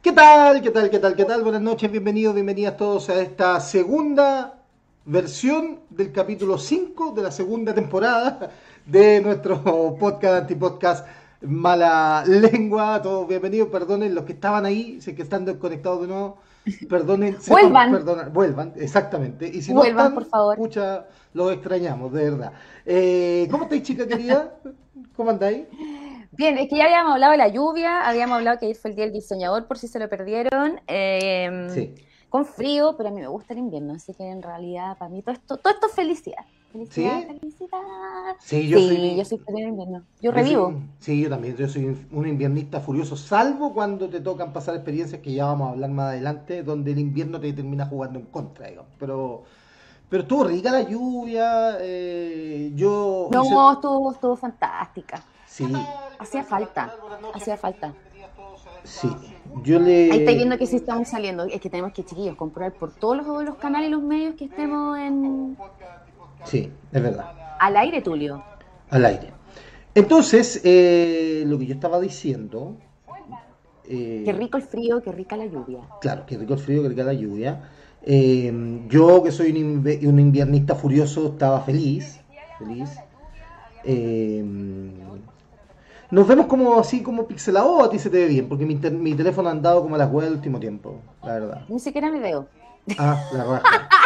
¿Qué 0.00 0.12
tal? 0.12 0.62
¿Qué 0.62 0.70
tal? 0.70 0.90
¿Qué 0.90 0.98
tal? 1.00 1.16
¿Qué 1.16 1.24
tal? 1.24 1.42
Buenas 1.42 1.60
noches, 1.60 1.90
bienvenidos, 1.90 2.32
bienvenidas 2.32 2.76
todos 2.76 3.10
a 3.10 3.20
esta 3.20 3.58
segunda 3.58 4.54
versión 5.04 5.80
del 5.90 6.12
capítulo 6.12 6.56
5 6.56 7.14
de 7.16 7.22
la 7.22 7.32
segunda 7.32 7.74
temporada 7.74 8.50
de 8.86 9.20
nuestro 9.20 9.96
podcast, 9.98 10.42
antipodcast 10.42 11.04
Mala 11.40 12.22
Lengua. 12.28 13.02
Todos 13.02 13.26
bienvenidos, 13.26 13.70
perdonen 13.70 14.14
los 14.14 14.24
que 14.24 14.34
estaban 14.34 14.64
ahí, 14.66 15.00
sé 15.00 15.16
que 15.16 15.22
están 15.22 15.44
desconectados 15.44 16.02
de 16.02 16.06
nuevo. 16.06 16.38
Perdonen, 16.88 17.36
vuelvan. 17.48 18.32
Vuelvan, 18.32 18.72
exactamente. 18.76 19.48
Y 19.48 19.62
si 19.62 19.72
vuelvan, 19.72 19.96
no 19.96 20.00
están, 20.02 20.14
por 20.14 20.24
favor. 20.26 20.56
Pucha, 20.56 21.06
los 21.34 21.52
extrañamos, 21.52 22.12
de 22.12 22.30
verdad. 22.30 22.52
Eh, 22.86 23.48
¿Cómo 23.50 23.64
estáis, 23.64 23.82
chica 23.82 24.06
querida? 24.06 24.54
¿Cómo 25.16 25.30
andáis? 25.30 25.64
Bien, 26.32 26.58
es 26.58 26.68
que 26.68 26.76
ya 26.76 26.84
habíamos 26.84 27.14
hablado 27.14 27.32
de 27.32 27.38
la 27.38 27.48
lluvia, 27.48 28.06
habíamos 28.06 28.36
hablado 28.36 28.58
que 28.58 28.66
ayer 28.66 28.76
fue 28.76 28.90
el 28.90 28.96
día 28.96 29.04
del 29.06 29.14
diseñador, 29.14 29.66
por 29.66 29.78
si 29.78 29.88
se 29.88 29.98
lo 29.98 30.08
perdieron. 30.08 30.80
Em, 30.86 31.70
sí. 31.70 31.94
Con 32.28 32.44
frío, 32.44 32.94
pero 32.96 33.08
a 33.08 33.12
mí 33.12 33.20
me 33.20 33.28
gusta 33.28 33.54
el 33.54 33.60
invierno, 33.60 33.94
así 33.94 34.12
que 34.12 34.28
en 34.28 34.42
realidad 34.42 34.98
para 34.98 35.08
mí 35.08 35.22
todo 35.22 35.34
esto, 35.34 35.56
todo 35.56 35.72
esto 35.72 35.86
es 35.86 35.92
felicidad. 35.94 36.44
Felicidad, 36.70 37.20
¿Sí? 37.20 37.26
felicidad. 37.26 37.78
Sí, 38.40 38.68
yo 38.68 38.78
soy. 38.78 39.16
Yo 39.16 39.24
soy 39.24 39.38
feliz 39.38 39.66
invierno. 39.66 40.04
Yo, 40.20 40.30
revivo. 40.30 40.74
sí, 40.98 41.22
yo 41.22 41.30
también. 41.30 41.56
Yo 41.56 41.66
soy 41.66 41.96
un 42.12 42.28
inviernista 42.28 42.80
furioso, 42.80 43.16
salvo 43.16 43.72
cuando 43.72 44.10
te 44.10 44.20
tocan 44.20 44.52
pasar 44.52 44.74
experiencias 44.74 45.22
que 45.22 45.32
ya 45.32 45.46
vamos 45.46 45.68
a 45.68 45.72
hablar 45.72 45.90
más 45.90 46.08
adelante, 46.08 46.62
donde 46.62 46.92
el 46.92 46.98
invierno 46.98 47.40
te 47.40 47.50
termina 47.54 47.86
jugando 47.86 48.18
en 48.18 48.26
contra, 48.26 48.68
digamos. 48.68 48.92
Pero. 48.98 49.44
Pero 50.10 50.22
estuvo 50.22 50.44
rica 50.44 50.70
la 50.70 50.82
lluvia. 50.82 51.78
Eh, 51.80 52.72
yo. 52.74 53.28
No, 53.32 53.72
estuvo, 53.72 54.12
estuvo 54.12 54.36
fantástica. 54.36 55.24
Sí. 55.58 55.66
Hacía 56.20 56.44
falta, 56.44 56.94
hacía 57.34 57.56
falta. 57.56 57.92
Sí, 58.84 59.08
yo 59.64 59.80
le... 59.80 60.12
Ahí 60.12 60.20
estáis 60.20 60.36
viendo 60.36 60.56
que 60.56 60.66
sí 60.66 60.76
estamos 60.76 61.08
saliendo. 61.08 61.44
Es 61.44 61.60
que 61.60 61.68
tenemos 61.68 61.92
que, 61.92 62.04
chiquillos, 62.04 62.36
comprar 62.36 62.72
por 62.74 62.92
todos 62.92 63.16
los, 63.16 63.44
los 63.44 63.56
canales 63.56 63.88
y 63.88 63.90
los 63.90 64.02
medios 64.02 64.36
que 64.36 64.44
estemos 64.44 64.96
en... 64.98 65.56
Sí, 66.44 66.70
es 66.92 67.02
verdad. 67.02 67.56
Al 67.58 67.76
aire, 67.76 68.02
Tulio. 68.02 68.40
Al 68.90 69.04
aire. 69.04 69.32
Entonces, 69.96 70.60
eh, 70.62 71.42
lo 71.44 71.58
que 71.58 71.66
yo 71.66 71.74
estaba 71.74 71.98
diciendo... 71.98 72.76
Eh, 73.84 74.22
qué 74.24 74.32
rico 74.32 74.58
el 74.58 74.62
frío, 74.62 75.02
qué 75.02 75.10
rica 75.10 75.36
la 75.36 75.46
lluvia. 75.46 75.80
Claro, 76.00 76.24
qué 76.24 76.38
rico 76.38 76.54
el 76.54 76.60
frío, 76.60 76.82
qué 76.82 76.90
rica 76.90 77.02
la 77.02 77.14
lluvia. 77.14 77.68
Eh, 78.02 78.80
yo, 78.88 79.24
que 79.24 79.32
soy 79.32 79.50
un, 79.60 79.78
un 79.80 80.20
inviernista 80.20 80.76
furioso, 80.76 81.32
estaba 81.32 81.62
feliz. 81.62 82.20
Feliz. 82.60 82.90
Nos 86.10 86.26
vemos 86.26 86.46
como 86.46 86.78
así 86.78 87.02
como 87.02 87.26
pixelado 87.26 87.70
o 87.70 87.84
a 87.84 87.90
ti 87.90 87.98
se 87.98 88.08
te 88.08 88.18
ve 88.18 88.26
bien, 88.26 88.48
porque 88.48 88.64
mi, 88.64 88.76
mi 88.76 89.14
teléfono 89.14 89.48
ha 89.48 89.52
andado 89.52 89.82
como 89.82 89.94
a 89.94 89.98
las 89.98 90.10
web 90.10 90.26
el 90.26 90.34
último 90.34 90.58
tiempo, 90.58 90.96
la 91.22 91.34
verdad. 91.34 91.64
Ni 91.68 91.78
siquiera 91.78 92.10
me 92.10 92.18
veo. 92.18 92.48
Ah, 92.98 93.22
la 93.32 93.44
raja. 93.44 93.88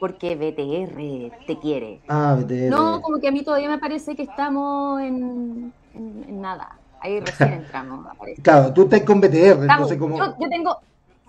porque 0.00 0.34
BTR 0.34 1.46
te 1.46 1.58
quiere. 1.58 2.00
Ah, 2.08 2.36
BTR. 2.38 2.70
No, 2.70 3.00
como 3.00 3.20
que 3.20 3.28
a 3.28 3.32
mí 3.32 3.42
todavía 3.42 3.68
me 3.68 3.78
parece 3.78 4.16
que 4.16 4.22
estamos 4.22 5.00
en, 5.00 5.72
en, 5.94 6.40
nada. 6.40 6.78
Ahí 7.00 7.20
recién 7.20 7.52
entramos, 7.64 8.06
Claro, 8.42 8.72
tú 8.72 8.82
estás 8.82 9.02
con 9.02 9.20
BTR, 9.20 9.62
entonces 9.62 9.98
como... 9.98 10.18
Yo, 10.18 10.34
yo, 10.40 10.48
tengo... 10.48 10.80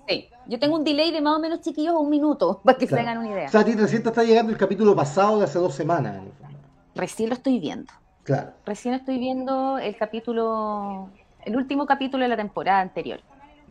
Sí, 0.07 0.29
yo 0.47 0.57
tengo 0.57 0.77
un 0.77 0.83
delay 0.83 1.11
de 1.11 1.21
más 1.21 1.35
o 1.35 1.39
menos 1.39 1.61
chiquillos 1.61 1.93
un 1.95 2.09
minuto, 2.09 2.61
para 2.63 2.77
que 2.77 2.87
se 2.87 2.99
hagan 2.99 3.19
una 3.19 3.29
idea. 3.29 3.47
O 3.47 3.49
sea, 3.49 3.61
a 3.61 3.65
ti 3.65 3.73
recién 3.73 4.01
te 4.01 4.09
está 4.09 4.23
llegando 4.23 4.51
el 4.51 4.57
capítulo 4.57 4.95
pasado 4.95 5.37
de 5.39 5.45
hace 5.45 5.59
dos 5.59 5.75
semanas. 5.75 6.23
Recién 6.95 7.29
lo 7.29 7.35
estoy 7.35 7.59
viendo. 7.59 7.93
Claro. 8.27 8.51
Recién 8.65 8.93
estoy 8.93 9.19
viendo 9.19 9.77
el 9.77 9.95
capítulo, 9.95 11.09
el 11.45 11.55
último 11.55 11.85
capítulo 11.85 12.23
de 12.23 12.27
la 12.27 12.35
temporada 12.35 12.81
anterior. 12.81 13.21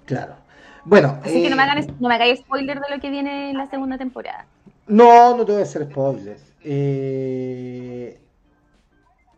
Claro. 0.06 0.36
Bueno. 0.82 1.20
Así 1.22 1.42
que 1.42 1.50
no 1.50 1.56
me, 1.56 1.62
eh, 1.62 1.66
hagan, 1.66 1.86
no 2.00 2.08
me 2.08 2.14
hagáis 2.14 2.38
spoiler 2.38 2.80
de 2.80 2.94
lo 2.94 2.98
que 2.98 3.10
viene 3.10 3.50
en 3.50 3.58
la 3.58 3.66
segunda 3.66 3.98
temporada. 3.98 4.46
No, 4.86 5.36
no 5.36 5.44
te 5.44 5.52
voy 5.52 5.60
a 5.60 5.64
hacer 5.64 5.84
spoilers. 5.84 6.54
Eh, 6.64 8.18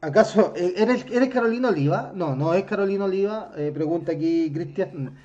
¿Acaso 0.00 0.52
eh, 0.54 0.74
eres, 0.76 1.04
eres 1.10 1.30
Carolina 1.30 1.70
Oliva? 1.70 2.12
No, 2.14 2.36
no 2.36 2.54
es 2.54 2.62
Carolina 2.62 3.06
Oliva. 3.06 3.50
pregunta 3.74 4.12
aquí 4.12 4.52
Cristian. 4.52 5.18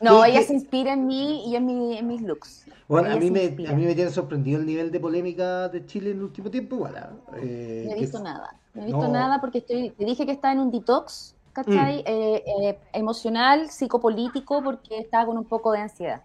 No, 0.00 0.24
ella 0.24 0.42
se 0.42 0.54
inspira 0.54 0.94
en 0.94 1.06
mí 1.06 1.48
y 1.48 1.54
en, 1.54 1.64
mi, 1.64 1.96
en 1.96 2.08
mis 2.08 2.22
looks. 2.22 2.66
Bueno, 2.88 3.12
a 3.12 3.16
mí, 3.16 3.30
me, 3.30 3.44
a 3.68 3.72
mí 3.72 3.84
me 3.84 3.94
tiene 3.94 4.10
sorprendido 4.10 4.58
el 4.58 4.66
nivel 4.66 4.90
de 4.90 4.98
polémica 4.98 5.68
de 5.68 5.86
Chile 5.86 6.10
en 6.10 6.16
el 6.16 6.24
último 6.24 6.50
tiempo. 6.50 6.84
¿ah? 6.86 7.10
eh, 7.36 7.84
no 7.86 7.94
he 7.94 8.00
visto 8.00 8.20
nada. 8.20 8.58
No 8.74 8.82
he 8.82 8.86
visto 8.86 9.08
nada 9.08 9.40
porque 9.40 9.58
estoy, 9.58 9.90
te 9.90 10.04
dije 10.04 10.24
que 10.24 10.32
estaba 10.32 10.52
en 10.52 10.60
un 10.60 10.70
detox, 10.70 11.34
¿cachai? 11.52 11.98
Mm. 11.98 12.06
Eh, 12.06 12.44
eh, 12.46 12.78
emocional, 12.92 13.70
psicopolítico, 13.70 14.62
porque 14.62 14.98
estaba 14.98 15.26
con 15.26 15.38
un 15.38 15.44
poco 15.44 15.72
de 15.72 15.80
ansiedad. 15.80 16.22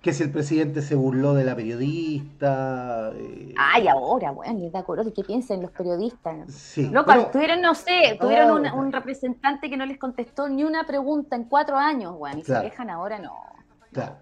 Que 0.00 0.12
si 0.12 0.22
el 0.22 0.30
presidente 0.30 0.82
se 0.82 0.94
burló 0.94 1.32
de 1.32 1.44
la 1.44 1.56
periodista. 1.56 3.10
Ay, 3.56 3.88
ahora, 3.88 4.32
bueno, 4.32 4.68
de 4.70 4.78
acuerdo, 4.78 5.10
¿qué 5.14 5.24
piensan 5.24 5.62
los 5.62 5.70
periodistas? 5.70 6.52
Sí. 6.52 6.90
Loco, 6.90 7.12
tuvieron, 7.32 7.62
no 7.62 7.74
sé, 7.74 8.18
tuvieron 8.20 8.66
un, 8.66 8.92
representante 8.92 9.70
que 9.70 9.78
no 9.78 9.86
les 9.86 9.98
contestó 9.98 10.46
ni 10.48 10.62
una 10.62 10.84
pregunta 10.84 11.36
en 11.36 11.44
cuatro 11.44 11.78
años, 11.78 12.18
bueno, 12.18 12.38
y 12.38 12.44
se 12.44 12.60
quejan 12.60 12.90
ahora, 12.90 13.18
no. 13.18 13.32
Claro. 13.92 14.16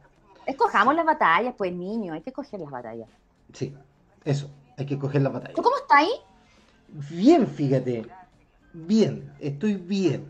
Escojamos 0.47 0.95
las 0.95 1.05
batallas, 1.05 1.55
pues 1.56 1.72
niño, 1.72 2.15
hay 2.15 2.21
que 2.21 2.33
coger 2.33 2.61
las 2.61 2.71
batallas. 2.71 3.09
Sí, 3.53 3.77
eso, 4.25 4.51
hay 4.78 4.87
que 4.87 4.99
coger 4.99 5.22
las 5.22 5.33
batallas. 5.33 5.56
¿Tú 5.56 5.62
cómo 5.62 5.77
estás 5.77 5.99
ahí? 5.99 6.12
Bien, 7.10 7.47
fíjate. 7.47 8.06
Bien, 8.72 9.32
estoy 9.41 9.75
bien. 9.75 10.25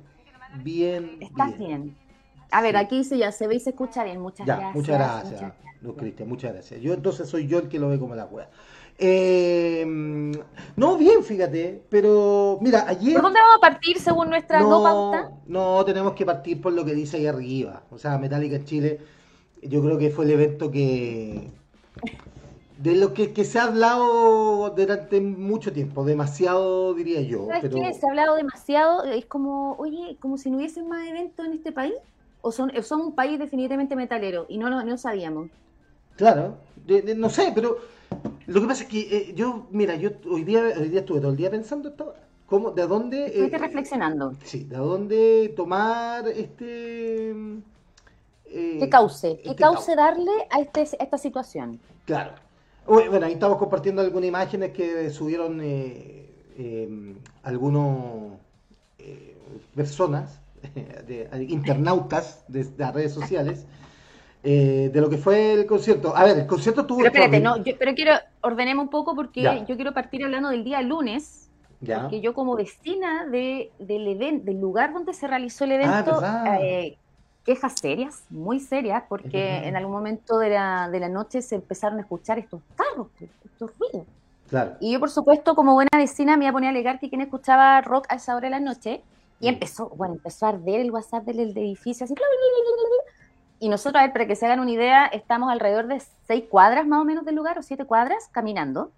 Bien. 0.62 1.18
Estás 1.20 1.58
bien. 1.58 1.96
A 2.50 2.60
ver, 2.60 2.76
aquí 2.76 2.98
dice 2.98 3.16
ya, 3.16 3.32
se 3.32 3.46
ve 3.46 3.56
y 3.56 3.60
se 3.60 3.70
escucha 3.70 4.04
bien. 4.04 4.20
Muchas 4.20 4.46
gracias. 4.46 4.74
Muchas 4.74 4.98
gracias, 4.98 5.52
Cristian, 5.96 6.28
muchas 6.28 6.52
gracias. 6.52 6.80
Yo 6.80 6.92
entonces 6.92 7.28
soy 7.28 7.46
yo 7.46 7.58
el 7.58 7.68
que 7.68 7.78
lo 7.78 7.88
ve 7.88 7.98
como 7.98 8.14
la 8.14 8.26
wea. 8.26 8.48
Eh, 8.98 9.84
no, 10.76 10.96
bien, 10.96 11.24
fíjate, 11.24 11.82
pero 11.88 12.58
mira, 12.60 12.84
ayer... 12.86 13.14
¿Por 13.14 13.22
dónde 13.22 13.40
vamos 13.40 13.56
a 13.56 13.60
partir 13.60 13.98
según 13.98 14.28
nuestra 14.28 14.60
no, 14.60 14.82
pauta? 14.82 15.30
No, 15.46 15.84
tenemos 15.84 16.12
que 16.12 16.26
partir 16.26 16.60
por 16.60 16.72
lo 16.72 16.84
que 16.84 16.94
dice 16.94 17.16
ahí 17.16 17.26
arriba. 17.26 17.82
O 17.90 17.98
sea, 17.98 18.18
Metallica 18.18 18.62
Chile 18.64 19.00
yo 19.62 19.82
creo 19.82 19.98
que 19.98 20.10
fue 20.10 20.26
el 20.26 20.32
evento 20.32 20.70
que 20.70 21.50
de 22.82 22.96
lo 22.96 23.14
que, 23.14 23.44
se 23.44 23.60
ha 23.60 23.64
hablado 23.64 24.70
durante 24.70 25.20
mucho 25.20 25.72
tiempo, 25.72 26.04
demasiado 26.04 26.92
diría 26.94 27.20
yo. 27.20 27.46
¿Sabes 27.46 27.72
qué? 27.72 27.94
Se 27.94 28.06
ha 28.06 28.08
hablado 28.10 28.34
demasiado, 28.34 29.04
es 29.04 29.24
como, 29.26 29.76
oye, 29.76 30.16
como 30.18 30.36
si 30.36 30.50
no 30.50 30.56
hubiese 30.56 30.82
más 30.82 31.06
eventos 31.06 31.46
en 31.46 31.52
este 31.52 31.70
país, 31.70 31.94
o 32.40 32.50
son, 32.50 32.72
son 32.82 33.00
un 33.00 33.14
país 33.14 33.38
definitivamente 33.38 33.94
metalero, 33.94 34.46
y 34.48 34.58
no 34.58 34.68
lo 34.68 34.82
no 34.82 34.98
sabíamos. 34.98 35.48
Claro, 36.16 36.56
no 37.16 37.30
sé, 37.30 37.52
pero 37.54 37.78
lo 38.48 38.60
que 38.60 38.66
pasa 38.66 38.82
es 38.82 38.88
que 38.88 39.00
eh, 39.00 39.32
yo, 39.36 39.68
mira, 39.70 39.94
yo 39.94 40.10
hoy 40.28 40.42
día, 40.42 40.62
hoy 40.76 40.88
día 40.88 41.00
estuve 41.00 41.20
todo 41.20 41.30
el 41.30 41.36
día 41.36 41.52
pensando 41.52 41.88
esto, 41.88 42.14
¿cómo, 42.46 42.72
de 42.72 42.84
dónde... 42.88 43.26
Estuviste 43.26 43.56
eh, 43.56 43.60
reflexionando. 43.60 44.32
Sí, 44.42 44.64
de 44.64 44.76
dónde 44.76 45.54
tomar 45.54 46.26
este 46.26 47.30
eh, 47.30 48.76
¿Qué 48.80 48.88
cauce? 48.88 49.40
¿Qué 49.44 49.54
cauce 49.54 49.94
darle 49.94 50.32
a, 50.50 50.60
este, 50.60 50.82
esta 50.82 51.16
situación? 51.16 51.78
Claro. 52.06 52.32
Bueno, 52.86 53.26
ahí 53.26 53.32
estamos 53.32 53.58
compartiendo 53.58 54.02
algunas 54.02 54.28
imágenes 54.28 54.72
que 54.72 55.10
subieron 55.10 55.60
eh, 55.62 56.28
eh, 56.58 57.14
algunos 57.42 58.32
personas, 59.74 60.40
de, 61.06 61.28
internautas 61.48 62.44
de, 62.48 62.66
las 62.76 62.94
redes 62.94 63.12
sociales, 63.12 63.66
de 64.42 64.92
lo 64.94 65.08
que 65.08 65.18
fue 65.18 65.52
el 65.52 65.66
concierto. 65.66 66.16
A 66.16 66.24
ver, 66.24 66.38
el 66.38 66.46
concierto 66.46 66.84
tuvo... 66.84 66.98
Pero 66.98 67.10
espérate, 67.10 67.40
no, 67.40 67.56
pero 67.78 67.94
quiero, 67.94 68.12
ordenemos 68.40 68.84
un 68.84 68.90
poco 68.90 69.14
porque 69.14 69.64
yo 69.66 69.76
quiero 69.76 69.92
partir 69.92 70.24
hablando 70.24 70.50
del 70.50 70.64
día 70.64 70.82
lunes, 70.82 71.50
ya. 71.80 72.02
porque 72.02 72.20
yo 72.20 72.34
como 72.34 72.56
vecina 72.56 73.26
de, 73.26 73.70
del, 73.78 74.08
evento, 74.08 74.44
del 74.46 74.60
lugar 74.60 74.92
donde 74.92 75.12
se 75.14 75.26
realizó 75.26 75.64
el 75.64 75.72
ah, 75.72 76.58
evento, 76.58 76.98
quejas 77.44 77.74
serias, 77.80 78.24
muy 78.30 78.60
serias, 78.60 79.02
porque 79.08 79.66
en 79.66 79.76
algún 79.76 79.92
momento 79.92 80.38
de 80.38 80.50
la, 80.50 80.88
de 80.90 81.00
la 81.00 81.08
noche 81.08 81.42
se 81.42 81.56
empezaron 81.56 81.98
a 81.98 82.02
escuchar 82.02 82.38
estos 82.38 82.60
carros, 82.76 83.08
estos 83.44 83.70
ruidos. 83.78 84.06
Claro. 84.48 84.76
Y 84.80 84.92
yo, 84.92 85.00
por 85.00 85.10
supuesto, 85.10 85.54
como 85.54 85.74
buena 85.74 85.90
vecina, 85.96 86.36
me 86.36 86.44
iba 86.44 86.50
a 86.50 86.52
poner 86.52 86.68
a 86.68 86.70
alegar 86.70 87.00
que 87.00 87.08
quien 87.08 87.22
escuchaba 87.22 87.80
rock 87.80 88.06
a 88.10 88.16
esa 88.16 88.36
hora 88.36 88.46
de 88.46 88.50
la 88.50 88.60
noche, 88.60 89.02
y 89.40 89.46
mm. 89.46 89.48
empezó, 89.48 89.88
bueno, 89.90 90.14
empezó 90.14 90.46
a 90.46 90.50
arder 90.50 90.80
el 90.80 90.90
WhatsApp 90.90 91.24
del, 91.24 91.56
edificio, 91.56 92.04
así, 92.04 92.14
y 93.58 93.68
nosotros, 93.68 94.00
a 94.00 94.04
ver, 94.04 94.12
para 94.12 94.26
que 94.26 94.36
se 94.36 94.44
hagan 94.44 94.60
una 94.60 94.72
idea, 94.72 95.06
estamos 95.06 95.50
alrededor 95.50 95.86
de 95.86 96.02
seis 96.26 96.44
cuadras 96.50 96.86
más 96.86 97.00
o 97.00 97.04
menos 97.04 97.24
del 97.24 97.36
lugar, 97.36 97.58
o 97.58 97.62
siete 97.62 97.84
cuadras, 97.84 98.28
caminando. 98.32 98.90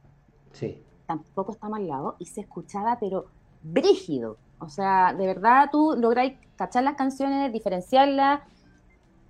Sí. 0.52 0.82
Tampoco 1.06 1.52
estamos 1.52 1.78
al 1.78 1.86
lado, 1.86 2.16
y 2.18 2.26
se 2.26 2.40
escuchaba, 2.40 2.98
pero 2.98 3.26
brígido. 3.62 4.38
O 4.58 4.68
sea, 4.68 5.14
de 5.16 5.26
verdad 5.26 5.68
tú 5.70 5.94
lográis 5.98 6.34
cachar 6.56 6.84
las 6.84 6.94
canciones, 6.94 7.52
diferenciarlas, 7.52 8.40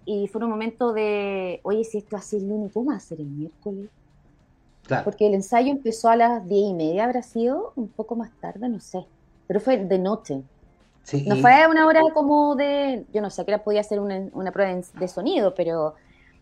y 0.05 0.29
fue 0.29 0.45
un 0.45 0.51
momento 0.51 0.93
de, 0.93 1.61
oye, 1.63 1.85
si 1.85 1.99
esto 1.99 2.17
hace 2.17 2.37
el 2.37 2.49
lunes, 2.49 2.73
¿cómo 2.73 2.91
va 2.91 2.97
a 2.97 3.01
ser 3.01 3.21
el 3.21 3.27
miércoles? 3.27 3.89
Claro. 4.87 5.05
Porque 5.05 5.27
el 5.27 5.35
ensayo 5.35 5.71
empezó 5.71 6.11
a 6.11 6.17
las 6.17 6.47
diez 6.47 6.71
y 6.71 6.75
media, 6.75 7.05
habrá 7.05 7.23
sido 7.23 7.73
un 7.75 7.89
poco 7.89 8.17
más 8.17 8.31
tarde, 8.39 8.69
no 8.69 8.81
sé, 8.81 9.07
pero 9.47 9.61
fue 9.61 9.79
de 9.79 9.99
noche. 9.99 10.43
no 11.27 11.37
fue 11.37 11.67
una 11.71 11.87
hora 11.87 12.03
como 12.13 12.55
de, 12.55 13.07
yo 13.13 13.23
no 13.23 13.31
sé, 13.31 13.47
que 13.47 13.59
podía 13.59 13.81
hacer 13.81 13.99
una, 13.99 14.29
una 14.33 14.53
prueba 14.53 14.79
de 14.99 15.09
sonido, 15.09 15.55
pero 15.55 15.95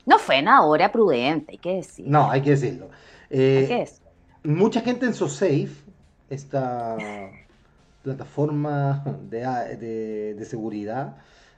no 0.07 0.19
fue 0.19 0.41
una 0.41 0.65
hora 0.65 0.91
prudente, 0.91 1.53
hay 1.53 1.59
que 1.59 1.75
decir. 1.77 2.07
No, 2.09 2.31
hay 2.31 2.43
que 2.43 2.51
decirlo. 2.51 2.91
Eh, 3.31 3.89
mucha 4.43 4.81
gente 4.81 5.07
en 5.07 5.15
SoSafe, 5.15 5.71
esta 6.29 6.97
plataforma 8.03 9.05
de, 9.29 10.35
de, 10.37 10.45
seguridad, 10.45 11.17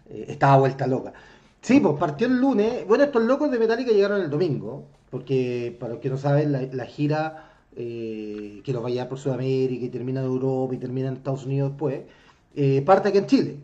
eh, 0.09 0.27
estaba 0.29 0.59
vuelta 0.59 0.87
loca. 0.87 1.13
Sí, 1.61 1.81
pues 1.81 1.95
partió 1.99 2.27
el 2.27 2.39
lunes. 2.39 2.87
Bueno, 2.87 3.05
estos 3.05 3.23
locos 3.23 3.51
de 3.51 3.59
Metallica 3.59 3.93
llegaron 3.93 4.21
el 4.21 4.31
domingo, 4.31 4.85
porque 5.11 5.77
para 5.81 5.95
los 5.95 6.03
que 6.03 6.11
no 6.11 6.19
saben, 6.19 6.53
la, 6.53 6.85
gira 6.85 7.51
eh, 7.75 8.61
que 8.63 8.73
los 8.73 8.83
vaya 8.83 9.09
por 9.09 9.19
Sudamérica 9.19 9.87
y 9.87 9.89
termina 9.89 10.21
en 10.21 10.27
Europa 10.27 10.75
y 10.75 10.79
termina 10.79 11.09
en 11.09 11.15
Estados 11.15 11.47
Unidos 11.47 11.71
después, 11.71 12.03
eh, 12.55 12.83
parte 12.83 13.09
aquí 13.09 13.19
en 13.19 13.27
Chile. 13.27 13.57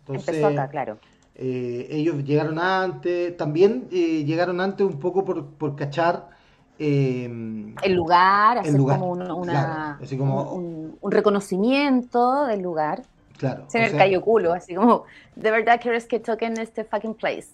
Entonces, 0.00 0.44
acá, 0.44 0.68
claro. 0.68 0.98
Ellos 1.38 2.24
llegaron 2.24 2.58
antes, 2.58 3.36
también 3.36 3.88
llegaron 3.90 4.58
antes 4.60 4.86
un 4.86 4.98
poco 4.98 5.22
por, 5.22 5.44
por 5.46 5.76
cachar 5.76 6.30
el 6.78 7.94
lugar, 7.94 8.58
hacer 8.58 8.76
como, 8.76 9.12
una, 9.12 9.98
un, 10.00 10.98
reconocimiento 11.02 12.46
del 12.46 12.62
lugar. 12.62 13.02
Claro. 13.38 13.64
Ser 13.68 13.82
el 13.82 13.96
callo 13.96 14.22
culo, 14.22 14.52
así 14.52 14.74
como, 14.74 15.04
¿de 15.34 15.50
verdad 15.50 15.80
quieres 15.80 16.06
que 16.06 16.20
toquen 16.20 16.58
este 16.58 16.84
fucking 16.84 17.14
place? 17.14 17.48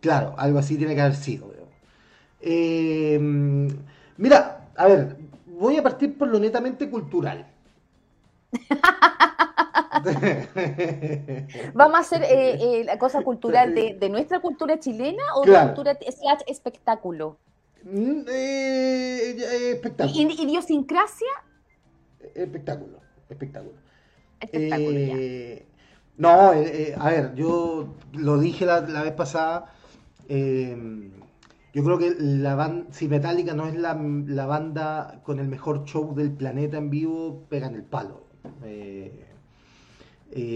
Claro, 0.00 0.34
algo 0.38 0.58
así 0.58 0.78
tiene 0.78 0.94
que 0.94 1.02
haber 1.02 1.14
sido. 1.14 1.52
mira, 4.16 4.68
a 4.76 4.86
ver, 4.86 5.16
voy 5.46 5.76
a 5.76 5.82
partir 5.82 6.16
por 6.16 6.28
lo 6.28 6.38
netamente 6.38 6.88
cultural. 6.88 7.46
¿Vamos 11.74 11.96
a 11.96 12.00
hacer 12.00 12.22
eh, 12.22 12.58
eh, 12.60 12.84
la 12.84 12.98
cosa 12.98 13.22
cultural 13.22 13.74
de, 13.74 14.08
nuestra 14.08 14.40
cultura 14.40 14.80
chilena 14.80 15.22
o 15.34 15.44
de 15.44 15.52
cultura 15.52 15.98
slash 16.00 16.40
espectáculo? 16.46 17.36
Mm, 17.84 18.22
eh, 18.28 19.72
espectáculo. 19.72 20.30
¿Y, 20.30 20.42
¿Idiosincrasia? 20.42 21.28
Espectáculo, 22.34 23.00
espectáculo. 23.28 23.72
No, 26.16 26.30
a 26.30 27.10
ver, 27.10 27.34
yo 27.34 27.94
lo 28.12 28.38
dije 28.38 28.66
la, 28.66 28.80
la 28.80 29.02
vez 29.02 29.12
pasada. 29.12 29.72
Yo 31.72 31.84
creo 31.84 31.98
que 31.98 32.14
la 32.18 32.56
banda, 32.56 32.92
si 32.92 33.06
Metallica 33.06 33.54
no 33.54 33.66
es 33.68 33.74
la, 33.74 33.94
banda 34.46 35.20
con 35.22 35.38
el 35.38 35.46
mejor 35.46 35.84
show 35.84 36.14
del 36.14 36.32
planeta 36.32 36.78
en 36.78 36.90
vivo, 36.90 37.44
pegan 37.48 37.76
el 37.76 37.84
palo. 37.84 38.24
Eh, 38.64 39.24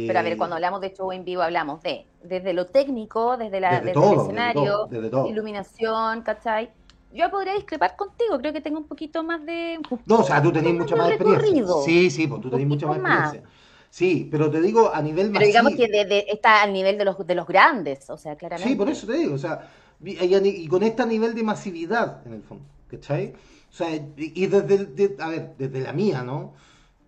Pero 0.08 0.18
a 0.18 0.22
ver, 0.22 0.36
cuando 0.36 0.56
hablamos 0.56 0.80
de 0.80 0.92
show 0.92 1.12
en 1.12 1.24
vivo, 1.24 1.42
hablamos 1.42 1.82
de 1.82 2.06
desde 2.22 2.52
lo 2.52 2.66
técnico, 2.66 3.36
desde, 3.36 3.60
la, 3.60 3.80
desde, 3.80 3.92
el 3.92 4.18
escenario, 4.18 4.88
iluminación, 5.28 6.22
¿cachai? 6.22 6.72
Yo 7.14 7.30
podría 7.30 7.54
discrepar 7.54 7.94
contigo, 7.94 8.38
creo 8.38 8.52
que 8.52 8.60
tengo 8.60 8.78
un 8.78 8.88
poquito 8.88 9.22
más 9.22 9.46
de. 9.46 9.78
No, 10.04 10.18
o 10.18 10.24
sea, 10.24 10.42
tú 10.42 10.52
tenés 10.52 10.74
mucha 10.74 10.96
más 10.96 11.12
experiencia. 11.12 11.74
Sí, 11.84 12.10
sí, 12.10 12.26
pues 12.26 12.40
tú 12.42 12.50
tenés 12.50 12.66
mucha 12.66 12.88
más, 12.88 12.96
experiencia. 12.96 13.42
Sí, 13.88 14.28
pero 14.28 14.50
te 14.50 14.60
digo 14.60 14.92
a 14.92 15.00
nivel 15.00 15.30
más. 15.30 15.38
Pero 15.38 15.46
digamos 15.46 15.74
que 15.76 16.26
está 16.28 16.62
al 16.62 16.72
nivel 16.72 16.98
de 16.98 17.04
los, 17.04 17.24
de 17.24 17.34
los 17.36 17.46
grandes, 17.46 18.10
o 18.10 18.16
sea, 18.16 18.34
claramente. 18.34 18.68
Sí, 18.68 18.76
por 18.76 18.88
eso 18.88 19.06
te 19.06 19.12
digo, 19.12 19.34
o 19.36 19.38
sea, 19.38 19.70
y, 20.04 20.66
con 20.66 20.82
este 20.82 21.06
nivel 21.06 21.36
de 21.36 21.44
masividad, 21.44 22.26
en 22.26 22.32
el 22.32 22.42
fondo, 22.42 22.64
¿cachai? 22.88 23.32
O 23.70 23.76
sea, 23.76 23.88
y 23.94 24.46
desde, 24.46 25.16
a 25.20 25.28
ver, 25.28 25.54
desde 25.56 25.80
la 25.82 25.92
mía, 25.92 26.24
¿no? 26.24 26.54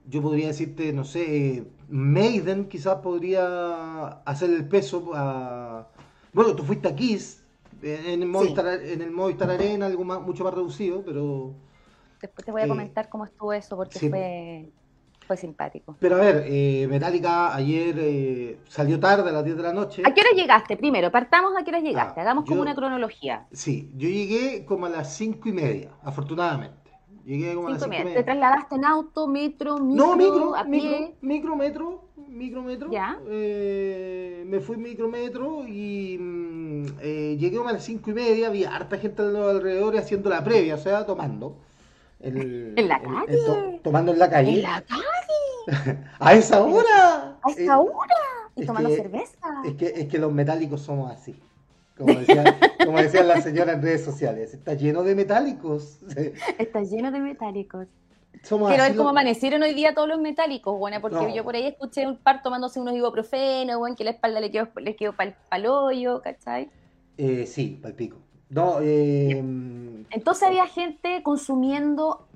Yo 0.09 0.23
podría 0.23 0.47
decirte, 0.47 0.93
no 0.93 1.03
sé, 1.03 1.65
Maiden 1.89 2.69
quizás 2.69 2.99
podría 2.99 4.07
hacer 4.25 4.51
el 4.51 4.69
peso 4.69 5.11
a... 5.15 5.89
Bueno, 6.33 6.55
tú 6.55 6.63
fuiste 6.63 6.87
a 6.87 6.95
Kiss, 6.95 7.43
en 7.83 8.23
el 8.23 8.29
Movistar, 8.29 8.81
en 8.83 9.03
el 9.03 9.11
Movistar 9.11 9.51
Arena, 9.51 9.87
algo 9.87 10.05
mucho 10.05 10.45
más 10.45 10.55
reducido, 10.55 11.03
pero... 11.05 11.55
Después 12.21 12.45
te 12.45 12.53
voy 12.53 12.63
a 12.63 12.65
eh, 12.65 12.69
comentar 12.69 13.09
cómo 13.09 13.25
estuvo 13.25 13.53
eso, 13.53 13.77
porque 13.77 13.99
fue 14.09 14.71
fue 15.27 15.37
simpático. 15.37 15.97
Pero 15.99 16.17
a 16.17 16.21
ver, 16.21 16.45
eh, 16.47 16.87
Metallica 16.89 17.55
ayer 17.55 17.95
eh, 17.99 18.59
salió 18.69 18.99
tarde 19.01 19.29
a 19.29 19.33
las 19.33 19.45
10 19.45 19.57
de 19.57 19.63
la 19.63 19.73
noche. 19.73 20.03
¿A 20.07 20.15
qué 20.15 20.21
hora 20.21 20.31
llegaste? 20.35 20.77
Primero, 20.77 21.11
partamos 21.11 21.53
a 21.59 21.65
qué 21.65 21.71
hora 21.71 21.81
llegaste. 21.81 22.21
Ah, 22.21 22.23
Hagamos 22.23 22.45
como 22.45 22.63
una 22.63 22.75
cronología. 22.75 23.47
Sí, 23.53 23.91
yo 23.97 24.09
llegué 24.09 24.65
como 24.65 24.87
a 24.87 24.89
las 24.89 25.15
5 25.17 25.49
y 25.49 25.53
media, 25.53 25.91
afortunadamente. 26.03 26.93
Llegué 27.25 27.55
como 27.55 27.69
a 27.69 27.73
las 27.73 27.83
5 27.83 27.95
y 27.95 27.99
media. 28.05 28.15
¿Te 28.15 28.23
trasladaste 28.23 28.77
en 28.77 28.85
auto, 28.85 29.27
metro, 29.27 29.79
micro, 29.79 30.07
no, 30.07 30.17
micro, 30.17 30.57
a 30.57 30.65
pie? 30.65 31.17
Micro, 31.21 31.57
metro, 31.57 32.06
micrometro. 32.29 32.91
¿Ya? 32.91 33.19
Eh, 33.29 34.45
me 34.47 34.61
fui 34.61 34.77
micrometro 34.77 35.67
y 35.67 36.17
mm, 36.19 36.87
eh, 37.01 37.37
llegué 37.39 37.59
a 37.59 37.73
las 37.73 37.85
5 37.85 38.11
y 38.11 38.15
media. 38.15 38.49
Había 38.49 38.75
harta 38.75 38.99
gente 38.99 39.23
alrededor 39.23 39.97
haciendo 39.97 40.31
la 40.31 40.45
previa, 40.45 40.75
o 40.75 40.79
sea, 40.79 41.07
tomando. 41.07 41.57
¿En 42.21 42.89
la 42.89 43.01
calle? 43.01 43.81
tomando 43.83 44.13
en 44.13 44.19
la 44.19 44.31
calle. 44.31 44.55
¿En 44.55 44.63
la 44.63 44.83
calle? 44.83 46.01
¿A 46.19 46.35
esa 46.35 46.63
hora? 46.63 47.39
¿A 47.43 47.51
esa 47.51 47.75
eh, 47.75 47.77
hora? 47.77 48.15
¿Y 48.55 48.65
tomando 48.65 48.91
cerveza? 48.91 49.63
Es 49.65 49.75
que, 49.75 49.87
es 49.87 50.07
que 50.09 50.19
los 50.19 50.33
metálicos 50.33 50.81
somos 50.81 51.13
así. 51.13 51.35
Como 51.97 52.15
decían, 52.15 52.45
como 52.85 52.99
decían 52.99 53.29
las 53.29 53.43
señoras 53.43 53.77
en 53.77 53.83
redes 53.83 54.05
sociales. 54.05 54.55
Está 54.55 54.75
lleno 54.75 55.03
de 55.03 55.15
metálicos. 55.15 55.99
Está 56.59 56.83
lleno 56.83 57.11
de 57.11 57.21
metálicos. 57.21 57.87
Somos 58.43 58.69
Quiero 58.69 58.85
ver 58.85 58.97
cómo 58.97 59.09
amanecieron 59.11 59.63
hoy 59.63 59.75
día 59.75 59.95
todos 59.95 60.09
los 60.09 60.21
metálicos, 60.21 60.79
bueno, 60.79 61.01
porque 61.01 61.35
yo 61.35 61.43
por 61.45 61.57
ahí 61.57 61.67
escuché 61.67 62.07
un 62.07 62.17
par 62.17 62.43
tomándose 62.43 62.81
unos 62.81 62.95
ibuprofenos, 62.95 63.79
bueno, 63.79 63.97
que 63.97 64.05
la 64.05 64.11
espalda 64.11 64.41
le 64.41 64.51
quedó, 64.51 64.69
le 64.77 64.95
quedó 64.95 65.15
para 65.15 65.37
el 65.53 65.67
hoyo, 65.67 66.23
¿cachai? 66.23 66.71
Eh, 67.19 67.47
sí, 67.47 67.79
para 67.81 67.91
el 67.91 67.97
pico. 67.97 68.19
No, 68.49 68.79
eh, 68.81 69.31
Entonces 70.11 70.43
había 70.45 70.67
gente 70.67 71.23
consumiendo 71.23 72.27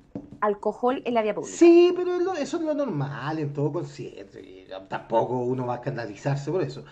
alcohol 0.40 1.02
en 1.04 1.14
la 1.14 1.22
vía 1.22 1.34
pública. 1.34 1.56
Sí, 1.56 1.92
pero 1.94 2.34
eso 2.34 2.56
es 2.56 2.62
lo 2.62 2.74
normal 2.74 3.38
en 3.38 3.52
todo 3.52 3.72
concierto. 3.72 4.38
Tampoco 4.88 5.38
uno 5.38 5.66
va 5.66 5.74
a 5.74 5.76
escandalizarse 5.76 6.50
por 6.50 6.62
eso. 6.62 6.84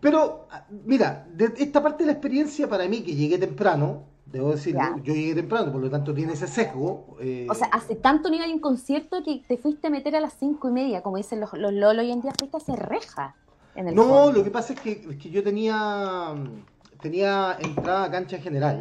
Pero, 0.00 0.48
ah, 0.50 0.66
mira, 0.84 1.26
de 1.32 1.52
esta 1.56 1.82
parte 1.82 2.02
de 2.02 2.08
la 2.08 2.12
experiencia 2.12 2.68
para 2.68 2.86
mí, 2.88 3.02
que 3.02 3.14
llegué 3.14 3.38
temprano, 3.38 4.04
debo 4.26 4.52
decir, 4.52 4.76
yo 5.02 5.14
llegué 5.14 5.34
temprano, 5.34 5.70
por 5.70 5.80
lo 5.80 5.90
tanto 5.90 6.12
tiene 6.14 6.32
ese 6.32 6.46
sesgo. 6.46 7.16
Eh, 7.20 7.46
o 7.48 7.54
sea, 7.54 7.68
hace 7.68 7.94
tanto 7.94 8.30
nivel 8.30 8.52
un 8.52 8.60
concierto 8.60 9.22
que 9.22 9.42
te 9.46 9.56
fuiste 9.56 9.86
a 9.86 9.90
meter 9.90 10.16
a 10.16 10.20
las 10.20 10.34
cinco 10.34 10.68
y 10.68 10.72
media, 10.72 11.02
como 11.02 11.16
dicen 11.16 11.40
los, 11.40 11.52
los 11.52 11.72
lolos 11.72 12.04
hoy 12.04 12.10
en 12.10 12.20
día, 12.20 12.32
fuiste 12.38 12.56
a 12.56 12.60
hacer 12.60 12.78
reja. 12.78 13.36
En 13.74 13.88
el 13.88 13.94
no, 13.94 14.30
lo 14.30 14.44
que 14.44 14.50
pasa 14.50 14.72
es 14.72 14.80
que, 14.80 14.92
es 14.92 15.16
que 15.16 15.30
yo 15.30 15.42
tenía 15.42 16.34
tenía 17.00 17.56
entrada 17.60 18.04
a 18.04 18.10
cancha 18.10 18.38
general. 18.38 18.80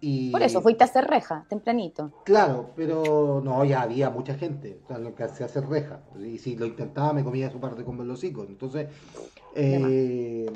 Y... 0.00 0.30
Por 0.30 0.42
eso, 0.42 0.60
fuiste 0.60 0.84
a 0.84 0.86
hacer 0.86 1.06
reja, 1.06 1.46
tempranito. 1.48 2.12
Claro, 2.24 2.70
pero 2.76 3.40
no, 3.42 3.64
ya 3.64 3.82
había 3.82 4.10
mucha 4.10 4.34
gente, 4.34 4.78
o 4.84 4.86
sea, 4.86 4.98
lo 4.98 5.14
que 5.14 5.24
hacía 5.24 5.46
hacer 5.46 5.66
reja. 5.66 6.00
Y 6.20 6.38
si 6.38 6.56
lo 6.56 6.66
intentaba, 6.66 7.12
me 7.12 7.24
comía 7.24 7.50
su 7.50 7.58
parte 7.58 7.82
con 7.84 7.96
los 7.96 8.18
hocico. 8.18 8.44
Entonces. 8.44 8.88
Eh... 9.54 10.46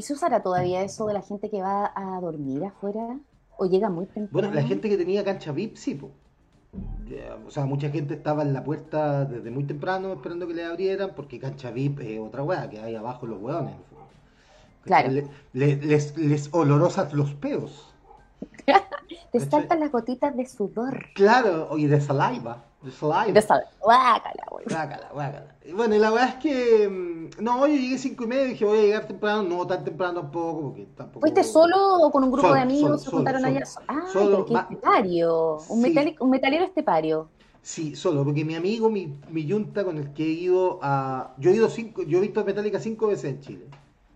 ¿Y 0.00 0.02
se 0.02 0.14
usará 0.14 0.42
todavía 0.42 0.82
eso 0.82 1.04
de 1.04 1.12
la 1.12 1.20
gente 1.20 1.50
que 1.50 1.60
va 1.60 1.92
a 1.94 2.18
dormir 2.22 2.64
afuera? 2.64 3.20
¿O 3.58 3.66
llega 3.66 3.90
muy 3.90 4.06
temprano? 4.06 4.30
Bueno, 4.32 4.50
la 4.50 4.66
gente 4.66 4.88
que 4.88 4.96
tenía 4.96 5.22
cancha 5.22 5.52
VIP, 5.52 5.76
sí, 5.76 5.94
pues. 5.94 6.10
O 7.46 7.50
sea, 7.50 7.66
mucha 7.66 7.90
gente 7.90 8.14
estaba 8.14 8.40
en 8.40 8.54
la 8.54 8.64
puerta 8.64 9.26
desde 9.26 9.50
muy 9.50 9.64
temprano 9.64 10.14
esperando 10.14 10.48
que 10.48 10.54
le 10.54 10.64
abrieran, 10.64 11.10
porque 11.14 11.38
cancha 11.38 11.70
VIP 11.70 12.00
es 12.00 12.18
otra 12.18 12.42
weá 12.42 12.70
que 12.70 12.80
hay 12.80 12.94
abajo 12.94 13.26
los 13.26 13.42
hueones. 13.42 13.74
Claro. 14.84 15.10
les, 15.52 16.16
les 16.16 16.48
olorosas 16.54 17.12
los 17.12 17.34
peos. 17.34 17.89
Te 19.30 19.40
saltan 19.40 19.80
las 19.80 19.92
gotitas 19.92 20.36
de 20.36 20.46
sudor. 20.46 21.06
Claro, 21.14 21.76
y 21.78 21.86
de 21.86 22.00
saliva. 22.00 22.64
De 22.82 22.90
saliva. 22.90 23.32
De 23.32 23.42
saliva. 23.42 23.70
Guácala, 23.80 25.08
Guácala, 25.12 25.56
Bueno, 25.74 25.94
y 25.94 25.98
la 25.98 26.10
verdad 26.10 26.28
es 26.30 26.34
que. 26.36 26.88
Mm, 26.88 27.42
no, 27.42 27.66
yo 27.66 27.74
llegué 27.74 27.98
cinco 27.98 28.24
y 28.24 28.26
media 28.26 28.44
y 28.46 28.48
dije 28.50 28.64
voy 28.64 28.78
a 28.78 28.82
llegar 28.82 29.06
temprano. 29.06 29.42
No 29.42 29.66
tan 29.66 29.84
temprano 29.84 30.22
tampoco, 30.22 30.62
porque 30.62 30.86
tampoco. 30.96 31.20
¿Fuiste 31.20 31.44
solo 31.44 31.98
o 31.98 32.10
con 32.10 32.24
un 32.24 32.32
grupo 32.32 32.52
de 32.52 32.60
amigos? 32.60 33.02
se 33.02 33.10
juntaron 33.10 33.44
allá. 33.44 33.62
Ah, 33.86 34.06
pero 34.12 34.44
qué 34.46 34.54
estepario. 34.54 35.58
Un, 35.68 36.16
un 36.20 36.30
metalero 36.30 36.64
estepario. 36.64 37.28
Sí, 37.62 37.94
solo, 37.94 38.24
porque 38.24 38.44
mi 38.44 38.54
amigo, 38.54 38.88
mi, 38.88 39.18
mi 39.28 39.44
yunta 39.44 39.84
con 39.84 39.98
el 39.98 40.12
que 40.14 40.24
he 40.24 40.30
ido 40.30 40.78
a. 40.82 41.34
Yo 41.38 41.50
he 41.50 41.54
ido 41.54 41.68
cinco, 41.68 42.02
yo 42.02 42.18
he 42.18 42.22
visto 42.22 42.44
Metallica 42.44 42.80
cinco 42.80 43.08
veces 43.08 43.24
en 43.26 43.40
Chile. 43.40 43.66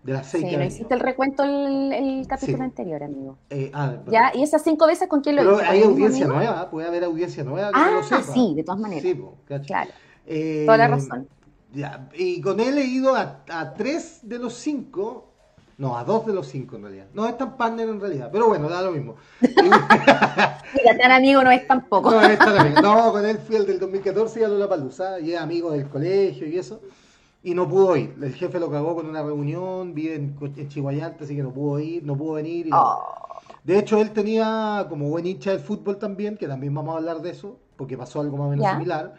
De 0.05 0.13
las 0.13 0.27
seis 0.27 0.45
sí, 0.47 0.55
no 0.55 0.63
hiciste 0.63 0.93
el 0.93 0.99
recuento 0.99 1.43
el, 1.43 1.91
el 1.91 2.27
capítulo 2.27 2.63
anterior, 2.63 3.01
amigo. 3.01 3.39
Eh, 3.49 3.71
ah, 3.73 3.95
ya, 4.05 4.31
¿y 4.35 4.43
esas 4.43 4.63
cinco 4.63 4.85
veces 4.85 5.07
con 5.07 5.21
quién 5.21 5.35
lo 5.35 5.41
Pero 5.41 5.67
hay 5.67 5.81
audiencia 5.81 6.27
nueva, 6.27 6.69
puede 6.69 6.87
haber 6.87 7.05
audiencia 7.05 7.43
nueva 7.43 7.69
que 7.71 7.79
ah, 7.79 7.87
no 7.89 7.91
lo 7.97 8.03
sepa. 8.03 8.21
sí, 8.21 8.53
de 8.55 8.63
todas 8.63 8.79
maneras. 8.79 9.01
Sí, 9.01 9.19
claro. 9.65 9.89
Eh, 10.27 10.61
Toda 10.67 10.77
la 10.77 10.87
razón. 10.89 11.27
Ya, 11.73 12.07
y 12.13 12.39
con 12.39 12.59
él 12.59 12.77
he 12.77 12.85
ido 12.85 13.15
a, 13.15 13.41
a, 13.49 13.73
tres 13.73 14.19
de 14.21 14.37
los 14.37 14.53
cinco, 14.53 15.31
no, 15.79 15.97
a 15.97 16.03
dos 16.03 16.27
de 16.27 16.33
los 16.33 16.47
cinco 16.49 16.75
en 16.75 16.83
realidad. 16.83 17.07
No 17.15 17.27
es 17.27 17.35
tan 17.35 17.57
partner 17.57 17.89
en 17.89 17.99
realidad, 17.99 18.29
pero 18.31 18.47
bueno, 18.47 18.69
da 18.69 18.83
lo 18.83 18.91
mismo. 18.91 19.15
Mira, 19.41 20.97
tan 21.01 21.11
amigo 21.13 21.43
no 21.43 21.49
es 21.49 21.65
tampoco. 21.65 22.11
No, 22.11 22.21
es 22.21 22.37
tan 22.37 22.59
amigo. 22.59 22.79
No, 22.79 23.11
con 23.11 23.25
él 23.25 23.39
fui 23.39 23.55
el 23.55 23.65
del 23.65 23.79
2014 23.79 24.39
y 24.39 24.43
a 24.43 24.49
Lola 24.49 24.69
Palusa, 24.69 25.19
y 25.19 25.33
es 25.33 25.39
amigo 25.39 25.71
del 25.71 25.89
colegio 25.89 26.45
y 26.45 26.59
eso. 26.59 26.79
Y 27.45 27.53
no 27.53 27.69
pudo 27.69 27.95
ir. 27.95 28.17
El 28.19 28.33
jefe 28.33 28.59
lo 28.59 28.71
cagó 28.71 28.95
con 28.95 29.05
una 29.05 29.21
reunión, 29.21 29.93
vive 29.93 30.15
en, 30.15 30.35
en 30.41 30.67
así 30.67 31.35
que 31.35 31.43
no 31.43 31.53
pudo 31.53 31.79
ir, 31.79 32.03
no 32.03 32.17
pudo 32.17 32.33
venir. 32.33 32.69
Oh. 32.73 33.03
De 33.63 33.77
hecho, 33.77 34.01
él 34.01 34.09
tenía 34.13 34.87
como 34.89 35.09
buen 35.09 35.27
hincha 35.27 35.51
del 35.51 35.59
fútbol 35.59 35.99
también, 35.99 36.37
que 36.37 36.47
también 36.47 36.73
vamos 36.73 36.95
a 36.95 36.97
hablar 36.97 37.21
de 37.21 37.29
eso, 37.29 37.59
porque 37.75 37.95
pasó 37.99 38.19
algo 38.19 38.35
más 38.37 38.47
o 38.47 38.49
menos 38.49 38.67
similar. 38.71 39.13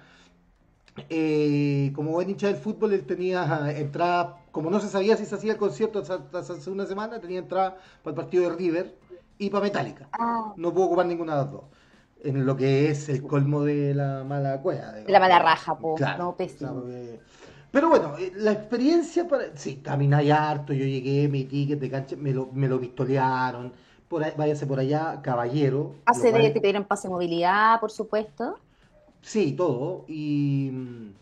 Eh, 1.08 1.92
como 1.94 2.10
buen 2.10 2.28
hincha 2.28 2.48
del 2.48 2.56
fútbol, 2.56 2.94
él 2.94 3.06
tenía 3.06 3.70
entrada, 3.76 4.38
como 4.50 4.70
no 4.70 4.80
se 4.80 4.88
sabía 4.88 5.16
si 5.16 5.24
se 5.24 5.36
hacía 5.36 5.52
el 5.52 5.58
concierto 5.58 6.00
hasta, 6.00 6.38
hace 6.40 6.68
una 6.68 6.86
semana, 6.86 7.20
tenía 7.20 7.38
entrada 7.38 7.76
para 8.02 8.10
el 8.10 8.16
partido 8.16 8.50
de 8.50 8.56
River 8.56 8.98
y 9.38 9.50
para 9.50 9.62
Metallica. 9.62 10.08
Ah. 10.10 10.52
No 10.56 10.74
pudo 10.74 10.86
ocupar 10.86 11.06
ninguna 11.06 11.36
de 11.36 11.42
las 11.42 11.52
dos. 11.52 11.64
En 12.24 12.44
lo 12.44 12.56
que 12.56 12.90
es 12.90 13.08
el 13.08 13.22
colmo 13.22 13.62
de 13.62 13.94
la 13.94 14.24
mala 14.24 14.60
cueva. 14.62 14.94
La 15.06 15.20
mala 15.20 15.38
raja, 15.38 15.78
po. 15.78 15.94
no, 16.18 16.34
pésimo. 16.36 16.82
Pero 17.70 17.88
bueno, 17.88 18.16
eh, 18.18 18.32
la 18.36 18.52
experiencia 18.52 19.26
para. 19.28 19.56
Sí, 19.56 19.76
caminé 19.76 20.32
harto, 20.32 20.72
yo 20.72 20.84
llegué, 20.84 21.28
mi 21.28 21.44
ticket 21.44 21.78
de 21.78 21.90
cancha, 21.90 22.16
me 22.16 22.32
lo, 22.32 22.50
me 22.52 22.68
lo 22.68 22.80
pistolearon. 22.80 23.72
Por 24.08 24.22
váyase 24.36 24.66
por 24.66 24.78
allá, 24.78 25.20
caballero. 25.20 25.94
Pase 26.04 26.30
de, 26.30 26.50
te 26.50 26.60
pidieron 26.60 26.84
pase 26.84 27.08
de 27.08 27.14
movilidad, 27.14 27.80
por 27.80 27.90
supuesto. 27.90 28.58
Sí, 29.20 29.52
todo. 29.52 30.04
Y. 30.08 30.70
Mm, 30.72 31.12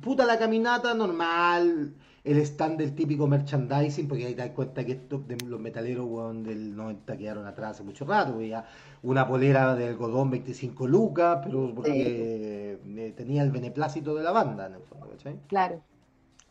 puta 0.00 0.26
la 0.26 0.38
caminata 0.38 0.92
normal 0.94 1.94
el 2.26 2.38
stand 2.38 2.78
del 2.78 2.94
típico 2.94 3.28
merchandising, 3.28 4.08
porque 4.08 4.26
ahí 4.26 4.34
te 4.34 4.42
das 4.42 4.50
cuenta 4.50 4.84
que 4.84 4.92
estos, 4.92 5.20
los 5.46 5.60
metaleros 5.60 6.08
del 6.44 6.74
90 6.74 7.16
quedaron 7.16 7.46
atrás 7.46 7.72
hace 7.72 7.84
mucho 7.84 8.04
rato, 8.04 8.40
ya 8.42 8.66
una 9.02 9.26
polera 9.26 9.74
de 9.74 9.88
algodón 9.88 10.30
25 10.30 10.86
lucas, 10.86 11.40
pero 11.44 11.72
porque 11.74 12.78
eh, 12.84 13.14
tenía 13.16 13.42
el 13.42 13.50
beneplácito 13.50 14.14
de 14.14 14.22
la 14.22 14.32
banda, 14.32 14.66
en 14.66 14.74
el 14.74 14.82
fondo, 14.82 15.08
¿cachai? 15.08 15.36
Claro. 15.46 15.80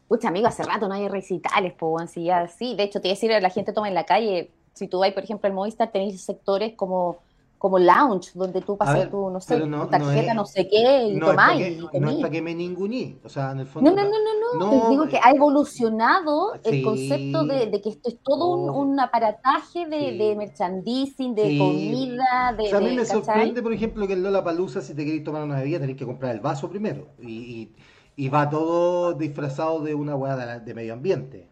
Pucha, 0.08 0.28
amigo, 0.28 0.48
hace 0.48 0.64
rato 0.64 0.88
no 0.88 0.94
hay 0.94 1.08
recitales, 1.08 1.74
pues, 1.74 2.12
si 2.12 2.26
ya, 2.26 2.48
sí, 2.48 2.76
de 2.76 2.84
hecho, 2.84 3.02
te 3.02 3.08
iba 3.08 3.14
a 3.14 3.16
decir, 3.16 3.42
la 3.42 3.50
gente 3.50 3.74
toma 3.74 3.88
en 3.88 3.96
la 3.96 4.06
calle, 4.06 4.52
si 4.74 4.88
tú 4.88 5.00
vas, 5.00 5.12
por 5.14 5.24
ejemplo, 5.24 5.48
al 5.48 5.54
Movistar, 5.54 5.92
tenéis 5.92 6.22
sectores 6.22 6.74
como 6.76 7.18
como 7.58 7.80
lounge, 7.80 8.32
donde 8.34 8.62
tú 8.62 8.78
pasas 8.78 9.10
tu, 9.10 9.30
no 9.30 9.40
sé, 9.40 9.60
tarjeta, 9.90 10.34
no, 10.34 10.46
sé 10.46 10.68
qué, 10.68 11.08
y 11.08 11.20
tomáis. 11.20 11.78
No 12.00 12.10
es 12.10 12.18
para 12.18 12.30
que 12.30 12.42
me 12.42 12.54
ninguní, 12.54 13.20
o 13.24 13.30
sea, 13.30 13.52
en 13.52 13.60
el 13.60 13.68
fondo. 13.68 13.90
No, 13.90 13.96
no, 13.96 14.10
no, 14.10 14.60
no, 14.60 14.72
no. 14.72 14.90
digo 14.90 15.08
que 15.08 15.18
ha 15.18 15.32
evolucionado 15.32 16.54
el 16.64 16.84
concepto 16.84 17.46
de, 17.46 17.82
que 17.82 17.90
esto 17.90 18.10
es 18.10 18.20
todo 18.22 18.50
un, 18.74 19.00
aparataje 19.00 19.86
de, 19.88 20.36
merchandising, 20.36 21.34
de 21.36 21.58
comida, 21.58 22.56
de. 22.58 22.66
O 22.66 22.68
sea, 22.68 22.78
a 22.78 22.82
mí 22.82 22.96
me 22.96 23.06
sorprende, 23.06 23.62
por 23.62 23.74
ejemplo, 23.74 24.06
que 24.08 24.14
en 24.14 24.24
Lola 24.24 24.44
Palusa, 24.44 24.82
si 24.82 24.94
te 24.94 25.06
queréis 25.06 25.24
tomar 25.24 25.44
una 25.44 25.60
bebida, 25.60 25.80
tenéis 25.80 25.98
que 25.98 26.06
comprar 26.06 26.36
el 26.36 26.42
vaso 26.42 26.70
primero. 26.70 27.08
Y, 27.22 27.72
y, 28.16 28.30
va 28.30 28.50
todo 28.50 29.14
disfrazado 29.14 29.82
de 29.82 29.96
una 29.96 30.16
hueá 30.16 30.60
de, 30.60 30.74
medio 30.74 30.94
ambiente. 30.94 31.50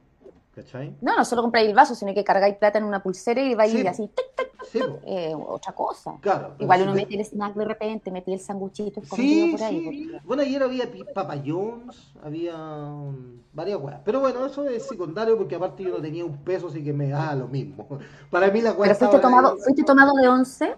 ¿Cachai? 0.55 0.95
No, 1.01 1.17
no 1.17 1.25
solo 1.25 1.41
compráis 1.41 1.67
el 1.67 1.73
vaso, 1.73 1.95
sino 1.95 2.13
que 2.13 2.23
cargáis 2.23 2.55
plata 2.57 2.77
en 2.77 2.83
una 2.83 3.01
pulsera 3.01 3.41
y 3.41 3.55
vais 3.55 3.71
sí. 3.71 3.87
así, 3.87 4.11
eh, 5.05 5.33
otra 5.35 5.73
cosa. 5.73 6.19
Igual 6.59 6.83
uno 6.83 6.93
mete 6.93 7.15
el 7.15 7.21
snack 7.25 7.55
de 7.55 7.65
repente, 7.65 8.11
mete 8.11 8.33
el 8.33 8.39
sanguchito 8.39 9.01
escondido 9.01 9.57
por 9.57 9.63
ahí. 9.63 10.11
Bueno, 10.23 10.43
ayer 10.43 10.61
había 10.61 10.87
papayons, 11.13 12.13
había 12.23 12.55
varias 13.51 13.81
weas. 13.81 14.01
Pero 14.05 14.19
bueno, 14.19 14.45
eso 14.45 14.67
es 14.67 14.87
secundario 14.87 15.37
porque 15.37 15.55
aparte 15.55 15.83
yo 15.83 15.89
no 15.89 16.01
tenía 16.01 16.23
un 16.23 16.37
peso, 16.37 16.67
así 16.67 16.83
que 16.83 16.93
me 16.93 17.09
da 17.09 17.33
lo 17.33 17.47
mismo. 17.47 17.87
Para 18.29 18.51
mí 18.51 18.61
la 18.61 18.77
¿Pero 18.77 18.95
fuiste 18.95 19.19
tomado, 19.19 19.57
fuiste 19.57 19.83
tomado 19.83 20.13
de 20.13 20.27
once? 20.27 20.75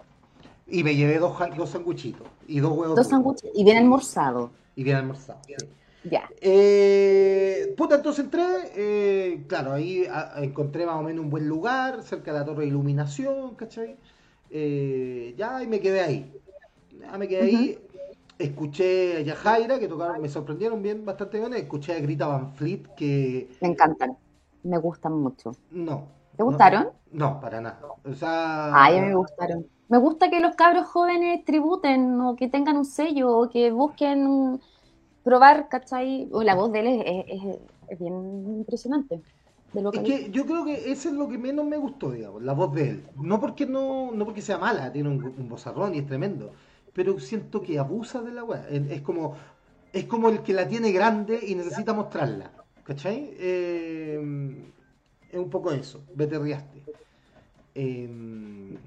Y 0.68 0.82
me 0.82 0.96
llevé 0.96 1.18
dos, 1.18 1.36
dos 1.56 1.70
sanguchitos 1.70 2.26
y 2.48 2.60
dos 2.60 2.72
huevos. 2.72 2.96
Dos 2.96 3.08
sanguchitos. 3.08 3.50
Y 3.54 3.62
bien 3.62 3.76
almorzado. 3.76 4.50
Y 4.74 4.84
bien 4.84 4.96
almorzado, 4.96 5.38
Ya. 6.10 6.28
Eh, 6.40 7.74
puta, 7.76 7.96
entonces 7.96 8.24
entré, 8.24 8.44
eh, 8.76 9.44
claro, 9.48 9.72
ahí 9.72 10.06
encontré 10.36 10.86
más 10.86 10.96
o 10.96 11.02
menos 11.02 11.24
un 11.24 11.30
buen 11.30 11.48
lugar, 11.48 12.02
cerca 12.02 12.32
de 12.32 12.38
la 12.38 12.44
torre 12.44 12.62
de 12.62 12.68
iluminación, 12.68 13.54
¿cachai? 13.56 13.96
Eh, 14.50 15.34
ya, 15.36 15.62
y 15.62 15.66
me 15.66 15.80
quedé 15.80 16.00
ahí. 16.00 16.32
Ya 17.00 17.18
me 17.18 17.26
quedé 17.26 17.42
ahí. 17.42 17.78
Escuché 18.38 19.16
a 19.16 19.20
Yajaira, 19.22 19.78
que 19.78 19.88
tocaron, 19.88 20.20
me 20.20 20.28
sorprendieron 20.28 20.82
bien, 20.82 21.04
bastante 21.04 21.38
bien. 21.38 21.54
Escuché 21.54 21.94
a 21.94 22.00
Grita 22.00 22.26
Van 22.26 22.52
Fleet, 22.54 22.82
que... 22.94 23.48
Me 23.60 23.68
encantan, 23.68 24.16
me 24.62 24.78
gustan 24.78 25.14
mucho. 25.14 25.52
No. 25.70 26.08
¿Te 26.36 26.42
gustaron? 26.42 26.90
No, 27.10 27.40
para 27.40 27.60
nada. 27.60 27.80
O 28.04 28.14
sea... 28.14 28.70
Ay, 28.74 29.00
me 29.00 29.14
gustaron. 29.14 29.66
Me 29.88 29.98
gusta 29.98 30.28
que 30.28 30.40
los 30.40 30.54
cabros 30.54 30.86
jóvenes 30.86 31.44
tributen 31.44 32.20
o 32.20 32.36
que 32.36 32.48
tengan 32.48 32.76
un 32.76 32.84
sello 32.84 33.38
o 33.38 33.48
que 33.48 33.70
busquen 33.70 34.60
probar, 35.26 35.68
¿cachai? 35.68 36.28
la 36.30 36.54
voz 36.54 36.70
de 36.70 36.80
él 36.80 37.02
es, 37.88 37.98
bien 37.98 38.14
impresionante. 38.58 39.20
es 39.74 40.00
que 40.00 40.30
yo 40.30 40.46
creo 40.46 40.64
que 40.64 40.92
eso 40.92 41.08
es 41.08 41.16
lo 41.16 41.28
que 41.28 41.36
menos 41.36 41.66
me 41.66 41.76
gustó, 41.76 42.12
digamos, 42.12 42.44
la 42.44 42.52
voz 42.52 42.72
de 42.72 42.90
él. 42.90 43.02
No 43.16 43.40
porque 43.40 43.66
no, 43.66 44.12
no 44.12 44.24
porque 44.24 44.40
sea 44.40 44.56
mala, 44.56 44.92
tiene 44.92 45.08
un, 45.08 45.24
un 45.24 45.48
vozarrón 45.48 45.96
y 45.96 45.98
es 45.98 46.06
tremendo, 46.06 46.52
pero 46.92 47.18
siento 47.18 47.60
que 47.60 47.76
abusa 47.76 48.22
de 48.22 48.30
la 48.30 48.44
weá. 48.44 48.68
Es, 48.68 49.00
como 49.00 49.34
es 49.92 50.04
como 50.04 50.28
el 50.28 50.44
que 50.44 50.52
la 50.52 50.68
tiene 50.68 50.92
grande 50.92 51.40
y 51.44 51.56
necesita 51.56 51.92
mostrarla. 51.92 52.52
¿Cachai? 52.84 53.34
Eh, 53.36 54.62
es 55.32 55.38
un 55.40 55.50
poco 55.50 55.72
eso, 55.72 56.04
vete 56.14 56.38
riaste. 56.38 56.82
Eh, 57.74 58.78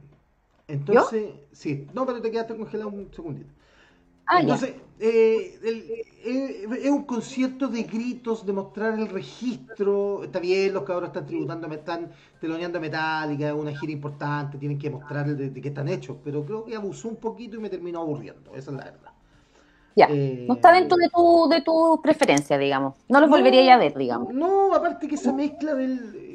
entonces, 0.69 1.31
sí, 1.51 1.85
no, 1.93 2.05
pero 2.05 2.21
te 2.21 2.31
quedaste 2.31 2.55
congelado 2.55 2.91
un 2.91 3.13
segundito. 3.13 3.58
Ah, 4.31 4.41
Entonces, 4.41 4.75
eh, 4.99 5.59
eh, 6.23 6.67
es 6.83 6.89
un 6.91 7.03
concierto 7.03 7.67
de 7.67 7.81
gritos, 7.81 8.45
de 8.45 8.53
mostrar 8.53 8.99
el 8.99 9.07
registro. 9.07 10.23
Está 10.23 10.39
bien, 10.39 10.71
los 10.71 10.83
cabros 10.83 11.07
están 11.07 11.25
tributando, 11.25 11.67
están 11.73 12.11
teloneando 12.39 12.77
a 12.77 12.81
Metallica, 12.81 13.47
es 13.47 13.53
una 13.55 13.75
gira 13.75 13.91
importante, 13.91 14.59
tienen 14.59 14.77
que 14.77 14.91
mostrar 14.91 15.25
de, 15.35 15.51
qué 15.51 15.69
están 15.69 15.87
hechos. 15.87 16.17
Pero 16.23 16.45
creo 16.45 16.63
que 16.63 16.75
abusó 16.75 17.07
un 17.07 17.15
poquito 17.15 17.57
y 17.57 17.59
me 17.59 17.71
terminó 17.71 18.01
aburriendo, 18.01 18.51
esa 18.53 18.69
es 18.69 18.77
la 18.77 18.83
verdad. 18.83 19.11
Ya, 19.95 20.07
eh, 20.11 20.45
no 20.47 20.53
está 20.53 20.73
dentro 20.73 20.95
de 20.95 21.09
tu, 21.09 21.49
de 21.49 21.61
tu 21.61 21.99
preferencia, 22.03 22.59
digamos. 22.59 22.93
No 23.07 23.19
los 23.19 23.31
volvería 23.31 23.73
a 23.73 23.77
ver, 23.79 23.97
digamos. 23.97 24.31
No, 24.31 24.75
aparte 24.75 25.07
que 25.07 25.15
esa 25.15 25.33
mezcla 25.33 25.73
del. 25.73 26.27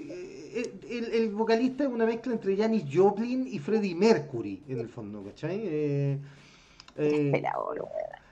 El, 0.90 1.30
vocalista 1.30 1.84
es 1.84 1.90
una 1.90 2.06
mezcla 2.06 2.32
entre 2.32 2.56
Janis 2.56 2.84
Joplin 2.92 3.46
y 3.46 3.58
Freddie 3.58 3.94
Mercury, 3.94 4.62
en 4.68 4.78
el 4.78 4.88
fondo, 4.88 5.22
¿cachai? 5.24 5.60
Eh, 5.64 6.18
eh, 6.96 7.42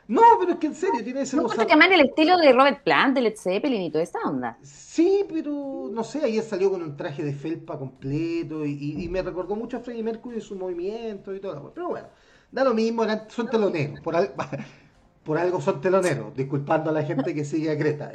no, 0.09 0.23
pero 0.39 0.53
es 0.53 0.59
que 0.59 0.67
en 0.67 0.75
serio 0.75 1.03
tiene 1.03 1.23
ese. 1.23 1.37
¿No 1.37 1.49
que 1.49 1.73
en 1.73 1.83
el 1.83 2.01
estilo 2.01 2.37
de 2.37 2.53
Robert 2.53 2.83
Plant, 2.83 3.15
de 3.15 3.23
Led 3.23 3.37
Zeppelin 3.37 3.83
y 3.83 3.91
toda 3.91 4.05
esa 4.05 4.19
onda? 4.25 4.59
Sí, 4.63 5.25
pero 5.29 5.89
no 5.91 6.05
sé, 6.05 6.25
ayer 6.25 6.43
salió 6.43 6.71
con 6.71 6.83
un 6.83 6.97
traje 6.97 7.23
de 7.23 7.33
felpa 7.33 7.79
completo 7.79 8.67
y, 8.67 9.09
me 9.09 9.23
recordó 9.23 9.57
mucho 9.57 9.79
a 9.79 9.81
Freddie 9.81 10.03
Mercury 10.03 10.39
y 10.39 10.41
su 10.41 10.57
movimiento 10.57 11.35
y 11.35 11.41
todo. 11.41 11.73
Pero 11.75 11.89
bueno, 11.89 12.09
da 12.51 12.65
lo 12.65 12.75
mismo, 12.75 13.05
son 13.29 13.49
teloneros. 13.49 14.01
Por, 14.01 14.15
por 15.25 15.39
algo 15.39 15.61
son 15.61 15.81
teloneros, 15.81 16.35
disculpando 16.35 16.91
a 16.91 16.93
la 16.93 17.05
gente 17.05 17.35
que 17.35 17.45
sigue 17.45 17.71
a 17.71 17.79
Creta. 17.79 18.13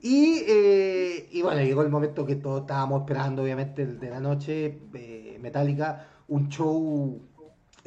Y, 0.00 0.42
eh, 0.48 1.28
y, 1.30 1.42
bueno, 1.42 1.60
llegó 1.60 1.82
el 1.82 1.90
momento 1.90 2.24
que 2.24 2.36
todos 2.36 2.62
estábamos 2.62 3.02
esperando, 3.02 3.42
obviamente, 3.42 3.86
de 3.86 4.10
la 4.10 4.20
noche, 4.20 4.80
eh, 4.94 5.38
Metallica, 5.40 6.08
un 6.28 6.48
show 6.48 7.20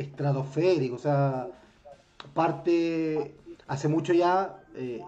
estratosférico, 0.01 0.95
o 0.95 0.99
sea, 0.99 1.47
parte 2.33 3.35
hace 3.67 3.87
mucho 3.87 4.13
ya, 4.13 4.63
eh, 4.75 5.01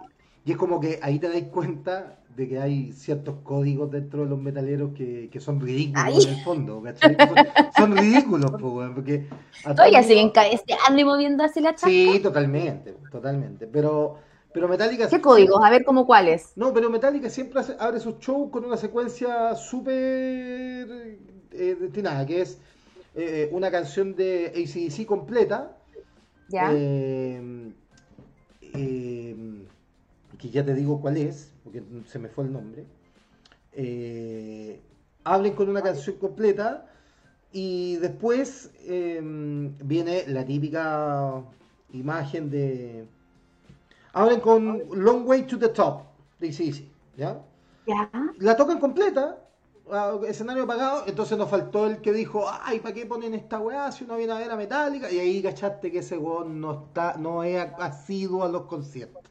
y 0.46 0.52
es 0.52 0.58
como 0.58 0.80
que 0.80 1.00
ahí 1.02 1.20
te 1.20 1.30
das 1.30 1.42
cuenta 1.52 2.18
de 2.36 2.50
que 2.50 2.60
hay 2.60 2.92
ciertos 2.94 3.36
códigos 3.44 3.92
dentro 3.92 4.24
de 4.24 4.30
los 4.30 4.40
metaleros 4.40 4.92
que, 4.96 5.30
son 5.40 5.60
ridículos 5.62 6.26
en 6.26 6.34
el 6.34 6.44
fondo, 6.44 6.84
Son, 7.78 7.96
ridículos, 7.96 8.52
porque... 8.52 9.28
Todavía 9.64 10.02
siguen 10.04 10.32
caesteando 10.32 11.00
y 11.00 11.04
moviendo 11.04 11.44
así 11.44 11.62
la 11.62 11.72
chasca. 11.72 11.88
Sí, 11.88 12.20
totalmente, 12.22 12.96
totalmente, 13.12 13.68
pero... 13.68 14.18
Pero 14.54 14.68
Metallica... 14.68 15.10
¿Qué 15.10 15.20
códigos? 15.20 15.60
A 15.64 15.72
ver 15.72 15.84
cómo 15.84 16.06
cuáles. 16.06 16.52
No, 16.56 16.74
pero 16.74 16.88
Metallica 16.92 17.28
siempre 17.28 17.62
abre 17.80 18.00
sus 18.00 18.20
shows 18.20 18.52
con 18.52 18.64
una 18.64 18.78
secuencia 18.78 19.56
súper 19.56 19.94
eh, 21.52 21.78
destinada, 21.80 22.24
que 22.28 22.42
es 22.42 22.60
eh, 23.16 23.50
una 23.52 23.70
canción 23.70 24.16
de 24.16 24.48
ACDC 24.48 25.06
completa. 25.06 25.78
Eh, 26.52 27.72
eh, 28.62 29.36
que 30.38 30.50
ya 30.50 30.66
te 30.66 30.74
digo 30.74 31.00
cuál 31.00 31.18
es, 31.18 31.52
porque 31.64 31.84
se 32.08 32.20
me 32.20 32.30
fue 32.30 32.46
el 32.46 32.54
nombre. 32.54 32.86
hablen 35.24 35.54
con 35.54 35.70
una 35.70 35.82
canción 35.82 36.18
completa 36.18 36.88
y 37.52 37.98
después 37.98 38.72
viene 38.84 40.24
la 40.28 40.46
típica 40.46 41.44
imagen 41.94 42.50
de... 42.50 43.06
Hablen 44.14 44.42
con 44.42 44.84
Long 44.92 45.28
Way 45.28 45.44
to 45.48 45.58
the 45.58 45.70
Top 45.70 46.04
de 46.40 46.50
ACDC, 46.50 46.84
¿ya? 47.18 47.42
¿ya? 47.88 48.12
La 48.38 48.56
tocan 48.56 48.80
completa 48.80 49.43
escenario 50.28 50.64
apagado, 50.64 51.04
entonces 51.08 51.38
nos 51.38 51.50
faltó 51.50 51.88
el 51.88 51.98
que 51.98 52.14
dijo, 52.14 52.46
ay, 52.64 52.80
¿para 52.80 52.94
qué 52.94 53.06
ponen 53.06 53.34
esta 53.34 53.60
weá 53.60 53.92
si 53.92 54.06
uno 54.06 54.16
viene 54.16 54.34
a 54.34 54.38
ver 54.38 54.52
a 54.52 54.56
Metallica? 54.56 55.12
Y 55.12 55.20
ahí 55.20 55.42
cachaste 55.42 55.92
que 55.92 56.00
ese 56.00 56.18
weón 56.18 56.60
no 56.62 56.86
está, 56.86 57.16
no 57.18 57.44
es 57.44 57.66
asiduo 57.80 58.44
a 58.44 58.50
los 58.50 58.64
conciertos. 58.64 59.24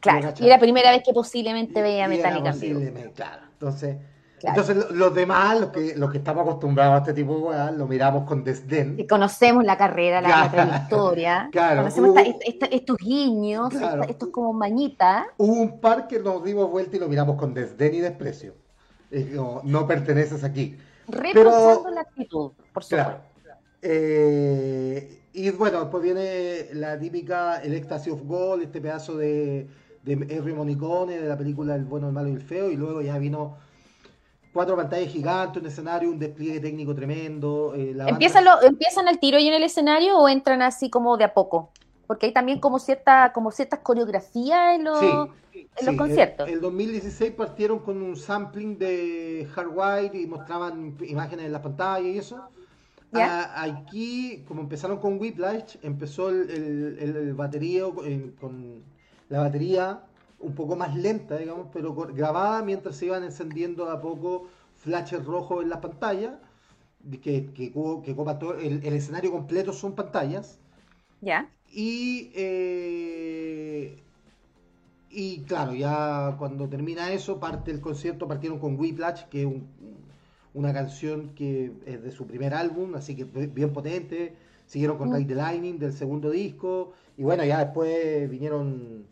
Claro, 0.00 0.34
y 0.38 0.44
era 0.44 0.56
la 0.56 0.60
primera 0.60 0.90
vez 0.90 1.02
que 1.02 1.12
posiblemente 1.12 1.80
veía 1.80 2.08
Metallica. 2.08 2.52
Posiblemente, 2.52 3.12
claro. 3.12 3.42
Entonces, 3.52 3.96
entonces 4.42 4.90
los 4.90 5.14
demás, 5.14 5.58
los 5.58 5.70
que, 5.70 5.96
los 5.96 6.10
que 6.10 6.18
estamos 6.18 6.42
acostumbrados 6.42 6.94
a 6.96 6.98
este 6.98 7.14
tipo 7.14 7.34
de 7.36 7.40
weas, 7.40 7.74
lo 7.74 7.86
miramos 7.86 8.24
con 8.24 8.44
desdén. 8.44 8.96
Y 8.98 9.06
conocemos 9.06 9.64
la 9.64 9.78
carrera, 9.78 10.20
la, 10.20 10.50
trayectoria. 10.50 11.48
Claro, 11.52 11.82
conocemos 11.82 12.16
estos 12.70 12.96
guiños, 12.98 13.72
estos 14.08 14.28
como 14.28 14.52
mañitas. 14.52 15.26
Hubo 15.38 15.52
un 15.52 15.80
par 15.80 16.08
que 16.08 16.18
nos 16.18 16.44
dimos 16.44 16.70
vuelta 16.70 16.96
y 16.96 17.00
lo 17.00 17.08
miramos 17.08 17.36
con 17.36 17.54
desdén 17.54 17.94
y 17.94 18.00
desprecio. 18.00 18.63
No, 19.64 19.86
perteneces 19.86 20.44
aquí. 20.44 20.76
Reposando 21.08 21.90
la 21.90 22.00
actitud, 22.02 22.52
por 22.72 22.84
supuesto. 22.84 23.20
Eh, 23.82 25.22
y 25.34 25.50
bueno, 25.50 25.80
después 25.80 26.02
viene 26.02 26.68
la 26.72 26.98
típica 26.98 27.58
El 27.58 27.74
Ecstasy 27.74 28.10
of 28.10 28.22
Gold, 28.24 28.62
este 28.62 28.80
pedazo 28.80 29.16
de, 29.16 29.68
de 30.02 30.12
Henry 30.12 30.54
Monicone, 30.54 31.20
de 31.20 31.28
la 31.28 31.36
película 31.36 31.74
El 31.74 31.84
bueno, 31.84 32.06
el 32.06 32.14
malo 32.14 32.28
y 32.28 32.32
el 32.32 32.40
feo, 32.40 32.70
y 32.70 32.76
luego 32.76 33.02
ya 33.02 33.18
vino 33.18 33.58
cuatro 34.54 34.76
pantallas 34.76 35.12
gigantes, 35.12 35.60
un 35.60 35.68
escenario, 35.68 36.10
un 36.10 36.18
despliegue 36.18 36.60
técnico 36.60 36.94
tremendo. 36.94 37.74
Eh, 37.76 37.94
¿Empiezan, 38.06 38.44
lo, 38.44 38.62
¿Empiezan 38.62 39.08
al 39.08 39.18
tiro 39.18 39.38
y 39.38 39.48
en 39.48 39.54
el 39.54 39.64
escenario 39.64 40.16
o 40.16 40.28
entran 40.28 40.62
así 40.62 40.88
como 40.88 41.16
de 41.18 41.24
a 41.24 41.34
poco? 41.34 41.70
Porque 42.06 42.26
hay 42.26 42.32
también 42.32 42.60
como 42.60 42.78
cierta 42.78 43.32
como 43.32 43.50
ciertas 43.50 43.80
coreografías 43.80 44.76
en 44.76 44.84
los, 44.84 45.02
en 45.02 45.86
los 45.86 45.96
conciertos. 45.96 46.48
El, 46.48 46.54
el, 46.54 46.60
2016 46.60 47.32
partieron 47.32 47.78
con 47.80 48.02
un 48.02 48.16
sampling 48.16 48.78
de 48.78 49.48
Hardwire 49.54 50.14
y 50.14 50.26
mostraban 50.26 50.96
imágenes 51.06 51.46
en 51.46 51.52
la 51.52 51.62
pantalla 51.62 52.08
y 52.08 52.18
eso. 52.18 52.48
aquí, 53.12 54.44
como 54.46 54.60
empezaron 54.62 54.98
con 54.98 55.18
Whiplash, 55.18 55.76
empezó 55.82 56.28
el, 56.28 56.50
el, 56.50 57.16
el 57.16 57.34
batería 57.34 57.84
eh, 58.04 58.32
con 58.40 58.82
la 59.28 59.40
batería 59.40 60.02
un 60.40 60.54
poco 60.54 60.76
más 60.76 60.94
lenta, 60.94 61.38
digamos, 61.38 61.68
pero 61.72 61.94
grabada 61.94 62.62
mientras 62.62 62.96
se 62.96 63.06
iban 63.06 63.24
encendiendo 63.24 63.90
a 63.90 64.00
poco 64.00 64.48
flashes 64.76 65.24
rojos 65.24 65.62
en 65.62 65.70
la 65.70 65.80
pantalla, 65.80 66.38
que, 67.22 67.46
que, 67.52 67.72
que 68.04 68.16
copa 68.16 68.38
todo, 68.38 68.54
el, 68.58 68.84
escenario 68.84 69.32
completo 69.32 69.72
son 69.72 69.94
pantallas. 69.94 70.58
Ya. 71.20 71.48
Y, 71.76 72.30
eh, 72.36 73.98
y 75.10 75.40
claro, 75.40 75.74
ya 75.74 76.36
cuando 76.38 76.68
termina 76.68 77.10
eso, 77.10 77.40
parte 77.40 77.72
el 77.72 77.80
concierto, 77.80 78.28
partieron 78.28 78.60
con 78.60 78.78
Whiplash, 78.78 79.24
que 79.24 79.42
es 79.42 79.48
una 80.54 80.72
canción 80.72 81.30
que 81.34 81.72
es 81.84 82.00
de 82.00 82.12
su 82.12 82.28
primer 82.28 82.54
álbum, 82.54 82.94
así 82.94 83.16
que 83.16 83.24
bien 83.24 83.72
potente. 83.72 84.36
Siguieron 84.66 84.96
con 84.96 85.10
mm. 85.10 85.14
Ride 85.14 85.26
the 85.26 85.34
Lightning 85.34 85.78
del 85.80 85.92
segundo 85.92 86.30
disco. 86.30 86.92
Y 87.18 87.24
bueno, 87.24 87.44
ya 87.44 87.58
después 87.58 88.30
vinieron 88.30 89.06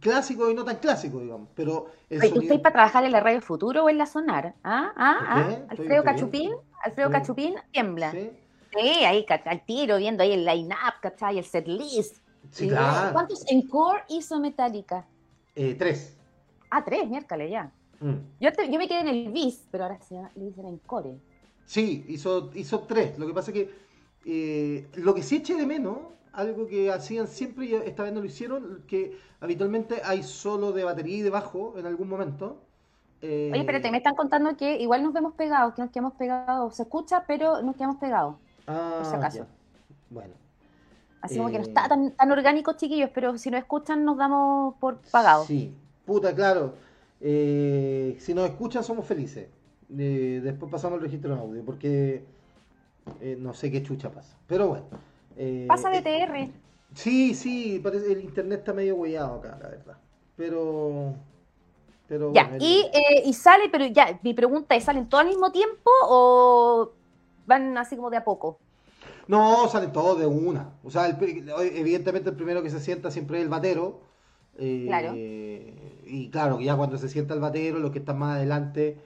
clásico 0.00 0.50
y 0.50 0.54
no 0.54 0.64
tan 0.64 0.76
clásico, 0.76 1.20
digamos. 1.20 1.48
Pero 1.54 1.86
el 2.10 2.24
¿Usted 2.24 2.60
para 2.60 2.72
trabajar 2.72 3.04
en 3.04 3.12
la 3.12 3.20
radio 3.20 3.40
Futuro 3.40 3.84
o 3.84 3.88
en 3.88 3.98
la 3.98 4.06
Sonar? 4.06 4.54
¿Ah? 4.64 4.92
¿Ah? 4.96 5.18
¿Ah? 5.28 5.58
Alfredo 5.68 6.02
Cachupín, 6.02 6.50
Alfredo 6.82 7.10
Cachupín 7.10 7.54
tiembla. 7.70 8.10
¿Sí? 8.10 8.30
Ahí 8.80 9.26
al 9.28 9.64
tiro, 9.64 9.96
viendo 9.98 10.22
ahí 10.22 10.32
el 10.32 10.44
line-up, 10.44 11.00
¿cachai? 11.00 11.38
El 11.38 11.44
set 11.44 11.66
list. 11.66 12.18
Sí, 12.50 12.68
claro. 12.68 13.12
¿Cuántos 13.12 13.44
encore 13.50 14.02
hizo 14.08 14.40
Metallica? 14.40 15.06
Eh, 15.54 15.74
tres. 15.74 16.16
Ah, 16.70 16.84
tres, 16.84 17.08
miércoles 17.08 17.50
ya. 17.50 17.72
Mm. 18.00 18.16
Yo, 18.40 18.50
yo, 18.70 18.78
me 18.78 18.88
quedé 18.88 19.00
en 19.00 19.08
el 19.08 19.32
bis, 19.32 19.66
pero 19.70 19.84
ahora 19.84 20.00
se 20.00 20.16
le 20.34 20.46
dicen 20.46 20.66
encore. 20.66 21.18
Sí, 21.66 22.04
hizo, 22.08 22.50
hizo 22.54 22.80
tres. 22.80 23.18
Lo 23.18 23.26
que 23.26 23.34
pasa 23.34 23.50
es 23.50 23.54
que 23.54 23.70
eh, 24.24 24.88
lo 24.94 25.14
que 25.14 25.22
sí 25.22 25.36
eché 25.36 25.54
de 25.54 25.66
menos 25.66 25.98
algo 26.32 26.66
que 26.66 26.90
hacían 26.90 27.26
siempre 27.26 27.66
y 27.66 27.74
esta 27.74 28.04
vez 28.04 28.12
no 28.12 28.20
lo 28.20 28.26
hicieron, 28.26 28.84
que 28.86 29.18
habitualmente 29.40 30.00
hay 30.04 30.22
solo 30.22 30.72
de 30.72 30.84
batería 30.84 31.18
y 31.18 31.22
de 31.22 31.30
bajo 31.30 31.74
en 31.76 31.86
algún 31.86 32.08
momento. 32.08 32.62
Eh... 33.20 33.50
Oye, 33.52 33.60
espérate, 33.60 33.90
me 33.90 33.98
están 33.98 34.14
contando 34.14 34.56
que 34.56 34.80
igual 34.80 35.02
nos 35.02 35.12
vemos 35.12 35.34
pegados, 35.34 35.74
que 35.74 35.82
nos 35.82 35.90
quedamos 35.90 36.14
pegados, 36.14 36.74
se 36.74 36.82
escucha, 36.82 37.24
pero 37.26 37.62
nos 37.62 37.76
quedamos 37.76 37.96
pegados. 37.96 38.36
Ah, 38.66 38.98
por 38.98 39.10
si 39.10 39.16
acaso. 39.16 39.46
Bueno. 40.10 40.34
Así 41.20 41.36
como 41.38 41.50
que 41.50 41.58
no 41.58 41.64
está 41.64 41.86
eh, 41.86 41.88
tan, 41.88 42.10
tan 42.12 42.32
orgánico, 42.32 42.72
chiquillos, 42.72 43.10
pero 43.14 43.38
si 43.38 43.50
nos 43.50 43.60
escuchan 43.60 44.04
nos 44.04 44.18
damos 44.18 44.74
por 44.80 44.98
pagados. 45.10 45.46
Sí, 45.46 45.72
puta, 46.04 46.34
claro. 46.34 46.74
Eh, 47.20 48.16
si 48.18 48.34
nos 48.34 48.50
escuchan 48.50 48.82
somos 48.82 49.06
felices. 49.06 49.48
Eh, 49.96 50.40
después 50.42 50.70
pasamos 50.70 50.96
el 50.96 51.04
registro 51.04 51.32
en 51.32 51.38
audio, 51.38 51.64
porque 51.64 52.24
no 53.38 53.54
sé 53.54 53.70
qué 53.70 53.82
chucha 53.82 54.10
pasa. 54.10 54.36
Pero 54.46 54.68
bueno. 54.68 54.86
Pasa 55.68 55.90
BTR. 55.90 56.50
sí, 56.94 57.34
sí, 57.34 57.80
parece, 57.82 58.12
el 58.12 58.22
internet 58.22 58.60
está 58.60 58.72
medio 58.72 58.96
hueado 58.96 59.36
acá, 59.36 59.58
la 59.62 59.68
verdad. 59.68 59.96
Pero. 60.36 61.14
pero 62.08 62.32
ya, 62.32 62.50
y, 62.58 62.90
eh, 62.92 63.22
y 63.24 63.32
sale, 63.32 63.68
pero 63.70 63.86
ya, 63.86 64.18
mi 64.22 64.34
pregunta 64.34 64.74
es: 64.74 64.84
¿salen 64.84 65.08
todos 65.08 65.22
al 65.22 65.28
mismo 65.28 65.52
tiempo 65.52 65.90
o 66.02 66.92
van 67.46 67.76
así 67.78 67.96
como 67.96 68.10
de 68.10 68.16
a 68.16 68.24
poco? 68.24 68.58
No, 69.28 69.68
salen 69.68 69.92
todos 69.92 70.18
de 70.18 70.26
una. 70.26 70.74
O 70.82 70.90
sea, 70.90 71.08
evidentemente 71.08 72.30
el 72.30 72.36
primero 72.36 72.62
que 72.62 72.70
se 72.70 72.80
sienta 72.80 73.10
siempre 73.10 73.38
es 73.38 73.44
el 73.44 73.48
batero. 73.48 74.00
Eh, 74.58 74.84
claro. 74.86 75.12
Y 75.14 76.28
claro, 76.30 76.60
ya 76.60 76.76
cuando 76.76 76.98
se 76.98 77.08
sienta 77.08 77.34
el 77.34 77.40
batero, 77.40 77.78
los 77.78 77.90
que 77.90 78.00
están 78.00 78.18
más 78.18 78.36
adelante. 78.36 78.98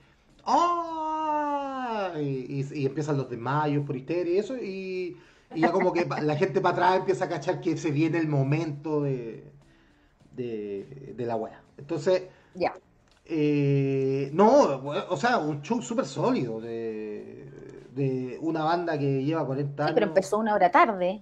¡Ah! 0.44 2.12
Y, 2.18 2.64
y, 2.72 2.86
empiezan 2.86 3.16
los 3.16 3.28
desmayos 3.28 3.84
por 3.84 3.96
histeria 3.96 4.34
y 4.34 4.38
eso. 4.38 4.56
Y, 4.56 5.16
y 5.54 5.60
ya 5.60 5.72
como 5.72 5.92
que 5.92 6.06
la 6.06 6.36
gente 6.36 6.60
para 6.60 6.74
atrás 6.74 6.96
empieza 7.00 7.26
a 7.26 7.28
cachar 7.28 7.60
que 7.60 7.76
se 7.76 7.90
viene 7.90 8.18
el 8.18 8.28
momento 8.28 9.02
de, 9.02 9.44
de, 10.32 11.14
la 11.26 11.36
wea. 11.36 11.62
Entonces, 11.78 12.24
ya. 12.54 12.74
Eh, 13.24 14.30
no, 14.32 14.80
o 15.08 15.16
sea, 15.16 15.38
un 15.38 15.62
show 15.62 15.82
súper 15.82 16.06
sólido 16.06 16.60
de, 16.60 17.05
de, 17.96 18.38
una 18.40 18.62
banda 18.62 18.98
que 18.98 19.24
lleva 19.24 19.44
40 19.44 19.82
años. 19.82 19.90
Sí, 19.90 19.94
pero 19.94 20.06
empezó 20.06 20.38
una 20.38 20.54
hora 20.54 20.70
tarde. 20.70 21.20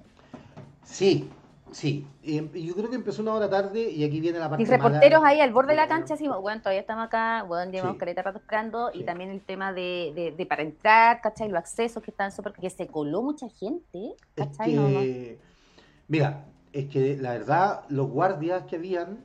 Sí, 0.85 1.31
Sí, 1.75 2.07
y 2.23 2.37
yo 2.67 2.75
creo 2.75 2.89
que 2.89 2.95
empezó 2.95 3.21
una 3.21 3.35
hora 3.35 3.51
tarde 3.51 3.91
y 3.91 4.05
aquí 4.05 4.21
viene 4.21 4.39
la 4.39 4.49
parte 4.49 4.63
Y 4.63 4.67
reporteros 4.67 5.25
ahí 5.25 5.41
al 5.41 5.53
borde 5.53 5.71
de 5.71 5.77
la 5.77 5.89
cancha, 5.89 6.15
así, 6.15 6.29
bueno, 6.29 6.61
todavía 6.61 6.81
estamos 6.81 7.05
acá, 7.07 7.43
bueno, 7.43 7.73
llevamos 7.73 7.97
sí. 7.99 8.15
rato 8.15 8.39
esperando, 8.39 8.91
y 8.95 9.03
también 9.03 9.31
el 9.31 9.41
tema 9.41 9.73
de, 9.73 10.33
de, 10.37 10.47
para 10.47 10.63
entrar, 10.63 11.21
¿cachai? 11.21 11.49
Los 11.49 11.59
accesos 11.59 12.01
que 12.01 12.13
están 12.13 12.31
súper, 12.31 12.53
que 12.53 12.71
se 12.71 12.87
coló 12.87 13.23
mucha 13.23 13.49
gente, 13.49 14.15
¿cachai? 14.37 15.37
Mira, 16.07 16.45
es 16.73 16.87
que 16.87 17.17
la 17.17 17.33
verdad, 17.33 17.81
los 17.89 18.09
guardias 18.09 18.63
que 18.67 18.77
habían, 18.77 19.19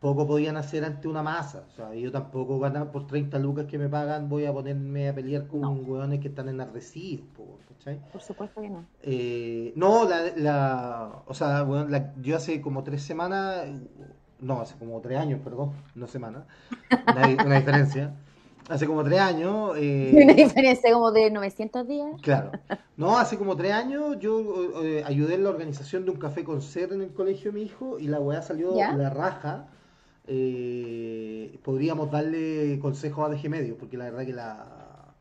poco 0.00 0.26
podían 0.26 0.56
hacer 0.56 0.84
ante 0.84 1.06
una 1.08 1.22
masa. 1.22 1.64
O 1.68 1.76
sea, 1.76 1.94
yo 1.94 2.10
tampoco 2.10 2.58
ganar 2.58 2.90
por 2.90 3.06
30 3.06 3.38
lucas 3.38 3.66
que 3.66 3.78
me 3.78 3.88
pagan, 3.88 4.28
voy 4.28 4.46
a 4.46 4.52
ponerme 4.52 5.10
a 5.10 5.14
pelear 5.14 5.46
con 5.46 5.60
no. 5.60 5.72
hueones 5.72 6.20
que 6.20 6.28
están 6.28 6.48
en 6.48 6.60
Arrecife, 6.60 7.22
por 8.12 8.20
supuesto 8.22 8.60
que 8.60 8.70
no. 8.70 8.84
Eh, 9.02 9.72
no, 9.76 10.08
la, 10.08 10.22
la, 10.36 11.22
o 11.26 11.34
sea, 11.34 11.62
bueno, 11.62 11.88
la, 11.88 12.14
yo 12.20 12.36
hace 12.36 12.60
como 12.60 12.82
tres 12.82 13.02
semanas, 13.02 13.66
no, 14.40 14.60
hace 14.60 14.76
como 14.76 15.00
tres 15.00 15.18
años, 15.18 15.40
perdón, 15.44 15.72
no 15.94 16.06
semanas, 16.06 16.44
una, 17.06 17.44
una 17.44 17.56
diferencia. 17.56 18.14
Hace 18.68 18.86
como 18.86 19.02
tres 19.02 19.18
años. 19.18 19.72
Eh, 19.78 20.12
una 20.22 20.32
diferencia 20.32 20.92
como 20.92 21.10
de 21.10 21.30
900 21.30 21.88
días. 21.88 22.08
Claro. 22.22 22.52
No, 22.96 23.18
hace 23.18 23.36
como 23.36 23.56
tres 23.56 23.72
años 23.72 24.18
yo 24.20 24.82
eh, 24.84 25.02
ayudé 25.04 25.34
en 25.34 25.44
la 25.44 25.50
organización 25.50 26.04
de 26.04 26.12
un 26.12 26.18
café 26.18 26.44
con 26.44 26.62
ser 26.62 26.92
en 26.92 27.02
el 27.02 27.12
colegio 27.12 27.50
de 27.50 27.58
mi 27.58 27.64
hijo 27.64 27.98
y 27.98 28.06
la 28.06 28.20
weá 28.20 28.42
salió 28.42 28.76
¿Ya? 28.76 28.92
la 28.92 29.10
raja. 29.10 29.66
Eh, 30.32 31.58
podríamos 31.64 32.08
darle 32.08 32.78
consejos 32.78 33.26
a 33.26 33.34
DG 33.34 33.50
Medio, 33.50 33.76
porque 33.76 33.96
la 33.96 34.04
verdad 34.04 34.24
que 34.24 34.32
la, 34.32 35.12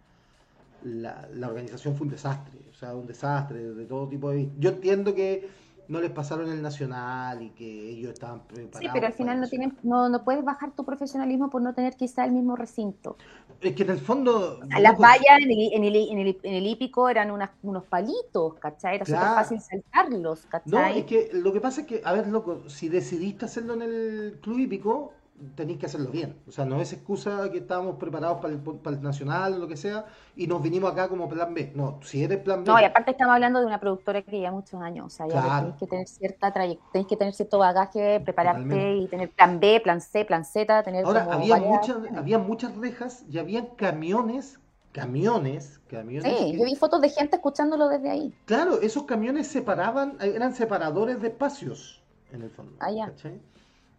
la, 1.34 1.48
organización 1.48 1.96
fue 1.96 2.06
un 2.06 2.12
desastre, 2.12 2.60
o 2.70 2.76
sea, 2.76 2.94
un 2.94 3.08
desastre 3.08 3.74
de 3.74 3.86
todo 3.86 4.08
tipo 4.08 4.30
de... 4.30 4.52
Yo 4.60 4.70
entiendo 4.70 5.16
que 5.16 5.50
no 5.90 6.00
les 6.00 6.12
pasaron 6.12 6.50
el 6.52 6.62
nacional 6.62 7.42
y 7.42 7.50
que 7.50 7.90
ellos 7.90 8.14
estaban 8.14 8.42
preparados. 8.46 8.80
Sí, 8.80 8.88
pero 8.94 9.08
al 9.08 9.14
final 9.14 9.42
no, 9.42 9.48
tienen, 9.48 9.76
no, 9.82 10.08
no 10.08 10.24
puedes 10.24 10.46
bajar 10.46 10.72
tu 10.72 10.86
profesionalismo 10.86 11.50
por 11.50 11.64
no 11.64 11.74
tener 11.74 11.96
quizá 11.96 12.26
el 12.26 12.32
mismo 12.32 12.56
recinto. 12.56 13.18
Es 13.60 13.74
que 13.74 13.84
en 13.84 13.90
el 13.90 14.00
fondo... 14.00 14.60
Las 14.80 14.98
vallas 15.00 15.40
en 15.40 15.52
el, 15.52 15.74
en 15.74 15.84
el, 15.84 15.96
en 15.96 16.20
el, 16.20 16.40
en 16.44 16.54
el 16.54 16.68
hípico 16.68 17.10
eran 17.10 17.32
unas, 17.32 17.50
unos 17.64 17.84
palitos, 17.86 18.54
¿cachai? 18.60 18.98
Era 18.98 19.06
súper 19.06 19.20
fácil 19.20 19.60
saltarlos, 19.60 20.46
¿cachai? 20.46 20.72
No, 20.72 21.00
es 21.00 21.06
que 21.06 21.32
lo 21.34 21.52
que 21.52 21.60
pasa 21.60 21.82
es 21.82 21.88
que, 21.88 22.02
a 22.06 22.14
ver, 22.14 22.28
loco, 22.28 22.70
si 22.70 22.88
decidiste 22.88 23.46
hacerlo 23.46 23.74
en 23.74 23.82
el 23.82 24.40
club 24.42 24.60
hípico, 24.60 25.14
tenéis 25.56 25.80
que 25.80 25.86
hacerlo 25.86 26.10
bien. 26.10 26.36
O 26.48 26.52
sea, 26.52 26.66
no 26.66 26.82
es 26.82 26.94
excusa 26.94 27.50
que 27.52 27.60
estábamos 27.60 27.96
preparados 27.96 28.40
para 28.42 28.54
el, 28.54 28.60
para 28.60 28.96
el, 28.96 29.02
nacional 29.02 29.54
o 29.54 29.58
lo 29.58 29.68
que 29.68 29.78
sea 29.78 30.06
y 30.36 30.48
nos 30.48 30.62
vinimos 30.62 30.92
acá 30.92 31.08
como 31.08 31.30
plan 31.30 31.54
B. 31.54 31.72
No, 31.76 32.00
si 32.04 32.24
eres 32.24 32.40
plan 32.40 32.64
B. 32.64 32.72
No, 32.72 32.80
y 32.80 32.84
aparte 32.84 33.12
estamos 33.12 33.34
hablando 33.34 33.60
de 33.60 33.66
una 33.66 33.80
productora 33.80 34.22
que 34.22 34.32
lleva 34.32 34.52
muchos 34.52 34.82
años. 34.82 35.06
O 35.06 35.10
sea, 35.10 35.28
ya 35.28 35.42
claro. 35.42 35.58
tenéis 35.58 35.80
que 35.80 35.88
tener 35.88 36.08
cierta 36.08 36.54
trayectoria, 36.54 36.92
tenéis 36.92 37.08
que 37.08 37.16
tener 37.16 37.34
cierto 37.34 37.60
bagaje, 37.60 38.20
prepararte 38.20 38.64
Totalmente. 38.64 38.98
y 38.98 39.08
tener 39.08 39.30
plan 39.32 39.60
B, 39.60 39.82
plan 39.84 40.02
C, 40.02 40.26
plan 40.26 40.46
Z. 40.46 40.84
Tener 40.84 41.06
Ahora, 41.06 41.28
había, 41.32 41.58
muchas, 41.58 41.98
había 42.16 42.40
muchas 42.40 42.76
rejas 42.78 43.26
y 43.30 43.38
habían 43.38 43.68
camiones. 43.76 44.60
Camiones, 44.92 45.80
camiones. 45.88 46.36
Sí, 46.36 46.52
que... 46.52 46.58
yo 46.58 46.66
vi 46.66 46.76
fotos 46.76 47.00
de 47.00 47.10
gente 47.10 47.36
escuchándolo 47.36 47.90
desde 47.90 48.10
ahí. 48.10 48.34
Claro, 48.46 48.82
esos 48.82 49.04
camiones 49.04 49.48
separaban, 49.48 50.18
eran 50.20 50.56
separadores 50.56 51.22
de 51.22 51.28
espacios, 51.28 52.02
en 52.32 52.42
el 52.42 52.50
fondo. 52.50 52.76
Ah, 52.80 52.92
ya. 52.92 53.06
¿cachai? 53.06 53.40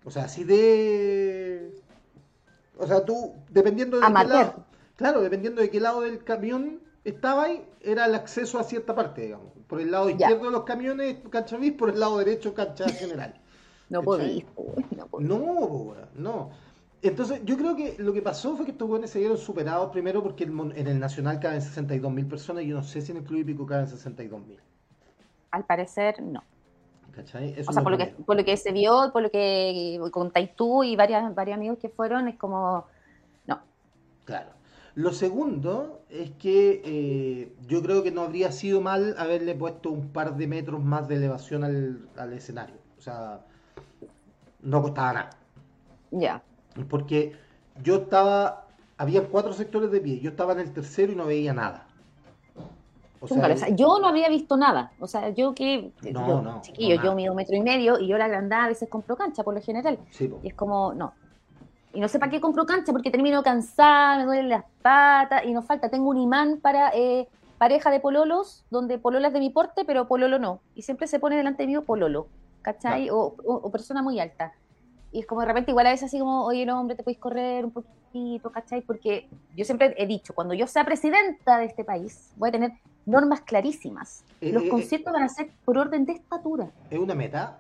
O 0.05 0.11
sea, 0.11 0.25
así 0.25 0.45
de... 0.45 1.75
O 2.79 2.87
sea, 2.87 3.05
tú, 3.05 3.35
dependiendo 3.51 4.01
de 4.01 4.07
qué 4.07 4.13
lado... 4.13 4.65
Claro, 4.97 5.23
dependiendo 5.23 5.63
de 5.63 5.71
qué 5.71 5.81
lado 5.81 6.03
del 6.03 6.23
camión 6.25 6.81
estaba 7.05 7.45
ahí, 7.45 7.67
era 7.81 8.07
el 8.07 8.15
acceso 8.15 8.59
a 8.59 8.65
cierta 8.65 8.95
parte, 8.95 9.23
digamos. 9.23 9.53
Por 9.67 9.81
el 9.81 9.91
lado 9.91 10.11
izquierdo 10.11 10.45
de 10.45 10.51
los 10.51 10.65
camiones, 10.65 11.17
cancha 11.31 11.57
bis, 11.57 11.73
por 11.73 11.91
el 11.91 12.01
lado 12.01 12.19
derecho, 12.19 12.53
cancha 12.55 12.89
general. 12.89 13.35
no 13.89 14.03
podía. 14.03 14.45
No, 15.19 15.95
no, 16.15 16.51
Entonces, 17.03 17.41
yo 17.45 17.57
creo 17.57 17.77
que 17.77 17.97
lo 17.99 18.13
que 18.13 18.21
pasó 18.21 18.57
fue 18.57 18.67
que 18.67 18.73
estos 18.73 18.89
jóvenes 18.89 19.11
se 19.11 19.21
vieron 19.21 19.39
superados 19.39 19.91
primero 19.91 20.23
porque 20.23 20.45
en 20.45 20.87
el 20.87 20.99
Nacional 20.99 21.41
caben 21.41 21.61
62.000 21.61 22.29
personas 22.29 22.65
y 22.65 22.69
yo 22.69 22.77
no 22.77 22.83
sé 22.83 23.01
si 23.01 23.13
en 23.13 23.19
el 23.19 23.25
Club 23.25 23.41
Hípico 23.41 23.67
caben 23.67 23.87
62.000. 23.87 24.59
Al 25.53 25.65
parecer, 25.65 26.23
no. 26.23 26.45
¿Cachai? 27.13 27.55
o 27.61 27.73
sea, 27.73 27.83
por 27.83 27.93
lo, 27.93 27.99
que, 27.99 28.07
por 28.07 28.37
lo, 28.37 28.45
que, 28.45 28.57
se 28.57 28.73
vio, 28.73 29.11
por 29.13 29.23
lo 29.23 29.31
que 29.31 30.01
contáis 30.11 30.55
tú 30.55 30.85
y 30.85 30.97
varias, 30.97 31.35
varios 31.35 31.57
amigos 31.57 31.79
que 31.79 31.89
fueron, 31.89 32.29
es 32.29 32.37
como, 32.37 32.87
no. 33.47 33.61
Claro. 34.25 34.51
Lo 34.95 35.13
segundo 35.13 36.03
es 36.11 36.31
que 36.33 36.83
eh, 36.85 37.55
yo 37.69 37.83
creo 37.83 38.03
que 38.03 38.11
no 38.11 38.23
habría 38.23 38.51
sido 38.51 38.81
mal 38.81 39.15
haberle 39.19 39.55
puesto 39.55 39.91
un 39.91 40.09
par 40.09 40.37
de 40.37 40.47
metros 40.47 40.83
más 40.83 41.09
de 41.09 41.17
elevación 41.17 41.65
al, 41.65 42.33
escenario. 42.33 42.77
O 42.99 43.01
sea, 43.01 43.41
no 44.61 44.83
costaba 44.83 45.13
nada. 45.13 45.31
Ya. 46.11 46.43
Porque 46.89 47.35
yo 47.83 47.97
estaba, 47.97 48.67
había 48.97 49.29
cuatro 49.29 49.53
sectores 49.53 49.91
de 49.91 50.01
pie, 50.01 50.21
yo 50.21 50.31
estaba 50.31 50.53
en 50.53 50.61
el 50.61 50.73
tercero 50.73 51.13
y 51.13 51.17
no 51.17 51.27
veía 51.27 51.55
nada. 51.55 51.87
O 53.21 53.29
sea, 53.29 53.69
yo 53.69 53.99
no 54.01 54.09
había 54.09 54.29
visto 54.29 54.57
nada. 54.57 54.93
O 54.99 55.07
sea, 55.07 55.29
yo 55.29 55.55
que. 55.55 55.93
No, 56.11 56.27
yo, 56.27 56.43
no, 56.43 56.61
chiquillo, 56.63 57.03
yo 57.03 57.15
mido 57.15 57.33
un 57.33 57.37
metro 57.37 57.55
y 57.55 57.61
medio 57.61 57.99
y 57.99 58.09
yo 58.09 58.17
la 58.17 58.25
agrandada 58.25 58.65
a 58.65 58.69
veces 58.69 58.89
compro 58.89 59.17
cancha 59.17 59.43
por 59.43 59.55
lo 59.55 59.61
general. 59.61 59.99
y 60.43 60.49
es 60.49 60.55
como, 60.55 60.95
no, 60.95 61.13
y 61.93 62.01
no 62.01 62.09
sé 62.09 62.19
para 62.19 62.31
qué 62.31 62.41
compro 62.41 62.67
cancha 62.67 62.93
porque 62.93 63.11
termino 63.11 63.43
cansada, 63.43 64.19
me 64.19 64.25
duelen 64.25 64.49
las 64.49 64.65
patas 64.83 65.45
y 65.45 65.53
nos 65.53 65.65
falta. 65.65 65.89
Tengo 65.89 66.09
un 66.09 66.19
imán 66.19 66.61
para 66.61 66.91
eh, 66.95 67.29
pareja 67.59 67.91
de 67.91 68.01
pololos, 68.01 68.65
donde 68.71 68.99
pololas 68.99 69.33
de 69.33 69.41
mi 69.41 69.51
porte, 69.51 69.85
pero 69.85 70.07
pololo 70.07 70.39
no. 70.39 70.61
Y 70.75 70.83
siempre 70.83 71.07
se 71.09 71.19
pone 71.19 71.37
delante 71.37 71.67
mío 71.67 71.85
pololo, 71.85 72.29
¿cachai? 72.63 73.09
O, 73.11 73.35
persona 73.73 74.03
muy 74.03 74.21
alta. 74.21 74.53
Y 75.13 75.21
es 75.21 75.27
como 75.27 75.41
de 75.41 75.49
repente, 75.49 75.73
igual 75.73 75.89
a 75.89 75.91
veces 75.91 76.07
así 76.07 76.21
como, 76.21 76.45
oye, 76.45 76.65
no, 76.65 76.81
hombre, 76.81 76.95
te 76.95 77.03
puedes 77.03 77.19
correr 77.19 77.65
un 77.65 77.73
poquito, 77.73 78.53
¿cachai? 78.53 78.83
Porque 78.83 79.29
yo 79.57 79.65
siempre 79.65 79.93
he 79.99 80.07
dicho, 80.07 80.33
cuando 80.33 80.55
yo 80.55 80.69
sea 80.69 80.85
presidenta 80.85 81.59
de 81.59 81.65
este 81.65 81.85
país, 81.85 82.33
voy 82.37 82.51
a 82.51 82.53
tener 82.53 82.73
normas 83.07 83.41
clarísimas. 83.43 84.25
Eh, 84.41 84.53
Los 84.53 84.65
eh, 84.65 84.69
conciertos 84.69 85.13
van 85.13 85.23
a 85.23 85.29
ser 85.29 85.51
por 85.65 85.79
orden 85.79 86.05
de 86.05 86.13
estatura. 86.13 86.71
¿Es 86.91 86.99
una 86.99 87.15
meta? 87.15 87.59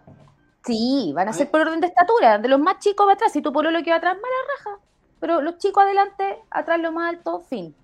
Sí, 0.64 1.12
van 1.14 1.29
a 1.29 1.33
ser 1.33 1.50
por 1.50 1.62
orden 1.62 1.81
de 1.81 1.87
estatura. 1.87 2.38
De 2.38 2.48
los 2.48 2.61
más 2.61 2.79
chicos 2.79 3.07
va 3.07 3.12
atrás. 3.14 3.33
Si 3.33 3.40
tu 3.40 3.50
lo 3.50 3.83
que 3.83 3.90
va 3.90 3.96
atrás, 3.96 4.14
mala 4.14 4.37
raja. 4.57 4.81
Pero 5.20 5.40
los 5.40 5.59
chicos 5.59 5.83
adelante, 5.83 6.38
atrás 6.50 6.81
lo 6.81 6.92
más 6.92 7.14
alto, 7.14 7.40
fin. 7.40 7.74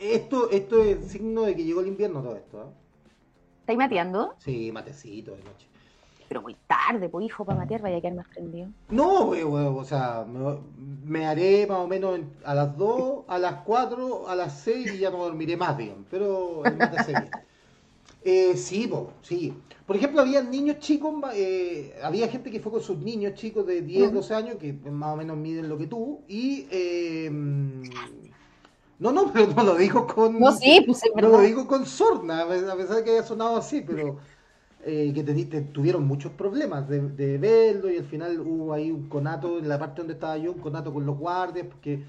esto, 0.00 0.50
esto 0.50 0.82
es 0.82 1.10
signo 1.10 1.42
de 1.42 1.54
que 1.54 1.64
llegó 1.64 1.80
el 1.80 1.88
invierno 1.88 2.22
todo 2.22 2.36
esto. 2.36 2.62
¿eh? 2.62 2.66
¿Estáis 3.60 3.78
mateando? 3.78 4.34
Sí, 4.38 4.72
matecito 4.72 5.32
de 5.32 5.44
noche. 5.44 5.69
Pero 6.30 6.42
muy 6.42 6.54
tarde, 6.68 7.08
pues 7.08 7.26
hijo, 7.26 7.44
para 7.44 7.58
matear 7.58 7.82
vaya 7.82 7.96
a 7.96 8.00
quedar 8.00 8.14
más 8.14 8.28
prendido. 8.28 8.68
No, 8.88 9.24
wey, 9.24 9.42
o 9.42 9.84
sea, 9.84 10.24
me, 11.04 11.26
haré 11.26 11.66
más 11.66 11.78
o 11.78 11.88
menos 11.88 12.20
a 12.44 12.54
las 12.54 12.78
2, 12.78 13.24
a 13.26 13.36
las 13.36 13.54
4, 13.64 14.28
a 14.28 14.36
las 14.36 14.60
6 14.60 14.94
y 14.94 14.98
ya 14.98 15.10
no 15.10 15.24
dormiré 15.24 15.56
más 15.56 15.76
bien. 15.76 16.06
Pero 16.08 16.64
el 16.64 16.76
mate 16.76 17.02
se 17.02 17.14
eh, 18.22 18.56
sí, 18.56 18.86
po, 18.86 19.10
sí. 19.22 19.52
Por 19.84 19.96
ejemplo, 19.96 20.20
había 20.20 20.40
niños 20.40 20.78
chicos, 20.78 21.12
eh, 21.34 21.98
había 22.00 22.28
gente 22.28 22.48
que 22.52 22.60
fue 22.60 22.70
con 22.70 22.80
sus 22.80 22.98
niños 22.98 23.34
chicos 23.34 23.66
de 23.66 23.82
10, 23.82 24.12
12 24.12 24.32
años, 24.36 24.56
que 24.60 24.72
más 24.72 25.14
o 25.14 25.16
menos 25.16 25.36
miden 25.36 25.68
lo 25.68 25.76
que 25.76 25.88
tú, 25.88 26.20
y... 26.28 26.68
Eh, 26.70 27.28
no, 29.00 29.10
no, 29.10 29.32
pero 29.32 29.48
no 29.48 29.64
lo 29.64 29.74
dijo 29.74 30.06
con... 30.06 30.38
No, 30.38 30.52
sí, 30.52 30.84
pues 30.86 31.02
No 31.16 31.28
lo 31.28 31.40
dijo 31.40 31.66
con 31.66 31.86
sorna, 31.86 32.42
a 32.42 32.46
pesar 32.46 32.76
de 32.76 33.02
que 33.02 33.10
haya 33.10 33.24
sonado 33.24 33.56
así, 33.56 33.80
pero... 33.80 34.18
Eh, 34.82 35.12
que 35.14 35.22
te, 35.22 35.60
tuvieron 35.60 36.06
muchos 36.06 36.32
problemas 36.32 36.88
de, 36.88 37.02
de, 37.10 37.36
verlo 37.36 37.90
y 37.90 37.98
al 37.98 38.06
final 38.06 38.40
hubo 38.40 38.72
ahí 38.72 38.90
un 38.90 39.10
conato 39.10 39.58
en 39.58 39.68
la 39.68 39.78
parte 39.78 40.00
donde 40.00 40.14
estaba 40.14 40.38
yo, 40.38 40.52
un 40.52 40.60
conato 40.60 40.90
con 40.90 41.04
los 41.04 41.18
guardias, 41.18 41.66
porque 41.66 42.02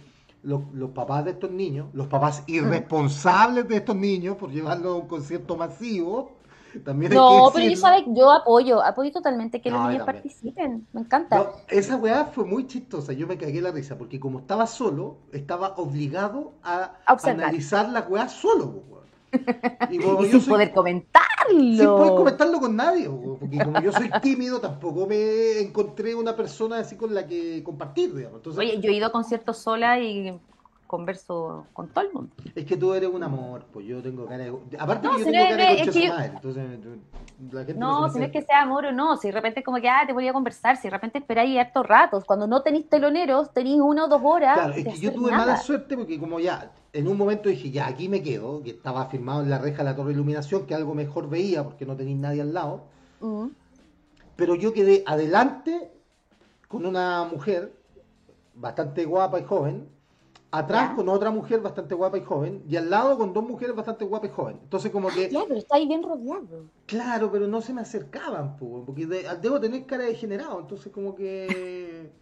los, 0.44 0.62
los 0.74 0.92
papás 0.92 1.26
de 1.26 1.32
estos 1.32 1.52
niños, 1.52 1.88
los 1.92 2.08
papás 2.08 2.44
irresponsables 2.48 3.68
de 3.68 3.76
estos 3.76 3.96
niños 3.98 4.38
por 4.38 4.52
llevarlo 4.52 4.92
a 4.92 4.96
un 4.96 5.08
concierto 5.08 5.58
masivo, 5.58 6.32
no, 6.74 7.52
pero 7.54 7.70
yo, 7.70 7.76
sabes, 7.76 8.04
yo 8.08 8.32
apoyo, 8.32 8.82
apoyo 8.82 9.12
totalmente 9.12 9.62
que 9.62 9.70
los 9.70 9.88
niños 9.88 10.06
participen, 10.06 10.88
me 10.94 11.02
encanta. 11.02 11.52
esa 11.68 11.98
weá 11.98 12.26
fue 12.26 12.46
muy 12.46 12.66
chistosa, 12.66 13.14
yo 13.14 13.28
me 13.28 13.38
cagué 13.38 13.62
la 13.62 13.72
risa, 13.72 13.98
porque 13.98 14.20
como 14.20 14.40
estaba 14.40 14.66
solo, 14.68 15.18
estaba 15.34 15.76
obligado 15.76 16.54
a, 16.64 16.94
analizar 17.24 17.90
la 17.90 18.02
weá 18.02 18.30
solo, 18.30 18.84
Y, 19.90 20.00
sin 20.32 20.46
poder 20.46 20.72
comentarlo. 20.72 21.30
Sin 21.50 21.86
poder 21.86 22.14
comentarlo 22.16 22.60
con 22.60 22.76
nadie, 22.76 23.10
porque 23.10 23.58
como 23.64 23.82
yo 23.82 23.92
soy 23.92 24.10
tímido, 24.22 24.60
tampoco 24.60 25.08
me 25.08 25.60
encontré 25.60 26.16
una 26.16 26.36
persona 26.36 26.80
así 26.80 26.96
con 26.96 27.14
la 27.14 27.26
que 27.26 27.64
compartir, 27.64 28.14
digamos. 28.16 28.46
Oye, 28.58 28.80
yo 28.80 28.90
he 28.90 28.94
ido 28.94 29.08
a 29.08 29.12
conciertos 29.12 29.58
sola 29.58 30.00
y 30.00 30.40
converso 30.92 31.68
con 31.72 31.88
todo 31.88 32.04
el 32.06 32.12
mundo. 32.12 32.34
Es 32.54 32.66
que 32.66 32.76
tú 32.76 32.94
eres 32.94 33.10
un 33.10 33.24
amor, 33.24 33.64
pues 33.72 33.86
yo 33.86 34.02
tengo 34.02 34.26
cara 34.26 34.44
de... 34.44 34.54
Aparte 34.78 35.08
que 35.08 35.20
yo 35.20 35.32
tengo 35.32 35.50
cara 35.50 35.72
de 35.72 35.84
concha 35.86 36.00
yo... 36.00 36.14
madre, 36.14 36.32
entonces 36.36 36.80
la 37.50 37.64
gente 37.64 37.80
no, 37.80 38.02
no 38.02 38.10
si 38.10 38.20
no 38.20 38.26
es 38.26 38.32
que 38.32 38.42
sea 38.42 38.62
amor 38.64 38.86
o 38.88 38.92
no, 38.92 39.16
si 39.16 39.30
de 39.30 39.32
repente 39.32 39.64
como 39.64 39.80
que, 39.80 39.88
ah, 39.88 40.04
te 40.06 40.12
voy 40.12 40.28
a 40.28 40.34
conversar, 40.34 40.76
si 40.76 40.84
de 40.84 40.90
repente 40.90 41.20
esperáis 41.20 41.58
hartos 41.58 41.88
ratos, 41.88 42.26
cuando 42.26 42.46
no 42.46 42.62
tenéis 42.62 42.90
teloneros, 42.90 43.54
tenéis 43.54 43.80
una 43.80 44.04
o 44.04 44.08
dos 44.10 44.22
horas. 44.22 44.56
Claro, 44.56 44.74
es 44.74 44.84
que 44.84 45.00
yo 45.00 45.14
tuve 45.14 45.32
mala 45.32 45.56
suerte 45.56 45.96
porque 45.96 46.20
como 46.20 46.42
ya, 46.42 46.74
en 46.92 47.08
un 47.08 47.18
momento 47.18 47.48
dije, 47.48 47.72
ya, 47.72 47.88
aquí 47.88 48.10
me 48.10 48.22
quedo, 48.22 48.62
que 48.62 48.72
estaba 48.72 49.06
firmado 49.06 49.44
en 49.44 49.50
la 49.50 49.60
reja 49.60 49.78
de 49.78 49.86
la 49.86 49.96
torre 49.96 50.10
de 50.10 50.16
iluminación, 50.16 50.66
que 50.66 50.76
algo 50.76 50.94
mejor 50.94 51.30
veía 51.30 51.64
porque 51.64 51.86
no 51.86 51.96
tenéis 51.96 52.18
nadie 52.18 52.42
al 52.42 52.54
lado. 52.54 52.84
Pero 54.36 54.56
yo 54.56 54.74
quedé 54.74 55.06
adelante 55.08 55.90
con 56.68 56.86
una 56.86 57.24
mujer 57.24 57.72
bastante 58.56 59.06
guapa 59.06 59.40
y 59.40 59.44
joven, 59.44 59.88
atrás 60.52 60.94
con 60.96 61.08
otra 61.08 61.32
mujer 61.32 61.62
bastante 61.62 61.96
guapa 61.96 62.18
y 62.18 62.22
joven, 62.22 62.64
y 62.68 62.76
al 62.76 62.90
lado 62.90 63.18
con 63.18 63.34
dos 63.34 63.44
mujeres 63.44 63.76
bastante 63.76 64.06
guapas 64.06 64.30
y 64.30 64.34
joven. 64.34 64.60
Entonces 64.62 64.92
como 64.92 65.08
que... 65.08 65.30
Claro, 65.30 65.46
pero 65.48 65.60
está 65.60 65.78
ahí 65.78 65.88
bien 65.88 66.04
rodeado. 66.04 66.66
Claro, 66.86 67.32
pero 67.32 67.48
no 67.48 67.62
se 67.62 67.74
me 67.74 67.82
acercaban, 67.82 68.58
porque 68.58 69.06
debo 69.06 69.60
tener 69.60 69.86
cara 69.86 70.04
de 70.04 70.16
generado, 70.16 70.60
entonces 70.60 70.92
como 70.92 71.16
que... 71.16 72.12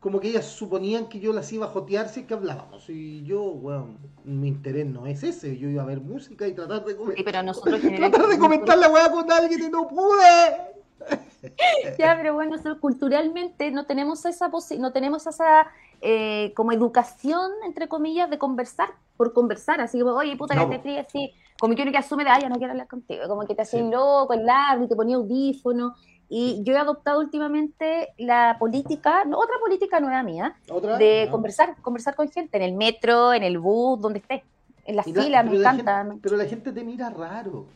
como 0.00 0.18
que 0.18 0.28
ellas 0.28 0.46
suponían 0.46 1.08
que 1.08 1.20
yo 1.20 1.32
las 1.32 1.52
iba 1.52 1.66
a 1.66 1.68
jotear 1.68 2.08
si 2.08 2.20
es 2.20 2.26
que 2.26 2.34
hablábamos. 2.34 2.88
Y 2.88 3.22
yo, 3.22 3.42
bueno, 3.42 3.98
mi 4.24 4.48
interés 4.48 4.86
no 4.86 5.06
es 5.06 5.22
ese. 5.22 5.58
Yo 5.58 5.68
iba 5.68 5.82
a 5.82 5.86
ver 5.86 6.00
música 6.00 6.48
y 6.48 6.54
tratar 6.54 6.84
de 6.84 6.96
comentar, 6.96 7.24
pero 7.24 7.42
nosotros 7.42 7.80
tratar 7.96 8.26
de 8.26 8.38
comentar 8.38 8.78
la 8.78 8.90
weá 8.90 9.10
con 9.10 9.30
alguien 9.30 9.62
y 9.62 9.68
no 9.68 9.86
pude. 9.86 10.70
ya, 11.98 12.16
pero 12.16 12.34
bueno, 12.34 12.52
nosotros 12.52 12.78
culturalmente 12.78 13.70
no 13.70 13.86
tenemos 13.86 14.24
esa 14.24 14.50
no 14.78 14.92
tenemos 14.92 15.26
esa 15.26 15.66
eh, 16.00 16.52
como 16.54 16.72
educación, 16.72 17.50
entre 17.64 17.88
comillas, 17.88 18.30
de 18.30 18.38
conversar, 18.38 18.90
por 19.16 19.32
conversar, 19.32 19.80
así 19.80 20.00
como, 20.00 20.12
oye, 20.12 20.36
puta, 20.36 20.54
que 20.54 20.78
te 20.78 20.82
ríes, 20.82 21.06
así, 21.06 21.32
como 21.58 21.74
que 21.74 21.82
uno 21.82 21.92
que 21.92 21.98
asume 21.98 22.24
de, 22.24 22.30
ay, 22.30 22.42
ya 22.42 22.48
no 22.48 22.56
quiero 22.56 22.72
hablar 22.72 22.88
contigo, 22.88 23.28
como 23.28 23.46
que 23.46 23.54
te 23.54 23.62
hacía 23.62 23.82
loco, 23.82 24.32
el 24.32 24.46
largo, 24.46 24.84
y 24.84 24.88
te 24.88 24.96
ponía 24.96 25.16
audífono, 25.16 25.94
y 26.28 26.62
yo 26.62 26.74
he 26.74 26.78
adoptado 26.78 27.20
últimamente 27.20 28.14
la 28.16 28.56
política, 28.58 29.24
otra 29.34 29.56
política 29.60 30.00
nueva 30.00 30.22
mía, 30.22 30.56
de 30.98 31.28
conversar, 31.30 31.76
conversar 31.82 32.14
con 32.14 32.30
gente, 32.30 32.56
en 32.56 32.62
el 32.62 32.72
metro, 32.72 33.34
en 33.34 33.42
el 33.42 33.58
bus, 33.58 34.00
donde 34.00 34.20
esté, 34.20 34.44
en 34.86 34.96
la 34.96 35.02
fila, 35.02 35.42
me 35.42 35.56
encanta. 35.56 36.06
pero 36.22 36.36
la 36.36 36.46
gente 36.46 36.72
te 36.72 36.82
mira 36.82 37.10
raro. 37.10 37.66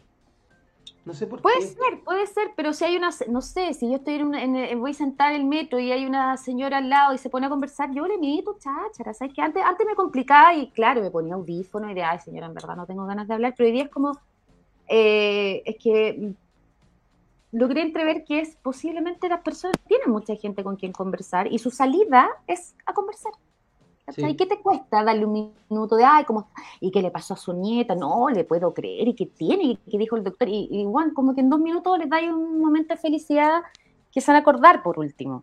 No 1.04 1.12
sé 1.12 1.26
por 1.26 1.42
puede 1.42 1.60
ser, 1.60 2.00
puede 2.02 2.26
ser, 2.26 2.52
pero 2.56 2.72
si 2.72 2.84
hay 2.84 2.96
una, 2.96 3.10
no 3.28 3.42
sé, 3.42 3.74
si 3.74 3.90
yo 3.90 3.96
estoy 3.96 4.14
en, 4.14 4.26
una, 4.26 4.42
en 4.42 4.80
voy 4.80 4.92
a 4.92 4.94
sentar 4.94 5.34
en 5.34 5.42
el 5.42 5.46
metro 5.46 5.78
y 5.78 5.92
hay 5.92 6.06
una 6.06 6.36
señora 6.38 6.78
al 6.78 6.88
lado 6.88 7.12
y 7.12 7.18
se 7.18 7.28
pone 7.28 7.46
a 7.46 7.50
conversar, 7.50 7.92
yo 7.92 8.06
le 8.06 8.16
mido, 8.16 8.56
cháchara, 8.58 9.12
¿sabes 9.12 9.34
que 9.34 9.42
Antes, 9.42 9.62
antes 9.62 9.86
me 9.86 9.94
complicaba 9.94 10.54
y 10.54 10.70
claro, 10.70 11.02
me 11.02 11.10
ponía 11.10 11.34
audífono 11.34 11.90
y 11.90 11.94
de, 11.94 12.02
ay 12.02 12.20
señora, 12.20 12.46
en 12.46 12.54
verdad 12.54 12.76
no 12.76 12.86
tengo 12.86 13.04
ganas 13.04 13.28
de 13.28 13.34
hablar, 13.34 13.54
pero 13.54 13.66
hoy 13.66 13.72
día 13.74 13.84
es 13.84 13.90
como, 13.90 14.18
eh, 14.88 15.62
es 15.66 15.76
que 15.76 16.34
logré 17.52 17.82
entrever 17.82 18.24
que 18.24 18.40
es 18.40 18.56
posiblemente 18.56 19.28
las 19.28 19.42
personas 19.42 19.76
tienen 19.86 20.10
mucha 20.10 20.34
gente 20.36 20.64
con 20.64 20.76
quien 20.76 20.92
conversar 20.92 21.52
y 21.52 21.58
su 21.58 21.70
salida 21.70 22.30
es 22.46 22.74
a 22.86 22.94
conversar. 22.94 23.32
¿Y 24.16 24.36
qué 24.36 24.46
te 24.46 24.60
cuesta 24.60 25.02
darle 25.02 25.24
un 25.24 25.54
minuto 25.70 25.96
de, 25.96 26.04
ay, 26.04 26.24
¿cómo 26.24 26.48
¿Y 26.80 26.90
qué 26.90 27.00
le 27.00 27.10
pasó 27.10 27.34
a 27.34 27.36
su 27.36 27.52
nieta? 27.54 27.94
No, 27.94 28.28
le 28.28 28.44
puedo 28.44 28.74
creer. 28.74 29.08
¿Y 29.08 29.14
qué 29.14 29.26
tiene? 29.26 29.64
¿Y 29.64 29.76
qué 29.90 29.98
dijo 29.98 30.16
el 30.16 30.24
doctor? 30.24 30.48
Y 30.48 30.68
igual, 30.70 31.14
como 31.14 31.34
que 31.34 31.40
en 31.40 31.48
dos 31.48 31.60
minutos 31.60 31.98
les 31.98 32.08
dais 32.08 32.30
un 32.30 32.60
momento 32.60 32.94
de 32.94 33.00
felicidad 33.00 33.62
que 34.12 34.20
se 34.20 34.30
van 34.30 34.36
a 34.36 34.40
acordar 34.40 34.82
por 34.82 34.98
último. 34.98 35.42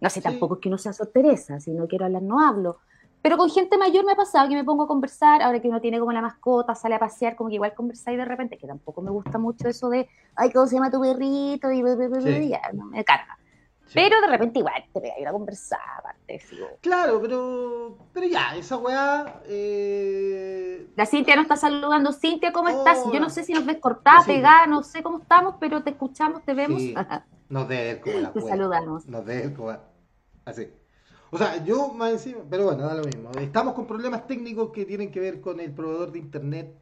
No 0.00 0.10
sé, 0.10 0.20
tampoco 0.20 0.54
es 0.54 0.60
que 0.60 0.68
uno 0.68 0.78
sea 0.78 0.92
sorpresa, 0.92 1.60
si 1.60 1.72
no 1.72 1.86
quiero 1.86 2.04
hablar, 2.04 2.22
no 2.22 2.40
hablo. 2.40 2.78
Pero 3.22 3.36
con 3.36 3.48
gente 3.48 3.78
mayor 3.78 4.04
me 4.04 4.12
ha 4.12 4.16
pasado 4.16 4.48
que 4.48 4.56
me 4.56 4.64
pongo 4.64 4.82
a 4.82 4.88
conversar, 4.88 5.42
ahora 5.42 5.60
que 5.60 5.68
uno 5.68 5.80
tiene 5.80 6.00
como 6.00 6.10
la 6.10 6.20
mascota, 6.20 6.74
sale 6.74 6.96
a 6.96 6.98
pasear, 6.98 7.36
como 7.36 7.48
que 7.48 7.54
igual 7.54 7.72
conversáis 7.72 8.18
de 8.18 8.24
repente, 8.24 8.58
que 8.58 8.66
tampoco 8.66 9.00
me 9.00 9.12
gusta 9.12 9.38
mucho 9.38 9.68
eso 9.68 9.88
de, 9.88 10.08
ay, 10.34 10.50
¿cómo 10.52 10.66
se 10.66 10.74
llama 10.74 10.90
tu 10.90 11.00
perrito? 11.00 11.70
Y, 11.70 12.48
ya, 12.48 12.60
no, 12.74 12.86
me 12.86 13.04
carga. 13.04 13.38
Pero 13.94 14.20
de 14.20 14.26
repente 14.26 14.58
igual 14.58 14.84
te 14.92 15.00
voy 15.00 15.08
a 15.10 15.20
ir 15.20 15.28
a 15.28 15.32
conversar, 15.32 15.80
aparte. 15.98 16.42
Claro, 16.80 17.20
pero, 17.20 17.98
pero 18.12 18.26
ya, 18.26 18.56
esa 18.56 18.76
weá... 18.76 19.42
Eh... 19.46 20.88
La 20.96 21.06
Cintia 21.06 21.36
nos 21.36 21.44
está 21.44 21.56
saludando. 21.56 22.12
Cintia, 22.12 22.52
¿cómo 22.52 22.68
estás? 22.68 23.04
Yo 23.12 23.20
no 23.20 23.30
sé 23.30 23.44
si 23.44 23.52
nos 23.52 23.66
ves 23.66 23.78
cortada, 23.78 24.24
pegada, 24.24 24.66
no 24.66 24.82
sé 24.82 25.02
cómo 25.02 25.18
estamos, 25.18 25.56
pero 25.60 25.82
te 25.82 25.90
escuchamos, 25.90 26.44
te 26.44 26.54
vemos. 26.54 26.82
Nos 27.48 27.68
de 27.68 28.00
como 28.02 28.18
la 28.18 28.32
Te 28.32 28.40
saludamos. 28.40 29.06
Nos 29.06 29.26
de 29.26 29.52
como 29.52 29.76
así. 30.46 30.70
O 31.30 31.36
sea, 31.36 31.62
yo 31.64 31.88
más 31.88 32.12
encima, 32.12 32.40
pero 32.48 32.64
bueno, 32.64 32.84
da 32.86 32.94
lo 32.94 33.04
mismo. 33.04 33.30
Estamos 33.38 33.74
con 33.74 33.86
problemas 33.86 34.26
técnicos 34.26 34.70
que 34.72 34.86
tienen 34.86 35.10
que 35.10 35.20
ver 35.20 35.42
con 35.42 35.60
el 35.60 35.70
proveedor 35.70 36.12
de 36.12 36.18
internet 36.18 36.74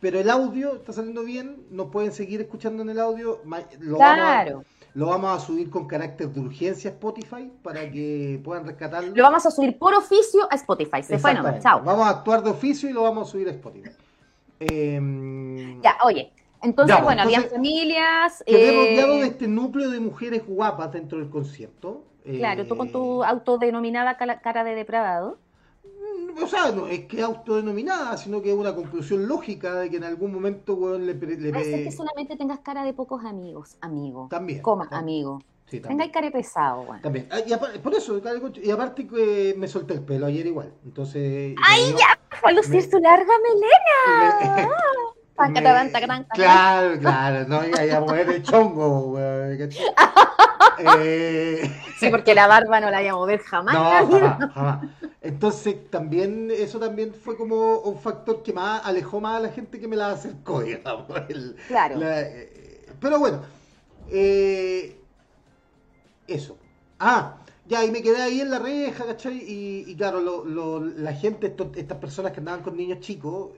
pero 0.00 0.20
el 0.20 0.30
audio 0.30 0.76
está 0.76 0.92
saliendo 0.92 1.24
bien, 1.24 1.66
nos 1.70 1.90
pueden 1.90 2.12
seguir 2.12 2.40
escuchando 2.40 2.82
en 2.82 2.90
el 2.90 3.00
audio. 3.00 3.40
Lo 3.80 3.96
claro. 3.96 4.52
Vamos 4.52 4.66
lo 4.96 5.08
vamos 5.08 5.36
a 5.36 5.44
subir 5.44 5.68
con 5.68 5.86
carácter 5.86 6.30
de 6.30 6.40
urgencia 6.40 6.88
a 6.88 6.94
Spotify 6.94 7.52
para 7.62 7.90
que 7.90 8.40
puedan 8.42 8.66
rescatarlo. 8.66 9.14
Lo 9.14 9.22
vamos 9.24 9.44
a 9.44 9.50
subir 9.50 9.78
por 9.78 9.92
oficio 9.92 10.48
a 10.50 10.54
Spotify. 10.54 11.02
Se 11.02 11.18
fue 11.18 11.34
chao. 11.60 11.82
Vamos 11.84 12.06
a 12.06 12.10
actuar 12.10 12.42
de 12.42 12.48
oficio 12.48 12.88
y 12.88 12.94
lo 12.94 13.02
vamos 13.02 13.28
a 13.28 13.32
subir 13.32 13.46
a 13.46 13.50
Spotify. 13.50 13.90
Em, 14.58 15.82
ya, 15.82 15.98
oye. 16.02 16.32
Entonces, 16.62 16.96
bueno, 17.02 17.20
había 17.20 17.42
familias. 17.42 18.42
Quedé 18.46 18.68
eh... 18.70 18.72
rodeado 18.72 19.20
de 19.20 19.26
este 19.26 19.46
núcleo 19.48 19.90
de 19.90 20.00
mujeres 20.00 20.46
guapas 20.46 20.90
dentro 20.92 21.18
del 21.18 21.28
concierto. 21.28 22.02
Claro, 22.24 22.64
tú 22.66 22.74
con 22.74 22.90
tu 22.90 23.22
eh, 23.22 23.26
autodenominada 23.28 24.16
cara 24.16 24.64
de 24.64 24.74
depravado 24.74 25.36
o 26.42 26.46
sea, 26.46 26.72
no 26.72 26.86
es 26.86 27.06
que 27.06 27.22
autodenominada, 27.22 28.16
sino 28.16 28.42
que 28.42 28.50
es 28.50 28.56
una 28.56 28.74
conclusión 28.74 29.26
lógica 29.26 29.74
de 29.74 29.90
que 29.90 29.96
en 29.96 30.04
algún 30.04 30.32
momento, 30.32 30.74
weón, 30.74 31.06
le, 31.06 31.14
le, 31.14 31.52
que 31.52 31.92
solamente 31.92 32.36
tengas 32.36 32.60
cara 32.60 32.84
de 32.84 32.92
pocos 32.92 33.24
amigos, 33.24 33.76
amigo. 33.80 34.28
También. 34.30 34.62
Coma, 34.62 34.88
amigo. 34.90 35.40
Sí, 35.66 35.80
Tenga 35.80 36.10
cara 36.12 36.30
pesado, 36.30 36.82
weón. 36.82 37.02
También. 37.02 37.28
Ah, 37.30 37.40
y 37.40 37.78
por 37.78 37.94
eso, 37.94 38.20
y 38.62 38.70
aparte 38.70 39.06
que 39.06 39.54
me 39.58 39.66
solté 39.66 39.94
el 39.94 40.02
pelo 40.02 40.26
ayer 40.26 40.46
igual. 40.46 40.72
Entonces. 40.84 41.56
¡Ay, 41.64 41.92
ya! 41.98 42.18
Fue 42.40 42.50
a 42.50 42.54
lucir 42.54 42.82
su 42.82 42.98
larga 42.98 43.32
melena. 43.42 44.68
claro, 46.34 46.98
claro, 46.98 47.48
no 47.48 47.66
iba 47.66 47.96
a 47.96 48.00
mover 48.00 48.30
el 48.30 48.42
chongo, 48.42 49.08
weón. 49.08 49.58
Eh, 50.78 51.70
sí, 51.98 52.08
porque 52.10 52.34
la 52.34 52.46
barba 52.46 52.80
no 52.80 52.90
la 52.90 53.02
iba 53.02 53.12
a 53.12 53.14
mover 53.14 53.40
jamás. 53.40 53.74
No, 53.74 54.10
jamás, 54.10 54.52
jamás. 54.54 54.90
Entonces, 55.20 55.90
también, 55.90 56.50
eso 56.50 56.78
también 56.78 57.12
fue 57.12 57.36
como 57.36 57.78
un 57.78 57.98
factor 57.98 58.42
que 58.42 58.52
más 58.52 58.84
alejó 58.84 59.20
más 59.20 59.38
a 59.38 59.40
la 59.40 59.48
gente 59.48 59.80
que 59.80 59.88
me 59.88 59.96
la 59.96 60.10
acercó, 60.10 60.60
digamos. 60.62 61.06
claro. 61.66 62.00
Eh, 62.02 62.86
pero 63.00 63.18
bueno, 63.18 63.40
eh, 64.10 65.00
eso. 66.26 66.56
Ah, 66.98 67.38
ya, 67.66 67.84
y 67.84 67.90
me 67.90 68.02
quedé 68.02 68.22
ahí 68.22 68.40
en 68.40 68.50
la 68.50 68.58
reja, 68.58 69.04
¿cachai? 69.04 69.42
Y, 69.46 69.96
claro, 69.96 70.44
la 70.96 71.12
gente, 71.12 71.54
estas 71.74 71.98
personas 71.98 72.32
que 72.32 72.38
andaban 72.38 72.62
con 72.62 72.76
niños 72.76 73.00
chicos, 73.00 73.50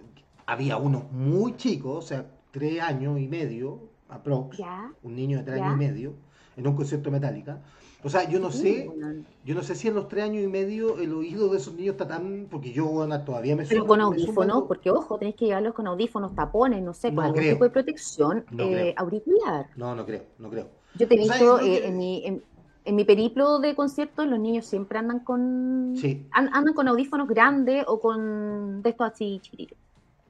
había 0.46 0.78
uno 0.78 1.06
muy 1.12 1.56
chico, 1.56 1.92
o 1.92 2.02
sea, 2.02 2.26
tres 2.50 2.80
años 2.80 3.20
y 3.20 3.28
medio, 3.28 3.90
aprox, 4.08 4.58
un 5.02 5.14
niño 5.14 5.38
de 5.38 5.44
tres 5.44 5.60
años 5.60 5.74
y 5.74 5.76
medio, 5.76 6.14
en 6.58 6.66
un 6.66 6.74
concierto 6.74 7.10
metálica. 7.10 7.60
O 8.04 8.08
sea, 8.08 8.28
yo 8.28 8.38
no 8.38 8.52
sé, 8.52 8.88
yo 9.44 9.54
no 9.56 9.62
sé 9.62 9.74
si 9.74 9.88
en 9.88 9.94
los 9.94 10.06
tres 10.06 10.24
años 10.24 10.44
y 10.44 10.46
medio 10.46 10.98
el 10.98 11.12
oído 11.12 11.48
de 11.48 11.56
esos 11.56 11.74
niños 11.74 11.94
está 11.94 12.06
tan, 12.06 12.46
porque 12.48 12.72
yo 12.72 12.86
bueno, 12.86 13.20
todavía 13.24 13.56
me 13.56 13.64
Pero 13.64 13.86
con 13.86 14.00
audífonos, 14.00 14.64
porque 14.68 14.90
ojo, 14.90 15.18
tenéis 15.18 15.36
que 15.36 15.46
llevarlos 15.46 15.74
con 15.74 15.88
audífonos, 15.88 16.34
tapones, 16.34 16.80
no 16.82 16.94
sé, 16.94 17.12
con 17.12 17.24
algún 17.24 17.42
tipo 17.42 17.64
de 17.64 17.70
protección 17.70 18.44
eh, 18.56 18.94
auricular. 18.96 19.66
No, 19.76 19.96
no 19.96 20.06
creo, 20.06 20.22
no 20.38 20.48
creo. 20.48 20.68
Yo 20.94 21.08
te 21.08 21.14
he 21.14 21.18
visto 21.18 21.58
eh, 21.58 21.86
en, 21.86 21.96
mi, 21.96 22.24
en, 22.84 22.94
mi 22.94 23.04
periplo 23.04 23.58
de 23.58 23.74
conciertos, 23.74 24.28
los 24.28 24.38
niños 24.38 24.64
siempre 24.64 24.98
andan 24.98 25.20
con 25.20 25.94
andan 26.32 26.74
con 26.74 26.86
audífonos 26.86 27.26
grandes 27.26 27.84
o 27.88 27.98
con 28.00 28.80
de 28.82 28.90
estos 28.90 29.10
así 29.10 29.40
chiquititos. 29.42 29.76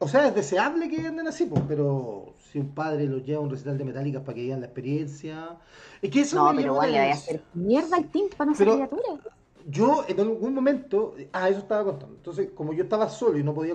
O 0.01 0.07
sea, 0.07 0.29
es 0.29 0.35
deseable 0.35 0.89
que 0.89 1.07
anden 1.07 1.27
así, 1.27 1.47
pues, 1.47 1.63
pero 1.67 2.35
si 2.53 2.59
un 2.59 2.75
padre 2.75 3.07
los 3.07 3.25
lleva 3.25 3.41
a 3.41 3.43
un 3.43 3.51
recital 3.51 3.77
de 3.77 3.85
metálicas 3.85 4.23
para 4.23 4.35
que 4.35 4.47
vean 4.47 4.61
la 4.61 4.67
experiencia. 4.67 5.57
Es 6.01 6.11
que 6.11 6.21
eso 6.21 6.37
no, 6.37 6.57
pero 6.57 6.73
igual 6.75 6.93
le 6.93 6.99
a 6.99 7.13
hacer 7.13 7.43
mierda 7.55 7.99
el 7.99 8.09
tímpano 8.09 8.53
a 8.53 8.55
esa 8.55 8.65
criatura. 8.65 9.03
Yo 9.67 10.05
en 10.09 10.21
algún 10.21 10.55
momento, 10.55 11.15
ah, 11.33 11.49
eso 11.49 11.59
estaba 11.59 11.85
contando. 11.85 12.15
Entonces, 12.15 12.51
como 12.55 12.73
yo 12.73 12.85
estaba 12.85 13.09
solo 13.09 13.39
y 13.39 13.43
no 13.43 13.53
podía 13.53 13.75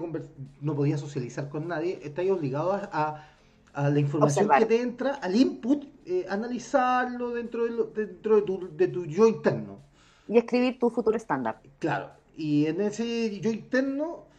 no 0.61 0.75
podía 0.75 0.97
socializar 0.97 1.49
con 1.49 1.67
nadie, 1.67 1.99
estáis 2.01 2.31
obligado 2.31 2.73
a, 2.73 3.27
a, 3.73 3.89
la 3.89 3.99
información 3.99 4.49
que 4.57 4.65
te 4.65 4.81
entra, 4.81 5.15
al 5.15 5.35
input, 5.35 5.85
eh, 6.05 6.25
analizarlo 6.29 7.31
dentro, 7.31 7.65
de, 7.65 8.05
dentro 8.05 8.37
de, 8.37 8.41
tu, 8.41 8.75
de 8.75 8.87
tu 8.87 9.05
yo 9.05 9.27
interno. 9.27 9.81
Y 10.27 10.37
escribir 10.37 10.79
tu 10.79 10.89
futuro 10.89 11.15
estándar. 11.15 11.61
Claro. 11.79 12.09
Y 12.35 12.65
en 12.65 12.81
ese 12.81 13.39
yo 13.39 13.51
interno 13.51 14.32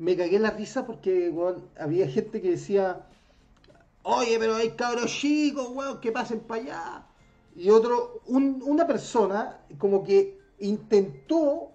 me 0.00 0.16
cagué 0.16 0.38
la 0.38 0.50
risa 0.50 0.86
porque 0.86 1.30
había 1.78 2.08
gente 2.08 2.40
que 2.40 2.52
decía, 2.52 3.06
oye, 4.02 4.38
pero 4.38 4.56
hay 4.56 4.70
cabros 4.70 5.12
chicos, 5.12 5.68
weón, 5.74 6.00
que 6.00 6.10
pasen 6.10 6.40
para 6.40 6.62
allá. 6.62 7.06
Y 7.54 7.68
otro, 7.68 8.22
una 8.26 8.86
persona 8.86 9.58
como 9.76 10.02
que 10.02 10.40
intentó 10.58 11.72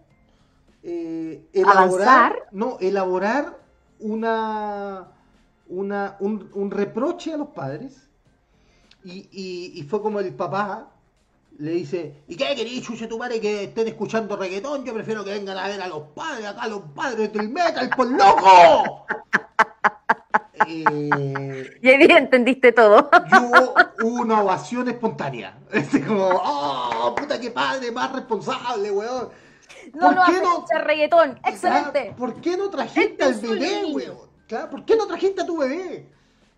eh, 0.81 1.47
elaborar, 1.53 2.47
no, 2.51 2.79
elaborar 2.79 3.59
una, 3.99 5.11
una 5.67 6.17
un, 6.19 6.71
reproche 6.71 7.31
a 7.31 7.37
los 7.37 7.49
padres. 7.49 8.09
Y, 9.03 9.29
y, 9.31 9.79
y, 9.79 9.83
fue 9.83 10.01
como 10.01 10.19
el 10.19 10.33
papá 10.33 10.94
le 11.57 11.71
dice, 11.71 12.23
¿y 12.27 12.35
qué 12.35 12.53
querés, 12.55 12.81
chuche 12.81 13.07
tu 13.07 13.17
madre, 13.17 13.39
que 13.39 13.63
estén 13.65 13.87
escuchando 13.87 14.35
reggaetón? 14.35 14.83
Yo 14.83 14.93
prefiero 14.93 15.23
que 15.23 15.31
vengan 15.31 15.57
a 15.57 15.67
ver 15.67 15.81
a 15.81 15.87
los 15.87 16.03
padres, 16.13 16.45
acá 16.45 16.67
los 16.67 16.81
padres 16.93 17.31
del 17.31 17.49
metal, 17.49 17.89
por 17.95 18.07
loco. 18.07 19.05
eh, 20.67 21.79
y 21.81 21.89
ahí 21.89 22.07
entendiste 22.09 22.71
todo. 22.71 23.09
Yo 23.31 23.73
una 24.03 24.41
ovación 24.41 24.89
espontánea. 24.89 25.57
Es 25.71 25.89
como, 26.05 26.29
¡oh, 26.31 27.15
puta 27.15 27.39
que 27.39 27.51
padre, 27.51 27.91
más 27.91 28.11
responsable, 28.11 28.91
weón! 28.91 29.29
No, 29.93 30.11
no, 30.11 30.23
qué 30.25 30.41
no 30.41 30.65
reggaetón, 30.83 31.39
excelente. 31.45 32.13
¿Por 32.17 32.41
qué 32.41 32.57
no 32.57 32.69
trajiste 32.69 33.23
al 33.23 33.35
bebé, 33.35 33.85
weón? 33.85 34.17
¿Por 34.69 34.85
qué 34.85 34.95
no 34.95 35.07
trajiste 35.07 35.41
a 35.41 35.45
tu 35.45 35.57
bebé? 35.57 36.09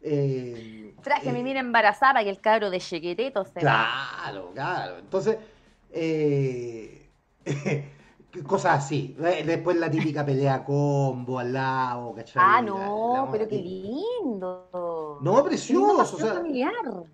Eh, 0.01 0.93
Traje 1.03 1.29
a 1.29 1.33
mi 1.33 1.43
mina 1.43 1.60
embarazada 1.60 2.21
y 2.21 2.29
el 2.29 2.39
cabro 2.39 2.69
de 2.69 2.79
chequeteto 2.79 3.45
se 3.45 3.60
Claro, 3.60 4.51
claro. 4.53 4.97
Entonces, 4.99 5.38
eh, 5.91 7.10
cosas 8.45 8.86
así. 8.86 9.15
Después 9.45 9.77
la 9.77 9.89
típica 9.89 10.25
pelea 10.25 10.63
combo 10.63 11.39
al 11.39 11.53
lado, 11.53 12.13
¿cachai? 12.13 12.43
Ah, 12.45 12.62
no, 12.62 13.29
pero 13.31 13.47
qué 13.47 13.57
lindo. 13.57 15.19
No, 15.21 15.43
precioso. 15.43 16.15
O 16.15 16.19
sea, 16.19 16.43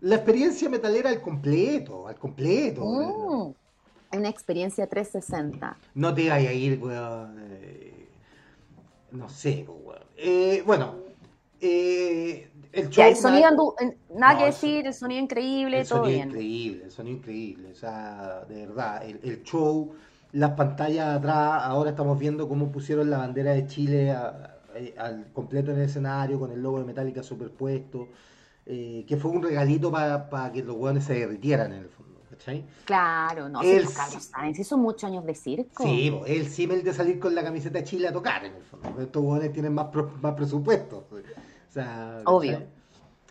la 0.01 0.15
experiencia 0.15 0.69
metalera 0.69 1.09
al 1.09 1.21
completo, 1.21 2.07
al 2.07 2.15
completo. 2.15 2.83
Mm, 2.83 3.53
una 4.17 4.29
experiencia 4.29 4.87
360. 4.87 5.77
No 5.95 6.13
te 6.13 6.29
vayas 6.29 6.49
a 6.49 6.53
ir, 6.53 6.79
weón. 6.81 7.37
Eh, 7.49 8.09
no 9.11 9.29
sé, 9.29 9.65
weón. 9.67 10.03
Eh, 10.17 10.63
bueno, 10.65 10.95
eh, 11.61 12.49
el 12.73 12.89
show. 12.89 13.05
el 13.05 13.15
sonido, 13.15 13.75
nada, 14.15 14.39
que 14.39 14.45
decir, 14.45 14.86
el 14.88 14.93
sonido 14.93 15.21
increíble, 15.21 15.79
el 15.79 15.88
todo 15.88 16.05
sonido 16.05 16.25
increíble, 16.27 16.83
el 16.83 16.91
sonido 16.91 17.17
increíble, 17.17 17.71
o 17.71 17.75
sea, 17.75 18.43
de 18.49 18.65
verdad, 18.65 19.03
el, 19.05 19.43
show, 19.43 19.93
las 20.31 20.51
pantallas 20.51 21.17
atrás, 21.17 21.62
ahora 21.63 21.91
estamos 21.91 22.17
viendo 22.17 22.49
cómo 22.49 22.71
pusieron 22.71 23.09
la 23.09 23.19
bandera 23.19 23.51
de 23.51 23.67
Chile 23.67 24.12
al 24.97 25.31
completo 25.33 25.71
en 25.71 25.77
el 25.77 25.83
escenario, 25.83 26.39
con 26.39 26.51
el 26.51 26.62
logo 26.62 26.79
de 26.79 26.86
Metallica 26.86 27.21
superpuesto, 27.21 28.09
eh, 28.65 29.05
que 29.07 29.17
fue 29.17 29.31
un 29.31 29.43
regalito 29.43 29.91
para 29.91 30.51
que 30.51 30.63
los 30.63 30.75
hueones 30.75 31.03
se 31.03 31.13
derritieran 31.13 31.73
en 31.73 31.83
el 31.83 31.89
fondo. 31.89 32.03
¿cachai? 32.33 32.65
Claro, 32.86 33.49
no, 33.49 33.62
el, 33.62 33.88
si 33.88 34.19
saben, 34.19 34.55
si 34.55 34.63
son 34.63 34.81
muchos 34.81 35.03
años 35.03 35.25
de 35.25 35.36
circo. 35.36 35.83
Sí, 35.83 36.13
el 36.25 36.47
símil 36.47 36.83
de 36.83 36.93
salir 36.93 37.19
con 37.19 37.36
la 37.36 37.43
camiseta 37.43 37.79
de 37.79 37.83
Chile 37.83 38.07
a 38.07 38.13
tocar 38.13 38.43
en 38.45 38.55
el 38.55 38.63
fondo. 38.63 39.01
Estos 39.01 39.23
hueones 39.23 39.51
tienen 39.53 39.73
más, 39.73 39.88
más 40.21 40.33
presupuesto. 40.33 41.05
Obvio. 42.25 42.73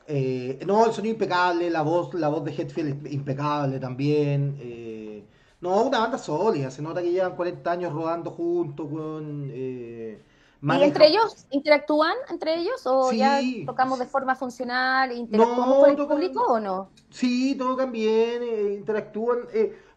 Eh, 0.06 0.60
no, 0.66 0.86
el 0.86 0.92
sonido 0.92 1.14
impecable, 1.14 1.70
la 1.70 1.82
voz, 1.82 2.12
la 2.14 2.28
voz 2.28 2.44
de 2.44 2.52
Hetfield 2.52 3.06
impecable 3.12 3.78
también. 3.78 4.56
Eh, 4.60 5.24
no, 5.60 5.82
una 5.84 6.00
banda 6.00 6.18
sólida, 6.18 6.70
se 6.70 6.82
nota 6.82 7.02
que 7.02 7.12
llevan 7.12 7.36
40 7.36 7.70
años 7.70 7.92
rodando 7.92 8.30
juntos, 8.30 8.88
con... 8.90 9.48
Eh, 9.52 10.20
¿Y 10.64 10.82
entre 10.84 11.08
ellos 11.08 11.46
interactúan 11.50 12.14
entre 12.30 12.56
ellos 12.60 12.86
o 12.86 13.10
ya 13.10 13.40
tocamos 13.66 13.98
de 13.98 14.06
forma 14.06 14.36
funcional, 14.36 15.10
interactuamos 15.10 15.78
con 15.78 15.90
el 15.90 16.06
público 16.06 16.40
o 16.44 16.60
no? 16.60 16.88
Sí, 17.10 17.56
tocan 17.56 17.90
bien, 17.90 18.42
eh, 18.44 18.74
interactúan. 18.78 19.38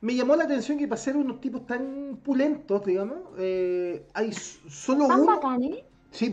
me 0.02 0.16
llamó 0.16 0.36
la 0.36 0.46
atención 0.46 0.80
que 0.80 0.88
para 0.88 1.00
ser 1.00 1.18
unos 1.18 1.40
tipos 1.40 1.68
tan 1.68 2.20
pulentos, 2.24 2.84
digamos, 2.84 3.18
hay 3.38 4.34
solo 4.34 5.06
uno. 5.06 5.26
Bacanes? 5.28 5.84
Sí, 6.10 6.32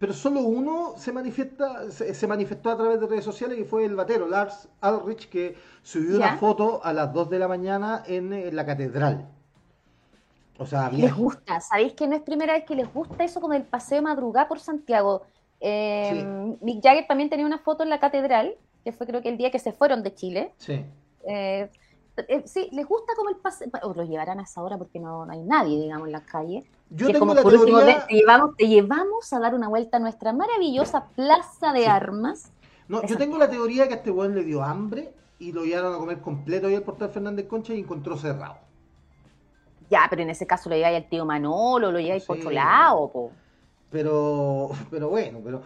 pero 0.00 0.14
solo 0.14 0.40
uno 0.40 0.94
se 0.96 1.12
manifiesta, 1.12 1.90
se, 1.90 2.26
manifestó 2.26 2.70
a 2.70 2.76
través 2.78 2.98
de 3.00 3.06
redes 3.06 3.22
sociales 3.22 3.58
y 3.58 3.64
fue 3.64 3.84
el 3.84 3.94
batero, 3.94 4.26
Lars 4.26 4.66
Alrich, 4.80 5.28
que 5.28 5.56
subió 5.82 6.16
una 6.16 6.38
foto 6.38 6.82
a 6.82 6.94
las 6.94 7.12
2 7.12 7.28
de 7.28 7.38
la 7.38 7.46
mañana 7.46 8.02
en, 8.06 8.56
la 8.56 8.64
catedral. 8.64 9.28
O 10.56 10.64
sea, 10.64 10.90
Les 10.90 11.14
gusta, 11.14 11.60
¿sabéis 11.60 11.92
que 11.92 12.08
no 12.08 12.16
es 12.16 12.22
primera 12.22 12.54
vez 12.54 12.64
que 12.64 12.74
les 12.74 12.90
gusta 12.92 13.22
eso 13.24 13.42
con 13.42 13.52
el 13.52 13.62
paseo 13.64 13.96
de 13.96 14.02
madrugada 14.02 14.48
por 14.48 14.58
Santiago? 14.58 15.22
Eh, 15.60 16.56
Mick 16.62 16.82
Jagger 16.82 17.06
también 17.06 17.28
tenía 17.28 17.44
una 17.44 17.58
foto 17.58 17.82
en 17.82 17.90
la 17.90 18.00
catedral, 18.00 18.54
que 18.82 18.92
fue 18.92 19.06
creo 19.06 19.20
que 19.20 19.28
el 19.28 19.36
día 19.36 19.50
que 19.50 19.58
se 19.58 19.72
fueron 19.72 20.02
de 20.02 20.14
Chile. 20.14 20.54
Sí. 20.56 20.82
Eh, 21.26 21.68
eh, 22.16 22.42
sí, 22.46 22.68
les 22.72 22.86
gusta 22.86 23.14
como 23.16 23.30
el 23.30 23.36
pase, 23.36 23.70
o 23.82 23.94
los 23.94 24.08
llevarán 24.08 24.40
a 24.40 24.42
esa 24.42 24.62
hora 24.62 24.76
porque 24.76 24.98
no, 24.98 25.26
hay 25.30 25.42
nadie, 25.42 25.80
digamos, 25.80 26.06
en 26.06 26.12
las 26.12 26.22
calles. 26.22 26.64
Yo 26.90 27.06
tengo 27.06 27.20
como, 27.20 27.34
la 27.34 27.42
por 27.42 27.54
último, 27.54 27.80
te, 27.80 28.14
llevamos, 28.14 28.56
te 28.56 28.68
llevamos 28.68 29.32
a 29.32 29.38
dar 29.38 29.54
una 29.54 29.68
vuelta 29.68 29.98
a 29.98 30.00
nuestra 30.00 30.32
maravillosa 30.32 31.06
plaza 31.14 31.72
de 31.72 31.86
armas. 31.86 32.52
No, 32.88 33.02
yo 33.04 33.16
tengo 33.16 33.38
la 33.38 33.48
teoría 33.48 33.86
que 33.86 33.94
a 33.94 33.96
este 33.98 34.10
weón 34.10 34.34
le 34.34 34.42
dio 34.42 34.62
hambre 34.62 35.14
y 35.38 35.52
lo 35.52 35.64
llevaron 35.64 35.94
a 35.94 35.98
comer 35.98 36.20
completo 36.20 36.66
ahí 36.66 36.74
al 36.74 36.82
portal 36.82 37.10
Fernández 37.10 37.46
Concha 37.46 37.74
y 37.74 37.80
encontró 37.80 38.16
cerrado. 38.16 38.58
Ya, 39.88 40.06
pero 40.10 40.22
en 40.22 40.30
ese 40.30 40.46
caso 40.46 40.68
lo 40.68 40.76
lleváis 40.76 40.96
al 40.96 41.08
tío 41.08 41.24
Manolo, 41.24 41.90
lo 41.92 42.00
lleváis 42.00 42.24
por 42.24 42.38
otro 42.38 42.50
lado, 42.50 43.10
po. 43.10 43.32
Pero, 43.90 44.70
pero 44.90 45.08
bueno, 45.08 45.40
pero... 45.42 45.62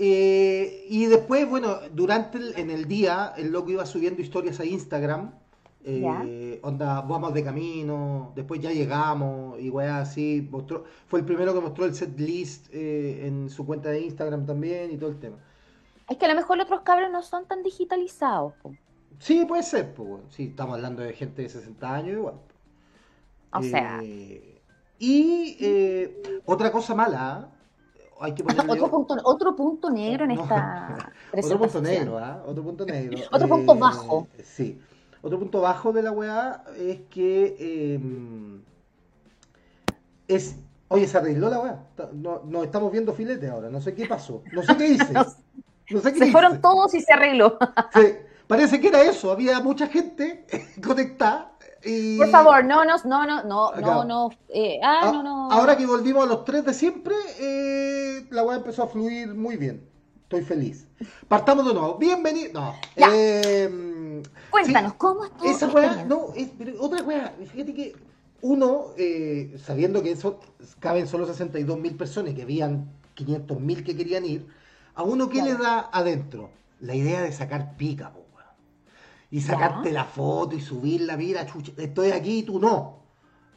Eh, 0.00 0.86
y 0.88 1.06
después, 1.06 1.48
bueno, 1.48 1.78
durante 1.92 2.38
en 2.60 2.70
el 2.70 2.86
día, 2.86 3.32
el 3.36 3.50
loco 3.50 3.70
iba 3.70 3.84
subiendo 3.84 4.22
historias 4.22 4.60
a 4.60 4.64
Instagram 4.64 5.32
eh, 5.84 6.60
onda, 6.62 7.00
vamos 7.02 7.32
de 7.32 7.44
camino, 7.44 8.32
después 8.34 8.60
ya 8.60 8.70
llegamos, 8.72 9.60
y 9.60 9.70
weá 9.70 10.00
así. 10.00 10.46
Mostró, 10.50 10.84
fue 11.06 11.20
el 11.20 11.24
primero 11.26 11.54
que 11.54 11.60
mostró 11.60 11.84
el 11.84 11.94
set 11.94 12.18
list 12.18 12.68
eh, 12.72 13.26
en 13.26 13.48
su 13.48 13.64
cuenta 13.64 13.90
de 13.90 14.00
Instagram 14.00 14.44
también 14.44 14.90
y 14.90 14.96
todo 14.96 15.10
el 15.10 15.18
tema. 15.18 15.36
Es 16.08 16.16
que 16.16 16.24
a 16.24 16.28
lo 16.28 16.34
mejor 16.34 16.56
los 16.56 16.66
otros 16.66 16.80
cabros 16.82 17.10
no 17.10 17.22
son 17.22 17.46
tan 17.46 17.62
digitalizados. 17.62 18.54
Sí, 19.18 19.44
puede 19.46 19.62
ser, 19.62 19.94
pues, 19.94 20.20
sí, 20.30 20.44
estamos 20.44 20.76
hablando 20.76 21.02
de 21.02 21.12
gente 21.12 21.42
de 21.42 21.48
60 21.48 21.94
años 21.94 22.16
igual. 22.16 22.34
O 23.52 23.62
sea. 23.62 24.00
Eh, 24.02 24.60
y 24.98 26.10
otra 26.44 26.72
cosa 26.72 26.94
mala, 26.94 27.50
hay 28.20 28.34
que 28.34 28.42
ponerle... 28.42 28.72
otro, 28.72 28.90
punto, 28.90 29.16
otro 29.24 29.56
punto 29.56 29.90
negro 29.90 30.24
en 30.24 30.32
esta. 30.32 31.12
otro 31.32 31.58
punto 31.58 31.80
negro. 31.80 32.16
Otro 32.46 32.62
punto 32.62 32.84
negro. 32.84 33.18
otro 33.30 33.48
punto 33.48 33.74
bajo. 33.74 34.28
Sí. 34.42 34.80
Otro 35.22 35.38
punto 35.38 35.60
bajo 35.60 35.92
de 35.92 36.02
la 36.02 36.12
weá 36.12 36.64
es 36.76 37.00
que 37.10 37.94
em, 37.94 38.62
es. 40.28 40.56
Oye, 40.88 41.06
se 41.06 41.18
arregló 41.18 41.50
la 41.50 41.60
weá. 41.60 41.78
No, 42.14 42.42
nos 42.46 42.64
estamos 42.64 42.92
viendo 42.92 43.12
filete 43.12 43.48
ahora. 43.48 43.68
No 43.68 43.80
sé 43.80 43.94
qué 43.94 44.06
pasó. 44.06 44.42
No 44.52 44.62
sé 44.62 44.76
qué 44.76 44.88
hice. 44.92 45.12
No 45.12 46.00
sé 46.00 46.12
qué 46.12 46.18
se 46.18 46.32
fueron 46.32 46.60
todos 46.60 46.94
y 46.94 47.00
se 47.00 47.12
arregló. 47.12 47.58
Sí, 47.94 48.14
parece 48.46 48.80
que 48.80 48.88
era 48.88 49.02
eso. 49.02 49.32
Había 49.32 49.60
mucha 49.60 49.88
gente 49.88 50.46
conectada. 50.86 51.52
Y... 51.84 52.18
Por 52.18 52.30
favor, 52.30 52.64
no, 52.64 52.84
no, 52.84 52.96
no, 53.04 53.26
no, 53.26 53.44
no, 53.44 53.72
no, 53.72 54.04
no, 54.04 54.30
eh, 54.48 54.80
ah, 54.82 55.00
ah, 55.02 55.12
no, 55.12 55.22
no. 55.22 55.50
Ahora 55.52 55.76
que 55.76 55.86
volvimos 55.86 56.24
a 56.24 56.26
los 56.26 56.44
tres 56.44 56.64
de 56.64 56.74
siempre, 56.74 57.14
eh, 57.38 58.26
la 58.30 58.42
weá 58.42 58.56
empezó 58.56 58.82
a 58.82 58.88
fluir 58.88 59.32
muy 59.34 59.56
bien. 59.56 59.87
Estoy 60.28 60.42
feliz. 60.42 60.86
Partamos 61.26 61.64
de 61.64 61.72
nuevo. 61.72 61.96
Bienvenido. 61.96 62.52
No. 62.52 62.74
Eh, 62.98 64.22
Cuéntanos, 64.50 64.92
¿cómo 64.92 65.24
estuvo? 65.24 65.50
Esa 65.50 65.68
weá, 65.68 66.04
no, 66.04 66.34
es, 66.36 66.50
pero 66.58 66.74
otra 66.82 67.02
weá, 67.02 67.34
fíjate 67.50 67.72
que 67.72 67.96
uno, 68.42 68.88
eh, 68.98 69.56
sabiendo 69.64 70.02
que 70.02 70.10
eso 70.10 70.38
caben 70.80 71.06
solo 71.06 71.26
62 71.26 71.78
mil 71.78 71.96
personas 71.96 72.32
y 72.32 72.34
que 72.34 72.42
habían 72.42 72.90
500 73.14 73.58
mil 73.58 73.82
que 73.82 73.96
querían 73.96 74.26
ir, 74.26 74.46
a 74.94 75.02
uno 75.02 75.30
¿qué 75.30 75.42
le 75.42 75.54
da 75.54 75.88
adentro? 75.90 76.50
La 76.80 76.94
idea 76.94 77.22
de 77.22 77.32
sacar 77.32 77.78
pica, 77.78 78.12
po, 78.12 78.26
Y 79.30 79.40
sacarte 79.40 79.92
la 79.92 80.04
foto 80.04 80.54
y 80.56 80.60
subirla, 80.60 81.16
mira, 81.16 81.46
chucha, 81.46 81.72
estoy 81.78 82.10
aquí 82.10 82.40
y 82.40 82.42
tú 82.42 82.60
no. 82.60 82.98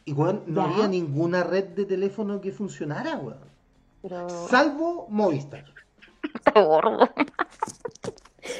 Y 0.05 0.13
weón, 0.13 0.43
no 0.47 0.61
había 0.61 0.87
ninguna 0.87 1.43
red 1.43 1.65
de 1.65 1.83
teléfono 1.83 2.39
que 2.39 2.53
funcionara, 2.53 3.17
weón. 3.17 3.51
Salvo 4.47 5.07
Movistar. 5.09 5.65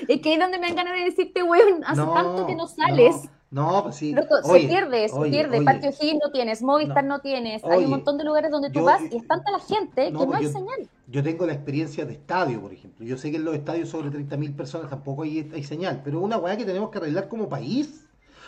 Es 0.08 0.22
que 0.22 0.30
ahí 0.30 0.36
es 0.36 0.40
donde 0.40 0.60
me 0.60 0.68
dan 0.68 0.76
ganas 0.76 0.94
de 0.94 1.06
decirte, 1.06 1.44
weón, 1.44 1.84
hace 1.86 2.02
tanto 2.02 2.46
que 2.48 2.56
no 2.56 2.68
sales. 2.68 3.30
No, 3.50 3.84
pues 3.84 3.98
sí. 3.98 4.16
se 4.44 4.60
pierde, 4.68 5.10
se 5.10 5.20
pierde. 5.30 5.62
Patio 5.62 5.92
Hill 6.00 6.20
no 6.24 6.32
tienes, 6.32 6.62
Movistar 6.62 7.04
no, 7.04 7.20
tienes. 7.20 7.62
hay 7.66 7.84
un 7.84 7.90
montón 7.90 8.18
de 8.18 8.24
lugares 8.24 8.50
donde 8.50 8.70
tú 8.70 8.84
vas 8.84 9.02
y 9.12 9.18
es 9.18 9.28
tanta 9.28 9.52
la 9.52 9.60
gente 9.60 10.06
que 10.06 10.12
no 10.12 10.26
pues 10.26 10.40
hay 10.40 10.48
señal. 10.48 10.90
Yo 11.08 11.22
tengo 11.22 11.46
la 11.46 11.54
experiencia 11.54 12.06
de 12.06 12.14
estadio, 12.14 12.62
por 12.62 12.72
ejemplo. 12.72 13.06
Yo 13.06 13.18
sé 13.18 13.30
que 13.30 13.38
en 13.38 13.44
los 13.44 13.54
estadios 13.56 13.90
sobre 13.90 14.10
30.000 14.10 14.56
personas 14.56 14.90
tampoco 14.90 15.24
hay, 15.24 15.52
hay 15.54 15.64
señal, 15.64 16.02
pero 16.02 16.20
es 16.20 16.24
una 16.24 16.38
weá 16.38 16.56
que 16.56 16.64
tenemos 16.64 16.90
que 16.92 17.00
arreglar 17.00 17.28
como 17.28 17.50
país. 17.50 18.06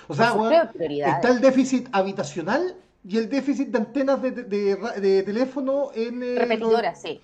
O 0.07 0.13
sea, 0.13 0.33
weón, 0.33 0.53
está 0.53 1.29
el 1.29 1.41
déficit 1.41 1.89
habitacional 1.91 2.77
y 3.05 3.17
el 3.17 3.29
déficit 3.29 3.67
de 3.67 3.77
antenas 3.79 4.21
de, 4.21 4.31
de, 4.31 5.23
teléfono 5.23 5.89
en... 5.93 6.23
Eh, 6.23 6.35
Repetidoras, 6.37 7.01
sí. 7.01 7.19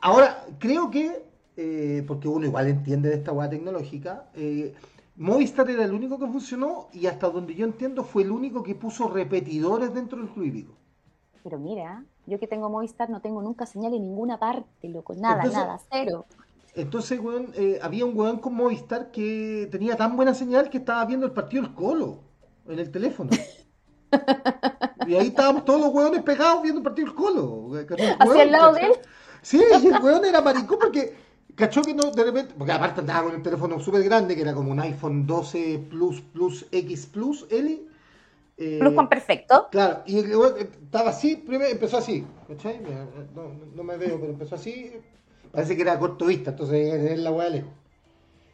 Ahora, 0.00 0.46
creo 0.58 0.90
que 0.90 1.27
eh, 1.60 2.04
porque 2.06 2.28
uno 2.28 2.46
igual 2.46 2.68
entiende 2.68 3.08
de 3.08 3.16
esta 3.16 3.32
hueá 3.32 3.50
tecnológica, 3.50 4.30
eh, 4.34 4.76
Movistar 5.16 5.68
era 5.68 5.84
el 5.84 5.92
único 5.92 6.16
que 6.16 6.28
funcionó 6.28 6.86
y 6.92 7.06
hasta 7.06 7.28
donde 7.28 7.56
yo 7.56 7.66
entiendo 7.66 8.04
fue 8.04 8.22
el 8.22 8.30
único 8.30 8.62
que 8.62 8.76
puso 8.76 9.08
repetidores 9.08 9.92
dentro 9.92 10.18
del 10.18 10.28
fluídico. 10.28 10.74
Pero 11.42 11.58
mira, 11.58 12.04
yo 12.26 12.38
que 12.38 12.46
tengo 12.46 12.70
Movistar 12.70 13.10
no 13.10 13.20
tengo 13.20 13.42
nunca 13.42 13.66
señal 13.66 13.92
en 13.92 14.02
ninguna 14.02 14.38
parte, 14.38 14.88
loco, 14.88 15.16
nada, 15.16 15.42
nada, 15.46 15.80
cero. 15.90 16.26
Entonces, 16.76 17.18
weón, 17.18 17.50
eh, 17.56 17.80
había 17.82 18.04
un 18.04 18.16
weón 18.16 18.38
con 18.38 18.54
Movistar 18.54 19.10
que 19.10 19.66
tenía 19.72 19.96
tan 19.96 20.14
buena 20.14 20.34
señal 20.34 20.70
que 20.70 20.78
estaba 20.78 21.04
viendo 21.06 21.26
el 21.26 21.32
partido 21.32 21.64
del 21.64 21.74
Colo 21.74 22.20
en 22.68 22.78
el 22.78 22.92
teléfono. 22.92 23.30
y 25.08 25.14
ahí 25.16 25.26
estábamos 25.26 25.64
todos 25.64 25.80
los 25.80 25.92
weones 25.92 26.22
pegados 26.22 26.62
viendo 26.62 26.78
el 26.78 26.84
partido 26.84 27.08
del 27.08 27.16
Colo. 27.16 27.70
¿Hacia 28.20 28.42
el 28.44 28.52
lado 28.52 28.74
de 28.74 28.82
él? 28.82 28.92
Sí, 29.42 29.60
y 29.82 29.86
el 29.88 30.00
weón 30.00 30.24
era 30.24 30.40
maricón 30.40 30.78
porque 30.78 31.27
¿Cachó 31.58 31.82
que 31.82 31.92
no, 31.92 32.12
de 32.12 32.22
repente, 32.22 32.54
porque 32.56 32.72
aparte 32.72 33.00
andaba 33.00 33.24
con 33.24 33.34
el 33.34 33.42
teléfono 33.42 33.80
súper 33.80 34.04
grande, 34.04 34.36
que 34.36 34.42
era 34.42 34.54
como 34.54 34.70
un 34.70 34.78
iPhone 34.78 35.26
12 35.26 35.86
Plus, 35.90 36.20
Plus, 36.20 36.66
X 36.70 37.06
Plus, 37.06 37.46
L. 37.50 37.82
Eh, 38.56 38.78
Plus 38.78 38.94
con 38.94 39.08
perfecto. 39.08 39.66
Claro, 39.72 40.02
y 40.06 40.18
estaba 40.18 41.10
así, 41.10 41.34
primero 41.34 41.68
empezó 41.68 41.98
así, 41.98 42.24
¿cachai? 42.46 42.80
No, 43.34 43.50
no, 43.74 43.82
me 43.82 43.96
veo, 43.96 44.20
pero 44.20 44.32
empezó 44.32 44.54
así, 44.54 44.92
parece 45.50 45.74
que 45.74 45.82
era 45.82 45.98
corto 45.98 46.26
vista, 46.26 46.50
entonces 46.50 46.94
es 46.94 47.18
la 47.18 47.32
hueá 47.32 47.48
lejos. 47.48 47.72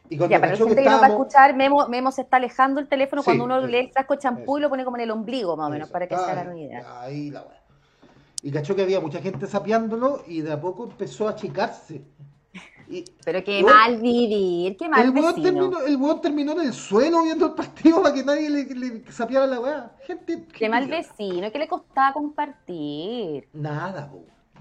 Y 0.09 0.17
cuando 0.17 0.31
ya, 0.31 0.39
para 0.39 0.53
la 0.53 0.57
gente 0.57 0.75
que, 0.75 0.89
no 0.89 0.99
va 0.99 1.05
a 1.05 1.09
escuchar, 1.09 1.55
Memo, 1.55 1.87
Memo 1.87 2.11
se 2.11 2.23
está 2.23 2.37
alejando 2.37 2.79
el 2.79 2.87
teléfono 2.87 3.21
cuando 3.21 3.43
uno 3.43 3.61
le 3.61 3.81
el 3.81 3.91
frasco 3.91 4.15
champú 4.15 4.57
y 4.57 4.61
lo 4.61 4.69
pone 4.69 4.83
como 4.83 4.97
en 4.97 5.03
el 5.03 5.11
ombligo, 5.11 5.55
más 5.55 5.67
o 5.67 5.69
menos, 5.69 5.91
para 5.91 6.07
que 6.07 6.15
se 6.15 6.23
hagan 6.23 6.47
una 6.47 6.59
idea. 6.59 7.01
Ahí 7.01 7.29
la 7.29 7.43
hueá. 7.43 7.61
Y 8.41 8.51
cachó 8.51 8.75
que 8.75 8.81
había 8.81 8.99
mucha 8.99 9.21
gente 9.21 9.45
sapeándolo 9.45 10.23
y 10.25 10.41
de 10.41 10.53
a 10.53 10.59
poco 10.59 10.85
empezó 10.85 11.27
a 11.27 11.31
achicarse. 11.31 12.01
Pero 13.23 13.43
qué 13.43 13.63
mal 13.63 13.97
vivir, 13.99 14.77
qué 14.77 14.87
mal 14.87 15.01
el 15.01 15.11
vecino. 15.11 15.33
Terminó, 15.41 15.79
el 15.85 15.97
weón 15.97 16.21
terminó 16.21 16.51
en 16.53 16.67
el 16.67 16.73
suelo 16.73 17.23
viendo 17.23 17.47
el 17.47 17.53
partido 17.53 18.01
para 18.01 18.13
que 18.13 18.23
nadie 18.23 18.49
le, 18.49 18.63
le 18.65 19.11
sapiara 19.11 19.47
la 19.47 19.59
weá. 19.59 19.91
Gente, 20.05 20.45
qué 20.53 20.69
mal 20.69 20.87
vecino, 20.87 21.51
¿qué 21.51 21.59
le 21.59 21.67
costaba 21.67 22.13
compartir? 22.13 23.47
Nada, 23.53 24.09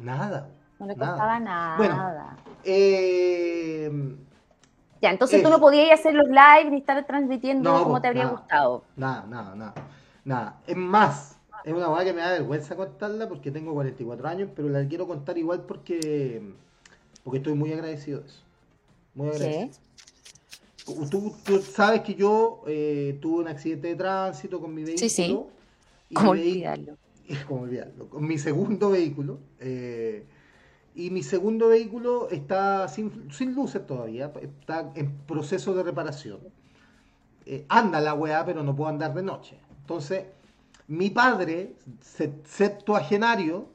nada. 0.00 0.48
No 0.78 0.86
le 0.86 0.96
costaba 0.96 1.38
nada. 1.38 1.76
Bueno, 1.76 2.36
eh, 2.64 4.16
ya, 5.00 5.10
entonces 5.10 5.42
tú 5.42 5.50
no 5.50 5.60
podías 5.60 6.00
hacer 6.00 6.14
los 6.14 6.28
live 6.28 6.70
ni 6.70 6.78
estar 6.78 7.04
transmitiendo 7.06 7.84
como 7.84 8.00
te 8.00 8.08
habría 8.08 8.26
gustado. 8.26 8.84
Nada, 8.96 9.26
nada, 9.28 9.54
nada. 9.54 9.74
Nada. 10.24 10.60
Es 10.66 10.76
más, 10.76 11.38
es 11.64 11.72
una 11.72 11.88
weá 11.90 12.04
que 12.04 12.12
me 12.12 12.22
da 12.22 12.30
vergüenza 12.32 12.74
contarla 12.74 13.28
porque 13.28 13.50
tengo 13.50 13.74
44 13.74 14.28
años, 14.28 14.50
pero 14.56 14.68
la 14.68 14.86
quiero 14.86 15.06
contar 15.06 15.36
igual 15.36 15.64
porque 15.68 16.54
porque 17.24 17.38
estoy 17.38 17.54
muy 17.54 17.72
agradecido 17.72 18.20
de 18.20 18.26
eso. 18.26 18.42
Muy 19.14 19.28
agradecido. 19.28 19.84
Tú, 21.10 21.34
tú, 21.42 21.62
sabes 21.62 22.02
que 22.02 22.14
yo 22.14 22.62
eh, 22.66 23.18
tuve 23.22 23.42
un 23.42 23.48
accidente 23.48 23.88
de 23.88 23.96
tránsito 23.96 24.60
con 24.60 24.74
mi 24.74 24.84
vehículo. 24.84 25.08
Sí, 25.08 25.08
sí. 25.08 25.36
¿Cómo 26.12 26.30
olvidarlo? 26.32 26.98
¿Cómo 27.48 27.62
olvidarlo? 27.62 28.08
Con 28.10 28.26
mi 28.26 28.38
segundo 28.38 28.90
vehículo. 28.90 29.38
Eh, 29.60 30.26
y 30.94 31.10
mi 31.10 31.22
segundo 31.22 31.68
vehículo 31.68 32.28
está 32.30 32.86
sin, 32.88 33.32
sin, 33.32 33.54
luces 33.54 33.84
todavía, 33.84 34.30
está 34.40 34.92
en 34.94 35.10
proceso 35.26 35.74
de 35.74 35.82
reparación. 35.82 36.38
Eh, 37.46 37.64
anda 37.68 38.00
la 38.00 38.14
weá, 38.14 38.44
pero 38.44 38.62
no 38.62 38.76
puedo 38.76 38.90
andar 38.90 39.14
de 39.14 39.22
noche. 39.22 39.58
Entonces, 39.80 40.26
mi 40.86 41.10
padre, 41.10 41.74
septuagenario, 42.44 43.68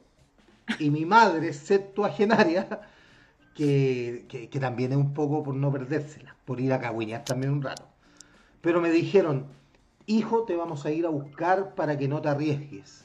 y 0.78 0.90
mi 0.90 1.04
madre, 1.04 1.52
septuagenaria, 1.52 2.80
que, 3.60 4.58
también 4.58 4.92
es 4.92 4.98
un 4.98 5.12
poco 5.12 5.42
por 5.42 5.54
no 5.54 5.70
perdérsela, 5.70 6.34
por 6.44 6.60
ir 6.60 6.72
a 6.72 6.80
cagüinear 6.80 7.24
también 7.24 7.52
un 7.52 7.62
rato. 7.62 7.86
Pero 8.62 8.80
me 8.80 8.90
dijeron, 8.90 9.46
hijo, 10.06 10.44
te 10.44 10.56
vamos 10.56 10.86
a 10.86 10.90
ir 10.90 11.04
a 11.04 11.10
buscar 11.10 11.74
para 11.74 11.98
que 11.98 12.08
no 12.08 12.22
te 12.22 12.28
arriesgues. 12.28 13.04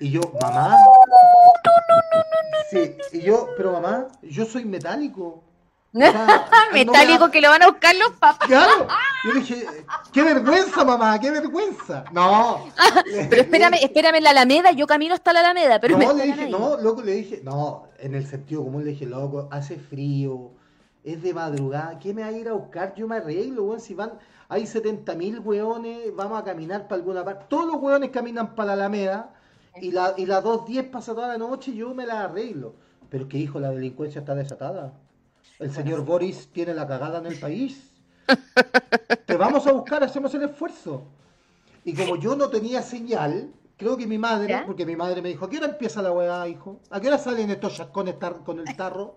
Y 0.00 0.10
yo, 0.10 0.20
mamá, 0.40 0.70
no, 0.70 0.76
no, 0.76 1.16
no, 1.64 1.72
no, 1.88 1.96
no. 1.96 2.58
Sí, 2.70 2.96
y 3.12 3.22
yo, 3.22 3.48
pero 3.56 3.72
mamá, 3.72 4.08
yo 4.22 4.44
soy 4.44 4.64
metálico. 4.64 5.42
Metálico 6.72 7.30
que 7.30 7.40
lo 7.40 7.50
van 7.50 7.62
a 7.62 7.68
buscar 7.68 7.94
los 7.94 8.10
papás. 8.18 8.48
Claro. 8.48 8.88
Yo 9.24 9.32
dije, 9.32 9.64
qué 10.12 10.22
vergüenza, 10.22 10.84
mamá, 10.84 11.18
qué 11.20 11.30
vergüenza. 11.30 12.04
No. 12.12 12.66
pero 13.30 13.42
espérame, 13.42 13.76
espérame 13.80 14.16
en 14.16 14.24
la 14.24 14.30
Alameda, 14.30 14.72
yo 14.72 14.86
camino 14.86 15.14
hasta 15.14 15.32
la 15.32 15.40
Alameda. 15.40 15.80
Pero 15.80 15.96
no, 15.96 16.12
le 16.12 16.24
dije, 16.24 16.48
no, 16.50 16.76
loco, 16.76 17.00
le 17.00 17.12
dije, 17.12 17.40
no, 17.42 17.86
en 17.98 18.14
el 18.14 18.26
sentido 18.26 18.64
común 18.64 18.84
le 18.84 18.90
dije, 18.90 19.06
loco, 19.06 19.48
hace 19.50 19.78
frío, 19.78 20.50
es 21.04 21.22
de 21.22 21.32
madrugada, 21.32 21.98
¿qué 21.98 22.12
me 22.12 22.22
va 22.22 22.28
a 22.28 22.32
ir 22.32 22.48
a 22.48 22.52
buscar? 22.52 22.94
Yo 22.96 23.06
me 23.06 23.16
arreglo, 23.16 23.62
weón, 23.64 23.80
si 23.80 23.94
van, 23.94 24.12
hay 24.48 24.66
70 24.66 25.14
mil 25.14 25.38
weones, 25.38 26.14
vamos 26.14 26.38
a 26.38 26.44
caminar 26.44 26.88
para 26.88 26.96
alguna 26.96 27.24
parte. 27.24 27.46
Todos 27.48 27.66
los 27.66 27.76
weones 27.80 28.10
caminan 28.10 28.54
para 28.54 28.74
la 28.74 28.84
Alameda 28.84 29.30
y 29.80 29.92
la, 29.92 30.12
y 30.16 30.26
las 30.26 30.44
2.10 30.44 30.90
pasa 30.90 31.14
toda 31.14 31.28
la 31.28 31.38
noche 31.38 31.72
yo 31.72 31.94
me 31.94 32.04
la 32.04 32.24
arreglo. 32.24 32.74
Pero 33.08 33.28
que 33.28 33.38
hijo, 33.38 33.60
la 33.60 33.70
delincuencia 33.70 34.18
está 34.18 34.34
desatada. 34.34 34.92
El 35.58 35.72
señor 35.72 36.04
Boris 36.04 36.48
tiene 36.52 36.74
la 36.74 36.86
cagada 36.86 37.18
en 37.18 37.26
el 37.26 37.38
país. 37.40 37.90
Te 39.26 39.36
vamos 39.36 39.66
a 39.66 39.72
buscar, 39.72 40.02
hacemos 40.02 40.34
el 40.34 40.42
esfuerzo. 40.42 41.04
Y 41.84 41.94
como 41.94 42.16
yo 42.16 42.34
no 42.34 42.48
tenía 42.48 42.82
señal, 42.82 43.52
creo 43.76 43.96
que 43.96 44.06
mi 44.06 44.18
madre, 44.18 44.62
porque 44.66 44.86
mi 44.86 44.96
madre 44.96 45.20
me 45.20 45.28
dijo, 45.28 45.44
¿a 45.44 45.50
qué 45.50 45.58
hora 45.58 45.66
empieza 45.66 46.00
la 46.02 46.12
weá, 46.12 46.48
hijo? 46.48 46.80
¿A 46.90 47.00
qué 47.00 47.08
hora 47.08 47.18
salen 47.18 47.50
estos 47.50 47.80
con 47.92 48.08
el, 48.08 48.16
con 48.16 48.58
el 48.60 48.76
tarro? 48.76 49.16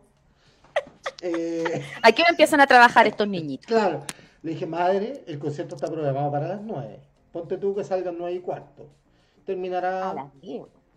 Eh... 1.22 1.84
¿A 2.04 2.12
qué 2.12 2.24
hora 2.24 2.32
empiezan 2.32 2.60
a 2.60 2.68
trabajar 2.68 3.08
estos 3.08 3.28
niñitos? 3.28 3.68
Claro. 3.68 4.04
Le 4.44 4.52
dije, 4.52 4.66
madre, 4.66 5.24
el 5.28 5.40
concierto 5.40 5.76
está 5.76 5.88
programado 5.88 6.32
para 6.32 6.48
las 6.48 6.62
nueve. 6.62 7.00
Ponte 7.32 7.58
tú 7.58 7.74
que 7.76 7.84
salgan 7.84 8.18
nueve 8.18 8.36
y 8.36 8.40
cuarto. 8.40 8.88
Terminará 9.46 10.12
a 10.12 10.14
las, 10.14 10.26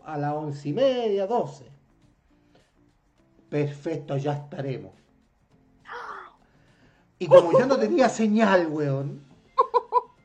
a 0.05 0.19
las 0.19 0.35
once 0.35 0.69
y 0.69 0.73
media, 0.73 1.27
doce. 1.27 1.67
Perfecto, 3.49 4.17
ya 4.17 4.33
estaremos. 4.33 5.00
Y 7.21 7.27
como 7.27 7.53
yo 7.53 7.67
no 7.67 7.77
tenía 7.77 8.09
señal, 8.09 8.67
weón. 8.69 9.21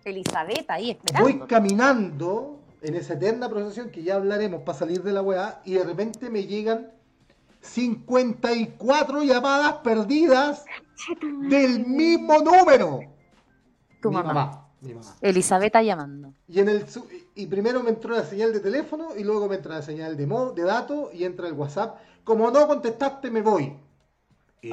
Elizabeth 0.06 0.70
ahí 0.70 0.92
esperando. 0.92 1.30
Voy 1.30 1.46
caminando 1.46 2.60
en 2.82 2.96
esa 2.96 3.16
eterna 3.16 3.50
procesión 3.50 3.90
que 3.90 4.02
ya 4.02 4.16
hablaremos 4.16 4.62
para 4.62 4.78
salir 4.78 5.04
de 5.04 5.12
la 5.12 5.22
weá 5.22 5.62
y 5.66 5.74
de 5.74 5.84
repente 5.84 6.30
me 6.30 6.46
llegan 6.46 6.92
54 7.60 9.24
llamadas 9.24 9.74
perdidas 9.84 10.64
del 11.50 11.86
mismo 11.86 12.40
número. 12.40 13.02
Tu 14.02 14.10
mamá. 14.10 14.70
Mi 14.80 14.94
mamá. 14.94 15.16
Elizabeth 15.20 15.76
llamando. 15.82 16.34
Y, 16.48 16.60
en 16.60 16.70
el, 16.70 16.86
y 17.34 17.48
primero 17.48 17.84
me 17.84 17.90
entró 17.90 18.16
la 18.16 18.24
señal 18.24 18.54
de 18.54 18.62
teléfono 18.62 19.10
y 19.18 19.24
luego 19.26 19.50
me 19.50 19.56
entra 19.56 19.76
la 19.76 19.82
señal 19.82 20.16
de, 20.16 20.28
mo, 20.28 20.52
de 20.52 20.64
datos 20.64 21.14
y 21.14 21.26
entra 21.26 21.48
el 21.48 21.54
WhatsApp. 21.54 21.98
Como 22.24 22.50
no 22.52 22.68
contestaste, 22.68 23.30
me 23.30 23.42
voy. 23.42 23.76
Y 24.62 24.72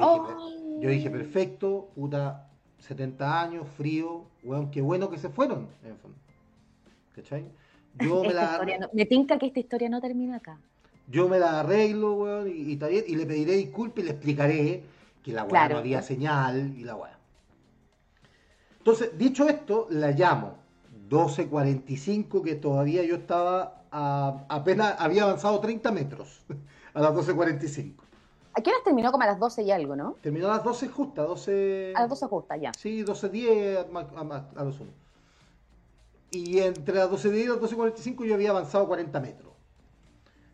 yo 0.83 0.89
dije, 0.89 1.09
perfecto, 1.09 1.91
puta, 1.95 2.49
70 2.79 3.41
años, 3.41 3.67
frío, 3.77 4.25
weón, 4.43 4.69
qué 4.69 4.81
bueno 4.81 5.09
que 5.09 5.17
se 5.17 5.29
fueron, 5.29 5.69
en 5.85 5.97
fondo. 5.97 6.17
¿Cachai? 7.15 7.45
Yo 7.99 8.21
me 8.21 8.33
la... 8.33 8.89
me 8.91 9.05
tinca 9.05 9.39
que 9.39 9.45
esta 9.45 9.61
historia 9.61 9.87
no 9.87 10.01
termina 10.01 10.35
acá. 10.35 10.59
Yo 11.07 11.29
me 11.29 11.39
la 11.39 11.61
arreglo, 11.61 12.15
weón, 12.15 12.49
y, 12.49 12.73
y, 12.73 13.15
le 13.15 13.25
pediré 13.25 13.53
disculpas 13.53 14.03
y 14.03 14.07
le 14.07 14.11
explicaré 14.11 14.83
que 15.23 15.31
la 15.31 15.45
weá 15.45 15.69
no 15.69 15.77
había 15.77 16.01
señal 16.01 16.73
y 16.77 16.83
la 16.83 16.95
weá. 16.95 17.17
Entonces, 18.79 19.17
dicho 19.17 19.47
esto, 19.47 19.87
la 19.89 20.11
llamo. 20.11 20.57
12.45, 21.09 22.43
que 22.43 22.55
todavía 22.55 23.03
yo 23.03 23.15
estaba 23.15 23.83
apenas 24.49 24.95
había 24.99 25.23
avanzado 25.23 25.59
30 25.59 25.91
metros 25.91 26.41
a 26.93 27.01
las 27.01 27.13
12.45. 27.13 28.02
¿A 28.55 28.61
qué 28.61 28.69
horas 28.69 28.83
terminó? 28.83 29.11
Como 29.11 29.23
a 29.23 29.27
las 29.27 29.39
12 29.39 29.63
y 29.63 29.71
algo, 29.71 29.95
¿no? 29.95 30.15
Terminó 30.21 30.47
a 30.47 30.57
las 30.57 30.63
12 30.63 30.87
justa, 30.89 31.23
12... 31.23 31.93
A 31.95 32.01
las 32.01 32.09
12 32.09 32.27
justa, 32.27 32.57
ya. 32.57 32.71
Sí, 32.77 33.03
12.10 33.03 33.87
a, 34.55 34.59
a, 34.59 34.63
los 34.63 34.79
1. 34.79 34.91
Y 36.31 36.59
entre 36.59 36.95
las 36.95 37.09
12.10 37.09 37.35
y 37.35 37.47
las 37.47 37.57
12.45 37.57 38.25
yo 38.25 38.33
había 38.35 38.51
avanzado 38.51 38.87
40 38.87 39.19
metros. 39.19 39.53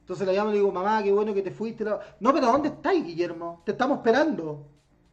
Entonces 0.02 0.26
la 0.26 0.34
llamo 0.34 0.50
y 0.50 0.54
le 0.54 0.60
digo, 0.60 0.72
mamá, 0.72 1.04
qué 1.04 1.12
bueno 1.12 1.34
que 1.34 1.41
te 1.41 1.52
fuiste. 1.52 1.84
No, 1.84 2.34
pero 2.34 2.47
¿dónde 2.47 2.70
estáis, 2.70 3.06
Guillermo? 3.06 3.62
Te 3.66 3.74
estamos 3.74 3.97
esperando. 3.97 4.66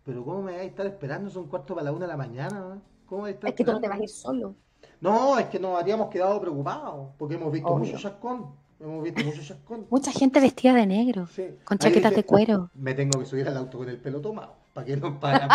Pero 0.04 0.24
¿cómo 0.24 0.42
me 0.42 0.52
vais 0.52 0.62
a 0.62 0.68
estar 0.68 0.86
esperando? 0.86 1.28
Son 1.28 1.48
cuarto 1.48 1.74
para 1.74 1.84
la 1.84 1.92
una 1.92 2.06
de 2.06 2.12
la 2.12 2.16
mañana. 2.16 2.80
¿Cómo 3.06 3.26
Es 3.26 3.36
que 3.36 3.64
tú 3.64 3.72
no 3.72 3.80
te 3.80 3.88
vas 3.88 3.98
a 3.98 4.02
ir 4.02 4.08
solo. 4.08 4.54
No, 5.00 5.38
es 5.38 5.46
que 5.46 5.58
nos 5.58 5.78
habríamos 5.78 6.08
quedado 6.08 6.40
preocupados 6.40 7.08
porque 7.18 7.34
hemos 7.34 7.52
visto 7.52 7.76
mucho 7.76 7.98
chascón. 7.98 8.54
Hemos 8.78 9.04
visto. 9.04 9.56
Mucha 9.90 10.12
gente 10.12 10.38
vestida 10.40 10.74
de 10.74 10.86
negro, 10.86 11.28
con 11.64 11.78
chaquetas 11.78 12.14
de 12.14 12.24
cuero. 12.24 12.70
Me 12.74 12.94
tengo 12.94 13.18
que 13.18 13.24
subir 13.24 13.48
al 13.48 13.56
auto 13.56 13.78
con 13.78 13.88
el 13.88 13.98
pelo 13.98 14.20
tomado, 14.20 14.54
para 14.74 14.86
que 14.86 14.96
no 14.96 15.18
para, 15.18 15.48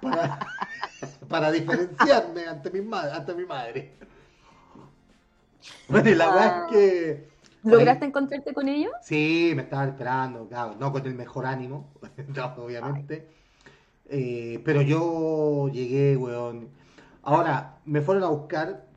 para, 0.00 0.46
para, 1.28 1.52
diferenciarme 1.52 2.46
ante 2.46 2.70
mi, 2.70 2.80
madre, 2.80 3.12
ante 3.12 3.34
mi 3.34 3.44
madre. 3.44 3.92
Bueno, 5.88 6.08
y 6.08 6.14
la 6.14 6.30
verdad 6.30 6.64
es 6.64 6.72
que. 6.72 7.28
¿Lograste 7.64 8.06
encontrarte 8.06 8.54
con 8.54 8.68
ellos? 8.68 8.92
Sí, 9.02 9.52
me 9.54 9.62
estaban 9.62 9.90
esperando, 9.90 10.48
claro, 10.48 10.76
no 10.78 10.92
con 10.92 11.04
el 11.04 11.14
mejor 11.14 11.44
ánimo, 11.44 11.90
obviamente. 12.56 13.28
Eh, 14.08 14.62
pero 14.64 14.80
yo 14.80 15.68
llegué, 15.68 16.16
weón. 16.16 16.70
Ahora, 17.22 17.76
me 17.84 18.00
fueron 18.00 18.24
a 18.24 18.28
buscar 18.28 18.87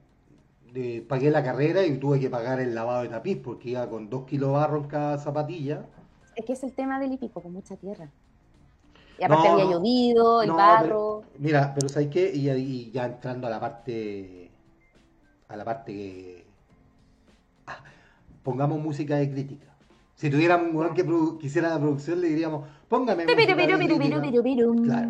pagué 1.08 1.30
la 1.32 1.44
carrera 1.44 1.86
y 1.86 1.98
tuve 1.98 2.20
que 2.20 2.30
pagar 2.30 2.60
el 2.60 2.74
lavado 2.74 3.04
de 3.04 3.10
tapiz 3.10 3.38
porque 3.44 3.70
iba 3.70 3.90
con 3.90 4.10
dos 4.10 4.26
kilos 4.26 4.50
de 4.50 4.56
barro 4.56 4.78
en 4.78 4.88
cada 4.88 5.18
zapatilla. 5.18 5.86
Es 6.36 6.46
que 6.46 6.54
es 6.54 6.64
el 6.64 6.74
tema 6.74 7.00
del 7.00 7.14
hípico, 7.14 7.42
con 7.42 7.54
mucha 7.54 7.76
tierra. 7.76 8.10
Y 9.20 9.24
aparte 9.24 9.50
había 9.50 9.66
llovido, 9.66 10.42
el 10.42 10.52
barro. 10.52 11.24
mira, 11.38 11.74
pero 11.76 11.90
¿sabes 11.90 12.08
qué? 12.08 12.32
Y, 12.34 12.92
ya 12.92 13.06
entrando 13.06 13.48
a 13.48 13.50
la 13.50 13.60
parte. 13.60 14.50
A 15.48 15.56
la 15.56 15.66
parte 15.66 15.94
que. 15.94 16.46
Ah, 17.68 17.84
pongamos 18.42 18.80
música 18.80 19.18
de 19.18 19.30
crítica. 19.30 19.68
Si 20.16 20.30
tuviéramos 20.30 20.74
un 20.74 20.94
que 20.94 21.06
quisiera 21.40 21.70
la 21.70 21.80
producción, 21.80 22.22
le 22.22 22.30
diríamos, 22.30 22.68
póngame. 22.88 23.26
música 23.26 23.56
de 23.56 24.84
claro. 24.84 25.10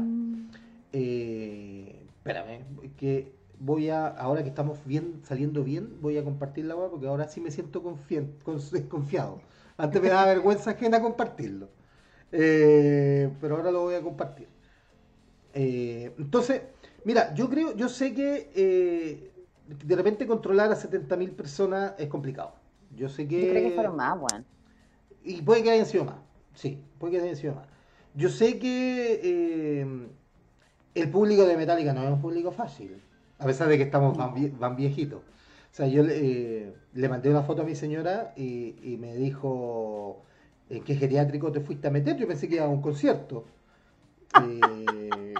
Eh, 0.94 2.06
espérame, 2.18 2.64
que 2.98 3.41
voy 3.62 3.90
a, 3.90 4.08
ahora 4.08 4.42
que 4.42 4.50
estamos 4.50 4.80
bien, 4.86 5.22
saliendo 5.24 5.64
bien, 5.64 6.02
voy 6.02 6.18
a 6.18 6.24
compartir 6.24 6.66
la 6.66 6.76
web 6.76 6.90
porque 6.90 7.08
ahora 7.08 7.28
sí 7.28 7.40
me 7.40 7.52
siento 7.52 7.98
desconfiado. 8.72 9.40
Antes 9.78 10.02
me 10.02 10.10
daba 10.10 10.26
vergüenza 10.26 10.72
ajena 10.72 11.02
compartirlo. 11.02 11.70
Eh, 12.32 13.32
pero 13.40 13.58
ahora 13.58 13.72
lo 13.72 13.82
voy 13.82 13.96
a 13.96 14.02
compartir. 14.02 14.48
Eh, 15.54 16.14
entonces, 16.18 16.64
mira, 17.04 17.34
yo 17.36 17.50
creo, 17.50 17.76
yo 17.76 17.88
sé 17.88 18.14
que 18.14 18.52
eh, 18.56 19.32
de 19.68 19.96
repente 19.96 20.26
controlar 20.26 20.72
a 20.72 20.76
70.000 20.76 21.32
personas 21.32 21.94
es 22.00 22.08
complicado. 22.08 22.56
Yo 22.96 23.10
sé 23.10 23.28
que... 23.28 23.46
Yo 23.46 23.52
creo 23.52 23.70
que 23.70 23.76
fueron 23.76 23.96
más, 23.96 24.18
Juan. 24.18 24.46
Y 25.24 25.42
puede 25.44 25.62
que 25.62 25.70
hayan 25.70 25.86
sido 25.86 26.06
más. 26.06 26.18
Sí, 26.56 26.82
puede 26.98 27.14
que 27.14 27.22
hayan 27.22 27.36
sido 27.36 27.56
más. 27.56 27.68
Yo 28.16 28.28
sé 28.28 28.58
que 28.58 29.86
el 30.96 31.10
público 31.12 31.46
de 31.46 31.58
Metallica 31.58 31.94
no 31.94 32.04
es 32.04 32.12
un 32.12 32.22
público 32.22 32.52
fácil 32.52 33.00
a 33.42 33.46
pesar 33.46 33.68
de 33.68 33.78
que 33.78 33.84
estamos 33.84 34.16
van, 34.16 34.76
viejitos. 34.76 35.20
O 35.20 35.74
sea, 35.74 35.88
yo 35.88 36.04
eh, 36.08 36.74
le 36.94 37.10
mandé 37.10 37.30
una 37.30 37.42
foto 37.42 37.64
a 37.64 37.66
mi 37.66 37.76
señora 37.76 38.34
y, 38.36 38.98
me 39.00 39.16
dijo, 39.16 40.22
¿en 40.70 40.84
qué 40.84 40.96
geriátrico 40.96 41.52
te 41.52 41.60
fuiste 41.60 41.88
a 41.88 41.92
meter? 41.92 42.18
Yo 42.18 42.28
pensé 42.28 42.48
que 42.48 42.56
iba 42.56 42.66
a 42.66 42.70
un 42.70 42.82
concierto. 42.82 43.46
Eh, 44.44 45.34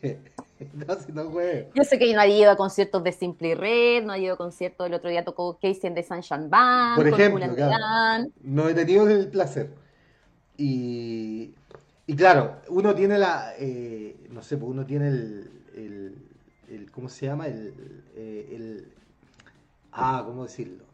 no, 0.74 0.94
si 0.94 1.12
no 1.12 1.30
fue. 1.30 1.70
Yo 1.74 1.82
sé 1.82 1.98
que 1.98 2.14
no 2.14 2.20
ha 2.20 2.28
ido 2.28 2.52
a 2.52 2.56
conciertos 2.56 3.02
de 3.02 3.10
Simple 3.10 3.56
Red, 3.56 4.04
no 4.04 4.12
ha 4.12 4.18
ido 4.18 4.34
a 4.34 4.36
conciertos, 4.36 4.86
el 4.86 4.94
otro 4.94 5.10
día 5.10 5.24
tocó 5.24 5.58
Casey 5.60 5.92
de 5.92 6.04
Sunshine 6.04 6.48
Band. 6.48 6.96
Por 6.96 7.08
ejemplo, 7.08 7.46
no 8.42 8.68
he 8.68 8.74
tenido 8.74 9.08
el 9.08 9.26
placer. 9.28 9.70
Y, 10.56 11.52
y 12.06 12.14
claro, 12.14 12.60
uno 12.68 12.94
tiene 12.94 13.18
la, 13.18 13.54
eh, 13.58 14.28
no 14.30 14.42
sé, 14.42 14.56
pues 14.56 14.70
uno 14.70 14.86
tiene 14.86 15.08
el 15.08 15.58
el 15.78 16.14
¿cómo 16.92 17.08
se 17.08 17.26
llama? 17.26 17.46
El, 17.46 18.04
eh, 18.14 18.48
el 18.52 18.92
ah, 19.92 20.22
¿cómo 20.26 20.44
decirlo? 20.44 20.84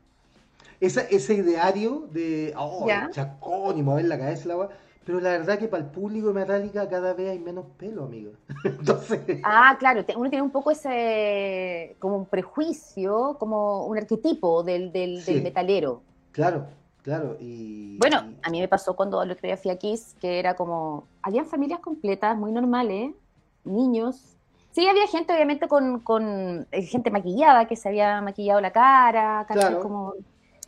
ese 0.80 1.34
ideario 1.34 2.08
de, 2.12 2.52
oh, 2.56 2.86
chacón 3.10 3.78
y 3.78 3.82
mover 3.82 4.04
la 4.04 4.18
cabeza, 4.18 4.48
la 4.48 4.68
pero 5.04 5.20
la 5.20 5.30
verdad 5.30 5.58
que 5.58 5.68
para 5.68 5.82
el 5.82 5.90
público 5.90 6.28
de 6.28 6.34
Metallica 6.34 6.88
cada 6.88 7.12
vez 7.12 7.30
hay 7.30 7.38
menos 7.38 7.66
pelo, 7.76 8.04
amigo. 8.04 8.32
Entonces... 8.64 9.40
Ah, 9.44 9.76
claro, 9.78 10.04
uno 10.16 10.30
tiene 10.30 10.42
un 10.42 10.50
poco 10.50 10.70
ese, 10.70 11.96
como 11.98 12.16
un 12.16 12.26
prejuicio, 12.26 13.36
como 13.38 13.86
un 13.86 13.98
arquetipo 13.98 14.62
del, 14.62 14.92
del, 14.92 15.22
metalero. 15.42 16.02
Claro, 16.32 16.66
claro. 17.02 17.36
Y, 17.38 17.98
bueno, 17.98 18.32
a 18.42 18.50
mí 18.50 18.60
me 18.60 18.68
pasó 18.68 18.96
cuando 18.96 19.22
lo 19.24 19.36
creía 19.36 19.56
a 19.56 19.76
Kiss, 19.76 20.16
que 20.20 20.38
era 20.38 20.56
como, 20.56 21.06
habían 21.20 21.44
familias 21.44 21.80
completas, 21.80 22.36
muy 22.36 22.50
normales, 22.50 23.12
niños, 23.64 24.33
Sí, 24.74 24.88
había 24.88 25.06
gente, 25.06 25.32
obviamente, 25.32 25.68
con, 25.68 26.00
con 26.00 26.66
eh, 26.72 26.82
gente 26.82 27.12
maquillada, 27.12 27.68
que 27.68 27.76
se 27.76 27.88
había 27.88 28.20
maquillado 28.20 28.60
la 28.60 28.72
cara, 28.72 29.46
como... 29.80 30.14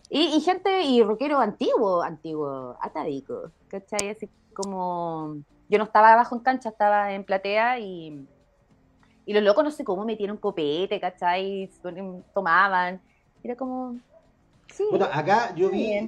Y, 0.08 0.40
gente, 0.42 0.82
y 0.82 1.02
rockero 1.02 1.40
antiguo, 1.40 2.00
antiguo, 2.02 2.76
atávico, 2.80 3.50
¿cachai? 3.66 4.10
Así 4.10 4.30
como, 4.54 5.38
yo 5.68 5.78
no 5.78 5.84
estaba 5.84 6.12
abajo 6.12 6.36
en 6.36 6.42
cancha, 6.42 6.68
estaba 6.68 7.14
en 7.14 7.24
platea 7.24 7.80
y, 7.80 8.24
y 9.24 9.32
los 9.32 9.42
locos 9.42 9.64
no 9.64 9.70
sé 9.72 9.82
cómo 9.82 10.04
metieron 10.04 10.36
copete, 10.36 11.00
¿cachai? 11.00 11.68
Tomaban, 12.32 13.00
era 13.42 13.56
como, 13.56 13.96
sí. 14.72 14.84
Bueno, 14.88 15.08
acá 15.12 15.52
yo 15.56 15.68
vi, 15.68 16.06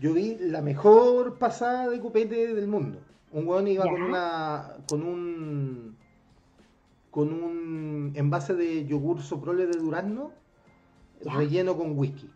yo 0.00 0.12
vi 0.12 0.36
la 0.40 0.60
mejor 0.60 1.38
pasada 1.38 1.88
de 1.88 2.00
copete 2.00 2.52
del 2.52 2.66
mundo. 2.66 2.98
Un 3.30 3.46
weón 3.46 3.68
iba 3.68 3.84
con 3.84 4.02
una, 4.02 4.72
con 4.88 5.02
un, 5.04 5.97
con 7.18 7.32
un 7.32 8.12
envase 8.14 8.54
de 8.54 8.86
yogur 8.86 9.20
soprole 9.22 9.66
de 9.66 9.76
durazno 9.76 10.30
relleno 11.24 11.76
con 11.76 11.98
whisky. 11.98 12.30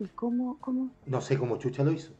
¿Y 0.00 0.08
cómo, 0.08 0.58
cómo? 0.58 0.90
No 1.06 1.20
sé 1.20 1.38
cómo 1.38 1.58
Chucha 1.58 1.84
lo 1.84 1.92
hizo. 1.92 2.12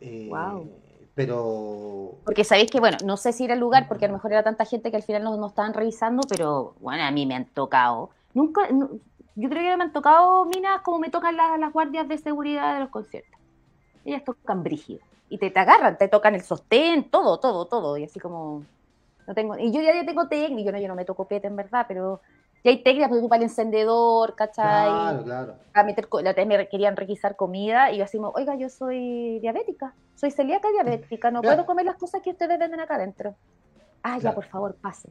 wow. 0.00 0.62
Eh, 0.62 1.08
pero. 1.16 2.18
Porque 2.24 2.44
sabéis 2.44 2.70
que, 2.70 2.78
bueno, 2.78 2.96
no 3.04 3.16
sé 3.16 3.32
si 3.32 3.44
era 3.44 3.54
el 3.54 3.60
lugar, 3.60 3.88
porque 3.88 4.04
a 4.04 4.08
lo 4.08 4.14
mejor 4.14 4.34
era 4.34 4.44
tanta 4.44 4.64
gente 4.64 4.92
que 4.92 4.98
al 4.98 5.02
final 5.02 5.24
no, 5.24 5.36
no 5.36 5.48
estaban 5.48 5.74
revisando, 5.74 6.20
pero 6.28 6.76
bueno, 6.78 7.02
a 7.02 7.10
mí 7.10 7.26
me 7.26 7.34
han 7.34 7.46
tocado. 7.46 8.10
Nunca, 8.32 8.68
yo 8.70 9.48
creo 9.48 9.72
que 9.72 9.76
me 9.76 9.82
han 9.82 9.92
tocado 9.92 10.44
minas 10.44 10.80
como 10.82 11.00
me 11.00 11.10
tocan 11.10 11.36
las, 11.36 11.58
las 11.58 11.72
guardias 11.72 12.06
de 12.06 12.18
seguridad 12.18 12.74
de 12.74 12.80
los 12.82 12.90
conciertos. 12.90 13.40
Ellas 14.04 14.22
tocan 14.22 14.62
brígido. 14.62 15.00
Y 15.28 15.38
te, 15.38 15.50
te 15.50 15.58
agarran, 15.58 15.98
te 15.98 16.06
tocan 16.06 16.36
el 16.36 16.42
sostén, 16.42 17.10
todo, 17.10 17.40
todo, 17.40 17.64
todo. 17.64 17.96
Y 17.96 18.04
así 18.04 18.20
como. 18.20 18.62
No 19.26 19.34
tengo, 19.34 19.58
y 19.58 19.72
yo 19.72 19.80
ya, 19.80 20.04
tengo 20.04 20.28
técnica, 20.28 20.70
yo 20.70 20.72
no, 20.72 20.78
yo 20.78 20.88
no 20.88 20.94
me 20.94 21.04
toco 21.04 21.26
pete 21.26 21.48
en 21.48 21.56
verdad, 21.56 21.84
pero 21.88 22.20
y 22.66 22.68
hay 22.68 22.82
técnicas, 22.82 23.10
para 23.28 23.36
el 23.36 23.42
encendedor, 23.44 24.34
¿cachai? 24.34 24.88
Claro, 24.88 25.22
claro. 25.22 25.54
A 25.72 25.84
meter, 25.84 26.08
la 26.22 26.44
me 26.44 26.68
querían 26.68 26.96
requisar 26.96 27.36
comida 27.36 27.92
y 27.92 27.98
yo 27.98 28.04
así, 28.04 28.18
oiga, 28.18 28.56
yo 28.56 28.68
soy 28.68 29.38
diabética, 29.38 29.94
soy 30.16 30.32
celíaca 30.32 30.68
diabética, 30.70 31.30
no 31.30 31.42
puedo 31.42 31.64
comer 31.64 31.86
las 31.86 31.94
cosas 31.94 32.22
que 32.22 32.30
ustedes 32.30 32.58
venden 32.58 32.80
acá 32.80 32.96
adentro. 32.96 33.36
Ah, 34.02 34.18
ya, 34.18 34.34
por 34.34 34.46
favor, 34.46 34.74
pase. 34.74 35.10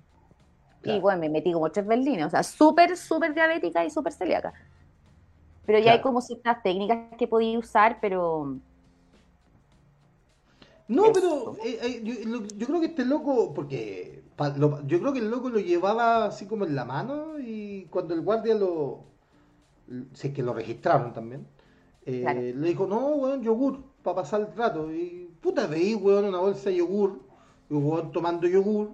Y 0.84 1.00
bueno, 1.00 1.22
me 1.22 1.30
metí 1.30 1.54
como 1.54 1.72
tres 1.72 1.88
berlines, 1.88 2.26
o 2.26 2.30
sea, 2.30 2.44
súper, 2.44 2.98
súper 2.98 3.34
diabética 3.34 3.86
y 3.86 3.90
súper 3.90 4.12
celíaca. 4.12 4.54
Pero 5.66 5.80
ya 5.80 5.94
hay 5.94 6.02
como 6.02 6.20
ciertas 6.20 6.62
técnicas 6.62 6.98
que 7.18 7.26
podía 7.26 7.58
usar, 7.58 8.00
pero... 8.02 8.58
No, 10.88 11.12
pero 11.12 11.56
eh, 11.64 11.80
eh, 11.82 12.02
yo, 12.04 12.68
creo 12.68 12.80
que 12.80 12.88
este 12.88 13.06
loco, 13.06 13.54
porque 13.54 14.24
yo 14.86 15.00
creo 15.00 15.14
que 15.14 15.20
el 15.20 15.32
loco 15.32 15.50
lo 15.50 15.60
llevaba 15.60 16.26
así 16.26 16.46
como 16.46 16.66
en 16.66 16.76
la 16.76 16.86
mano 16.86 17.40
y 17.40 17.86
cuando 17.86 18.14
el 18.14 18.22
guardia 18.22 18.56
lo... 18.56 19.04
Es 20.14 20.32
que 20.32 20.44
lo 20.44 20.54
registraron 20.54 21.14
también. 21.14 21.48
Eh, 22.06 22.54
le 22.56 22.68
dijo, 22.68 22.86
no, 22.86 23.08
weón, 23.16 23.42
yogur, 23.42 23.84
para 24.04 24.18
pasar 24.18 24.42
el 24.42 24.56
rato. 24.56 24.92
Y 24.92 25.30
puta, 25.42 25.66
veí, 25.68 25.96
weón, 25.96 26.26
una 26.26 26.40
bolsa 26.40 26.70
de 26.70 26.78
yogur. 26.78 27.20
Y 27.70 27.74
weón 27.74 28.12
tomando 28.12 28.48
yogur. 28.48 28.92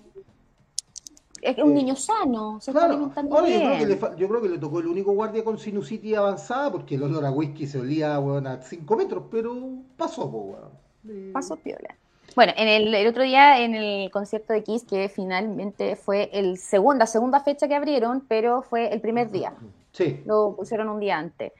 Es 1.41 1.57
un 1.57 1.73
niño 1.73 1.95
sano, 1.95 2.59
se 2.61 2.71
está 2.71 2.85
alimentando 2.85 3.35
Ahora, 3.35 3.47
bien. 3.47 3.61
Yo, 3.61 3.67
creo 3.67 3.79
que 3.79 3.85
le, 3.85 4.19
yo 4.19 4.29
creo 4.29 4.41
que 4.41 4.49
le 4.49 4.57
tocó 4.59 4.79
el 4.79 4.87
único 4.87 5.11
guardia 5.11 5.43
con 5.43 5.57
sinusitis 5.57 6.15
avanzada, 6.15 6.71
porque 6.71 6.95
el 6.95 7.03
olor 7.03 7.25
a 7.25 7.31
whisky 7.31 7.65
se 7.65 7.79
olía, 7.79 8.19
weón, 8.19 8.47
a 8.47 8.61
5 8.61 8.95
metros, 8.95 9.23
pero 9.29 9.57
pasó, 9.97 10.25
weón. 10.25 10.90
Pasó 11.33 11.57
piola. 11.57 11.95
Bueno, 12.35 12.53
en 12.55 12.67
el, 12.67 13.07
otro 13.07 13.23
día 13.23 13.59
en 13.63 13.75
el 13.75 14.09
concierto 14.09 14.53
de 14.53 14.63
Kiss, 14.63 14.83
que 14.83 15.09
finalmente 15.09 15.95
fue 15.95 16.29
el 16.31 16.57
segundo, 16.57 16.99
la 16.99 17.07
segunda 17.07 17.41
fecha 17.41 17.67
que 17.67 17.75
abrieron, 17.75 18.21
pero 18.27 18.61
fue 18.61 18.93
el 18.93 19.01
primer 19.01 19.31
día. 19.31 19.53
Sí. 19.91 20.21
Lo 20.25 20.55
pusieron 20.55 20.87
un 20.87 20.99
día 20.99 21.17
antes. 21.17 21.51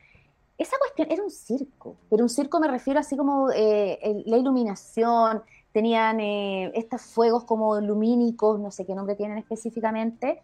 Esa 0.58 0.78
cuestión 0.78 1.12
era 1.12 1.24
un 1.24 1.32
circo, 1.32 1.96
pero 2.10 2.24
un 2.24 2.30
circo 2.30 2.60
me 2.60 2.68
refiero 2.68 3.00
así 3.00 3.18
como 3.18 3.50
eh, 3.54 4.24
la 4.26 4.38
iluminación, 4.38 5.42
tenían 5.74 6.20
eh, 6.20 6.72
estos 6.76 7.02
fuegos 7.02 7.44
como 7.44 7.80
lumínicos, 7.82 8.60
no 8.60 8.72
sé 8.72 8.86
qué 8.86 8.94
nombre 8.94 9.16
tienen 9.16 9.40
específicamente, 9.40 10.40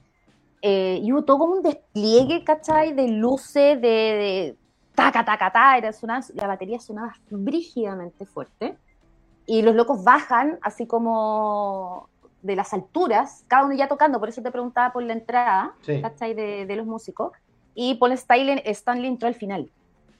eh, 0.61 0.99
y 1.03 1.11
hubo 1.13 1.23
todo 1.23 1.37
como 1.37 1.53
un 1.53 1.61
despliegue, 1.61 2.43
¿cachai? 2.43 2.93
De 2.93 3.07
luces, 3.07 3.79
de, 3.79 3.87
de 3.87 4.55
taca, 4.95 5.23
taca, 5.23 5.51
taca, 5.51 5.77
era, 5.77 5.91
la 6.33 6.47
batería 6.47 6.79
sonaba 6.79 7.15
brígidamente 7.29 8.25
fuerte 8.25 8.75
y 9.47 9.61
los 9.63 9.73
locos 9.73 10.03
bajan 10.03 10.59
así 10.61 10.85
como 10.85 12.09
de 12.43 12.55
las 12.55 12.73
alturas, 12.73 13.43
cada 13.47 13.65
uno 13.65 13.73
ya 13.73 13.87
tocando, 13.87 14.19
por 14.19 14.29
eso 14.29 14.43
te 14.43 14.51
preguntaba 14.51 14.93
por 14.93 15.01
la 15.03 15.13
entrada, 15.13 15.73
¿cachai? 16.01 16.33
De, 16.35 16.75
los 16.75 16.85
músicos, 16.85 17.31
y 17.73 17.95
Paul 17.95 18.11
Stanley, 18.11 18.61
Stanley 18.65 19.07
entró 19.07 19.27
al 19.27 19.35
final, 19.35 19.71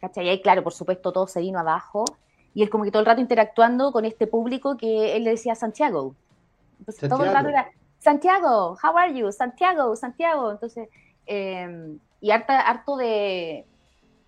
¿cachai? 0.01 0.25
Y 0.25 0.29
ahí, 0.29 0.41
claro, 0.41 0.63
por 0.63 0.73
supuesto, 0.73 1.11
todo 1.11 1.27
se 1.27 1.41
vino 1.41 1.59
abajo, 1.59 2.05
y 2.53 2.63
él 2.63 2.69
como 2.69 2.85
que 2.85 2.91
todo 2.91 3.01
el 3.01 3.05
rato 3.05 3.21
interactuando 3.21 3.91
con 3.91 4.05
este 4.05 4.25
público 4.25 4.77
que 4.77 5.15
él 5.15 5.25
le 5.25 5.31
decía 5.31 5.53
Santiago. 5.53 6.15
Entonces 6.79 7.09
todo 7.09 7.23
el 7.23 7.33
rato 7.33 7.49
era, 7.49 7.69
Santiago, 7.99 8.77
how 8.81 8.97
are 8.97 9.13
you? 9.13 9.31
Santiago, 9.31 9.95
Santiago. 9.95 10.51
Entonces, 10.51 10.89
eh, 11.25 11.97
y 12.19 12.31
harto 12.31 12.97
de, 12.97 13.65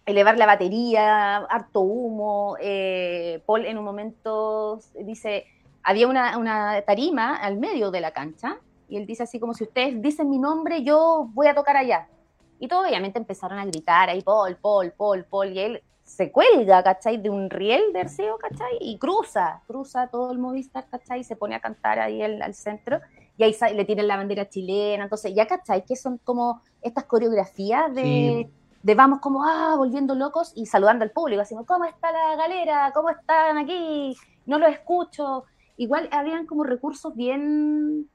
elevar 0.05 0.37
la 0.37 0.45
batería, 0.45 1.37
harto 1.37 1.81
humo. 1.81 2.57
Eh, 2.59 3.41
Paul 3.45 3.65
en 3.65 3.77
un 3.77 3.83
momento 3.83 4.79
dice, 5.03 5.45
había 5.83 6.07
una, 6.07 6.81
tarima 6.85 7.35
al 7.35 7.57
medio 7.57 7.91
de 7.91 8.01
la 8.01 8.11
cancha 8.11 8.57
y 8.87 8.97
él 8.97 9.05
dice 9.05 9.23
así 9.23 9.39
como 9.39 9.53
si 9.53 9.63
ustedes 9.63 10.01
dicen 10.01 10.29
mi 10.29 10.39
nombre, 10.39 10.83
yo 10.83 11.29
voy 11.33 11.47
a 11.47 11.55
tocar 11.55 11.77
allá. 11.77 12.07
Y 12.59 12.67
todos 12.67 12.87
obviamente 12.87 13.19
empezaron 13.19 13.59
a 13.59 13.65
gritar 13.65 14.09
ahí, 14.09 14.21
Paul, 14.21 14.57
Paul, 14.57 14.91
Paul, 14.97 15.25
Paul, 15.25 15.53
y 15.53 15.59
él 15.59 15.83
se 16.03 16.31
cuelga, 16.31 16.83
¿cachai? 16.83 17.17
De 17.17 17.29
un 17.29 17.49
riel 17.49 17.93
de 17.93 18.01
Arceo, 18.01 18.37
¿cachai? 18.37 18.77
Y 18.81 18.97
cruza, 18.97 19.61
cruza 19.67 20.07
todo 20.07 20.31
el 20.31 20.39
Movistar, 20.39 20.87
¿cachai? 20.89 21.21
Y 21.21 21.23
se 21.23 21.35
pone 21.35 21.55
a 21.55 21.61
cantar 21.61 21.99
ahí 21.99 22.21
al 22.21 22.53
centro 22.55 22.99
y 23.39 23.43
ahí 23.43 23.55
le 23.73 23.85
tienen 23.85 24.07
la 24.07 24.17
bandera 24.17 24.49
chilena. 24.49 25.05
Entonces, 25.05 25.33
ya, 25.33 25.47
¿cachai? 25.47 25.85
Que 25.85 25.95
son 25.95 26.17
como 26.17 26.61
estas 26.81 27.05
coreografías 27.05 27.95
de 27.95 28.49
de 28.81 28.95
vamos 28.95 29.19
como, 29.19 29.43
ah, 29.43 29.75
volviendo 29.77 30.15
locos 30.15 30.53
y 30.55 30.65
saludando 30.65 31.03
al 31.03 31.11
público, 31.11 31.41
así 31.41 31.55
¿cómo 31.67 31.85
está 31.85 32.11
la 32.11 32.35
galera? 32.35 32.91
¿Cómo 32.93 33.09
están 33.09 33.57
aquí? 33.57 34.15
No 34.45 34.57
lo 34.57 34.67
escucho. 34.67 35.45
Igual 35.77 36.09
habían 36.11 36.45
como 36.45 36.63
recursos 36.63 37.15
bien, 37.15 38.09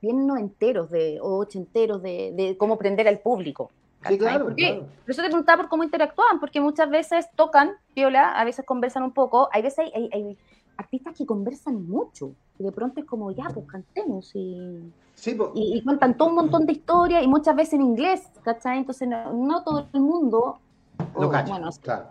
bien 0.00 0.26
noventeros 0.26 0.90
de, 0.90 1.18
o 1.20 1.38
ochenteros 1.38 2.02
de, 2.02 2.32
de 2.34 2.56
cómo 2.56 2.78
prender 2.78 3.08
al 3.08 3.20
público. 3.20 3.70
Sí, 4.06 4.16
claro, 4.16 4.46
¿Por 4.46 4.56
qué? 4.56 4.82
Por 5.02 5.10
eso 5.10 5.20
te 5.20 5.28
preguntaba 5.28 5.62
por 5.62 5.68
cómo 5.68 5.84
interactúan, 5.84 6.40
porque 6.40 6.60
muchas 6.60 6.88
veces 6.88 7.28
tocan, 7.36 7.72
viola, 7.94 8.32
a 8.32 8.44
veces 8.44 8.64
conversan 8.64 9.02
un 9.02 9.12
poco, 9.12 9.50
hay 9.52 9.60
veces 9.60 9.90
hay 9.94 10.38
artistas 10.78 11.14
que 11.16 11.26
conversan 11.26 11.86
mucho, 11.86 12.34
y 12.60 12.62
de 12.62 12.72
pronto 12.72 13.00
es 13.00 13.06
como, 13.06 13.30
ya, 13.30 13.44
pues 13.54 13.66
cantemos 13.66 14.32
y, 14.34 14.92
y, 15.54 15.82
cuentan 15.82 16.14
todo 16.14 16.28
un 16.28 16.34
montón 16.34 16.66
de 16.66 16.72
historias 16.72 17.24
y 17.24 17.26
muchas 17.26 17.56
veces 17.56 17.74
en 17.74 17.80
inglés, 17.80 18.28
¿cachai? 18.42 18.78
Entonces 18.78 19.08
no, 19.08 19.64
todo 19.64 19.86
el 19.94 20.00
mundo... 20.00 20.58
Lo 21.18 21.28
bueno, 21.28 21.70
claro. 21.80 22.08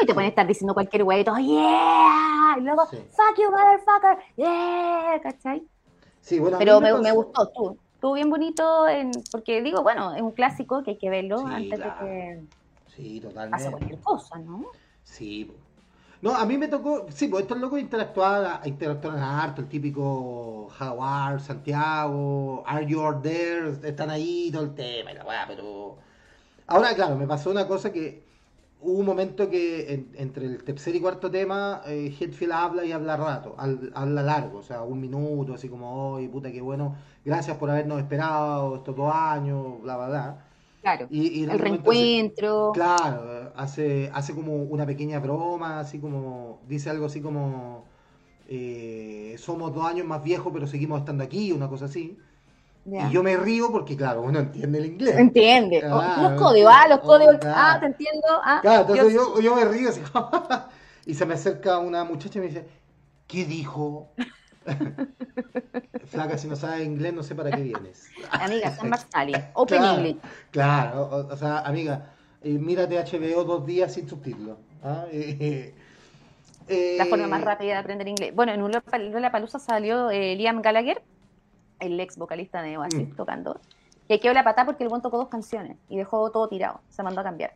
y 0.00 0.06
te 0.06 0.14
pueden 0.14 0.30
estar 0.30 0.46
diciendo 0.46 0.74
cualquier 0.74 1.02
güey 1.02 1.22
y 1.22 1.24
yeah, 1.24 2.54
y 2.56 2.60
luego, 2.60 2.86
fuck 2.86 3.36
you, 3.36 3.50
motherfucker, 3.50 4.18
yeah, 4.36 5.20
¿cachai? 5.20 5.66
Sí, 6.20 6.38
bueno, 6.38 6.56
Pero 6.58 6.80
me, 6.80 6.96
me, 7.00 7.10
gustó, 7.10 7.48
tú, 7.48 7.76
estuvo 7.94 8.12
bien 8.12 8.30
bonito, 8.30 8.86
en, 8.86 9.10
porque 9.32 9.60
digo, 9.60 9.82
bueno, 9.82 10.14
es 10.14 10.22
un 10.22 10.30
clásico 10.30 10.84
que 10.84 10.92
hay 10.92 10.98
que 10.98 11.10
verlo 11.10 11.44
antes 11.44 11.80
de 11.80 11.92
que 12.00 12.40
sí, 12.94 13.20
totalmente. 13.20 13.50
pase 13.50 13.70
cualquier 13.72 14.00
cosa, 14.02 14.38
¿no? 14.38 14.66
Sí, 15.02 15.50
no, 16.22 16.34
a 16.34 16.44
mí 16.44 16.58
me 16.58 16.68
tocó, 16.68 17.06
sí, 17.10 17.28
pues 17.28 17.42
estos 17.42 17.58
locos 17.58 17.80
interactuaban, 17.80 18.60
interactuaban 18.66 19.22
harto, 19.22 19.62
el 19.62 19.68
típico 19.68 20.68
Jaguar, 20.70 21.40
Santiago, 21.40 22.62
Are 22.66 22.86
You 22.86 23.00
There, 23.22 23.70
están 23.82 24.10
ahí, 24.10 24.50
todo 24.52 24.64
el 24.64 24.74
tema 24.74 25.12
y 25.12 25.14
la 25.14 25.24
weá, 25.24 25.46
pero... 25.46 25.96
Ahora, 26.66 26.94
claro, 26.94 27.16
me 27.16 27.26
pasó 27.26 27.50
una 27.50 27.66
cosa 27.66 27.90
que 27.90 28.22
hubo 28.82 28.98
un 28.98 29.06
momento 29.06 29.48
que 29.50 30.08
entre 30.14 30.46
el 30.46 30.62
tercer 30.64 30.94
y 30.94 31.00
cuarto 31.00 31.30
tema, 31.30 31.82
eh, 31.86 32.14
habla 32.52 32.84
y 32.84 32.92
habla 32.92 33.16
rato, 33.16 33.56
habla 33.58 34.22
largo, 34.22 34.58
o 34.58 34.62
sea, 34.62 34.82
un 34.82 35.00
minuto, 35.00 35.54
así 35.54 35.68
como, 35.68 36.12
oye, 36.12 36.28
puta, 36.28 36.52
qué 36.52 36.60
bueno, 36.60 36.96
gracias 37.24 37.56
por 37.56 37.70
habernos 37.70 37.98
esperado 37.98 38.76
estos 38.76 38.96
dos 38.96 39.12
años, 39.14 39.80
bla, 39.82 39.96
bla, 39.96 40.08
bla. 40.08 40.49
Claro, 40.82 41.08
y, 41.10 41.44
el 41.44 41.58
reencuentro. 41.58 42.72
claro, 42.72 43.52
hace, 43.54 44.10
hace 44.14 44.34
como 44.34 44.54
una 44.56 44.86
pequeña 44.86 45.18
broma, 45.18 45.80
así 45.80 45.98
como, 45.98 46.60
dice 46.66 46.88
algo 46.88 47.04
así 47.04 47.20
como, 47.20 47.84
eh, 48.48 49.34
somos 49.38 49.74
dos 49.74 49.84
años 49.84 50.06
más 50.06 50.24
viejos 50.24 50.50
pero 50.52 50.66
seguimos 50.66 51.00
estando 51.00 51.22
aquí, 51.22 51.52
una 51.52 51.68
cosa 51.68 51.84
así. 51.84 52.18
Y 52.86 53.12
yo 53.12 53.22
me 53.22 53.36
río 53.36 53.70
porque, 53.70 53.94
claro, 53.94 54.22
uno 54.22 54.38
entiende 54.38 54.78
el 54.78 54.86
inglés. 54.86 55.16
Entiende. 55.16 55.82
los 55.82 56.40
códigos, 56.40 56.72
ah, 56.74 56.88
los 56.88 57.00
códigos. 57.00 57.36
Ah, 57.44 57.76
te 57.78 57.86
entiendo. 57.86 58.26
Ah, 58.42 58.60
claro, 58.62 58.80
entonces 58.80 59.12
yo, 59.12 59.40
yo, 59.40 59.54
me 59.54 59.64
río 59.66 59.90
así, 59.90 60.00
y 61.06 61.14
se 61.14 61.26
me 61.26 61.34
acerca 61.34 61.78
una 61.78 62.04
muchacha 62.04 62.38
y 62.38 62.40
me 62.40 62.48
dice, 62.48 62.66
¿qué 63.26 63.44
dijo? 63.44 64.08
Flaca, 66.06 66.38
si 66.38 66.48
no 66.48 66.56
sabes 66.56 66.86
inglés, 66.86 67.14
no 67.14 67.22
sé 67.22 67.34
para 67.34 67.50
qué 67.50 67.62
vienes. 67.62 68.10
Amiga, 68.30 68.70
San 68.76 68.88
Marciali, 68.88 69.34
Open 69.54 69.78
claro, 69.78 69.98
English. 69.98 70.16
Claro, 70.50 71.28
o, 71.30 71.36
sea, 71.36 71.60
amiga, 71.60 72.12
eh, 72.42 72.58
mírate 72.58 72.96
HBO 72.96 73.44
dos 73.44 73.66
días 73.66 73.94
sin 73.94 74.08
subtítulos. 74.08 74.58
¿ah? 74.82 75.06
la 76.68 77.06
forma 77.06 77.26
más 77.26 77.42
rápida 77.42 77.72
de 77.72 77.78
aprender 77.78 78.08
inglés. 78.08 78.34
Bueno, 78.34 78.52
en 78.52 78.60
Lola 79.12 79.32
Palusa 79.32 79.58
salió 79.58 80.10
Liam 80.10 80.62
Gallagher, 80.62 81.02
el 81.80 81.98
ex 81.98 82.16
vocalista 82.16 82.62
de 82.62 82.78
Oasis, 82.78 83.08
mm. 83.08 83.16
tocando. 83.16 83.60
Y 84.08 84.18
quedó 84.18 84.34
la 84.34 84.44
patada 84.44 84.66
porque 84.66 84.82
el 84.82 84.88
buen 84.88 85.02
tocó 85.02 85.18
dos 85.18 85.28
canciones 85.28 85.76
y 85.88 85.96
dejó 85.96 86.30
todo 86.30 86.48
tirado. 86.48 86.80
Se 86.88 87.02
mandó 87.02 87.20
a 87.20 87.24
cambiar. 87.24 87.54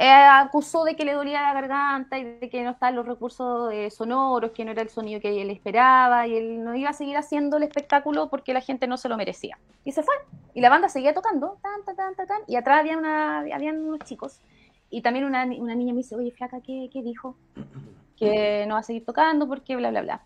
Eh, 0.00 0.08
acusó 0.08 0.84
de 0.84 0.94
que 0.94 1.04
le 1.04 1.12
dolía 1.12 1.42
la 1.42 1.52
garganta 1.52 2.20
y 2.20 2.22
de 2.22 2.48
que 2.48 2.62
no 2.62 2.70
estaban 2.70 2.94
los 2.94 3.04
recursos 3.04 3.72
eh, 3.72 3.90
sonoros, 3.90 4.52
que 4.52 4.64
no 4.64 4.70
era 4.70 4.80
el 4.80 4.90
sonido 4.90 5.20
que 5.20 5.42
él 5.42 5.50
esperaba 5.50 6.24
y 6.28 6.36
él 6.36 6.62
no 6.62 6.76
iba 6.76 6.90
a 6.90 6.92
seguir 6.92 7.16
haciendo 7.16 7.56
el 7.56 7.64
espectáculo 7.64 8.30
porque 8.30 8.54
la 8.54 8.60
gente 8.60 8.86
no 8.86 8.96
se 8.96 9.08
lo 9.08 9.16
merecía. 9.16 9.58
Y 9.84 9.90
se 9.90 10.04
fue. 10.04 10.14
Y 10.54 10.60
la 10.60 10.70
banda 10.70 10.88
seguía 10.88 11.14
tocando, 11.14 11.58
tan, 11.62 11.96
tan, 11.96 12.14
tan, 12.14 12.26
tan, 12.28 12.42
y 12.46 12.54
atrás 12.54 12.78
había 12.78 12.96
una, 12.96 13.40
habían 13.40 13.80
unos 13.80 13.98
chicos. 14.04 14.40
Y 14.88 15.02
también 15.02 15.24
una, 15.24 15.44
una 15.58 15.74
niña 15.74 15.92
me 15.92 15.98
dice, 15.98 16.14
oye, 16.14 16.30
flaca, 16.30 16.60
¿qué, 16.60 16.88
¿qué 16.92 17.02
dijo? 17.02 17.34
Que 18.16 18.66
no 18.66 18.74
va 18.74 18.80
a 18.80 18.82
seguir 18.82 19.04
tocando 19.04 19.46
porque 19.46 19.76
bla, 19.76 19.90
bla, 19.90 20.02
bla. 20.02 20.22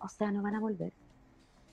O 0.00 0.08
sea, 0.08 0.30
no 0.30 0.42
van 0.42 0.54
a 0.54 0.60
volver. 0.60 0.94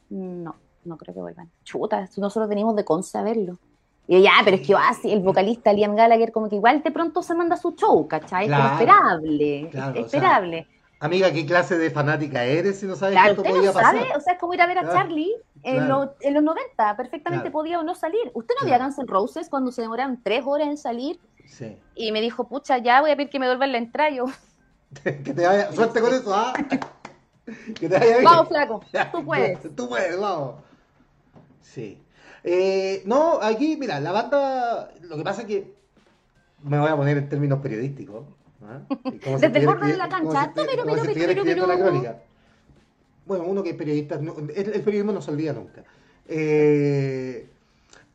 No, 0.09 0.55
no 0.83 0.97
creo 0.97 1.13
que 1.13 1.21
vuelvan. 1.21 1.49
Chuta, 1.63 2.09
nosotros 2.17 2.49
venimos 2.49 2.75
de 2.75 2.83
Conce 2.83 3.17
a 3.17 3.21
verlo. 3.21 3.59
Y 4.07 4.21
ya, 4.21 4.33
pero 4.43 4.57
es 4.57 4.67
que 4.67 4.75
así, 4.75 5.11
el 5.11 5.21
vocalista 5.21 5.71
Liam 5.71 5.95
Gallagher 5.95 6.31
como 6.31 6.49
que 6.49 6.55
igual 6.55 6.83
de 6.83 6.91
pronto 6.91 7.23
se 7.23 7.35
manda 7.35 7.55
su 7.55 7.71
show, 7.71 8.07
¿cachai? 8.07 8.47
Claro, 8.47 8.73
esperable, 8.73 9.71
esperable. 9.95 10.67
amiga, 10.99 11.31
¿qué 11.31 11.45
clase 11.45 11.77
de 11.77 11.89
fanática 11.89 12.43
eres 12.43 12.79
si 12.79 12.85
no 12.85 12.95
sabes 12.95 13.13
claro, 13.13 13.35
cuánto 13.35 13.49
podía 13.51 13.69
no 13.69 13.73
pasar? 13.73 13.95
Sabe? 13.95 14.15
O 14.15 14.19
sea, 14.19 14.33
es 14.33 14.39
como 14.39 14.53
ir 14.53 14.61
a 14.61 14.67
ver 14.67 14.79
a 14.79 14.91
Charlie 14.91 15.33
en, 15.63 15.89
en, 16.19 16.33
los 16.33 16.43
90, 16.43 16.97
perfectamente 16.97 17.49
podía 17.49 17.79
o 17.79 17.83
no 17.83 17.95
salir. 17.95 18.29
¿Usted 18.33 18.53
no 18.59 18.65
había 18.65 18.83
Guns 18.83 18.99
N' 18.99 19.07
Roses 19.07 19.47
cuando 19.49 19.71
se 19.71 19.81
demoraron 19.81 20.21
tres 20.21 20.43
horas 20.45 20.67
en 20.67 20.77
salir? 20.77 21.19
Sí. 21.45 21.77
Y 21.95 22.11
me 22.11 22.19
dijo, 22.19 22.47
pucha, 22.47 22.79
ya 22.79 22.99
voy 22.99 23.11
a 23.11 23.15
pedir 23.15 23.29
que 23.29 23.39
me 23.39 23.45
devuelvan 23.45 23.71
la 23.71 23.77
entrada. 23.77 24.09
Yo... 24.09 24.25
que 25.03 25.11
te 25.13 25.47
vaya, 25.47 25.71
suerte 25.71 26.01
con 26.01 26.13
eso, 26.13 26.35
¿ah? 26.35 26.53
que 27.79 27.87
te 27.87 27.97
vaya 27.97 28.17
bien. 28.17 28.23
Vamos, 28.25 28.49
flaco, 28.49 28.81
tú 29.13 29.23
puedes. 29.25 29.75
Tú 29.75 29.87
puedes, 29.87 30.19
vamos. 30.19 30.55
Sí. 31.61 32.02
Eh, 32.43 33.03
no, 33.05 33.39
aquí, 33.41 33.77
mira, 33.77 33.99
la 33.99 34.11
banda, 34.11 34.91
lo 35.01 35.17
que 35.17 35.23
pasa 35.23 35.41
es 35.41 35.47
que 35.47 35.73
me 36.63 36.77
voy 36.77 36.89
a 36.89 36.95
poner 36.95 37.17
en 37.17 37.29
términos 37.29 37.59
periodísticos. 37.59 38.25
Desde 39.39 39.59
el 39.59 39.65
borde 39.65 39.87
de 39.87 39.97
la 39.97 40.09
cancha, 40.09 40.51
pero, 40.55 40.83
pero, 40.85 41.43
pero, 41.43 42.15
Bueno, 43.25 43.43
uno 43.45 43.63
que 43.63 43.71
es 43.71 43.75
periodista, 43.75 44.15
el, 44.15 44.81
periodismo 44.83 45.11
no 45.11 45.21
se 45.21 45.31
olvida 45.31 45.53
nunca. 45.53 45.83
Eh, 46.27 47.49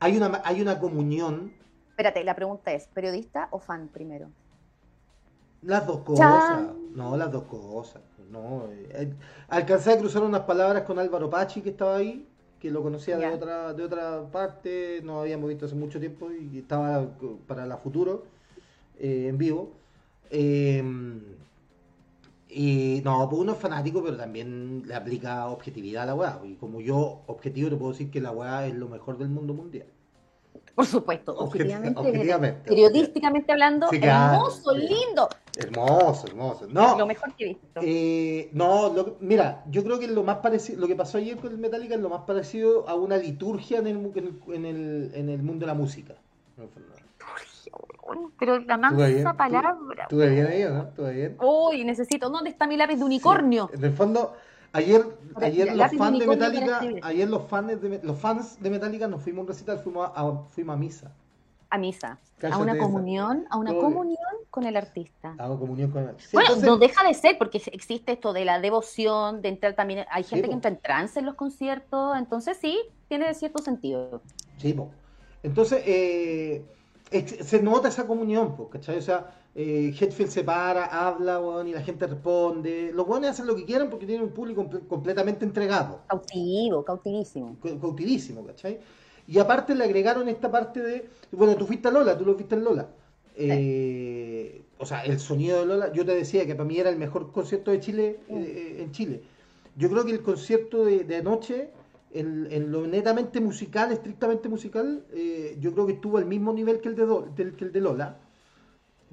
hay, 0.01 0.16
una, 0.16 0.43
hay 0.45 0.62
una 0.62 0.79
comunión. 0.79 1.53
Espérate, 1.91 2.24
la 2.24 2.35
pregunta 2.35 2.72
es, 2.72 2.87
¿periodista 2.89 3.49
o 3.51 3.59
fan 3.59 3.89
primero? 3.89 4.29
Las 5.62 5.87
dos 5.87 6.01
cosas. 6.01 6.62
No, 6.95 7.16
las 7.16 7.31
dos 7.31 7.45
cosas. 7.45 8.03
No, 8.31 8.68
eh, 8.91 9.12
alcancé 9.49 9.93
a 9.93 9.99
cruzar 9.99 10.22
unas 10.22 10.43
palabras 10.43 10.83
con 10.83 10.99
Álvaro 10.99 11.31
Pachi 11.31 11.62
que 11.62 11.70
estaba 11.70 11.97
ahí 11.97 12.26
que 12.61 12.71
lo 12.71 12.83
conocía 12.83 13.17
de 13.19 13.27
otra 13.27 13.73
de 13.73 13.85
otra 13.85 14.23
parte, 14.31 15.01
no 15.05 15.21
habíamos 15.21 15.49
visto 15.49 15.67
hace 15.67 15.75
mucho 15.75 16.01
tiempo 16.01 16.31
y 16.33 16.59
estaba 16.59 17.09
para 17.47 17.67
la 17.67 17.77
futuro 17.77 18.25
eh, 18.99 19.27
en 19.29 19.39
vivo. 19.39 19.73
Em, 20.31 21.21
y 22.51 23.01
no, 23.05 23.29
pues 23.29 23.41
uno 23.43 23.53
es 23.53 23.59
fanático, 23.59 24.03
pero 24.03 24.17
también 24.17 24.83
le 24.87 24.95
aplica 24.95 25.47
objetividad 25.49 26.05
a 26.05 26.07
la 26.07 26.15
weá. 26.15 26.41
Y 26.45 26.55
como 26.55 26.81
yo, 26.81 27.23
objetivo, 27.27 27.71
te 27.71 27.77
puedo 27.77 27.93
decir 27.93 28.11
que 28.11 28.21
la 28.21 28.33
weá 28.33 28.67
es 28.67 28.75
lo 28.75 28.89
mejor 28.89 29.19
del 29.19 29.29
mundo 29.29 29.55
mundial. 29.55 29.87
Por 30.79 30.87
supuesto, 30.87 31.37
objetivamente, 31.37 32.61
periodísticamente 32.64 33.51
hablando, 33.51 33.89
hermoso, 33.91 34.72
lindo. 34.76 35.29
Hermoso, 35.57 36.29
hermoso. 36.29 36.68
No, 36.70 36.97
lo 36.97 37.05
mejor 37.05 37.35
que 37.35 37.45
he 37.45 37.49
visto. 37.49 37.81
Eh, 37.83 38.49
no, 38.53 39.16
mira, 39.18 39.64
yo 39.68 39.83
creo 39.83 39.99
que 39.99 40.07
lo 40.07 40.22
más 40.22 40.37
parecido, 40.37 40.79
lo 40.79 40.87
que 40.87 40.95
pasó 40.95 41.18
ayer 41.18 41.37
con 41.37 41.51
el 41.51 41.59
Metallica 41.59 41.97
es 41.97 42.01
lo 42.01 42.09
más 42.09 42.20
parecido 42.20 42.89
a 42.89 42.95
una 42.95 43.16
liturgia 43.16 43.81
en 43.81 43.89
el, 43.89 43.97
en 44.55 44.64
el, 44.64 45.11
en 45.14 45.29
el, 45.29 45.43
mundo 45.43 45.66
de 45.66 45.66
la 45.66 45.74
música. 45.74 46.14
Pero 48.39 48.61
la 48.61 48.79
mansa 48.79 49.35
palabra. 49.35 50.07
Tuve 50.09 50.29
bien 50.29 50.47
ahí, 50.47 50.62
¿no? 50.62 50.91
Tuve 50.91 51.12
bien. 51.12 51.37
Uy, 51.41 51.83
necesito. 51.83 52.31
¿Dónde 52.31 52.51
está 52.51 52.68
mi 52.68 52.76
lápiz 52.76 52.99
de 52.99 53.05
unicornio? 53.05 53.68
En 53.72 53.83
el 53.83 53.95
fondo, 53.95 54.37
Ayer, 54.73 55.05
ayer 55.37 55.75
los 55.75 55.93
fans 55.97 56.19
de 56.19 56.27
Metallica, 56.27 56.81
ayer 57.03 57.29
los 57.29 57.49
fans 57.49 57.81
de, 57.81 58.01
los 58.03 58.19
fans 58.19 58.61
de 58.61 58.71
Metallica 58.71 59.09
nos 59.09 59.23
fuimos 59.23 59.41
a 59.41 59.43
un 59.43 59.49
recital, 59.49 59.79
fuimos 59.79 60.11
a, 60.14 60.43
fuimos 60.51 60.75
a 60.75 60.79
misa. 60.79 61.12
A 61.71 61.79
misa. 61.79 62.19
A 62.51 62.59
una 62.59 62.79
comunión, 62.79 63.47
a 63.51 63.59
una 63.59 63.75
comunión 63.75 64.16
con 64.51 64.64
el 64.64 64.77
artista. 64.77 65.35
A 65.39 65.49
una 65.49 65.59
comunión 65.59 65.91
con 65.91 66.03
el 66.03 66.09
artista. 66.11 66.31
bueno, 66.33 66.57
no 66.57 66.77
deja 66.77 67.07
de 67.07 67.14
ser, 67.14 67.37
porque 67.39 67.61
existe 67.73 68.12
esto 68.12 68.33
de 68.33 68.45
la 68.45 68.61
devoción, 68.61 69.43
de 69.43 69.49
entrar 69.49 69.75
también, 69.75 70.07
hay 70.11 70.25
gente 70.25 70.49
que 70.49 70.55
entra 70.55 70.71
en 70.71 70.79
trance 70.79 71.19
en 71.19 71.27
los 71.27 71.35
conciertos, 71.35 72.16
entonces 72.16 72.59
sí, 72.61 72.79
tiene 73.09 73.33
cierto 73.35 73.62
sentido. 73.62 74.23
Sí, 74.59 74.77
entonces 75.43 75.83
eh, 75.87 76.64
se 77.11 77.62
nota 77.62 77.89
esa 77.89 78.07
comunión, 78.07 78.55
¿cachai? 78.71 78.99
O 78.99 79.03
sea, 79.03 79.31
eh, 79.55 79.95
Hetfield 79.99 80.31
se 80.31 80.45
para, 80.45 80.85
habla, 80.85 81.41
y 81.67 81.73
la 81.73 81.83
gente 81.83 82.07
responde. 82.07 82.93
Los 82.95 83.09
weones 83.09 83.31
hacen 83.31 83.47
lo 83.47 83.57
que 83.57 83.65
quieran 83.65 83.91
porque 83.91 84.07
tienen 84.07 84.25
un 84.25 84.33
público 84.33 84.69
completamente 84.89 85.45
entregado. 85.45 86.03
Cautivo, 86.07 86.85
cautivísimo. 86.85 87.57
Cautivísimo, 87.61 88.47
¿cachai? 88.47 88.79
Y 89.27 89.39
aparte 89.39 89.75
le 89.75 89.85
agregaron 89.85 90.29
esta 90.29 90.51
parte 90.51 90.81
de, 90.81 91.09
bueno, 91.33 91.57
tú 91.57 91.67
fuiste 91.67 91.89
a 91.89 91.91
Lola, 91.91 92.17
tú 92.17 92.25
lo 92.25 92.35
viste 92.35 92.55
en 92.55 92.65
Lola. 92.65 92.89
Eh, 93.37 94.63
o 94.79 94.87
sea, 94.87 95.05
el 95.05 95.19
sonido 95.19 95.61
de 95.61 95.67
Lola, 95.67 95.93
yo 95.93 96.05
te 96.05 96.15
decía 96.15 96.47
que 96.47 96.55
para 96.55 96.67
mí 96.67 96.79
era 96.79 96.91
el 96.91 96.97
mejor 96.97 97.33
concierto 97.33 97.71
de 97.71 97.81
Chile 97.81 98.21
mm. 98.29 98.37
eh, 98.37 98.83
en 98.83 98.93
Chile. 98.93 99.23
Yo 99.77 99.91
creo 99.91 100.05
que 100.05 100.13
el 100.13 100.23
concierto 100.23 100.85
de, 100.85 101.17
anoche, 101.17 101.71
en, 102.13 102.71
lo 102.73 102.87
netamente 102.87 103.41
musical, 103.41 103.93
estrictamente 103.93 104.49
musical, 104.49 105.05
yo 105.61 105.73
creo 105.73 105.87
que 105.87 105.93
estuvo 105.93 106.19
al 106.19 106.27
mismo 106.27 106.53
nivel 106.53 106.81
que 106.81 106.89
el 106.89 106.97
de, 106.97 107.55
que 107.57 107.65
el 107.65 107.73
de 107.73 107.81
Lola 107.81 108.19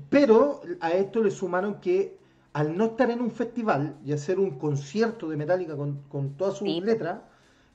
pero 0.09 0.61
a 0.81 0.91
esto 0.91 1.23
le 1.23 1.31
sumaron 1.31 1.75
que 1.75 2.17
al 2.53 2.77
no 2.77 2.85
estar 2.85 3.11
en 3.11 3.21
un 3.21 3.31
festival 3.31 3.97
y 4.05 4.13
hacer 4.13 4.39
un 4.39 4.51
concierto 4.51 5.27
de 5.27 5.35
Metallica 5.35 5.75
con, 5.75 6.03
con 6.07 6.37
todas 6.37 6.57
sus 6.57 6.67
letras, 6.67 7.19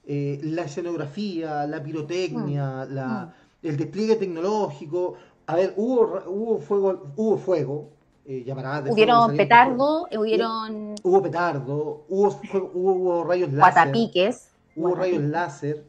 eh, 0.06 0.40
la 0.42 0.62
escenografía, 0.62 1.66
la 1.66 1.82
pirotecnia, 1.82 2.86
mm. 2.88 2.94
la, 2.94 3.06
mm. 3.06 3.66
el 3.66 3.76
despliegue 3.76 4.16
tecnológico, 4.16 5.14
a 5.46 5.56
ver, 5.56 5.74
hubo, 5.76 6.22
hubo 6.26 6.58
fuego, 6.60 7.12
hubo 7.16 7.36
fuego, 7.36 7.90
eh, 8.24 8.44
hubieron 8.88 9.36
petardo, 9.36 10.06
hubieron... 10.16 10.94
Hubo 11.02 11.22
petardo, 11.22 12.04
hubo, 12.08 12.40
hubo, 12.72 13.24
rayos 13.24 13.52
láser. 13.52 13.74
Guatapiques. 13.74 14.50
Hubo 14.76 14.94
rayos 14.94 15.22
láser, 15.24 15.84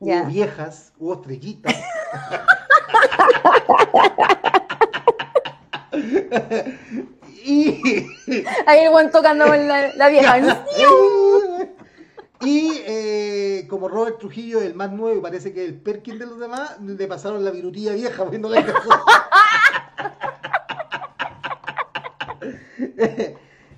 hubo 0.00 0.26
viejas, 0.26 0.92
hubo 0.98 1.14
estrellitas. 1.14 1.74
y. 7.44 8.06
Ahí 8.66 8.80
el 8.80 8.90
buen 8.90 9.10
tocando 9.10 9.46
con 9.46 9.68
la, 9.68 10.08
vieja. 10.08 10.38
y 12.40 12.70
eh, 12.86 13.66
como 13.68 13.88
Robert 13.88 14.18
Trujillo 14.18 14.60
es 14.60 14.66
el 14.66 14.74
más 14.74 14.92
nuevo 14.92 15.18
y 15.18 15.22
parece 15.22 15.52
que 15.52 15.64
el 15.64 15.74
Perkin 15.74 16.18
de 16.18 16.26
los 16.26 16.38
demás, 16.38 16.78
le 16.80 17.06
pasaron 17.06 17.44
la 17.44 17.50
virutilla 17.50 17.92
vieja 17.92 18.24
viendo 18.24 18.48
la 18.48 18.60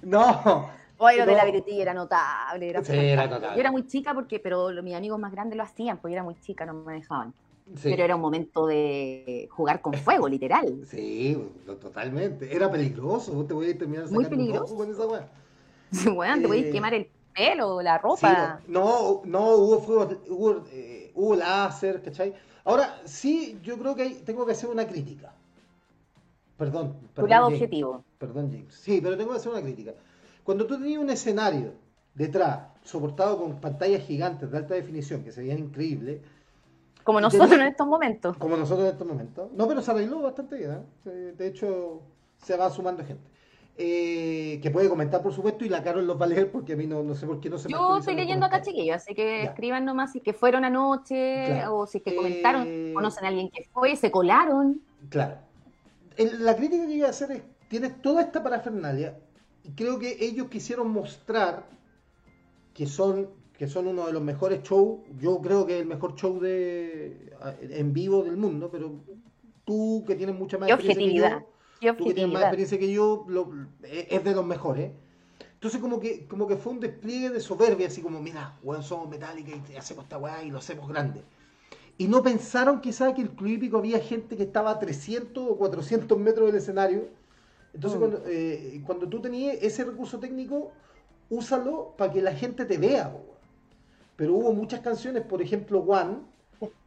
No. 0.03 0.71
Lo 0.99 1.27
de 1.27 1.35
la 1.35 1.45
virutilla 1.45 1.83
era 1.83 1.95
notable. 1.95 2.71
Era, 2.71 2.83
sí, 2.83 2.97
era 2.97 3.27
notable. 3.27 3.57
Yo 3.57 3.61
era 3.61 3.71
muy 3.71 3.87
chica 3.87 4.14
porque, 4.14 4.41
pero 4.41 4.71
mis 4.83 4.95
amigos 4.95 5.19
más 5.19 5.33
grandes 5.33 5.57
lo 5.57 5.62
hacían, 5.62 5.99
porque 5.99 6.12
yo 6.12 6.17
era 6.17 6.25
muy 6.25 6.37
chica, 6.41 6.64
no 6.64 6.75
me 6.75 6.95
dejaban. 6.95 7.35
Pero 7.83 8.05
era 8.05 8.14
un 8.14 8.23
momento 8.23 8.67
de 8.67 9.49
jugar 9.51 9.81
con 9.81 9.95
fuego, 9.95 10.29
literal. 10.29 10.83
Sí, 10.87 11.37
totalmente. 11.81 12.55
Era 12.55 12.71
peligroso. 12.71 13.33
Vos 13.33 13.47
te 13.47 13.55
voy 13.55 13.71
a 13.71 13.79
terminar 13.79 14.11
Muy 14.11 14.25
peligroso. 14.27 14.77
con 14.77 14.91
esa 14.91 15.07
weá. 15.07 15.29
Bueno, 16.14 16.49
te 16.49 16.55
a 16.55 16.57
eh, 16.57 16.71
quemar 16.71 16.95
el 16.95 17.09
pelo, 17.35 17.81
la 17.81 17.99
ropa. 17.99 18.61
no, 18.67 19.23
no, 19.25 19.55
hubo 19.57 19.81
fuego, 19.81 20.09
hubo, 20.29 20.64
eh, 20.73 21.12
hubo 21.14 21.37
láser, 21.37 22.03
¿cachai? 22.03 22.35
Ahora, 22.64 23.01
sí, 23.05 23.61
yo 23.62 23.79
creo 23.79 23.95
que 23.95 24.11
tengo 24.25 24.45
que 24.45 24.53
hacer 24.53 24.69
una 24.69 24.87
crítica. 24.87 25.33
Perdón. 26.57 26.97
perdón 27.14 27.14
tu 27.14 27.27
lado 27.27 27.47
objetivo. 27.49 28.05
Perdón, 28.19 28.51
James. 28.51 28.75
Sí, 28.75 29.01
pero 29.03 29.17
tengo 29.17 29.31
que 29.31 29.37
hacer 29.37 29.53
una 29.53 29.62
crítica. 29.62 29.93
Cuando 30.43 30.67
tú 30.67 30.79
tenías 30.79 31.01
un 31.01 31.11
escenario 31.11 31.75
detrás, 32.14 32.69
soportado 32.83 33.39
con 33.39 33.61
pantallas 33.61 34.03
gigantes 34.05 34.51
de 34.51 34.57
alta 34.57 34.75
definición, 34.75 35.23
que 35.23 35.33
se 35.33 35.43
veían 35.43 35.59
increíbles, 35.59 36.23
como 37.07 37.21
nosotros 37.21 37.53
en 37.53 37.63
estos 37.63 37.87
momentos. 37.87 38.37
Como 38.37 38.57
nosotros 38.57 38.85
en 38.89 38.93
estos 38.93 39.07
momentos. 39.07 39.53
No, 39.53 39.69
pero 39.69 39.81
se 39.81 39.93
arregló 39.93 40.21
bastante 40.21 40.57
bien. 40.57 40.83
¿eh? 41.05 41.35
De 41.39 41.47
hecho, 41.47 42.03
se 42.37 42.57
va 42.57 42.69
sumando 42.69 43.05
gente. 43.05 43.23
Eh, 43.79 44.59
que 44.61 44.73
puede 44.73 44.89
comentar, 44.89 45.23
por 45.23 45.33
supuesto, 45.33 45.65
y 45.65 45.69
la 45.69 45.85
Carol 45.85 46.05
los 46.05 46.21
va 46.21 46.25
a 46.25 46.29
leer 46.29 46.51
porque 46.51 46.73
a 46.73 46.77
mí 46.77 46.87
no, 46.87 47.05
no 47.05 47.15
sé 47.15 47.27
por 47.27 47.39
qué 47.39 47.49
no 47.49 47.59
se 47.59 47.69
Yo 47.69 47.99
estoy 47.99 48.17
leyendo 48.17 48.47
acá, 48.47 48.61
chiquillos, 48.61 48.97
así 48.97 49.15
que 49.15 49.45
escriban 49.45 49.85
nomás 49.85 50.13
si 50.13 50.21
que 50.21 50.33
fueron 50.33 50.65
anoche, 50.65 51.65
o 51.69 51.87
si 51.87 52.01
que 52.01 52.17
comentaron, 52.17 52.65
eh, 52.67 52.93
conocen 52.93 53.25
a 53.27 53.29
alguien 53.29 53.51
que 53.51 53.69
fue, 53.73 53.95
se 53.95 54.11
colaron. 54.11 54.81
Claro. 55.11 55.37
la 56.17 56.57
crítica 56.57 56.87
que 56.87 56.93
iba 56.93 57.07
a 57.07 57.11
hacer 57.11 57.31
es, 57.31 57.43
tienes 57.69 58.03
toda 58.03 58.23
esta 58.23 58.43
parafernalia 58.43 59.17
y 59.63 59.71
creo 59.73 59.99
que 60.01 60.17
ellos 60.21 60.49
quisieron 60.49 60.91
mostrar 60.91 61.67
que 62.75 62.87
son 62.87 63.29
que 63.59 63.69
son 63.69 63.87
uno 63.87 64.07
de 64.07 64.13
los 64.13 64.23
mejores 64.23 64.63
shows, 64.63 65.01
yo 65.19 65.41
creo 65.41 65.67
que 65.67 65.77
es 65.77 65.83
el 65.83 65.89
mejor 65.89 66.15
show 66.15 66.39
de 66.39 67.33
en 67.63 67.93
vivo 67.93 68.23
del 68.23 68.37
mundo, 68.37 68.69
pero 68.71 68.93
tú 69.65 70.05
que 70.07 70.15
tienes 70.15 70.37
mucha 70.37 70.59
más 70.59 70.71
experiencia 70.71 71.45
que 71.81 71.87
yo, 71.87 71.97
tú 71.97 72.05
que 72.05 72.15
tienes 72.15 72.33
más 72.33 72.43
experiencia 72.43 72.79
que 72.79 72.93
yo, 72.93 73.27
es 73.83 74.25
de 74.25 74.35
los 74.35 74.47
mejores. 74.47 74.93
Entonces 75.55 75.81
como 75.81 75.99
que, 75.99 76.27
como 76.27 76.47
que 76.47 76.57
fue 76.57 76.75
un 76.75 76.81
despliegue 76.81 77.31
de 77.31 77.41
soberbia, 77.41 77.87
así 77.87 78.03
como, 78.03 78.21
mira, 78.21 78.59
weón, 78.63 78.83
somos 78.83 79.09
metálica 79.09 79.53
y 79.73 79.77
hacemos 79.77 80.05
esta 80.05 80.19
weá 80.19 80.43
y 80.45 80.51
lo 80.51 80.59
hacemos 80.59 80.87
grande. 80.89 81.23
Y 81.99 82.09
no 82.09 82.23
pensaron 82.23 82.83
quizá 82.83 83.15
que 83.15 83.23
el 83.23 83.31
club 83.31 83.49
hípico 83.49 83.79
había 83.79 83.99
gente 84.01 84.37
que 84.37 84.43
estaba 84.43 84.71
a 84.71 84.79
300 84.79 85.51
o 85.51 85.57
400 85.57 86.19
metros 86.19 86.47
del 86.47 86.57
escenario. 86.57 87.09
Entonces 87.73 87.99
mm. 87.99 88.03
cuando, 88.03 88.23
eh, 88.27 88.83
cuando, 88.85 89.09
tú 89.09 89.21
tenías 89.23 89.57
ese 89.63 89.85
recurso 89.85 90.19
técnico, 90.19 90.73
úsalo 91.31 91.95
para 91.97 92.13
que 92.13 92.21
la 92.21 92.35
gente 92.35 92.67
te 92.67 92.77
vea. 92.77 93.17
Pero 94.17 94.35
hubo 94.35 94.53
muchas 94.53 94.81
canciones, 94.81 95.23
por 95.23 95.43
ejemplo, 95.43 95.81
One. 95.81 96.19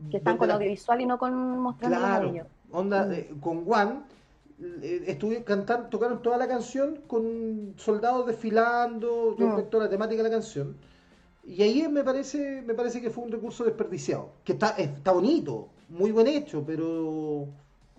Que 0.09 0.17
están 0.17 0.37
con 0.37 0.49
audiovisual 0.49 1.01
y 1.01 1.05
no 1.05 1.19
con 1.19 1.59
mostrando 1.59 1.97
claro, 1.97 2.33
Onda, 2.71 3.05
mm. 3.05 3.11
eh, 3.11 3.29
con 3.39 3.63
One 3.67 4.01
eh, 4.81 5.03
estuve 5.07 5.43
cantando, 5.43 5.87
tocaron 5.89 6.21
toda 6.21 6.37
la 6.37 6.47
canción 6.47 7.01
con 7.07 7.75
soldados 7.77 8.25
desfilando 8.25 9.35
mm. 9.37 9.41
respecto 9.41 9.79
a 9.79 9.83
la 9.83 9.89
temática 9.89 10.23
de 10.23 10.29
la 10.29 10.35
canción. 10.35 10.75
Y 11.45 11.63
ahí 11.63 11.87
me 11.87 12.03
parece, 12.03 12.61
me 12.61 12.73
parece 12.73 13.01
que 13.01 13.09
fue 13.09 13.23
un 13.23 13.31
recurso 13.31 13.63
desperdiciado. 13.63 14.31
Que 14.43 14.53
está, 14.53 14.69
está 14.71 15.11
bonito, 15.11 15.69
muy 15.87 16.11
buen 16.11 16.27
hecho, 16.27 16.63
pero, 16.65 17.47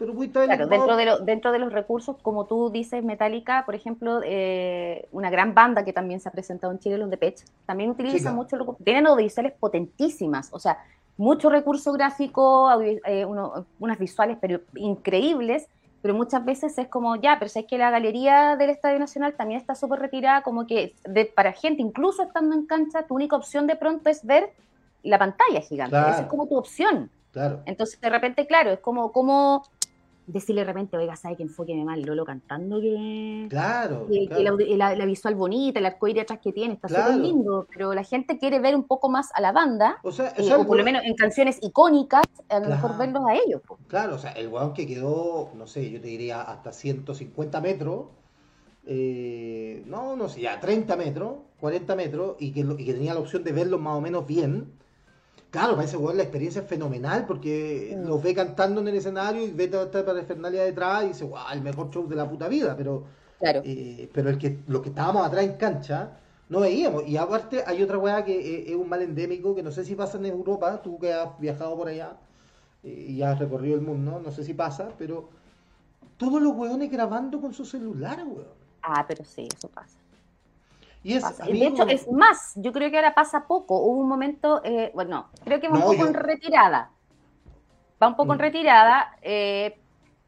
pero 0.01 0.15
muy 0.15 0.31
claro, 0.31 0.67
dentro 0.67 0.97
de, 0.97 1.19
dentro 1.27 1.53
de 1.53 1.59
los 1.59 1.71
recursos, 1.75 2.17
como 2.23 2.47
tú 2.47 2.71
dices, 2.71 3.05
Metallica, 3.05 3.65
por 3.67 3.75
ejemplo, 3.75 4.23
eh, 4.25 5.07
una 5.13 5.29
gran 5.29 5.53
banda 5.53 5.85
que 5.85 5.93
también 5.93 6.21
se 6.21 6.31
ha 6.31 6.33
presentado 6.33 6.73
en 6.73 6.79
Chile, 6.79 6.97
los 6.97 7.11
de 7.11 7.19
Pech, 7.19 7.45
también 7.67 7.91
utiliza 7.91 8.33
mucho, 8.33 8.57
tienen 8.83 9.07
audiovisuales 9.07 9.53
potentísimas, 9.53 10.49
o 10.55 10.59
sea, 10.59 10.79
mucho 11.19 11.51
recurso 11.51 11.93
gráfico, 11.93 12.71
eh, 12.81 13.27
unas 13.27 13.99
visuales 13.99 14.39
pero 14.41 14.61
increíbles, 14.75 15.69
pero 16.01 16.15
muchas 16.15 16.47
veces 16.47 16.79
es 16.79 16.89
como, 16.89 17.17
ya, 17.17 17.37
pero 17.39 17.51
es 17.55 17.67
que 17.67 17.77
la 17.77 17.91
galería 17.91 18.57
del 18.57 18.71
Estadio 18.71 18.99
Nacional 18.99 19.35
también 19.35 19.61
está 19.61 19.75
súper 19.75 20.01
retirada, 20.01 20.41
como 20.41 20.67
que 20.67 20.95
de, 21.05 21.27
para 21.27 21.53
gente, 21.53 21.83
incluso 21.83 22.23
estando 22.23 22.55
en 22.57 22.65
cancha, 22.65 23.03
tu 23.03 23.17
única 23.17 23.37
opción 23.37 23.67
de 23.67 23.77
pronto 23.77 24.09
es 24.09 24.25
ver 24.25 24.51
la 25.03 25.19
pantalla 25.19 25.61
gigante. 25.61 25.95
Esa 25.95 26.23
es 26.23 26.27
como 26.27 26.47
tu 26.47 26.57
opción. 26.57 27.11
Claro. 27.33 27.61
Entonces, 27.67 28.01
de 28.01 28.09
repente, 28.09 28.47
claro, 28.47 28.71
es 28.71 28.81
como, 28.81 29.13
como 29.13 29.63
decirle 30.33 30.63
de 30.63 30.67
repente, 30.67 30.97
oiga, 30.97 31.17
¿sabe 31.17 31.37
que 31.37 31.43
enfoque 31.43 31.75
mal 31.75 32.03
Lolo 32.03 32.25
cantando? 32.25 32.81
Que, 32.81 33.47
claro. 33.49 34.07
la, 34.09 35.05
visual 35.05 35.35
bonita, 35.35 35.79
el 35.79 35.87
arcoíris 35.87 36.23
atrás 36.23 36.41
que 36.43 36.53
tiene, 36.53 36.75
está 36.75 36.89
súper 36.89 37.17
lindo, 37.17 37.67
pero 37.73 37.95
la 37.95 38.05
gente 38.05 38.39
quiere 38.39 38.59
ver 38.61 38.75
un 38.75 38.85
poco 38.85 39.09
más 39.09 39.31
a 39.35 39.41
la 39.41 39.53
banda, 39.53 39.99
o, 40.03 40.13
sea, 40.13 40.33
eh, 40.37 40.53
o 40.55 40.67
por 40.67 40.77
lo 40.77 40.85
menos 40.85 41.03
en 41.05 41.15
canciones 41.15 41.59
icónicas, 41.63 42.25
a 42.49 42.61
lo 42.61 42.69
mejor 42.69 42.97
verlos 42.97 43.23
a 43.29 43.35
ellos. 43.35 43.63
Claro, 43.89 44.17
o 44.17 44.19
sea, 44.19 44.33
el 44.33 44.49
weón 44.49 44.73
que 44.73 44.87
quedó, 44.87 45.51
no 45.55 45.67
sé, 45.67 45.91
yo 45.91 46.01
te 46.01 46.09
diría 46.09 46.43
hasta 46.43 46.73
150 46.73 47.61
metros, 47.61 48.07
eh, 48.87 49.83
no, 49.87 50.17
no 50.17 50.29
sé, 50.29 50.43
ya 50.43 50.59
30 50.59 50.97
metros, 50.97 51.35
40 51.61 51.97
metros, 51.97 52.37
y 52.39 52.53
que, 52.53 52.61
y 52.61 52.85
que 52.85 52.95
tenía 52.95 53.15
la 53.15 53.21
opción 53.21 53.45
de 53.45 53.53
verlos 53.53 53.81
más 53.81 53.97
o 53.97 54.01
menos 54.01 54.27
bien 54.27 54.80
Claro, 55.51 55.75
para 55.75 55.85
ese 55.85 55.97
weón 55.97 56.17
la 56.17 56.23
experiencia 56.23 56.63
es 56.63 56.69
fenomenal 56.69 57.27
porque 57.27 57.97
mm. 57.97 58.07
los 58.07 58.23
ve 58.23 58.35
cantando 58.35 58.81
en 58.81 58.89
el 58.89 58.97
escenario 58.97 59.43
y 59.45 59.51
ve 59.51 59.67
toda 59.67 59.85
esta 59.85 60.05
parafernalia 60.05 60.63
detrás 60.65 61.05
y 61.05 61.09
dice, 61.09 61.25
wow, 61.25 61.41
el 61.53 61.61
mejor 61.61 61.91
show 61.91 62.07
de 62.09 62.17
la 62.17 62.29
puta 62.29 62.49
vida, 62.49 62.77
pero 62.77 63.05
claro. 63.39 63.63
Eh, 63.65 64.09
pero 64.13 64.31
el 64.31 64.39
que 64.39 64.61
los 64.69 64.81
que 64.81 64.91
estábamos 64.91 65.27
atrás 65.27 65.45
en 65.45 65.55
cancha 65.55 66.13
no 66.49 66.61
veíamos. 66.61 67.07
Y 67.07 67.17
aparte 67.17 67.65
hay 67.67 67.83
otra 67.83 67.99
weá 67.99 68.25
que 68.25 68.71
es, 68.71 68.77
un 68.77 68.89
mal 68.89 69.03
endémico 69.03 69.55
que 69.55 69.63
no 69.63 69.73
sé 69.73 69.85
si 69.85 69.97
pasa 69.97 70.19
en 70.19 70.27
Europa, 70.27 70.81
tú 70.83 70.99
que 70.99 71.13
has 71.13 71.39
viajado 71.41 71.77
por 71.77 71.89
allá 71.89 72.17
eh, 72.85 73.07
y 73.09 73.23
has 73.23 73.39
recorrido 73.39 73.75
el 73.75 73.83
mundo, 73.83 74.21
no 74.25 74.31
sé 74.31 74.45
si 74.45 74.55
pasa, 74.55 74.91
pero 74.99 75.31
todos 76.17 76.41
los 76.41 76.55
weones 76.55 76.91
grabando 76.91 77.41
con 77.41 77.53
su 77.53 77.65
celular, 77.65 78.23
weón. 78.25 78.61
Ah, 78.83 79.05
pero 79.07 79.25
sí, 79.25 79.49
eso 79.53 79.69
pasa. 79.69 80.00
Y 81.03 81.15
es, 81.15 81.39
de 81.39 81.67
hecho, 81.67 81.87
es 81.89 82.11
más, 82.11 82.53
yo 82.57 82.73
creo 82.73 82.91
que 82.91 82.97
ahora 82.97 83.15
pasa 83.15 83.47
poco. 83.47 83.81
Hubo 83.81 84.01
un 84.01 84.09
momento, 84.09 84.61
eh, 84.65 84.91
bueno, 84.95 85.29
creo 85.45 85.61
que 85.61 85.69
va 85.69 85.77
un 85.77 85.83
poco 85.83 86.07
en 86.07 86.15
retirada. 86.15 86.91
Va 88.03 88.09
un 88.09 88.17
poco 88.17 88.33
en 88.33 88.39
mm. 88.39 88.43
retirada, 88.43 89.17
eh, 89.23 89.79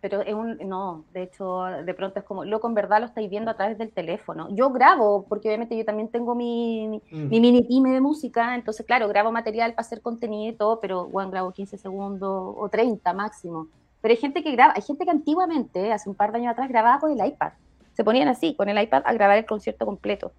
pero 0.00 0.22
es 0.22 0.34
un, 0.34 0.58
no, 0.64 1.04
de 1.12 1.24
hecho, 1.24 1.62
de 1.62 1.94
pronto 1.94 2.18
es 2.18 2.24
como, 2.24 2.44
loco, 2.44 2.68
en 2.68 2.74
verdad 2.74 3.00
lo 3.00 3.06
estáis 3.06 3.28
viendo 3.28 3.50
a 3.50 3.54
través 3.54 3.76
del 3.76 3.92
teléfono. 3.92 4.48
Yo 4.50 4.70
grabo, 4.70 5.26
porque 5.28 5.48
obviamente 5.48 5.76
yo 5.76 5.84
también 5.84 6.08
tengo 6.08 6.34
mi, 6.34 6.88
mi, 6.88 7.00
mm. 7.10 7.28
mini 7.28 7.62
pyme 7.62 7.90
de 7.90 8.00
música, 8.00 8.54
entonces, 8.54 8.86
claro, 8.86 9.08
grabo 9.08 9.30
material 9.30 9.74
para 9.74 9.86
hacer 9.86 10.00
contenido 10.00 10.52
y 10.52 10.56
todo, 10.56 10.80
pero, 10.80 11.06
bueno, 11.06 11.30
grabo 11.30 11.52
15 11.52 11.76
segundos 11.76 12.54
o 12.56 12.68
30 12.70 13.12
máximo. 13.12 13.68
Pero 14.00 14.12
hay 14.12 14.18
gente 14.18 14.42
que 14.42 14.52
graba, 14.52 14.72
hay 14.74 14.82
gente 14.82 15.04
que 15.04 15.10
antiguamente, 15.10 15.92
hace 15.92 16.08
un 16.08 16.14
par 16.14 16.32
de 16.32 16.38
años 16.38 16.52
atrás, 16.52 16.68
grababa 16.68 16.98
con 16.98 17.12
el 17.12 17.26
iPad. 17.26 17.52
Se 17.92 18.04
ponían 18.04 18.28
así, 18.28 18.54
con 18.54 18.70
el 18.70 18.82
iPad, 18.82 19.02
a 19.04 19.12
grabar 19.12 19.36
el 19.36 19.46
concierto 19.46 19.84
completo. 19.84 20.32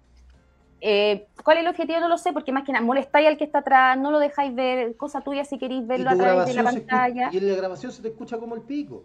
Eh, 0.86 1.28
¿Cuál 1.42 1.56
es 1.56 1.62
el 1.62 1.70
objetivo? 1.70 1.98
No 1.98 2.08
lo 2.08 2.18
sé, 2.18 2.34
porque 2.34 2.52
más 2.52 2.62
que 2.64 2.72
nada 2.72 2.84
molestáis 2.84 3.26
al 3.26 3.38
que 3.38 3.44
está 3.44 3.60
atrás, 3.60 3.96
no 3.96 4.10
lo 4.10 4.18
dejáis 4.18 4.54
ver, 4.54 4.94
cosa 4.98 5.22
tuya 5.22 5.42
si 5.46 5.56
queréis 5.56 5.86
verlo 5.86 6.10
a 6.10 6.14
través 6.14 6.44
de 6.44 6.52
la 6.52 6.62
pantalla. 6.62 7.30
y 7.32 7.38
en 7.38 7.48
la 7.48 7.56
grabación 7.56 7.90
se 7.90 8.02
te 8.02 8.08
escucha 8.08 8.36
como 8.36 8.54
el 8.54 8.60
pico. 8.60 9.02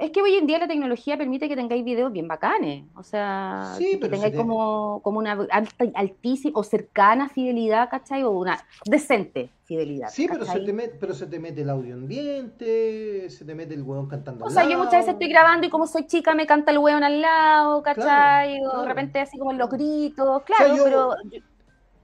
Es 0.00 0.12
que 0.12 0.22
hoy 0.22 0.34
en 0.34 0.46
día 0.46 0.58
la 0.58 0.66
tecnología 0.66 1.18
permite 1.18 1.46
que 1.46 1.54
tengáis 1.54 1.84
videos 1.84 2.10
bien 2.10 2.26
bacanes, 2.26 2.84
o 2.96 3.02
sea, 3.02 3.74
que 3.78 4.08
tengáis 4.08 4.34
como, 4.34 5.02
como 5.02 5.18
una 5.18 5.46
altísima 5.94 6.58
o 6.58 6.62
cercana 6.64 7.28
fidelidad, 7.28 7.90
¿cachai? 7.90 8.22
O 8.22 8.30
una 8.30 8.58
decente 8.86 9.50
fidelidad. 9.64 10.08
Sí, 10.08 10.26
pero 10.26 10.46
se, 10.46 10.60
te 10.60 10.72
mete, 10.72 10.96
pero 10.98 11.12
se 11.12 11.26
te 11.26 11.38
mete 11.38 11.60
el 11.60 11.68
audio 11.68 11.96
ambiente, 11.96 13.28
se 13.28 13.44
te 13.44 13.54
mete 13.54 13.74
el 13.74 13.82
hueón 13.82 14.08
cantando. 14.08 14.46
O 14.46 14.50
sea, 14.50 14.66
yo 14.66 14.78
muchas 14.78 15.00
veces 15.00 15.12
estoy 15.12 15.28
grabando 15.28 15.66
y 15.66 15.70
como 15.70 15.86
soy 15.86 16.06
chica 16.06 16.34
me 16.34 16.46
canta 16.46 16.70
el 16.72 16.78
hueón 16.78 17.04
al 17.04 17.20
lado, 17.20 17.82
¿cachai? 17.82 18.58
o 18.64 18.80
de 18.80 18.88
repente 18.88 19.20
así 19.20 19.38
como 19.38 19.52
en 19.52 19.58
los 19.58 19.68
gritos, 19.68 20.42
claro, 20.44 20.82
pero... 20.82 21.10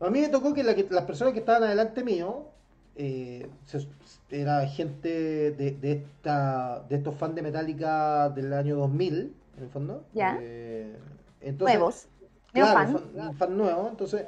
A 0.00 0.10
mí 0.10 0.20
me 0.20 0.28
tocó 0.28 0.52
que, 0.52 0.62
las 0.62 1.04
personas 1.04 1.32
que 1.32 1.38
estaban 1.38 1.62
adelante 1.62 2.04
mío, 2.04 2.44
eh, 2.94 3.48
era 4.30 4.66
gente 4.66 5.52
de, 5.52 5.70
de, 5.72 5.92
esta, 5.92 6.84
de 6.88 6.96
estos 6.96 7.14
fans 7.16 7.34
de 7.34 7.42
Metallica 7.42 8.28
del 8.30 8.52
año 8.52 8.76
2000, 8.76 9.34
en 9.56 9.62
el 9.62 9.68
fondo. 9.70 10.04
Ya. 10.12 10.38
Eh, 10.40 10.96
entonces, 11.40 11.76
Nuevos. 11.76 12.08
Claro, 12.52 12.98
fan, 13.14 13.34
fan 13.34 13.56
nuevo. 13.56 13.88
Entonces, 13.88 14.26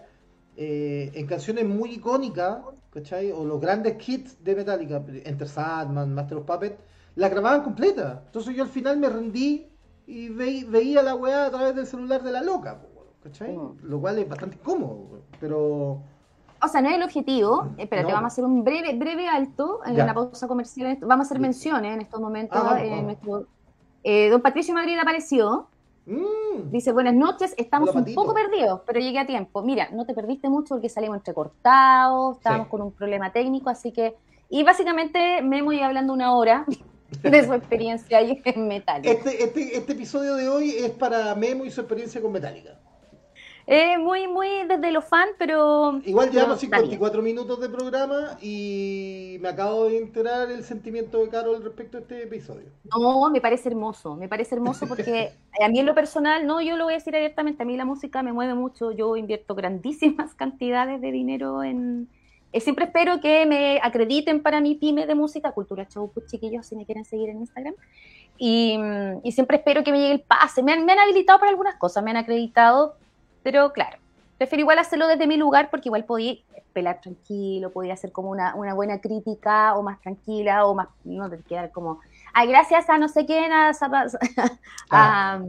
eh, 0.57 1.11
en 1.15 1.27
canciones 1.27 1.65
muy 1.65 1.95
icónicas, 1.95 2.59
¿cachai? 2.93 3.33
O 3.33 3.45
los 3.45 3.61
grandes 3.61 3.97
hits 4.07 4.43
de 4.43 4.57
Metallica, 4.57 5.03
Enter 5.25 5.49
Sandman, 5.49 6.15
Master 6.15 6.39
of 6.39 6.47
Puppets, 6.47 6.77
la 7.15 7.29
grababan 7.29 7.63
completa. 7.63 8.23
Entonces 8.27 8.55
yo 8.55 8.65
al 8.65 8.69
final 8.69 8.99
me 8.99 9.09
rendí 9.09 9.67
y 10.07 10.29
veía 10.31 11.03
la 11.03 11.15
weá 11.15 11.47
a 11.47 11.51
través 11.51 11.75
del 11.77 11.87
celular 11.87 12.23
de 12.23 12.33
la 12.33 12.43
loca, 12.43 12.81
¿cachai? 13.23 13.57
Mm. 13.57 13.79
Lo 13.83 14.01
cual 14.01 14.19
es 14.19 14.29
bastante 14.29 14.59
cómodo, 14.59 15.23
pero 15.39 16.03
o 16.63 16.69
sea, 16.69 16.81
no 16.81 16.89
es 16.89 16.97
el 16.97 17.03
objetivo. 17.03 17.69
Espérate, 17.77 18.13
vamos 18.13 18.25
a 18.25 18.33
hacer 18.33 18.45
un 18.45 18.65
breve, 18.65 18.95
breve 18.95 19.29
alto 19.29 19.81
en 19.87 19.97
la 19.97 20.15
pausa 20.15 20.49
comercial. 20.49 20.99
Vamos 21.01 21.25
a 21.25 21.27
hacer 21.29 21.41
menciones 21.41 21.95
en 21.95 22.01
estos 22.01 22.21
momentos. 22.21 22.61
Ah, 22.63 22.81
eh, 24.05 24.31
don 24.31 24.41
Patricio 24.41 24.75
Madrid 24.75 24.97
apareció. 25.01 25.69
Mm. 26.07 26.71
Dice, 26.71 26.93
buenas 26.93 27.15
noches, 27.15 27.55
estamos 27.59 27.95
un 27.95 28.15
poco 28.15 28.33
perdidos, 28.33 28.81
pero 28.87 28.99
llegué 28.99 29.19
a 29.19 29.27
tiempo. 29.27 29.63
Mira, 29.63 29.91
no 29.93 30.07
te 30.07 30.15
perdiste 30.15 30.49
mucho 30.49 30.77
porque 30.77 30.89
salimos 30.89 31.19
entrecortados, 31.19 32.39
estábamos 32.39 32.69
con 32.69 32.81
un 32.81 32.93
problema 32.93 33.31
técnico, 33.33 33.69
así 33.69 33.93
que... 33.93 34.17
Y 34.49 34.63
básicamente 34.63 35.43
me 35.43 35.61
voy 35.61 35.81
hablando 35.81 36.15
una 36.15 36.35
hora 36.35 36.65
de 37.23 37.47
su 37.47 37.53
experiencia 37.53 38.19
ahí 38.19 38.41
en 38.45 38.69
Metallica. 38.69 39.13
Este, 39.13 39.45
este, 39.45 39.77
este 39.77 39.93
episodio 39.93 40.37
de 40.37 40.49
hoy 40.49 40.71
es 40.71 40.91
para 40.91 41.35
Memo 41.35 41.67
y 41.67 41.71
su 41.71 41.83
experiencia 41.83 42.23
con 42.23 42.33
Metallica. 42.33 42.79
Eh, 43.71 43.99
muy, 43.99 44.27
muy 44.27 44.49
desde 44.67 44.91
los 44.91 45.05
fans, 45.05 45.33
pero... 45.37 46.01
Igual 46.07 46.31
llevamos 46.31 46.59
54 46.59 47.21
minutos 47.21 47.61
de 47.61 47.69
programa 47.69 48.39
y 48.41 49.37
me 49.41 49.51
acabo 49.51 49.85
de 49.85 49.99
enterar 49.99 50.51
el 50.51 50.65
sentimiento 50.65 51.19
de 51.19 51.29
Carol 51.29 51.63
respecto 51.63 51.99
a 51.99 52.01
este 52.01 52.23
episodio. 52.23 52.71
No, 52.99 53.29
me 53.29 53.43
parece 53.43 53.69
hermoso, 53.69 54.17
me 54.17 54.27
parece 54.27 54.55
hermoso 54.55 54.87
porque 54.89 55.33
a 55.63 55.69
mí 55.69 55.81
en 55.81 55.85
lo 55.85 55.95
personal, 55.95 56.47
no, 56.47 56.63
yo 56.63 56.79
lo 56.79 56.85
voy 56.85 56.95
a 56.95 56.97
decir 56.97 57.15
abiertamente, 57.15 57.63
a 57.63 57.67
mí 57.67 57.77
la 57.77 57.85
música 57.85 58.23
me 58.23 58.33
mueve 58.33 58.55
mucho, 58.55 58.91
yo 58.91 59.19
invierto 59.19 59.55
grandísimas 59.55 60.35
cantidades 60.35 61.03
de 61.03 61.13
dinero 61.13 61.63
en... 61.63 62.09
Eh, 62.55 62.61
siempre 62.61 62.87
espero 62.87 63.21
que 63.21 63.45
me 63.45 63.81
acrediten 63.83 64.43
para 64.43 64.63
mi 64.63 64.77
pyme 64.77 65.07
de 65.07 65.15
música, 65.15 65.53
Cultura 65.53 65.87
Show, 65.87 66.11
pues, 66.15 66.25
chiquillos, 66.31 66.65
si 66.65 66.75
me 66.75 66.87
quieren 66.87 67.05
seguir 67.05 67.29
en 67.29 67.41
Instagram. 67.41 67.75
Y, 68.39 68.79
y, 69.23 69.33
siempre 69.33 69.59
espero 69.59 69.85
que 69.85 69.93
me 69.93 69.99
llegue 69.99 70.13
el 70.13 70.21
pase. 70.21 70.63
Me 70.63 70.73
han, 70.73 70.87
me 70.87 70.93
han 70.93 71.01
habilitado 71.01 71.39
para 71.39 71.51
algunas 71.51 71.75
cosas, 71.75 72.03
me 72.03 72.13
han 72.13 72.17
acreditado, 72.17 72.95
pero 73.43 73.73
claro, 73.73 73.99
prefiero 74.37 74.63
igual 74.63 74.79
hacerlo 74.79 75.07
desde 75.07 75.27
mi 75.27 75.37
lugar 75.37 75.69
porque 75.71 75.89
igual 75.89 76.05
podía 76.05 76.37
pelar 76.73 77.01
tranquilo, 77.01 77.73
podía 77.73 77.95
hacer 77.95 78.13
como 78.13 78.31
una, 78.31 78.55
una 78.55 78.75
buena 78.75 79.01
crítica 79.01 79.75
o 79.75 79.83
más 79.83 80.01
tranquila 80.01 80.67
o 80.67 80.75
más, 80.75 80.89
no 81.05 81.29
te 81.29 81.39
quedar 81.43 81.73
como, 81.73 82.01
ay, 82.33 82.49
gracias 82.49 82.89
a 82.89 82.99
no 82.99 83.09
sé 83.09 83.27
quién, 83.27 83.53
a, 83.53 83.73
a, 84.91 85.41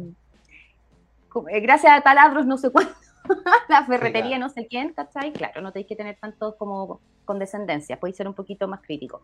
eh, 1.50 1.60
gracias 1.60 1.98
a 1.98 2.02
taladros 2.02 2.46
no 2.46 2.58
sé 2.58 2.72
cuánto, 2.72 2.94
la 3.70 3.86
ferretería 3.86 4.40
no 4.40 4.50
sé 4.50 4.68
quién, 4.68 4.94
¿cachai? 4.94 5.32
Claro, 5.34 5.62
no 5.62 5.72
tenéis 5.72 5.88
que 5.88 5.96
tener 5.96 6.18
tanto 6.20 6.58
como 6.58 7.00
condescendencia, 7.26 8.00
podéis 8.00 8.18
ser 8.18 8.28
un 8.28 8.34
poquito 8.34 8.68
más 8.68 8.82
crítico. 8.82 9.22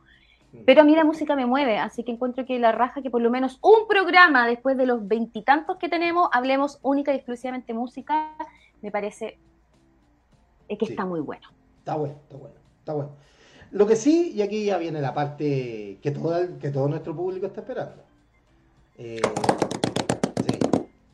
Mm. 0.56 0.66
Pero 0.66 0.82
a 0.82 0.84
mí 0.84 0.96
la 0.96 1.04
música 1.04 1.36
me 1.36 1.46
mueve, 1.46 1.78
así 1.78 2.04
que 2.04 2.12
encuentro 2.12 2.46
que 2.46 2.60
la 2.60 2.72
raja 2.72 3.02
que 3.02 3.10
por 3.10 3.22
lo 3.22 3.30
menos 3.30 3.60
un 3.62 3.88
programa 3.88 4.48
después 4.48 4.78
de 4.78 4.86
los 4.86 5.08
veintitantos 5.08 5.78
que 5.78 5.90
tenemos, 5.90 6.30
hablemos 6.32 6.80
única 6.82 7.14
y 7.14 7.18
exclusivamente 7.18 7.74
música, 7.74 8.36
me 8.82 8.92
parece 8.92 9.38
es 10.68 10.78
que 10.78 10.86
está 10.86 11.06
muy 11.06 11.20
bueno. 11.20 11.48
Está 11.80 11.96
bueno, 11.96 12.16
está 12.24 12.38
bueno, 12.38 12.56
está 12.80 12.94
bueno. 12.94 13.12
Lo 13.72 13.86
que 13.86 13.96
sí, 13.96 14.32
y 14.34 14.42
aquí 14.42 14.66
ya 14.66 14.78
viene 14.78 15.02
la 15.02 15.14
parte 15.14 16.00
que 16.02 16.12
todo, 16.12 16.58
que 16.60 16.72
todo 16.72 16.88
nuestro 16.88 17.16
público 17.16 17.48
está 17.48 17.62
esperando. 17.62 18.04
Eh, 18.98 19.22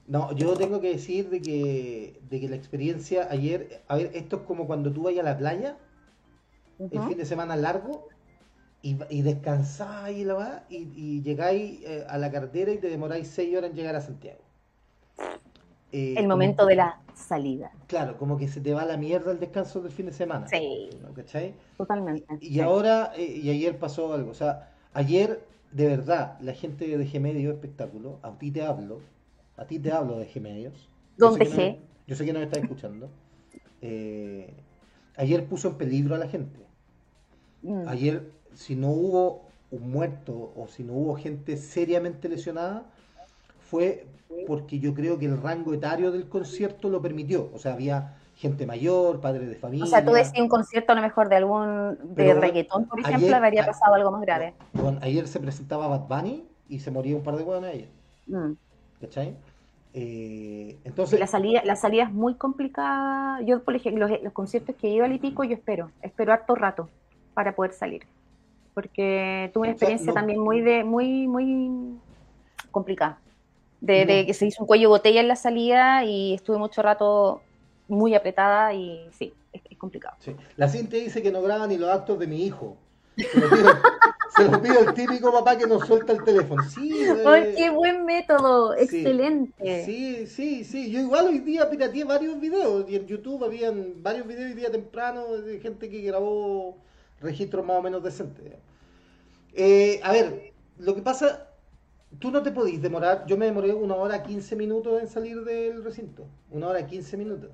no, 0.07 0.33
yo 0.33 0.53
tengo 0.55 0.81
que 0.81 0.89
decir 0.89 1.29
de 1.29 1.41
que, 1.41 2.19
de 2.29 2.39
que 2.39 2.49
la 2.49 2.57
experiencia 2.57 3.27
ayer, 3.31 3.81
a 3.87 3.95
ver, 3.95 4.11
esto 4.13 4.37
es 4.37 4.41
como 4.43 4.67
cuando 4.67 4.91
tú 4.91 5.03
vayas 5.03 5.25
a 5.25 5.29
la 5.29 5.37
playa, 5.37 5.77
el 6.79 7.01
fin 7.03 7.17
de 7.17 7.25
semana 7.25 7.55
largo, 7.55 8.09
y, 8.81 8.97
y 9.09 9.21
descansáis 9.21 10.17
y, 10.17 10.23
la, 10.23 10.65
y, 10.69 10.91
y 10.95 11.21
llegáis 11.21 11.81
eh, 11.83 12.05
a 12.07 12.17
la 12.17 12.31
carretera 12.31 12.71
y 12.71 12.77
te 12.77 12.89
demoráis 12.89 13.27
seis 13.27 13.55
horas 13.55 13.71
en 13.71 13.75
llegar 13.75 13.95
a 13.95 14.01
Santiago. 14.01 14.41
Eh, 15.91 16.15
el 16.17 16.27
momento 16.27 16.65
de 16.65 16.75
la 16.75 17.01
salida. 17.13 17.71
Claro, 17.87 18.17
como 18.17 18.37
que 18.37 18.47
se 18.47 18.61
te 18.61 18.73
va 18.73 18.85
la 18.85 18.97
mierda 18.97 19.31
el 19.31 19.39
descanso 19.39 19.81
del 19.81 19.91
fin 19.91 20.05
de 20.05 20.13
semana. 20.13 20.47
Sí. 20.47 20.89
¿Cachai? 21.15 21.53
Totalmente. 21.77 22.37
Y, 22.39 22.59
ahora, 22.61 23.11
eh, 23.15 23.39
y 23.43 23.49
ayer 23.49 23.77
pasó 23.77 24.13
algo. 24.13 24.31
O 24.31 24.33
sea, 24.33 24.71
ayer, 24.93 25.45
de 25.71 25.87
verdad, 25.87 26.39
la 26.39 26.53
gente 26.53 26.97
de 26.97 27.05
G 27.05 27.19
Medio 27.19 27.51
Espectáculo, 27.51 28.19
a 28.23 28.37
ti 28.37 28.51
te 28.51 28.63
hablo, 28.63 29.01
a 29.57 29.65
ti 29.65 29.79
te 29.79 29.91
hablo 29.91 30.17
de 30.17 30.27
G 30.29 30.39
Medios. 30.39 30.89
¿Dónde 31.17 31.45
G? 31.45 31.77
yo 32.07 32.15
sé 32.15 32.25
que 32.25 32.33
no 32.33 32.39
me 32.39 32.45
estás 32.45 32.63
escuchando. 32.63 33.09
Eh, 33.81 34.53
ayer 35.17 35.45
puso 35.45 35.69
en 35.69 35.77
peligro 35.77 36.15
a 36.15 36.17
la 36.17 36.27
gente. 36.27 36.65
Mm. 37.63 37.87
Ayer, 37.87 38.31
si 38.53 38.75
no 38.75 38.89
hubo 38.89 39.43
un 39.71 39.91
muerto 39.91 40.51
o 40.55 40.67
si 40.67 40.83
no 40.83 40.93
hubo 40.93 41.15
gente 41.15 41.57
seriamente 41.57 42.27
lesionada, 42.29 42.83
fue 43.69 44.05
porque 44.47 44.79
yo 44.79 44.93
creo 44.93 45.17
que 45.17 45.25
el 45.25 45.41
rango 45.41 45.73
etario 45.73 46.11
del 46.11 46.27
concierto 46.27 46.89
lo 46.89 47.01
permitió. 47.01 47.49
O 47.53 47.59
sea, 47.59 47.73
había 47.73 48.17
gente 48.35 48.65
mayor, 48.65 49.21
padres 49.21 49.49
de 49.49 49.55
familia. 49.55 49.85
O 49.85 49.87
sea, 49.87 50.03
tú 50.03 50.11
decías 50.13 50.41
un 50.41 50.49
concierto 50.49 50.93
a 50.93 50.95
lo 50.95 51.01
mejor 51.01 51.29
de 51.29 51.35
algún 51.35 51.97
de 52.15 52.33
reggaetón, 52.33 52.85
por 52.85 52.99
ejemplo, 52.99 53.35
habría 53.35 53.65
pasado 53.65 53.93
algo 53.95 54.11
más 54.11 54.21
grave. 54.21 54.53
ayer 55.01 55.27
se 55.27 55.39
presentaba 55.39 55.87
Bad 55.87 56.07
Bunny 56.07 56.43
y 56.67 56.79
se 56.79 56.91
moría 56.91 57.15
un 57.15 57.23
par 57.23 57.37
de 57.37 57.43
hueones 57.43 57.73
ayer. 57.73 57.89
Mm. 58.27 58.53
¿Cachai? 59.01 59.35
Eh, 59.93 60.77
entonces, 60.85 61.19
la 61.19 61.27
salida, 61.27 61.61
la 61.65 61.75
salida 61.75 62.03
es 62.03 62.11
muy 62.11 62.35
complicada. 62.35 63.41
Yo, 63.41 63.61
por 63.63 63.75
ejemplo, 63.75 64.07
los, 64.07 64.33
conciertos 64.33 64.75
que 64.75 64.87
he 64.87 64.91
ido 64.91 65.05
al 65.05 65.11
Itico, 65.11 65.43
yo 65.43 65.53
espero, 65.53 65.91
espero 66.01 66.33
harto 66.33 66.55
rato 66.55 66.89
para 67.33 67.55
poder 67.55 67.73
salir. 67.73 68.03
Porque 68.73 69.49
tuve 69.53 69.63
una 69.63 69.71
experiencia 69.71 70.13
también 70.13 70.39
muy 70.39 70.61
de, 70.61 70.83
muy, 70.83 71.27
muy 71.27 71.97
complicada. 72.71 73.19
De, 73.81 74.25
que 74.25 74.33
se 74.33 74.45
hizo 74.45 74.61
un 74.63 74.67
cuello 74.67 74.89
botella 74.89 75.21
en 75.21 75.27
la 75.27 75.35
salida 75.35 76.03
y 76.03 76.35
estuve 76.35 76.57
mucho 76.57 76.81
rato 76.83 77.41
muy 77.87 78.13
apretada 78.13 78.73
y 78.73 79.07
sí, 79.17 79.33
es, 79.51 79.77
complicado. 79.77 80.15
La 80.55 80.69
Cintia 80.69 80.99
dice 80.99 81.21
que 81.23 81.31
no 81.31 81.41
graba 81.41 81.65
ni 81.65 81.77
los 81.77 81.89
actos 81.89 82.19
de 82.19 82.27
mi 82.27 82.45
hijo. 82.45 82.77
Se 84.35 84.49
lo 84.49 84.61
pido 84.61 84.79
el 84.87 84.93
típico 84.93 85.31
papá 85.31 85.57
que 85.57 85.67
nos 85.67 85.85
suelta 85.85 86.13
el 86.13 86.23
teléfono. 86.23 86.63
Sí, 86.63 87.05
qué 87.57 87.69
buen 87.69 88.05
método! 88.05 88.75
Excelente. 88.75 89.85
Sí, 89.85 90.27
sí, 90.27 90.63
sí. 90.63 90.91
Yo 90.91 90.99
igual 90.99 91.27
hoy 91.27 91.39
día 91.39 91.69
pirateé 91.69 92.03
varios 92.03 92.39
videos 92.39 92.89
y 92.89 92.95
en 92.95 93.07
YouTube 93.07 93.43
habían 93.43 94.01
varios 94.01 94.27
videos 94.27 94.51
hoy 94.51 94.53
día 94.53 94.71
temprano 94.71 95.27
de 95.37 95.59
gente 95.59 95.89
que 95.89 96.01
grabó 96.01 96.77
registros 97.21 97.65
más 97.65 97.77
o 97.77 97.81
menos 97.81 98.03
decentes. 98.03 98.53
Eh, 99.53 99.99
a 100.03 100.11
ver, 100.11 100.53
lo 100.77 100.95
que 100.95 101.01
pasa, 101.01 101.47
tú 102.19 102.31
no 102.31 102.41
te 102.41 102.51
podís 102.51 102.81
demorar. 102.81 103.25
Yo 103.27 103.37
me 103.37 103.45
demoré 103.45 103.73
una 103.73 103.95
hora 103.95 104.23
15 104.23 104.55
minutos 104.55 105.01
en 105.01 105.07
salir 105.07 105.43
del 105.43 105.83
recinto. 105.83 106.25
Una 106.49 106.67
hora 106.69 106.85
15 106.85 107.17
minutos. 107.17 107.49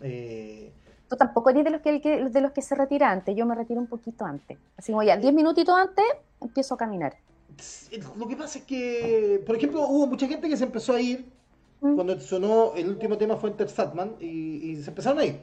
Eh, 0.00 0.72
tú 1.08 1.16
tampoco 1.16 1.50
eres 1.50 1.64
de 1.64 1.70
los 1.70 1.80
que, 1.80 2.28
de 2.30 2.40
los 2.40 2.52
que 2.52 2.62
se 2.62 2.74
retira 2.74 3.10
antes, 3.10 3.34
yo 3.34 3.46
me 3.46 3.54
retiro 3.54 3.80
un 3.80 3.86
poquito 3.86 4.24
antes. 4.24 4.58
Así 4.76 4.92
como 4.92 5.02
ya, 5.02 5.16
10 5.16 5.32
minutitos 5.32 5.74
antes, 5.74 6.04
empiezo 6.40 6.74
a 6.74 6.76
caminar. 6.76 7.16
Lo 8.16 8.28
que 8.28 8.36
pasa 8.36 8.58
es 8.58 8.64
que, 8.64 9.42
por 9.44 9.56
ejemplo, 9.56 9.86
hubo 9.88 10.06
mucha 10.06 10.28
gente 10.28 10.48
que 10.48 10.56
se 10.56 10.64
empezó 10.64 10.92
a 10.92 11.00
ir 11.00 11.26
mm. 11.80 11.94
cuando 11.94 12.20
sonó 12.20 12.74
el 12.76 12.88
último 12.88 13.18
tema 13.18 13.36
fue 13.36 13.50
Enter 13.50 13.68
Satman 13.68 14.16
y, 14.20 14.76
se 14.76 14.90
empezaron 14.90 15.18
a 15.18 15.24
ir. 15.24 15.40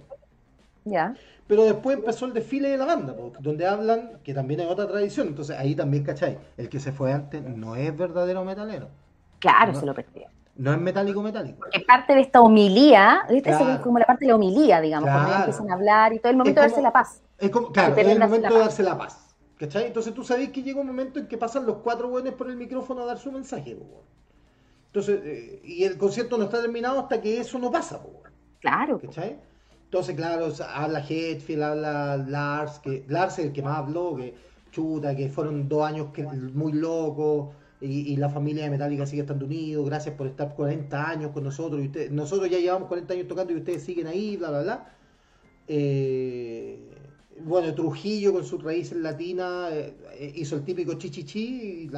Ya. 0.85 1.15
Pero 1.47 1.63
después 1.63 1.97
empezó 1.97 2.25
el 2.25 2.33
desfile 2.33 2.69
de 2.69 2.77
la 2.77 2.85
banda, 2.85 3.15
donde 3.39 3.67
hablan, 3.67 4.19
que 4.23 4.33
también 4.33 4.61
es 4.61 4.67
otra 4.67 4.87
tradición. 4.87 5.27
Entonces 5.27 5.57
ahí 5.57 5.75
también, 5.75 6.03
¿cachai? 6.03 6.39
El 6.57 6.69
que 6.69 6.79
se 6.79 6.91
fue 6.91 7.11
antes 7.11 7.43
no 7.43 7.75
es 7.75 7.95
verdadero 7.95 8.43
metalero. 8.43 8.89
Claro, 9.39 9.75
se 9.75 9.85
lo 9.85 9.93
perdió. 9.93 10.27
No 10.55 10.71
es 10.71 10.79
metálico 10.79 11.21
metálico. 11.21 11.67
Es 11.71 11.83
parte 11.83 12.15
de 12.15 12.21
esta 12.21 12.41
homilía, 12.41 13.23
¿viste? 13.29 13.49
Es 13.49 13.79
como 13.81 13.99
la 13.99 14.05
parte 14.05 14.25
de 14.25 14.29
la 14.29 14.35
homilía, 14.35 14.79
digamos, 14.79 15.09
cuando 15.09 15.35
empiezan 15.35 15.69
a 15.69 15.73
hablar 15.73 16.13
y 16.13 16.19
todo 16.19 16.31
el 16.31 16.37
momento 16.37 16.61
de 16.61 16.67
darse 16.67 16.81
la 16.81 16.93
paz. 16.93 17.21
Es 17.37 17.49
como, 17.49 17.71
claro, 17.71 17.95
es 17.95 18.07
el 18.07 18.19
momento 18.19 18.53
de 18.53 18.59
darse 18.59 18.83
la 18.83 18.97
paz. 18.97 19.35
¿Cachai? 19.57 19.85
Entonces 19.85 20.13
tú 20.13 20.23
sabés 20.23 20.49
que 20.49 20.63
llega 20.63 20.81
un 20.81 20.87
momento 20.87 21.19
en 21.19 21.27
que 21.27 21.37
pasan 21.37 21.65
los 21.65 21.77
cuatro 21.77 22.09
buenos 22.09 22.33
por 22.33 22.49
el 22.49 22.57
micrófono 22.57 23.03
a 23.03 23.05
dar 23.05 23.17
su 23.17 23.31
mensaje, 23.31 23.77
Entonces, 24.87 25.21
eh, 25.23 25.61
y 25.63 25.83
el 25.85 25.97
concierto 25.97 26.37
no 26.37 26.45
está 26.45 26.61
terminado 26.61 26.99
hasta 26.99 27.21
que 27.21 27.39
eso 27.39 27.57
no 27.59 27.71
pasa, 27.71 28.01
Claro. 28.59 28.99
¿Cachai? 28.99 29.37
Entonces, 29.85 30.15
claro, 30.15 30.51
habla 30.73 30.99
Hetfield, 31.07 31.63
habla 31.63 32.17
Lars, 32.17 32.79
que 32.79 33.05
Lars 33.07 33.39
es 33.39 33.45
el 33.45 33.53
que 33.53 33.61
más 33.61 33.77
habló, 33.77 34.15
que 34.15 34.33
chuta, 34.71 35.15
que 35.15 35.29
fueron 35.29 35.69
dos 35.69 35.85
años 35.85 36.07
que, 36.13 36.23
muy 36.23 36.73
locos 36.73 37.55
y, 37.79 38.15
la 38.17 38.29
familia 38.29 38.63
de 38.63 38.71
Metallica 38.71 39.05
sigue 39.05 39.21
estando 39.21 39.45
unidos, 39.45 39.85
gracias 39.85 40.15
por 40.15 40.27
estar 40.27 40.53
40 40.55 41.09
años 41.09 41.31
con 41.31 41.43
nosotros, 41.43 41.81
y 41.81 41.85
ustedes, 41.85 42.11
nosotros 42.11 42.49
ya 42.49 42.57
llevamos 42.57 42.87
40 42.87 43.13
años 43.13 43.27
tocando 43.27 43.53
y 43.53 43.57
ustedes 43.57 43.83
siguen 43.83 44.07
ahí, 44.07 44.37
bla, 44.37 44.49
bla, 44.49 44.63
bla. 44.63 44.95
Eh, 45.67 46.79
bueno, 47.43 47.73
Trujillo 47.73 48.33
con 48.33 48.45
sus 48.45 48.63
raíces 48.63 48.97
latinas 48.97 49.71
eh, 49.73 50.33
hizo 50.35 50.55
el 50.55 50.63
típico 50.63 50.93
chichichi 50.93 51.89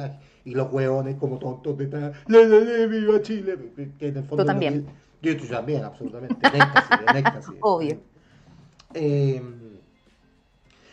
y, 0.44 0.54
los 0.54 0.72
hueones 0.72 1.16
como 1.16 1.38
tontos 1.38 1.78
de 1.78 1.86
tal, 1.86 2.12
viva 2.26 3.22
Chile, 3.22 3.56
que 3.98 4.08
en 4.08 4.16
el 4.16 4.24
fondo... 4.24 4.44
Tú 4.44 4.46
también. 4.46 4.86
Yo, 5.22 5.36
también, 5.48 5.84
absolutamente, 5.84 6.36
en 6.46 7.16
éxtasis, 7.16 7.54
Obvio. 7.60 7.98
Eh, 8.94 9.42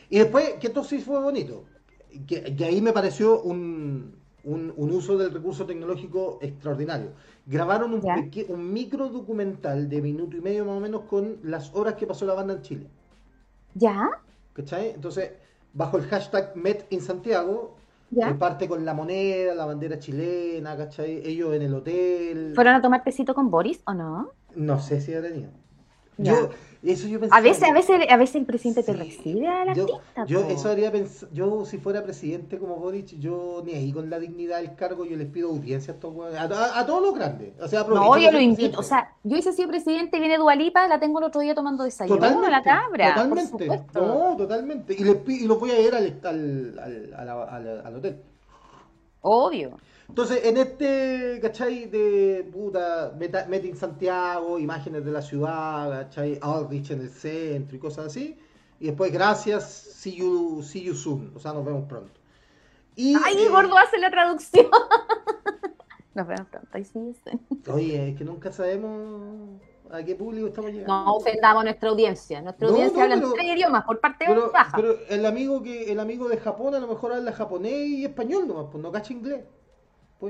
y 0.09 0.19
después, 0.19 0.55
que 0.59 0.67
esto 0.67 0.83
sí 0.83 0.99
fue 0.99 1.21
bonito, 1.21 1.65
que 2.27 2.65
ahí 2.65 2.81
me 2.81 2.93
pareció 2.93 3.41
un, 3.41 4.15
un, 4.45 4.91
uso 4.91 5.17
del 5.17 5.33
recurso 5.33 5.65
tecnológico 5.65 6.39
extraordinario. 6.41 7.11
Grabaron 7.45 7.93
un, 7.93 8.31
un, 8.49 8.73
micro 8.73 9.09
documental 9.09 9.89
de 9.89 10.01
minuto 10.01 10.37
y 10.37 10.41
medio 10.41 10.65
más 10.65 10.77
o 10.77 10.79
menos 10.79 11.01
con 11.03 11.39
las 11.43 11.73
horas 11.73 11.95
que 11.95 12.07
pasó 12.07 12.25
la 12.25 12.33
banda 12.33 12.53
en 12.53 12.61
Chile. 12.61 12.87
¿Ya? 13.73 14.09
¿Cachai? 14.53 14.91
Entonces, 14.91 15.31
bajo 15.73 15.97
el 15.97 16.05
hashtag 16.05 16.55
Met 16.55 16.85
in 16.91 17.01
Santiago, 17.01 17.75
¿Ya? 18.11 18.37
parte 18.37 18.67
con 18.67 18.85
la 18.85 18.93
moneda, 18.93 19.55
la 19.55 19.65
bandera 19.65 19.99
chilena, 19.99 20.77
¿cachai? 20.77 21.21
Ellos 21.25 21.53
en 21.53 21.63
el 21.63 21.73
hotel. 21.73 22.53
¿Fueron 22.55 22.75
a 22.75 22.81
tomar 22.81 23.03
pesito 23.03 23.33
con 23.33 23.49
Boris 23.49 23.81
o 23.85 23.93
no? 23.93 24.31
No 24.55 24.79
sé 24.79 25.01
si 25.01 25.13
ha 25.13 25.21
tenido. 25.21 25.49
Yo, 26.17 26.49
eso 26.83 27.07
yo 27.07 27.19
a 27.31 27.41
veces, 27.41 27.63
a 27.63 27.73
veces, 27.73 27.97
a 28.09 28.17
veces 28.17 28.35
el 28.35 28.45
presidente 28.45 28.83
te 28.83 28.93
recibe 28.93 29.47
a 29.47 29.65
la 29.65 29.73
yo, 29.73 29.87
Yo, 30.27 30.41
eso 30.47 30.69
haría 30.69 30.91
yo 31.33 31.65
si 31.65 31.77
fuera 31.79 32.03
presidente 32.03 32.59
como 32.59 32.75
Boric, 32.75 33.17
yo 33.19 33.63
ni 33.65 33.73
ahí 33.73 33.91
con 33.91 34.09
la 34.09 34.19
dignidad 34.19 34.57
del 34.57 34.75
cargo, 34.75 35.03
yo 35.03 35.17
les 35.17 35.27
pido 35.27 35.49
audiencia 35.49 35.95
a, 35.95 35.97
todos, 35.97 36.35
a, 36.35 36.85
todos 36.85 37.01
los 37.01 37.15
grandes. 37.15 37.53
O 37.59 37.67
sea, 37.67 37.83
no, 37.83 38.17
yo 38.17 38.31
lo 38.31 38.39
invito. 38.39 38.79
O 38.79 38.83
sea, 38.83 39.15
yo 39.23 39.35
hice 39.35 39.51
sido 39.51 39.69
presidente, 39.69 40.19
viene 40.19 40.37
Dualipa, 40.37 40.87
la 40.87 40.99
tengo 40.99 41.19
el 41.19 41.25
otro 41.25 41.41
día 41.41 41.55
tomando 41.55 41.83
desayuno 41.83 42.17
totalmente, 42.17 42.51
la 42.51 42.61
cabra. 42.61 43.15
Totalmente. 43.15 43.67
No, 43.93 44.35
totalmente. 44.37 44.93
Y, 44.93 45.03
les, 45.03 45.17
y 45.27 45.47
los 45.47 45.59
voy 45.59 45.71
a 45.71 45.79
ir 45.79 45.95
al, 45.95 46.19
al, 46.23 47.13
al, 47.17 47.81
al 47.83 47.95
hotel. 47.95 48.21
Obvio. 49.27 49.79
Entonces, 50.07 50.45
en 50.45 50.57
este, 50.57 51.39
¿cachai? 51.41 51.87
De 51.87 52.47
puta, 52.53 53.11
Metin 53.17 53.75
Santiago, 53.75 54.59
imágenes 54.59 55.03
de 55.03 55.11
la 55.11 55.21
ciudad, 55.21 55.89
¿cachai? 55.89 56.37
Aldrich 56.41 56.91
en 56.91 57.01
el 57.01 57.09
centro 57.09 57.75
y 57.75 57.79
cosas 57.79 58.05
así. 58.07 58.37
Y 58.79 58.85
después, 58.85 59.11
gracias, 59.11 59.67
see 59.67 60.15
you, 60.15 60.61
see 60.61 60.83
you 60.83 60.93
soon. 60.93 61.31
O 61.35 61.39
sea, 61.39 61.53
nos 61.53 61.65
vemos 61.65 61.85
pronto. 61.89 62.19
Y, 62.95 63.15
¡Ay, 63.15 63.35
eh, 63.39 63.49
gordo 63.49 63.75
hace 63.79 63.97
la 63.97 64.11
traducción! 64.11 64.67
nos 66.13 66.27
vemos 66.27 66.47
pronto, 66.49 66.69
ahí 66.73 66.85
sí. 66.85 66.99
Oye, 67.67 68.09
es 68.09 68.17
que 68.17 68.23
nunca 68.23 68.51
sabemos. 68.51 69.59
¿A 69.91 70.03
qué 70.03 70.15
público 70.15 70.47
estamos 70.47 70.71
llegando? 70.71 70.93
No 70.93 71.15
ofendamos 71.15 71.61
a 71.61 71.63
nuestra 71.63 71.89
audiencia. 71.89 72.41
Nuestra 72.41 72.67
audiencia 72.67 73.03
habla 73.03 73.15
en 73.15 73.33
tres 73.33 73.45
idiomas, 73.45 73.83
por 73.85 73.99
parte 73.99 74.25
pero, 74.27 74.51
baja. 74.51 74.75
Pero 74.75 74.95
el 75.09 75.25
amigo 75.25 75.61
que 75.61 75.91
el 75.91 75.99
amigo 75.99 76.27
de 76.27 76.37
Japón 76.37 76.75
a 76.75 76.79
lo 76.79 76.87
mejor 76.87 77.13
habla 77.13 77.31
japonés 77.31 77.87
y 77.87 78.05
español 78.05 78.47
nomás, 78.47 78.67
pues 78.71 78.83
no 78.83 78.91
cacha 78.91 79.13
inglés. 79.13 79.43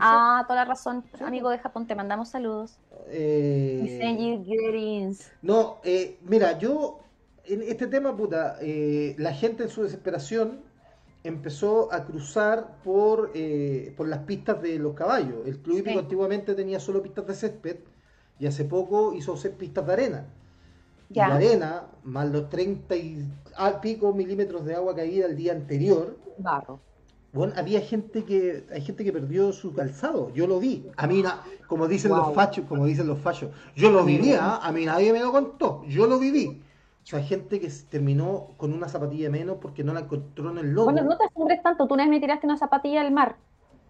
Ah, 0.02 0.44
toda 0.48 0.62
la 0.62 0.66
razón. 0.66 1.06
Amigo 1.22 1.50
de 1.50 1.60
Japón, 1.60 1.88
te 1.88 1.96
mandamos 1.96 2.30
saludos. 2.30 2.80
Eh... 3.08 3.80
No, 5.42 5.78
eh, 5.84 6.18
mira, 6.24 6.58
yo 6.58 7.00
en 7.46 7.62
este 7.62 7.88
tema, 7.88 8.16
puta, 8.16 8.58
eh, 8.62 9.16
la 9.18 9.34
gente 9.34 9.64
en 9.64 9.70
su 9.70 9.84
desesperación 9.84 10.62
empezó 11.24 11.92
a 11.94 12.06
cruzar 12.06 12.78
por, 12.84 13.32
eh, 13.34 13.94
por 13.96 14.08
las 14.08 14.20
pistas 14.20 14.62
de 14.62 14.78
los 14.80 14.94
caballos. 14.94 15.46
El 15.46 15.60
club 15.60 15.80
hípico 15.80 16.00
antiguamente 16.00 16.54
tenía 16.56 16.80
solo 16.80 17.02
pistas 17.02 17.26
de 17.28 17.34
césped 17.34 17.78
y 18.40 18.48
hace 18.48 18.66
poco 18.66 19.14
hizo 19.14 19.36
pistas 19.58 19.86
de 19.86 19.94
arena. 19.94 20.26
Ya. 21.10 21.28
la 21.28 21.36
arena, 21.36 21.84
más 22.04 22.30
los 22.32 22.50
30 22.50 22.96
y 22.96 23.28
al 23.56 23.80
pico 23.80 24.12
milímetros 24.14 24.66
de 24.66 24.76
agua 24.76 24.96
caída 24.96 25.28
el 25.28 25.36
día 25.36 25.54
anterior. 25.54 26.18
Barro. 26.40 26.80
Bueno, 27.32 27.54
había 27.58 27.82
gente 27.82 28.24
que 28.24 28.66
hay 28.74 28.82
gente 28.82 29.04
que 29.04 29.12
perdió 29.12 29.52
su 29.52 29.74
calzado, 29.74 30.32
yo 30.34 30.48
lo 30.48 30.58
vi. 30.58 30.90
A 30.96 31.06
mí, 31.06 31.22
como 31.68 31.86
dicen 31.88 32.12
los 32.12 32.34
fachos, 32.34 32.66
como 32.66 32.86
dicen 32.86 33.08
los 33.08 33.20
fachos, 33.20 33.52
yo 33.76 33.92
lo 33.92 34.06
vivía, 34.06 34.56
a 34.56 34.72
mí 34.72 34.86
nadie 34.86 35.12
me 35.12 35.20
lo 35.20 35.34
contó, 35.34 35.84
yo 35.86 36.08
lo 36.08 36.18
viví. 36.18 36.62
O 37.04 37.08
sea, 37.08 37.22
gente 37.22 37.60
que 37.60 37.70
terminó 37.90 38.52
con 38.56 38.74
una 38.74 38.88
zapatilla 38.88 39.30
menos 39.30 39.58
porque 39.62 39.84
no 39.84 39.94
la 39.94 40.00
encontró 40.00 40.50
en 40.50 40.60
el 40.60 40.72
lobo. 40.72 40.92
Bueno, 40.92 41.04
no 41.04 41.18
te 41.18 41.26
asombres 41.26 41.62
tanto, 41.62 41.88
tú 41.88 41.94
una 41.94 42.04
vez 42.04 42.10
me 42.10 42.20
tiraste 42.22 42.48
una 42.48 42.58
zapatilla 42.58 43.02
al 43.02 43.12
mar. 43.12 43.36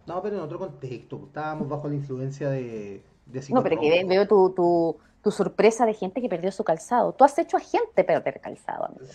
No, 0.08 0.22
pero 0.24 0.38
en 0.38 0.41
otro 0.41 0.58
contexto, 0.58 1.22
estábamos 1.28 1.70
bajo 1.70 1.88
la 1.88 1.96
influencia 1.96 2.50
de... 2.50 3.04
de 3.26 3.43
no, 3.49 3.63
pero 3.63 3.80
que 3.80 4.05
veo 4.05 4.28
tu, 4.28 4.51
tu, 4.51 4.97
tu, 5.21 5.32
sorpresa 5.32 5.86
de 5.86 5.93
gente 5.93 6.21
que 6.21 6.30
perdió 6.30 6.51
su 6.51 6.63
calzado. 6.63 7.13
Tú 7.13 7.23
has 7.23 7.38
hecho 7.39 7.57
a 7.57 7.59
gente 7.59 8.03
perder 8.03 8.39
calzado, 8.39 8.86
amigo. 8.86 9.05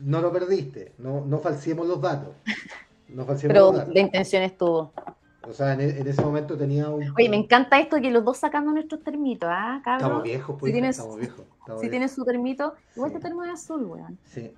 No 0.00 0.20
lo 0.20 0.32
perdiste, 0.32 0.92
no, 0.98 1.24
no 1.24 1.38
falsiemos 1.38 1.86
los 1.86 2.00
datos. 2.00 2.34
No 3.08 3.24
falsiemos 3.26 3.54
pero 3.54 3.66
los 3.66 3.76
datos. 3.76 3.94
de 3.94 4.00
intención 4.00 4.42
estuvo. 4.42 4.92
O 5.48 5.52
sea, 5.52 5.74
en, 5.74 5.80
e, 5.80 6.08
ese 6.08 6.22
momento 6.22 6.56
tenía 6.56 6.88
un... 6.88 7.02
Oye, 7.16 7.28
me 7.28 7.36
encanta 7.36 7.78
esto 7.78 7.96
de 7.96 8.02
que 8.02 8.10
los 8.10 8.24
dos 8.24 8.38
sacando 8.38 8.72
nuestros 8.72 9.02
termitos, 9.02 9.48
¿ah, 9.52 9.80
cabrón? 9.84 10.06
Estamos 10.06 10.22
viejos, 10.22 10.56
pues, 10.58 10.70
si 10.70 10.72
tienes, 10.72 10.98
estamos 10.98 11.18
viejos. 11.18 11.44
si 11.80 11.90
tienes 11.90 12.12
su 12.12 12.24
termito, 12.24 12.74
igual 12.94 13.10
sí. 13.10 13.16
tu 13.16 13.22
termo 13.22 13.44
es 13.44 13.50
azul, 13.50 13.84
weón. 13.84 14.18
Sí. 14.24 14.52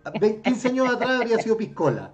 15 0.44 0.68
años 0.68 0.94
atrás 0.94 1.20
habría 1.20 1.38
sido 1.38 1.56
piscola. 1.56 2.12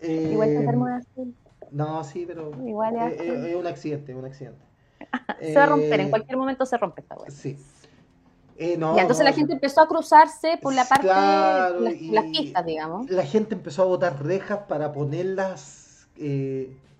Eh, 0.00 0.30
igual 0.32 0.54
tu 0.54 0.64
termo 0.64 0.88
es 0.88 1.06
azul. 1.06 1.34
No, 1.70 2.04
sí, 2.04 2.24
pero 2.26 2.50
igual 2.66 2.96
es, 2.96 3.20
es, 3.20 3.44
es 3.44 3.56
un 3.56 3.66
accidente, 3.66 4.12
es 4.12 4.18
un 4.18 4.24
accidente. 4.24 4.71
se 5.40 5.54
va 5.54 5.64
a 5.64 5.66
romper, 5.66 6.00
en 6.00 6.06
eh, 6.06 6.10
cualquier 6.10 6.36
momento 6.36 6.66
se 6.66 6.76
rompe 6.76 7.02
esta 7.02 7.16
weón. 7.16 7.30
Sí. 7.30 7.56
Eh, 8.58 8.76
no, 8.76 8.96
y 8.96 9.00
entonces 9.00 9.24
no, 9.24 9.30
la 9.30 9.36
gente 9.36 9.54
empezó 9.54 9.80
a 9.80 9.88
cruzarse 9.88 10.58
por 10.60 10.74
la 10.74 10.84
parte 10.84 11.06
claro, 11.06 11.80
de 11.80 11.90
las, 11.90 12.02
las, 12.02 12.24
pistas, 12.26 12.64
digamos. 12.64 13.10
La 13.10 13.24
gente 13.24 13.54
empezó 13.54 13.82
a 13.82 13.86
botar 13.86 14.24
rejas 14.24 14.60
para 14.68 14.92
ponerlas 14.92 16.06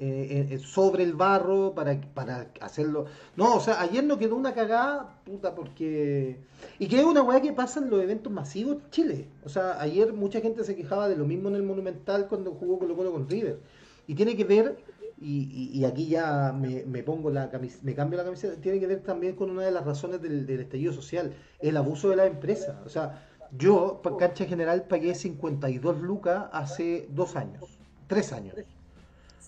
eh, 0.05 0.59
sobre 0.65 1.05
el 1.05 1.15
barro 1.15 1.75
para, 1.75 2.01
para 2.01 2.49
hacerlo. 2.61 3.05
No, 3.37 3.55
o 3.55 3.61
sea, 3.61 3.81
ayer 3.81 4.03
no 4.03 4.19
quedó 4.19 4.35
una 4.35 4.53
cagada, 4.53 5.15
puta, 5.25 5.55
porque. 5.55 6.41
Y 6.81 6.89
que 6.89 6.99
es 6.99 7.05
una 7.05 7.23
weá 7.23 7.41
que 7.41 7.53
pasa 7.53 7.79
en 7.79 7.89
los 7.89 8.03
eventos 8.03 8.33
masivos 8.33 8.79
en 8.79 8.91
Chile. 8.91 9.29
O 9.45 9.49
sea, 9.49 9.81
ayer 9.81 10.13
mucha 10.13 10.41
gente 10.41 10.65
se 10.65 10.75
quejaba 10.75 11.09
de 11.09 11.15
lo 11.15 11.25
mismo 11.25 11.51
en 11.51 11.55
el 11.55 11.63
Monumental 11.63 12.27
cuando 12.27 12.51
jugó 12.51 12.81
Colo 12.81 12.97
Colo 12.97 13.13
con 13.13 13.29
River. 13.29 13.61
Y 14.09 14.17
tiene 14.17 14.37
que 14.37 14.43
ver, 14.43 14.77
y, 15.23 15.71
y, 15.73 15.85
aquí 15.85 16.09
ya 16.09 16.53
me, 16.53 16.85
me 16.85 17.03
pongo 17.03 17.31
la 17.31 17.51
me 17.83 17.95
cambio 17.95 18.19
la 18.19 18.25
camiseta, 18.25 18.61
tiene 18.61 18.81
que 18.81 18.87
ver 18.87 19.03
también 19.03 19.37
con 19.37 19.51
una 19.51 19.63
de 19.63 19.71
las 19.71 19.85
razones 19.85 20.21
del, 20.21 20.47
del 20.47 20.61
estallido 20.61 20.93
social, 20.93 21.33
el 21.61 21.77
abuso 21.77 22.11
de 22.11 22.17
la 22.17 22.27
empresa. 22.27 22.81
O 22.85 22.89
sea, 22.89 23.23
yo, 23.57 24.01
cancha 24.19 24.47
general, 24.47 24.85
pagué 24.85 25.15
52 25.15 26.01
lucas 26.01 26.47
hace 26.53 27.07
dos 27.11 27.37
años, 27.37 27.79
tres 28.07 28.33
años. 28.33 28.55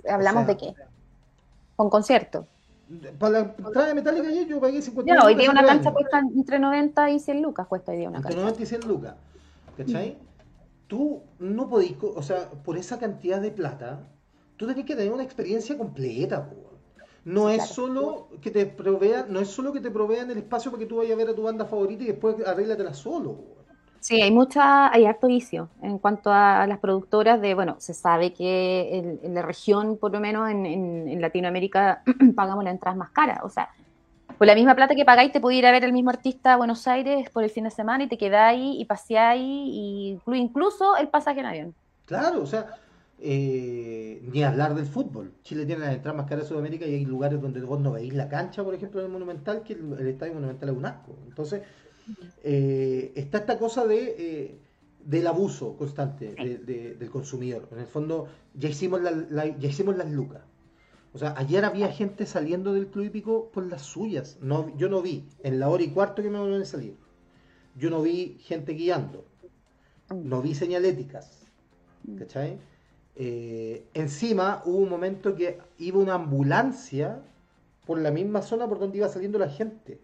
¿Hablamos 0.08 0.46
de 0.46 0.56
qué? 0.56 0.74
¿Con 1.76 1.90
concierto? 1.90 2.46
Para 3.18 3.32
la 3.32 3.38
entrada 3.56 3.88
de 3.88 3.94
Metallica 3.94 4.30
yo 4.46 4.60
pagué 4.60 4.82
50 4.82 5.14
No, 5.14 5.24
hoy 5.24 5.34
día 5.34 5.50
una 5.50 5.64
cancha 5.64 5.90
cuesta 5.90 6.18
entre 6.18 6.58
90 6.58 7.10
y 7.10 7.18
100 7.18 7.42
lucas, 7.42 7.66
cuesta 7.66 7.92
hoy 7.92 7.98
día 7.98 8.08
una 8.08 8.18
entre 8.18 8.34
cancha. 8.34 8.48
Entre 8.48 8.62
90 8.62 8.62
y 8.62 8.78
100 8.80 8.88
lucas, 8.88 9.14
¿cachai? 9.76 10.18
Tú 10.86 11.22
no 11.38 11.68
podís, 11.70 11.96
o 12.02 12.22
sea, 12.22 12.50
por 12.50 12.76
esa 12.76 12.98
cantidad 12.98 13.40
de 13.40 13.50
plata, 13.50 14.00
tú 14.56 14.66
tenés 14.66 14.84
que 14.84 14.96
tener 14.96 15.12
una 15.12 15.24
experiencia 15.24 15.76
completa, 15.76 16.50
No 17.24 17.48
es 17.48 17.66
solo 17.66 18.28
que 18.42 18.50
te 18.50 18.66
provean, 18.66 19.32
no 19.32 19.40
es 19.40 19.48
solo 19.48 19.72
que 19.72 19.80
te 19.80 19.90
provean 19.90 20.30
el 20.30 20.38
espacio 20.38 20.70
para 20.70 20.80
que 20.80 20.86
tú 20.86 20.96
vayas 20.96 21.14
a 21.14 21.16
ver 21.16 21.28
a 21.30 21.34
tu 21.34 21.42
banda 21.42 21.64
favorita 21.64 22.04
y 22.04 22.08
después 22.08 22.36
arréglatela 22.46 22.92
solo. 22.92 23.54
Sí, 24.00 24.20
hay 24.20 24.30
mucha, 24.30 24.92
hay 24.92 25.06
harto 25.06 25.28
vicio 25.28 25.70
en 25.80 25.98
cuanto 25.98 26.30
a, 26.30 26.66
las 26.66 26.78
productoras 26.78 27.40
de, 27.40 27.54
bueno, 27.54 27.76
se 27.78 27.94
sabe 27.94 28.34
que 28.34 29.18
en, 29.22 29.34
la 29.34 29.40
región, 29.40 29.96
por 29.96 30.12
lo 30.12 30.20
menos 30.20 30.50
en, 30.50 30.66
en, 30.66 31.20
Latinoamérica, 31.22 32.02
pagamos 32.36 32.62
la 32.64 32.70
entrada 32.70 32.94
más 32.94 33.08
cara. 33.08 33.40
O 33.44 33.48
sea, 33.48 33.70
por 34.36 34.46
la 34.46 34.54
misma 34.54 34.74
plata 34.74 34.94
que 34.94 35.06
pagáis, 35.06 35.32
te 35.32 35.40
puede 35.40 35.56
ir 35.56 35.64
a 35.64 35.72
ver 35.72 35.84
el 35.84 35.94
mismo 35.94 36.10
artista 36.10 36.52
a 36.52 36.56
Buenos 36.58 36.86
Aires 36.86 37.30
por 37.30 37.44
el 37.44 37.50
fin 37.50 37.64
de 37.64 37.70
semana 37.70 38.04
y 38.04 38.08
te 38.08 38.18
quedáis 38.18 38.78
y 38.78 38.84
paseáis, 38.84 39.42
y 39.42 40.18
incluso 40.34 40.98
el 40.98 41.08
pasaje 41.08 41.40
en 41.40 41.46
avión. 41.46 41.74
Claro, 42.04 42.42
o 42.42 42.46
sea, 42.46 42.76
eh, 43.26 44.20
ni 44.30 44.44
hablar 44.44 44.74
del 44.74 44.84
fútbol. 44.84 45.32
Chile 45.42 45.64
tiene 45.64 45.80
las 45.80 45.94
entradas 45.94 46.18
más 46.18 46.28
caras 46.28 46.44
de 46.44 46.48
Sudamérica 46.50 46.86
y 46.86 46.92
hay 46.92 47.06
lugares 47.06 47.40
donde 47.40 47.58
vos 47.62 47.80
no 47.80 47.92
veis 47.92 48.12
la 48.12 48.28
cancha, 48.28 48.62
por 48.62 48.74
ejemplo, 48.74 49.00
en 49.00 49.06
el 49.06 49.12
Monumental, 49.12 49.62
que 49.62 49.72
el, 49.72 50.06
Estadio 50.06 50.34
Monumental 50.34 50.68
es 50.68 50.76
un 50.76 50.84
asco. 50.84 51.16
Entonces, 51.26 51.62
eh, 52.42 53.12
está 53.16 53.38
esta 53.38 53.58
cosa 53.58 53.86
de, 53.86 54.14
eh, 54.18 54.58
del 55.02 55.26
abuso 55.26 55.74
constante 55.78 56.34
del 56.34 57.10
consumidor. 57.10 57.66
En 57.72 57.78
el 57.78 57.86
fondo, 57.86 58.28
ya 58.52 58.68
hicimos, 58.68 59.00
la, 59.00 59.46
ya 59.56 59.68
hicimos 59.70 59.96
las 59.96 60.12
lucas. 60.12 60.42
O 61.14 61.18
sea, 61.18 61.32
ayer 61.38 61.64
había 61.64 61.88
gente 61.88 62.26
saliendo 62.26 62.74
del 62.74 62.88
club 62.88 63.06
hípico 63.06 63.50
por 63.52 63.64
las 63.64 63.80
suyas. 63.82 64.36
No, 64.42 64.76
yo 64.76 64.90
no 64.90 65.00
vi, 65.00 65.30
en 65.42 65.60
la 65.60 65.70
hora 65.70 65.82
y 65.82 65.88
cuarto 65.88 66.22
que 66.22 66.28
me 66.28 66.38
van 66.38 66.60
a 66.60 66.64
salir, 66.66 66.98
yo 67.74 67.88
no 67.88 68.02
vi 68.02 68.36
gente 68.40 68.74
guiando. 68.74 69.24
No 70.14 70.42
vi 70.42 70.54
señaléticas. 70.54 71.46
¿Cachai? 72.18 72.58
Eh, 73.16 73.86
encima 73.94 74.62
hubo 74.64 74.78
un 74.78 74.88
momento 74.88 75.36
que 75.36 75.60
iba 75.78 75.98
una 75.98 76.14
ambulancia 76.14 77.22
por 77.86 77.98
la 77.98 78.10
misma 78.10 78.42
zona 78.42 78.68
por 78.68 78.78
donde 78.78 78.98
iba 78.98 79.08
saliendo 79.08 79.38
la 79.38 79.48
gente. 79.48 80.00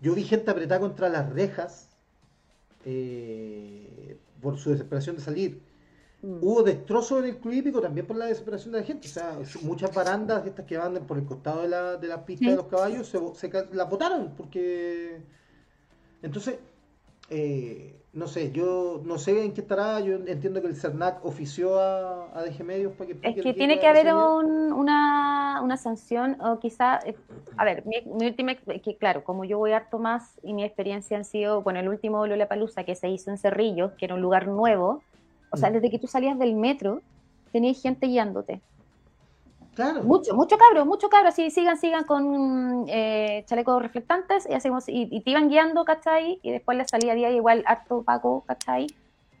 Yo 0.00 0.14
vi 0.14 0.24
gente 0.24 0.50
apretada 0.50 0.80
contra 0.80 1.08
las 1.08 1.32
rejas 1.32 1.88
eh, 2.84 4.16
por 4.40 4.58
su 4.58 4.70
desesperación 4.70 5.16
de 5.16 5.22
salir. 5.22 5.62
Mm. 6.22 6.38
Hubo 6.42 6.62
destrozos 6.64 7.20
en 7.20 7.30
el 7.30 7.38
club 7.38 7.54
hípico 7.54 7.80
también 7.80 8.06
por 8.06 8.16
la 8.16 8.26
desesperación 8.26 8.72
de 8.72 8.80
la 8.80 8.84
gente. 8.84 9.06
O 9.06 9.10
sea, 9.10 9.38
muchas 9.62 9.94
barandas 9.94 10.44
estas 10.46 10.66
que 10.66 10.76
van 10.76 10.94
por 11.06 11.18
el 11.18 11.24
costado 11.24 11.62
de 11.62 11.68
la, 11.68 11.96
de 11.96 12.08
la 12.08 12.24
pista 12.26 12.50
de 12.50 12.56
los 12.56 12.66
caballos 12.66 13.06
se, 13.08 13.18
se, 13.34 13.66
las 13.72 13.88
botaron 13.88 14.34
porque... 14.36 15.22
Entonces, 16.20 16.56
eh, 17.32 17.92
no 18.12 18.26
sé, 18.26 18.52
yo 18.52 19.00
no 19.04 19.16
sé 19.16 19.42
en 19.42 19.54
qué 19.54 19.62
estará, 19.62 19.98
yo 20.00 20.16
entiendo 20.16 20.60
que 20.60 20.68
el 20.68 20.76
CERNAC 20.76 21.24
ofició 21.24 21.80
a, 21.80 22.28
a 22.38 22.42
DG 22.42 22.62
Medios 22.62 22.92
para 22.92 23.08
que... 23.08 23.16
Es 23.22 23.42
que 23.42 23.54
tiene 23.54 23.80
que 23.80 23.86
haber 23.86 24.12
una, 24.12 25.62
una 25.62 25.76
sanción 25.78 26.38
o 26.42 26.58
quizá, 26.58 27.00
eh, 27.06 27.16
a 27.56 27.64
ver, 27.64 27.84
mi, 27.86 28.26
última, 28.26 28.54
que 28.54 28.96
claro, 28.98 29.24
como 29.24 29.44
yo 29.44 29.56
voy 29.56 29.72
harto 29.72 29.98
más 29.98 30.38
y 30.42 30.52
mi 30.52 30.62
experiencia 30.62 31.16
han 31.16 31.24
sido, 31.24 31.64
con 31.64 31.78
el 31.78 31.88
último 31.88 32.26
Palusa 32.48 32.84
que 32.84 32.94
se 32.94 33.08
hizo 33.08 33.30
en 33.30 33.38
Cerrillos, 33.38 33.92
que 33.92 34.04
era 34.04 34.14
un 34.14 34.20
lugar 34.20 34.46
nuevo, 34.46 35.02
o 35.50 35.56
sea, 35.56 35.70
mm. 35.70 35.74
desde 35.74 35.90
que 35.90 35.98
tú 35.98 36.06
salías 36.06 36.38
del 36.38 36.54
metro, 36.54 37.00
tenías 37.50 37.80
gente 37.80 38.08
guiándote. 38.08 38.60
Claro. 39.74 40.02
Mucho, 40.02 40.34
mucho 40.34 40.58
cabro, 40.58 40.84
mucho 40.84 41.08
cabro. 41.08 41.28
Así 41.28 41.50
sigan, 41.50 41.78
sigan 41.78 42.04
con 42.04 42.84
eh, 42.88 43.44
chalecos 43.46 43.80
reflectantes 43.80 44.46
y 44.48 44.52
hacemos 44.54 44.84
y, 44.86 45.20
te 45.20 45.30
iban 45.30 45.48
guiando, 45.48 45.84
¿cachai? 45.84 46.40
Y 46.42 46.50
después 46.50 46.76
la 46.76 46.86
salida 46.86 47.12
había 47.12 47.30
igual 47.30 47.64
harto 47.66 48.02
Paco, 48.02 48.44
¿cachai? 48.46 48.88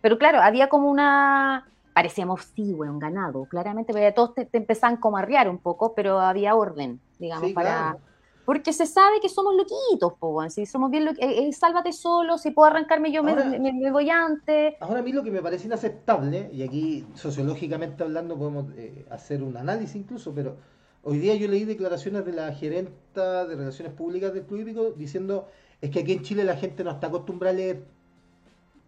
Pero 0.00 0.18
claro, 0.18 0.40
había 0.40 0.68
como 0.68 0.90
una. 0.90 1.68
Parecíamos, 1.92 2.50
sí, 2.56 2.72
un 2.72 2.98
ganado, 2.98 3.44
claramente, 3.44 3.92
pero 3.92 4.14
todos 4.14 4.34
te, 4.34 4.48
empezaban 4.52 4.96
como 4.96 5.18
a 5.18 5.20
arriar 5.20 5.50
un 5.50 5.58
poco, 5.58 5.94
pero 5.94 6.20
había 6.20 6.54
orden, 6.54 7.00
digamos, 7.18 7.52
para. 7.52 7.98
Porque 8.44 8.72
se 8.72 8.86
sabe 8.86 9.20
que 9.20 9.28
somos 9.28 9.54
loquitos, 9.54 10.14
po, 10.18 10.48
si 10.50 10.66
somos 10.66 10.90
bien 10.90 11.04
lo 11.04 11.12
eh, 11.12 11.16
eh, 11.20 11.52
sálvate 11.52 11.92
solo, 11.92 12.38
si 12.38 12.50
puedo 12.50 12.68
arrancarme 12.68 13.12
yo 13.12 13.22
me, 13.22 13.34
me, 13.34 13.90
voy 13.92 14.10
antes. 14.10 14.74
Ahora 14.80 15.00
a 15.00 15.02
mí 15.02 15.12
lo 15.12 15.22
que 15.22 15.30
me 15.30 15.40
parece 15.40 15.66
inaceptable, 15.66 16.50
y 16.52 16.62
aquí 16.62 17.06
sociológicamente 17.14 18.02
hablando 18.02 18.36
podemos 18.36 18.66
eh, 18.76 19.06
hacer 19.10 19.42
un 19.42 19.56
análisis 19.56 19.94
incluso, 19.94 20.34
pero 20.34 20.56
hoy 21.04 21.18
día 21.18 21.36
yo 21.36 21.46
leí 21.46 21.64
declaraciones 21.64 22.24
de 22.24 22.32
la 22.32 22.52
gerenta 22.52 23.46
de 23.46 23.54
Relaciones 23.54 23.92
Públicas 23.94 24.34
del 24.34 24.44
Club 24.44 24.96
diciendo 24.96 25.46
es 25.80 25.90
que 25.90 26.00
aquí 26.00 26.12
en 26.12 26.22
Chile 26.22 26.42
la 26.42 26.56
gente 26.56 26.82
no 26.82 26.90
está 26.90 27.08
acostumbrada 27.08 27.54
a 27.54 27.56
leer, 27.56 27.84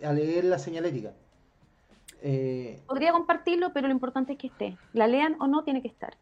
a 0.02 0.12
leer 0.12 0.44
la 0.44 0.58
señalética. 0.58 1.12
Podría 2.86 3.12
compartirlo, 3.12 3.72
pero 3.72 3.86
lo 3.86 3.92
importante 3.92 4.32
es 4.32 4.38
que 4.38 4.46
esté. 4.46 4.78
La 4.94 5.06
lean 5.06 5.36
o 5.40 5.46
no, 5.46 5.62
tiene 5.62 5.82
que 5.82 5.88
estar. 5.88 6.16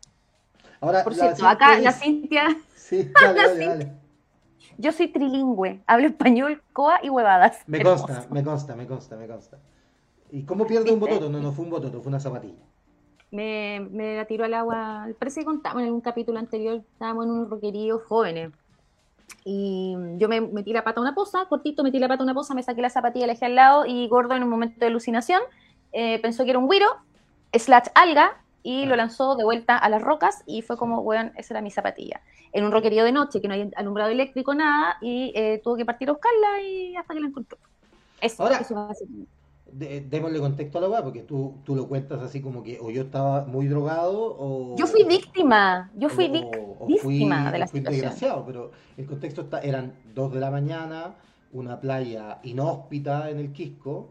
Ahora, 0.83 1.03
Por 1.03 1.15
cierto, 1.15 1.47
acá 1.47 1.79
la 1.79 1.93
Cintia. 1.93 2.57
Sí, 2.75 3.11
dale, 3.19 3.43
dale, 3.49 3.67
dale. 3.67 3.93
Yo 4.77 4.93
soy 4.93 5.09
trilingüe, 5.09 5.81
hablo 5.87 6.09
español, 6.09 6.63
coa 6.73 6.99
y 7.03 7.09
huevadas. 7.09 7.63
Me 7.67 7.83
consta, 7.83 8.27
me 8.31 8.43
consta, 8.43 8.77
me 8.77 8.87
consta, 8.87 9.17
me 9.17 9.27
consta. 9.27 9.59
¿Y 10.31 10.45
cómo 10.45 10.67
pierde 10.67 10.93
un 10.93 11.01
bototo? 11.01 11.31
No, 11.31 11.41
no 11.41 11.53
fue 11.53 11.65
un 11.65 11.71
bototo, 11.71 12.01
fue 12.01 12.11
una 12.11 12.21
zapatilla. 12.21 12.63
Me, 13.31 13.87
me 13.91 14.17
la 14.17 14.25
tiró 14.27 14.45
al 14.45 14.55
agua. 14.55 15.09
Parece 15.19 15.41
que 15.41 15.47
contamos 15.47 15.81
en 15.81 15.87
algún 15.87 16.01
capítulo 16.01 16.39
anterior, 16.39 16.83
estábamos 16.93 17.27
en 17.27 17.31
un 17.31 17.51
roquerío 17.51 18.01
jóvenes. 18.01 18.51
Y 19.45 19.97
yo 20.19 20.29
me 20.29 20.41
metí 20.41 20.73
la 20.73 20.85
pata 20.85 21.01
a 21.01 21.03
una 21.03 21.15
poza, 21.15 21.47
cortito, 21.47 21.83
metí 21.83 21.99
la 21.99 22.09
pata 22.09 22.23
a 22.23 22.25
una 22.25 22.35
poza, 22.35 22.55
me 22.55 22.63
saqué 22.63 22.83
la 22.83 22.91
zapatilla, 22.91 23.27
la 23.27 23.33
dejé 23.33 23.47
al 23.47 23.55
lado 23.55 23.87
y 23.87 24.09
gordo 24.09 24.35
en 24.35 24.43
un 24.43 24.49
momento 24.49 24.81
de 24.81 24.87
alucinación 24.87 25.41
eh, 25.93 26.19
pensó 26.21 26.45
que 26.45 26.51
era 26.51 26.59
un 26.59 26.69
guiro, 26.69 26.87
slash 27.53 27.89
alga, 27.95 28.42
y 28.63 28.87
lo 28.87 28.95
ah. 28.95 28.99
lanzó 28.99 29.37
de 29.37 29.45
vuelta 29.45 29.77
a 29.77 29.89
las 29.89 30.03
rocas 30.03 30.43
y 30.47 30.63
fue 30.63 30.77
como, 30.77 31.01
weón, 31.01 31.33
esa 31.37 31.55
era 31.55 31.63
mi 31.63 31.71
zapatilla. 31.71 32.21
En 32.53 32.65
un 32.65 32.73
roquerío 32.73 33.05
de 33.05 33.13
noche, 33.13 33.41
que 33.41 33.49
no 33.49 33.55
hay 33.55 33.71
alumbrado 33.77 34.11
eléctrico, 34.11 34.55
nada, 34.55 34.97
y 35.01 35.33
eh, 35.35 35.61
tuvo 35.63 35.77
que 35.77 35.85
partir 35.85 36.09
a 36.09 36.13
buscarla 36.13 36.63
y 36.63 36.97
hasta 36.97 37.15
que 37.15 37.21
la 37.21 37.27
encontró. 37.29 37.59
Eso, 38.21 38.43
Ahora, 38.43 38.59
eso 38.59 38.75
démosle 39.73 40.39
contexto 40.39 40.79
a 40.79 40.81
la 40.83 40.89
weá, 40.89 41.03
porque 41.03 41.23
tú, 41.23 41.55
tú 41.65 41.75
lo 41.75 41.89
cuentas 41.89 42.21
así 42.21 42.41
como 42.41 42.63
que 42.63 42.79
o 42.81 42.91
yo 42.91 43.03
estaba 43.03 43.45
muy 43.47 43.67
drogado 43.67 44.37
o... 44.39 44.77
Yo 44.77 44.87
fui 44.87 45.05
víctima, 45.05 45.91
yo 45.97 46.09
fui 46.09 46.29
víctima 46.29 47.51
de 47.51 47.59
la 47.59 47.67
fui 47.67 47.81
desgraciado, 47.81 48.45
pero 48.45 48.71
el 48.97 49.07
contexto 49.07 49.43
está, 49.43 49.61
eran 49.61 49.95
dos 50.15 50.33
de 50.33 50.41
la 50.41 50.51
mañana, 50.51 51.15
una 51.53 51.81
playa 51.81 52.39
inhóspita 52.43 53.31
en 53.31 53.39
el 53.39 53.53
Quisco. 53.53 54.11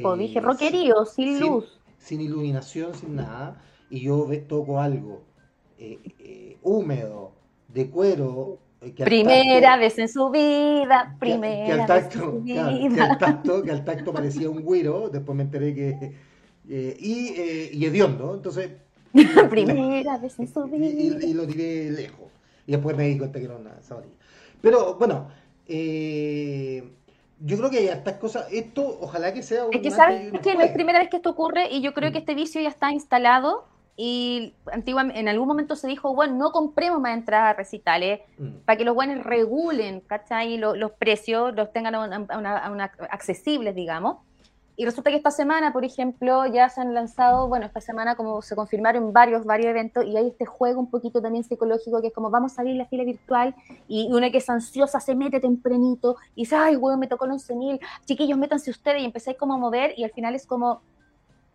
pues 0.00 0.18
dije 0.18 0.40
roquerío, 0.40 1.04
sin, 1.04 1.40
luz. 1.40 1.78
Sin 1.98 2.20
iluminación, 2.20 2.94
sin 2.94 3.16
nada, 3.16 3.60
y 3.92 4.00
yo 4.00 4.26
toco 4.48 4.80
algo 4.80 5.22
eh, 5.78 5.98
eh, 6.18 6.56
húmedo, 6.62 7.32
de 7.68 7.90
cuero, 7.90 8.58
primera 9.04 9.76
vez 9.76 9.98
en 9.98 10.08
su 10.08 10.30
vida, 10.30 11.14
primera 11.20 11.66
que, 11.66 11.72
al 11.72 11.86
tacto, 11.86 12.42
que, 12.46 12.58
al 12.58 13.18
tacto, 13.18 13.62
que 13.62 13.70
al 13.70 13.84
tacto 13.84 14.12
parecía 14.12 14.50
un 14.50 14.62
güiro, 14.62 15.08
después 15.08 15.36
me 15.36 15.44
enteré 15.44 15.74
que... 15.74 16.32
Eh, 16.68 16.96
y, 16.98 17.28
eh, 17.36 17.70
y 17.72 17.84
hediondo, 17.84 18.34
entonces... 18.34 18.70
primera 19.50 20.16
vez 20.16 20.38
en 20.38 20.48
su 20.48 20.64
vida. 20.64 20.86
Y, 20.86 21.34
lo 21.34 21.46
tiré 21.46 21.90
lejos. 21.90 22.30
Y 22.66 22.72
después 22.72 22.96
me 22.96 23.08
di 23.08 23.18
cuenta 23.18 23.38
que 23.38 23.44
era 23.44 23.56
una 23.56 23.82
zapatilla. 23.82 24.14
Pero 24.62 24.94
bueno, 24.94 25.28
eh, 25.66 26.82
yo 27.40 27.58
creo 27.58 27.68
que 27.68 27.78
hay 27.78 27.88
estas 27.88 28.14
cosas, 28.14 28.46
esto 28.52 28.98
ojalá 29.02 29.34
que 29.34 29.42
sea... 29.42 29.64
Es 29.70 29.82
que 29.82 29.90
sabes 29.90 30.32
que 30.40 30.54
no 30.54 30.62
es 30.62 30.70
primera 30.72 30.98
vez 31.00 31.10
que 31.10 31.16
esto 31.16 31.30
ocurre 31.30 31.68
y 31.70 31.82
yo 31.82 31.92
creo 31.92 32.10
que 32.10 32.18
este 32.18 32.34
vicio 32.34 32.60
ya 32.60 32.68
está 32.68 32.92
instalado 32.92 33.64
y 33.96 34.54
antiguamente, 34.72 35.20
en 35.20 35.28
algún 35.28 35.46
momento 35.46 35.76
se 35.76 35.86
dijo, 35.86 36.14
bueno, 36.14 36.34
no 36.34 36.50
compremos 36.50 37.00
más 37.00 37.14
entradas 37.16 37.54
a 37.54 37.56
recitales 37.56 38.20
mm. 38.38 38.64
para 38.64 38.76
que 38.76 38.84
los 38.84 38.94
buenos 38.94 39.22
regulen, 39.24 40.00
¿cachai? 40.00 40.56
Los, 40.56 40.78
los 40.78 40.92
precios, 40.92 41.54
los 41.54 41.72
tengan 41.72 41.94
accesibles, 43.10 43.74
digamos. 43.74 44.16
Y 44.74 44.86
resulta 44.86 45.10
que 45.10 45.16
esta 45.16 45.30
semana, 45.30 45.72
por 45.72 45.84
ejemplo, 45.84 46.46
ya 46.46 46.70
se 46.70 46.80
han 46.80 46.94
lanzado, 46.94 47.46
bueno, 47.46 47.66
esta 47.66 47.82
semana 47.82 48.16
como 48.16 48.40
se 48.40 48.56
confirmaron 48.56 49.12
varios, 49.12 49.44
varios 49.44 49.68
eventos 49.68 50.04
y 50.06 50.16
hay 50.16 50.28
este 50.28 50.46
juego 50.46 50.80
un 50.80 50.90
poquito 50.90 51.20
también 51.20 51.44
psicológico 51.44 52.00
que 52.00 52.06
es 52.06 52.12
como 52.14 52.30
vamos 52.30 52.58
a 52.58 52.62
abrir 52.62 52.76
la 52.76 52.86
fila 52.86 53.04
virtual 53.04 53.54
y 53.86 54.10
una 54.10 54.30
que 54.30 54.38
es 54.38 54.48
ansiosa 54.48 54.98
se 54.98 55.14
mete 55.14 55.40
tempranito 55.40 56.16
y 56.34 56.42
dice, 56.42 56.56
ay, 56.56 56.76
weón, 56.76 56.98
me 56.98 57.06
tocó 57.06 57.26
el 57.26 57.32
11.000, 57.32 57.80
chiquillos, 58.06 58.38
métanse 58.38 58.70
ustedes 58.70 59.02
y 59.02 59.04
empezáis 59.04 59.36
como 59.36 59.54
a 59.54 59.58
mover 59.58 59.92
y 59.98 60.04
al 60.04 60.10
final 60.10 60.34
es 60.34 60.46
como, 60.46 60.80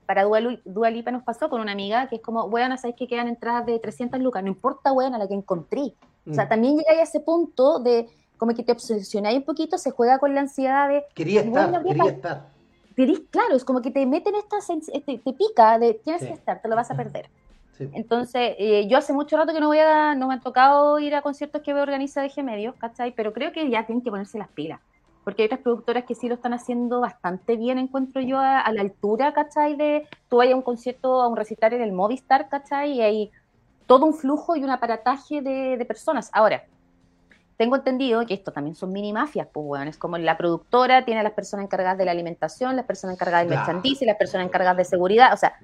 para 0.07 0.23
Dualipa 0.65 1.11
nos 1.11 1.21
pasó 1.23 1.49
con 1.49 1.59
una 1.59 1.73
amiga 1.73 2.07
que 2.07 2.15
es 2.15 2.21
como, 2.21 2.45
weón, 2.45 2.75
¿sabéis 2.77 2.95
que 2.95 3.07
quedan 3.07 3.27
entradas 3.27 3.65
de 3.65 3.77
300 3.77 4.19
lucas? 4.21 4.41
No 4.41 4.49
importa, 4.49 4.93
weón, 4.93 5.13
a 5.13 5.17
la 5.17 5.27
que 5.27 5.33
encontré. 5.33 5.93
O 6.27 6.33
sea, 6.33 6.45
mm. 6.45 6.49
también 6.49 6.77
llega 6.77 6.99
a 6.99 7.03
ese 7.03 7.19
punto 7.19 7.79
de 7.79 8.07
como 8.37 8.55
que 8.55 8.63
te 8.63 8.71
obsesionáis 8.71 9.37
un 9.37 9.43
poquito, 9.43 9.77
se 9.77 9.91
juega 9.91 10.17
con 10.17 10.33
la 10.33 10.41
ansiedad 10.41 10.87
de... 10.87 11.03
Quería 11.13 11.41
estar, 11.41 11.83
quería 11.83 12.03
estar. 12.05 12.47
claro, 13.31 13.55
es 13.55 13.65
como 13.65 13.81
que 13.81 13.91
te 13.91 14.05
meten 14.05 14.35
esta, 14.35 14.57
te, 15.05 15.17
te 15.17 15.33
pica 15.33 15.77
de 15.77 15.95
tienes 15.95 16.23
que 16.23 16.33
estar, 16.33 16.61
te 16.61 16.67
lo 16.69 16.75
vas 16.75 16.89
a 16.89 16.95
perder. 16.95 17.29
Entonces, 17.79 18.55
eh, 18.57 18.87
yo 18.87 18.97
hace 18.97 19.13
mucho 19.13 19.37
rato 19.37 19.53
que 19.53 19.59
no 19.59 19.67
voy 19.67 19.79
a, 19.79 20.15
no 20.15 20.27
me 20.27 20.35
ha 20.35 20.39
tocado 20.39 20.97
ir 20.99 21.13
a 21.13 21.21
conciertos 21.21 21.61
que 21.61 21.73
organiza 21.73 22.21
de 22.21 22.29
G 22.29 22.43
Medios, 22.43 22.75
¿cachai? 22.75 23.11
Pero 23.11 23.33
creo 23.33 23.51
que 23.51 23.69
ya 23.69 23.85
tienen 23.85 24.03
que 24.03 24.09
ponerse 24.09 24.39
las 24.39 24.47
pilas 24.47 24.79
porque 25.27 25.41
hay 25.41 25.47
otras 25.47 25.59
productoras 25.59 26.05
que 26.05 26.15
sí 26.15 26.29
lo 26.29 26.35
están 26.35 26.53
haciendo 26.53 27.01
bastante 27.01 27.57
bien, 27.57 27.77
encuentro 27.77 28.21
yo, 28.21 28.39
a, 28.39 28.71
la 28.71 28.79
altura, 28.79 29.33
¿cachai? 29.33 29.75
De 29.75 30.07
tú 30.29 30.37
vayas 30.37 30.53
a 30.53 30.55
un 30.55 30.61
concierto, 30.61 31.21
a 31.21 31.27
un 31.27 31.35
recital 31.35 31.73
en 31.73 31.81
el 31.81 31.91
Movistar, 31.91 32.47
¿cachai? 32.47 32.93
Y 32.93 33.01
hay 33.01 33.31
todo 33.87 34.05
un 34.05 34.13
flujo 34.13 34.55
y 34.55 34.63
un 34.63 34.69
aparataje 34.69 35.41
de, 35.41 35.83
personas. 35.85 36.29
Ahora, 36.31 36.63
tengo 37.57 37.75
entendido 37.75 38.25
que 38.25 38.35
esto 38.35 38.53
también 38.53 38.77
son 38.77 38.93
mini 38.93 39.11
mafias, 39.11 39.49
pues 39.51 39.65
bueno, 39.65 39.89
es 39.89 39.97
como 39.97 40.17
la 40.17 40.37
productora 40.37 41.03
tiene 41.03 41.19
a 41.19 41.23
las 41.23 41.33
personas 41.33 41.65
encargadas 41.65 41.97
de 41.97 42.05
la 42.05 42.11
alimentación, 42.11 42.77
las 42.77 42.85
personas 42.85 43.17
encargadas 43.17 43.49
del 43.49 43.81
y 43.83 44.05
las 44.05 44.15
personas 44.15 44.47
encargadas 44.47 44.77
de 44.77 44.85
seguridad, 44.85 45.33
o 45.33 45.37
sea, 45.37 45.55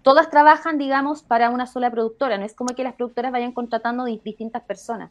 todas 0.00 0.30
trabajan, 0.30 0.78
digamos, 0.78 1.22
para 1.22 1.50
una 1.50 1.66
sola 1.66 1.90
productora, 1.90 2.38
no 2.38 2.46
es 2.46 2.54
como 2.54 2.74
que 2.74 2.84
las 2.84 2.94
productoras 2.94 3.32
vayan 3.32 3.52
contratando 3.52 4.06
distintas 4.06 4.62
personas. 4.62 5.10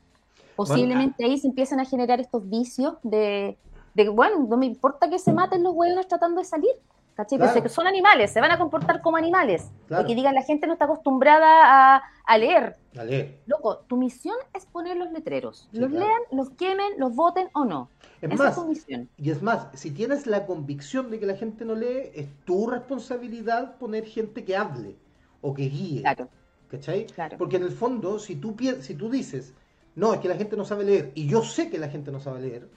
Posiblemente 0.56 1.24
ahí 1.24 1.38
se 1.38 1.48
empiezan 1.48 1.80
a 1.80 1.86
generar 1.86 2.20
estos 2.20 2.50
vicios 2.50 2.96
de, 3.04 3.56
de 4.04 4.10
bueno, 4.10 4.46
no 4.48 4.58
me 4.58 4.66
importa 4.66 5.10
que 5.10 5.20
se 5.20 5.34
maten 5.34 5.64
los 5.64 5.74
hueones 5.74 6.08
tratando 6.08 6.40
de 6.40 6.46
salir. 6.46 6.72
¿Cachai? 7.16 7.62
que 7.62 7.68
son 7.68 7.86
animales, 7.86 8.32
se 8.32 8.40
van 8.40 8.52
a 8.52 8.58
comportar 8.58 9.02
como 9.02 9.18
animales. 9.18 9.70
Y 9.90 10.06
que 10.06 10.16
digan, 10.16 10.34
la 10.34 10.42
gente 10.42 10.68
no 10.68 10.74
está 10.74 10.86
acostumbrada 10.86 12.02
a, 12.26 12.38
leer. 12.38 12.78
A 12.98 13.04
leer. 13.04 13.42
Loco, 13.46 13.80
tu 13.80 13.98
misión 13.98 14.38
es 14.54 14.66
poner 14.66 14.96
los 14.96 15.12
letreros. 15.12 15.68
los 15.74 15.92
lean, 15.92 16.22
los 16.32 16.50
quemen, 16.52 16.94
los 16.98 17.14
voten 17.14 17.50
o 17.52 17.66
no. 17.66 17.90
Es 18.22 18.32
Esa 18.32 18.44
más, 18.44 18.58
es 18.58 18.64
tu 18.64 18.70
misión. 18.70 19.10
Y 19.18 19.32
es 19.32 19.42
más, 19.42 19.68
si 19.74 19.92
tienes 19.92 20.28
la 20.28 20.46
convicción 20.46 21.12
de 21.12 21.20
que 21.20 21.26
la 21.26 21.36
gente 21.36 21.66
no 21.66 21.76
lee, 21.76 22.10
es 22.16 22.28
tu 22.46 22.68
responsabilidad 22.68 23.76
poner 23.76 24.06
gente 24.06 24.46
que 24.46 24.56
hable 24.56 24.96
o 25.42 25.54
que 25.54 25.64
guíe. 25.64 26.00
Claro. 26.00 26.30
¿Cachai? 26.72 27.06
Claro. 27.08 27.38
Porque 27.38 27.58
en 27.58 27.64
el 27.64 27.72
fondo, 27.72 28.18
si 28.20 28.38
tú, 28.38 28.56
si 28.80 28.94
tú 28.94 29.10
dices, 29.10 29.54
no, 29.96 30.14
es 30.14 30.22
que 30.22 30.30
la 30.30 30.36
gente 30.36 30.56
no 30.56 30.64
sabe 30.64 30.86
leer, 30.86 31.12
y 31.16 31.28
yo 31.28 31.44
sé 31.44 31.70
que 31.70 31.80
la 31.80 31.90
gente 31.90 32.14
no 32.14 32.22
sabe 32.22 32.40
leer, 32.40 32.70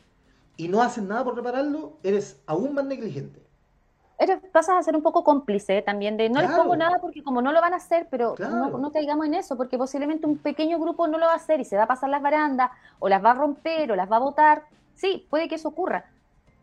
y 0.57 0.69
no 0.69 0.83
haces 0.83 1.05
nada 1.05 1.25
por 1.25 1.37
repararlo, 1.37 1.95
eres 2.03 2.41
aún 2.47 2.75
más 2.75 2.85
negligente. 2.85 3.41
Eres, 4.19 4.39
pasas 4.53 4.77
a 4.77 4.83
ser 4.83 4.95
un 4.95 5.03
poco 5.03 5.25
cómplice 5.25 5.83
también 5.83 6.17
de 6.17 6.29
no 6.29 6.41
les 6.41 6.51
pongo 6.53 6.77
nada 6.77 6.99
porque 7.01 7.25
como 7.25 7.43
no 7.43 7.51
lo 7.51 7.61
van 7.61 7.73
a 7.73 7.77
hacer, 7.77 8.07
pero 8.11 8.37
no, 8.39 8.79
no, 8.79 8.93
caigamos 8.93 9.27
en 9.27 9.35
eso, 9.35 9.57
porque 9.57 9.77
posiblemente 9.77 10.27
un 10.27 10.39
pequeño 10.39 10.79
grupo 10.79 11.09
no 11.09 11.19
lo 11.19 11.27
va 11.27 11.33
a 11.33 11.37
hacer 11.37 11.61
y 11.61 11.65
se 11.65 11.77
va 11.77 11.85
a 11.85 11.89
pasar 11.89 12.09
las 12.09 12.23
barandas, 12.23 12.71
o 13.01 13.09
las 13.09 13.25
va 13.25 13.33
a 13.33 13.35
romper, 13.35 13.91
o 13.91 13.97
las 13.97 14.11
va 14.11 14.17
a 14.17 14.21
botar. 14.21 14.65
Sí, 14.95 15.27
puede 15.29 15.49
que 15.49 15.57
eso 15.57 15.69
ocurra, 15.69 16.05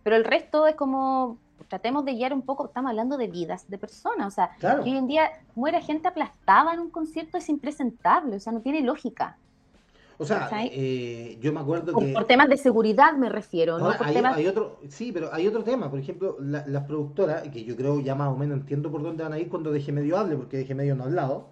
pero 0.04 0.16
el 0.16 0.24
resto 0.24 0.68
es 0.68 0.76
como 0.76 1.38
tratemos 1.68 2.06
de 2.06 2.14
guiar 2.14 2.34
un 2.34 2.42
poco, 2.42 2.66
estamos 2.66 2.90
hablando 2.90 3.18
de 3.18 3.28
vidas 3.28 3.70
de 3.70 3.78
personas, 3.78 4.28
o 4.28 4.32
sea, 4.32 4.52
que 4.60 4.68
hoy 4.68 4.98
en 4.98 5.08
día 5.08 5.30
muere 5.56 5.82
gente 5.82 6.08
aplastada 6.08 6.74
en 6.74 6.80
un 6.80 6.90
concierto 6.90 7.38
es 7.38 7.50
impresentable, 7.50 8.38
o 8.38 8.40
sea, 8.40 8.54
no 8.54 8.62
tiene 8.62 8.82
lógica. 8.82 9.38
O 10.22 10.26
sea, 10.26 10.50
eh, 10.54 11.38
yo 11.40 11.54
me 11.54 11.62
acuerdo 11.62 11.98
que... 11.98 12.12
Por 12.12 12.26
temas 12.26 12.50
de 12.50 12.58
seguridad 12.58 13.14
me 13.14 13.30
refiero, 13.30 13.80
¿no? 13.80 13.90
hay, 13.90 14.48
otro, 14.48 14.78
sí, 14.90 15.14
pero 15.14 15.34
hay 15.34 15.48
otro 15.48 15.64
tema. 15.64 15.90
Por 15.90 15.98
ejemplo, 15.98 16.36
las 16.42 16.84
productoras, 16.84 17.48
que 17.48 17.64
yo 17.64 17.78
creo 17.78 18.02
ya 18.02 18.16
más 18.16 18.28
o 18.28 18.36
menos 18.36 18.60
entiendo 18.60 18.92
por 18.92 19.02
dónde 19.02 19.24
van 19.24 19.32
a 19.32 19.40
ir 19.40 19.48
cuando 19.48 19.72
Deje 19.72 19.94
Medio 19.94 20.18
hable, 20.18 20.36
porque 20.36 20.58
Deje 20.58 20.76
Medio 20.76 20.94
no 20.96 21.04
ha 21.04 21.08
hablado. 21.08 21.48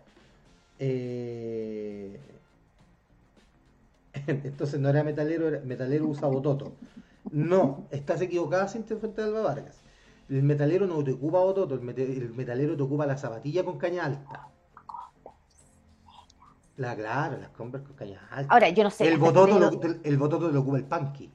Eh... 0.80 2.19
Entonces 4.27 4.81
no 4.81 4.89
era 4.89 5.02
metalero, 5.02 5.48
era, 5.48 5.61
metalero 5.61 6.06
usa 6.07 6.27
bototo. 6.27 6.73
No, 7.31 7.88
estás 7.89 8.22
equivocada, 8.22 8.68
sin 8.68 8.84
Fuente 8.84 9.22
de 9.22 9.27
Alba 9.30 9.44
Vargas. 9.44 9.80
El 10.30 10.44
metalero 10.44 10.88
no 10.88 11.02
te 11.06 11.14
ocupa 11.14 11.39
bototo, 11.39 11.76
el, 11.76 12.34
metalero 12.35 12.76
te 12.76 12.84
ocupa 12.84 13.06
la 13.06 13.18
zapatilla 13.18 13.64
con 13.64 13.77
caña 13.77 14.03
alta. 14.03 14.49
La, 16.78 16.95
claro, 16.95 17.38
las 17.38 17.49
compras 17.49 17.84
con 17.84 17.95
caña 17.95 18.22
Ahora, 18.48 18.70
yo 18.70 18.84
no 18.84 18.91
sé. 18.91 19.08
El 19.08 19.18
bototo, 19.18 19.60
lo, 19.60 19.72
el 20.04 20.18
bototo 20.18 20.49
lo 20.49 20.62
ocupa 20.62 20.78
el 20.78 20.86
punky. 20.86 21.32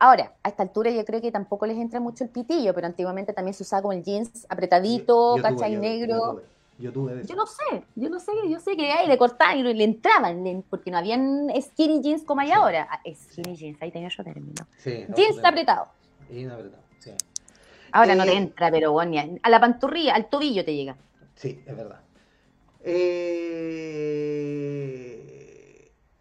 Ahora, 0.00 0.32
a 0.44 0.48
esta 0.48 0.62
altura 0.62 0.90
yo 0.90 1.04
creo 1.04 1.20
que 1.20 1.32
tampoco 1.32 1.66
les 1.66 1.76
entra 1.76 1.98
mucho 1.98 2.22
el 2.22 2.30
pitillo, 2.30 2.72
pero 2.72 2.86
antiguamente 2.86 3.32
también 3.32 3.54
se 3.54 3.64
usaba 3.64 3.82
como 3.82 3.92
el 3.92 4.04
jeans 4.04 4.46
apretadito, 4.48 5.36
cachai 5.42 5.76
negro. 5.76 6.42
Yo, 6.78 6.92
tuve 6.92 7.24
yo 7.26 7.34
no 7.34 7.44
sé, 7.44 7.82
yo 7.96 8.08
no 8.08 8.20
sé, 8.20 8.30
yo 8.48 8.60
sé 8.60 8.76
que 8.76 8.92
ahí 8.92 9.08
le 9.08 9.18
cortaban 9.18 9.58
y 9.58 9.74
le 9.74 9.82
entraban, 9.82 10.64
porque 10.70 10.92
no 10.92 10.98
habían 10.98 11.48
skinny 11.60 12.00
jeans 12.00 12.22
como 12.22 12.40
hay 12.40 12.52
ahora. 12.52 12.86
Ah, 12.88 13.00
skinny 13.12 13.56
jeans, 13.56 13.82
ahí 13.82 13.90
tenía 13.90 14.08
yo 14.08 14.22
término. 14.22 14.64
Sí, 14.76 15.04
jeans 15.16 15.44
apretado. 15.44 15.88
Jeans 16.30 16.52
apretado, 16.52 16.82
sí. 17.00 17.10
Ahora 17.90 18.14
no 18.14 18.22
te 18.22 18.30
eh, 18.30 18.36
entra, 18.36 18.70
pero 18.70 18.92
bueno, 18.92 19.20
a 19.42 19.50
la 19.50 19.58
panturrilla, 19.58 20.14
al 20.14 20.26
tobillo 20.26 20.64
te 20.64 20.76
llega. 20.76 20.96
Sí, 21.34 21.60
es 21.66 21.76
verdad. 21.76 22.00
Eh... 22.90 23.18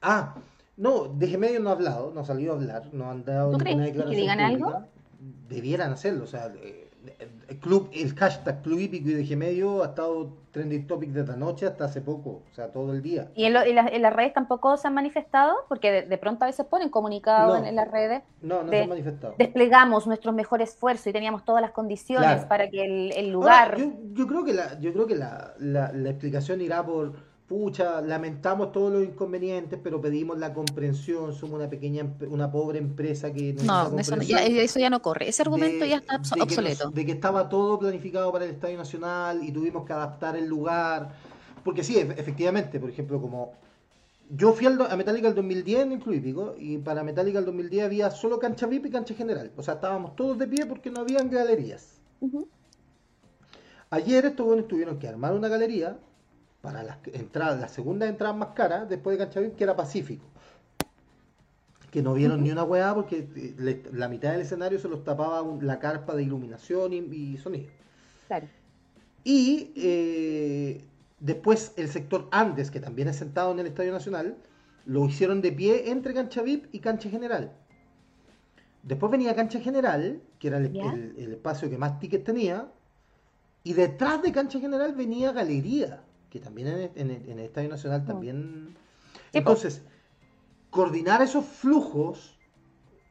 Ah, 0.02 0.36
no, 0.76 1.08
de 1.08 1.38
medio 1.38 1.60
no 1.60 1.70
ha 1.70 1.74
hablado, 1.74 2.12
no 2.14 2.22
ha 2.22 2.26
salido 2.26 2.54
a 2.54 2.56
hablar, 2.56 2.94
no 2.94 3.10
han 3.10 3.24
dado 3.26 3.52
¿Tú 3.52 3.58
crees 3.58 3.94
que 3.94 4.04
digan 4.16 4.40
algo? 4.40 4.84
Debieran 5.50 5.94
hacerlo, 5.94 6.26
o 6.26 6.28
sea, 6.28 6.54
eh, 6.62 6.87
el 7.50 7.60
club, 7.60 7.90
el 7.94 8.14
hashtag 8.16 8.62
Club 8.62 8.80
Hípico 8.80 9.10
y 9.10 9.14
de 9.14 9.36
Medio 9.36 9.84
ha 9.84 9.88
estado 9.88 10.34
trending 10.52 10.88
topic 10.88 11.12
desde 11.12 11.34
anoche 11.34 11.66
hasta 11.66 11.86
hace 11.86 12.02
poco, 12.02 12.42
o 12.50 12.54
sea, 12.54 12.72
todo 12.72 12.94
el 12.94 13.02
día. 13.02 13.30
¿Y 13.36 13.46
en, 13.46 13.54
las 13.54 14.14
redes 14.14 14.34
tampoco 14.34 14.78
se 14.78 14.88
han 14.88 14.94
manifestado? 14.94 15.56
Porque 15.70 16.04
de, 16.04 16.18
pronto 16.18 16.46
a 16.46 16.48
veces 16.48 16.66
ponen 16.66 16.90
comunicados 16.90 17.66
en, 17.66 17.76
las 17.76 17.90
redes. 17.90 18.24
No, 18.42 18.64
no 18.64 18.70
se 18.70 18.82
han 18.82 18.90
manifestado. 18.90 19.36
Desplegamos 19.38 20.08
nuestro 20.08 20.34
mejor 20.34 20.62
esfuerzo 20.62 21.10
y 21.10 21.14
teníamos 21.14 21.46
todas 21.46 21.62
las 21.62 21.72
condiciones 21.72 22.46
para 22.46 22.70
que 22.70 23.12
el, 23.16 23.30
lugar... 23.30 23.78
yo, 23.78 24.28
creo 24.28 24.44
que, 24.44 24.54
la, 24.54 24.80
yo 24.80 24.94
creo 24.94 25.08
que 25.08 25.16
la, 25.16 25.54
la 25.60 26.10
explicación 26.10 26.62
irá 26.62 26.86
por 26.86 27.27
pucha, 27.48 28.02
lamentamos 28.02 28.74
todos 28.74 28.92
los 28.92 29.04
inconvenientes, 29.04 29.80
pero 29.82 30.02
pedimos 30.02 30.38
la 30.38 30.54
comprensión, 30.54 31.34
somos 31.34 31.60
una 31.60 31.70
pequeña, 31.70 32.06
una 32.30 32.52
pobre 32.52 32.78
empresa 32.78 33.32
que 33.32 33.54
no, 33.54 33.98
eso, 33.98 34.18
ya, 34.18 34.46
eso 34.46 34.80
ya 34.80 34.90
no 34.90 35.02
corre, 35.02 35.30
ese 35.30 35.44
argumento 35.44 35.86
ya 35.86 35.98
está 35.98 36.20
obsoleto. 36.42 36.90
de 36.90 37.06
que 37.06 37.14
estaba 37.14 37.48
todo 37.48 37.80
planificado 37.80 38.32
para 38.34 38.46
el 38.46 38.52
Estadio 38.52 38.78
Nacional 38.78 39.44
y 39.44 39.52
tuvimos 39.52 39.86
que 39.86 39.94
adaptar 39.94 40.36
el 40.36 40.46
lugar, 40.46 41.14
porque 41.64 41.84
sí, 41.84 41.98
efectivamente, 41.98 42.82
por 42.82 42.90
ejemplo, 42.90 43.22
como 43.22 43.54
yo 44.30 44.52
fui 44.52 44.68
a 44.68 44.96
Metallica 44.98 45.30
el 45.30 45.36
2010 45.36 45.84
en 45.84 45.92
el 45.94 46.00
Club 46.00 46.16
Hípico 46.16 46.56
y 46.60 46.80
para 46.80 47.02
Metallica 47.02 47.40
el 47.40 47.46
2010 47.46 47.86
había 47.86 48.12
solo 48.12 48.40
cancha 48.40 48.68
VIP 48.68 48.88
y 48.88 48.90
cancha 48.90 49.14
general, 49.14 49.54
o 49.56 49.64
sea, 49.64 49.76
estábamos 49.76 50.18
todos 50.18 50.38
de 50.38 50.48
pie 50.48 50.66
porque 50.66 50.92
no 50.92 51.00
habían 51.00 51.30
galerías. 51.30 51.94
Ayer 53.90 54.26
estos 54.26 54.46
buenos 54.46 54.68
tuvieron 54.68 55.00
que 55.00 55.08
armar 55.08 55.34
una 55.34 55.48
galería 55.48 55.98
para 56.68 56.84
las 56.84 56.98
entradas, 57.14 57.62
la 57.62 57.70
segunda 57.70 58.10
entrada 58.10 58.34
más 58.34 58.50
cara 58.50 58.84
después 58.84 59.18
de 59.18 59.24
Cancha 59.24 59.56
que 59.56 59.64
era 59.64 59.78
Pacífico. 59.78 60.26
Que 61.92 62.02
no 62.02 62.14
vieron 62.14 62.44
ni 62.44 62.52
una 62.52 62.66
hueá 62.66 62.94
porque 62.94 63.26
eh, 63.38 63.84
la 63.94 64.10
mitad 64.10 64.34
del 64.34 64.42
escenario 64.42 64.78
se 64.78 64.90
los 64.90 65.06
tapaba 65.06 65.48
la 65.62 65.80
carpa 65.80 66.14
de 66.14 66.24
iluminación 66.24 66.92
y, 66.92 67.38
sonido. 67.38 67.70
Claro. 68.28 68.50
Y 69.24 69.72
eh, 69.78 70.84
después 71.22 71.72
el 71.78 71.88
sector 71.88 72.28
Andes, 72.32 72.70
que 72.70 72.82
también 72.82 73.08
es 73.08 73.16
sentado 73.16 73.54
en 73.54 73.60
el 73.60 73.68
Estadio 73.68 73.94
Nacional, 73.94 74.36
lo 74.86 75.06
hicieron 75.06 75.42
de 75.42 75.54
pie 75.54 75.90
entre 75.90 76.14
Cancha 76.14 76.42
VIP 76.42 76.66
y 76.74 76.80
Cancha 76.80 77.10
General. 77.10 77.50
Después 78.84 79.10
venía 79.10 79.34
Cancha 79.34 79.62
General, 79.62 80.22
que 80.38 80.50
era 80.50 80.58
el, 80.58 81.16
el 81.18 81.32
espacio 81.32 81.70
que 81.70 81.78
más 81.78 81.98
tickets 82.02 82.26
tenía, 82.26 82.68
y 83.64 83.72
detrás 83.72 84.22
de 84.22 84.34
Cancha 84.34 84.60
General 84.60 84.94
venía 84.94 85.32
Galería 85.32 86.04
que 86.38 86.44
también 86.44 86.92
en, 86.96 87.12
el 87.12 87.40
Estadio 87.40 87.70
Nacional 87.70 88.04
mm. 88.04 88.06
también... 88.06 88.78
Entonces, 89.34 89.82
coordinar 90.70 91.22
esos 91.22 91.46
flujos 91.46 92.38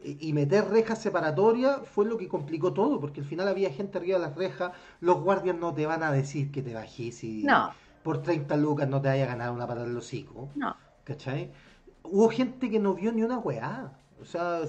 y 0.02 0.32
meter 0.32 0.68
rejas 0.68 1.02
separatorias 1.02 1.80
fue 1.88 2.04
lo 2.06 2.16
que 2.16 2.28
complicó 2.28 2.72
todo, 2.72 3.00
porque 3.00 3.20
al 3.20 3.26
final 3.26 3.48
había 3.48 3.70
gente 3.70 3.98
arriba 3.98 4.18
de 4.18 4.26
las 4.26 4.36
rejas, 4.36 4.72
los 5.00 5.20
guardias 5.20 5.56
no 5.56 5.74
te 5.74 5.86
van 5.86 6.02
a 6.02 6.12
decir 6.12 6.52
que 6.52 6.62
te 6.62 6.74
bajes 6.74 7.24
y 7.24 7.44
por 8.04 8.22
30 8.22 8.56
lucas 8.56 8.88
no 8.88 9.00
te 9.00 9.08
vaya 9.08 9.24
a 9.24 9.28
ganar 9.28 9.50
una 9.50 9.66
para 9.66 9.82
el 9.82 9.96
hocico. 9.96 10.48
No. 10.54 10.76
¿Cachai? 11.02 11.50
Hubo 12.04 12.28
gente 12.28 12.70
que 12.70 12.78
no 12.78 12.94
vio 12.94 13.10
ni 13.12 13.22
una 13.22 13.38
weá. 13.38 13.92
O 14.20 14.24
sea, 14.24 14.60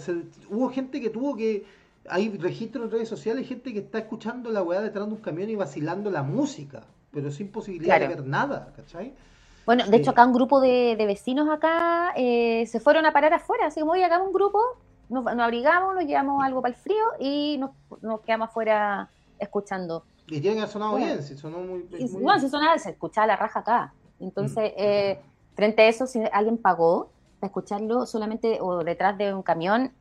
hubo 0.49 0.69
gente 0.69 0.99
que 0.99 1.11
tuvo 1.11 1.35
que... 1.35 1.65
Hay 2.09 2.35
registros 2.37 2.85
en 2.85 2.91
redes 2.91 3.09
sociales, 3.09 3.47
gente 3.47 3.73
que 3.73 3.79
está 3.79 3.99
escuchando 3.99 4.49
la 4.49 4.63
weá 4.63 4.81
detrás 4.81 5.05
de 5.05 5.13
un 5.13 5.19
camión 5.19 5.49
y 5.49 5.55
vacilando 5.55 6.09
la 6.09 6.23
música 6.23 6.87
pero 7.17 7.31
sin 7.31 7.51
posibilidad 7.51 7.99
de 7.99 8.07
ver 8.09 8.23
nada, 8.27 8.71
¿cachai? 8.75 9.11
Bueno, 9.65 9.87
de 9.87 9.97
hecho 9.97 10.11
acá 10.11 10.23
un 10.23 10.33
grupo 10.33 10.61
de, 10.61 10.95
vecinos 10.99 11.49
acá 11.49 12.13
eh, 12.15 12.67
se 12.67 12.79
fueron 12.79 13.07
a 13.07 13.11
parar 13.11 13.33
afuera, 13.33 13.65
así 13.65 13.79
como 13.79 13.93
hoy 13.93 14.03
acá 14.03 14.21
un 14.21 14.31
grupo, 14.31 14.59
nos, 15.09 15.25
abrigamos, 15.25 15.95
nos 15.95 16.05
llevamos 16.05 16.43
algo 16.43 16.61
para 16.61 16.75
el 16.75 16.79
frío 16.79 17.03
y 17.19 17.57
nos, 17.57 18.21
quedamos 18.21 18.49
afuera 18.49 19.09
escuchando. 19.39 20.03
Y 20.27 20.39
tiene 20.41 20.57
que 20.57 20.61
haber 20.61 20.71
sonado 20.71 20.95
bien, 20.97 21.23
si 21.23 21.35
sonó 21.35 21.57
muy, 21.57 21.81
bien. 21.81 22.07
Bueno, 22.21 22.39
si 22.39 22.49
sonaba, 22.49 22.77
se 22.77 22.91
escuchaba 22.91 23.25
la 23.25 23.35
raja 23.35 23.61
acá. 23.61 23.93
Entonces, 24.19 24.73
mm. 24.73 24.79
eh, 24.79 25.19
frente 25.55 25.81
a 25.81 25.87
eso, 25.87 26.05
si 26.05 26.21
alguien 26.31 26.59
pagó 26.59 27.09
para 27.39 27.47
escucharlo 27.49 28.05
solamente 28.05 28.59
o 28.61 28.83
detrás 28.83 29.17
de 29.17 29.33
un 29.33 29.41
camión, 29.41 29.91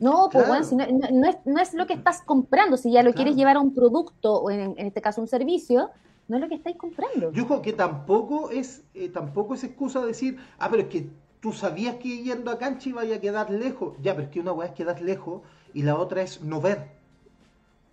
no, 0.00 0.28
pues 0.32 0.48
bueno, 0.48 0.64
si 0.64 0.74
no, 0.74 0.82
es, 0.82 1.36
no, 1.44 1.60
es, 1.60 1.74
lo 1.74 1.86
que 1.86 1.94
estás 1.94 2.22
comprando, 2.22 2.76
si 2.76 2.90
ya 2.90 3.04
lo 3.04 3.12
quieres 3.12 3.36
llevar 3.36 3.56
a 3.56 3.60
un 3.60 3.72
producto 3.72 4.34
o 4.34 4.50
en, 4.50 4.74
en, 4.76 4.86
este 4.88 5.00
caso 5.00 5.20
un 5.20 5.28
servicio, 5.28 5.90
no 6.28 6.36
es 6.36 6.42
lo 6.42 6.48
que 6.48 6.54
estáis 6.54 6.76
comprando. 6.76 7.32
Yo 7.32 7.46
creo 7.46 7.62
que 7.62 7.72
tampoco 7.72 8.50
es, 8.50 8.82
eh, 8.94 9.08
tampoco 9.08 9.54
es 9.54 9.64
excusa 9.64 10.04
decir, 10.04 10.38
ah, 10.58 10.68
pero 10.70 10.82
es 10.82 10.88
que 10.88 11.06
tú 11.40 11.52
sabías 11.52 11.96
que 11.96 12.22
yendo 12.22 12.50
a 12.50 12.58
cancha 12.58 12.88
iba 12.88 13.02
a 13.02 13.20
quedar 13.20 13.50
lejos. 13.50 13.96
Ya, 14.02 14.14
pero 14.14 14.26
es 14.26 14.32
que 14.32 14.40
una 14.40 14.52
weá 14.52 14.68
es 14.68 14.74
quedar 14.74 15.00
lejos 15.02 15.42
y 15.74 15.82
la 15.82 15.96
otra 15.96 16.22
es 16.22 16.42
no 16.42 16.60
ver. 16.60 16.88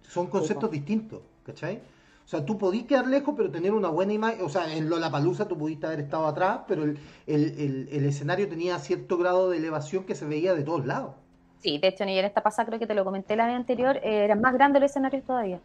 Son 0.08 0.28
conceptos 0.28 0.72
distintos, 0.72 1.22
¿cachai? 1.46 1.82
O 2.26 2.28
sea, 2.32 2.46
tú 2.46 2.58
podías 2.58 2.86
quedar 2.86 3.08
lejos, 3.08 3.34
pero 3.36 3.52
tener 3.52 3.74
una 3.74 3.90
buena 3.90 4.14
imagen. 4.14 4.46
O 4.46 4.50
sea, 4.50 4.74
en 4.74 4.90
Lollapalooza 4.90 5.50
tú 5.50 5.58
pudiste 5.58 5.88
haber 5.88 6.00
estado 6.00 6.28
atrás, 6.28 6.62
pero 6.66 6.84
el, 6.84 6.98
el, 7.28 8.06
escenario 8.06 8.48
tenía 8.48 8.80
cierto 8.80 9.18
grado 9.18 9.50
de 9.50 9.58
elevación 9.58 10.06
que 10.06 10.16
se 10.16 10.26
veía 10.26 10.54
de 10.54 10.64
todos 10.64 10.86
lados. 10.86 11.16
Sí, 11.60 11.78
de 11.78 11.90
hecho, 11.90 12.06
ni 12.06 12.18
en 12.18 12.26
esta 12.26 12.42
pasada 12.42 12.68
creo 12.68 12.80
que 12.80 12.88
te 12.88 12.94
lo 12.94 13.04
comenté 13.04 13.36
la 13.36 13.48
vez 13.48 13.56
anterior, 13.56 13.98
eh, 13.98 14.24
eran 14.24 14.40
más 14.40 14.54
grandes 14.54 14.82
los 14.82 14.92
escenarios 14.92 15.26
todavía. 15.26 15.60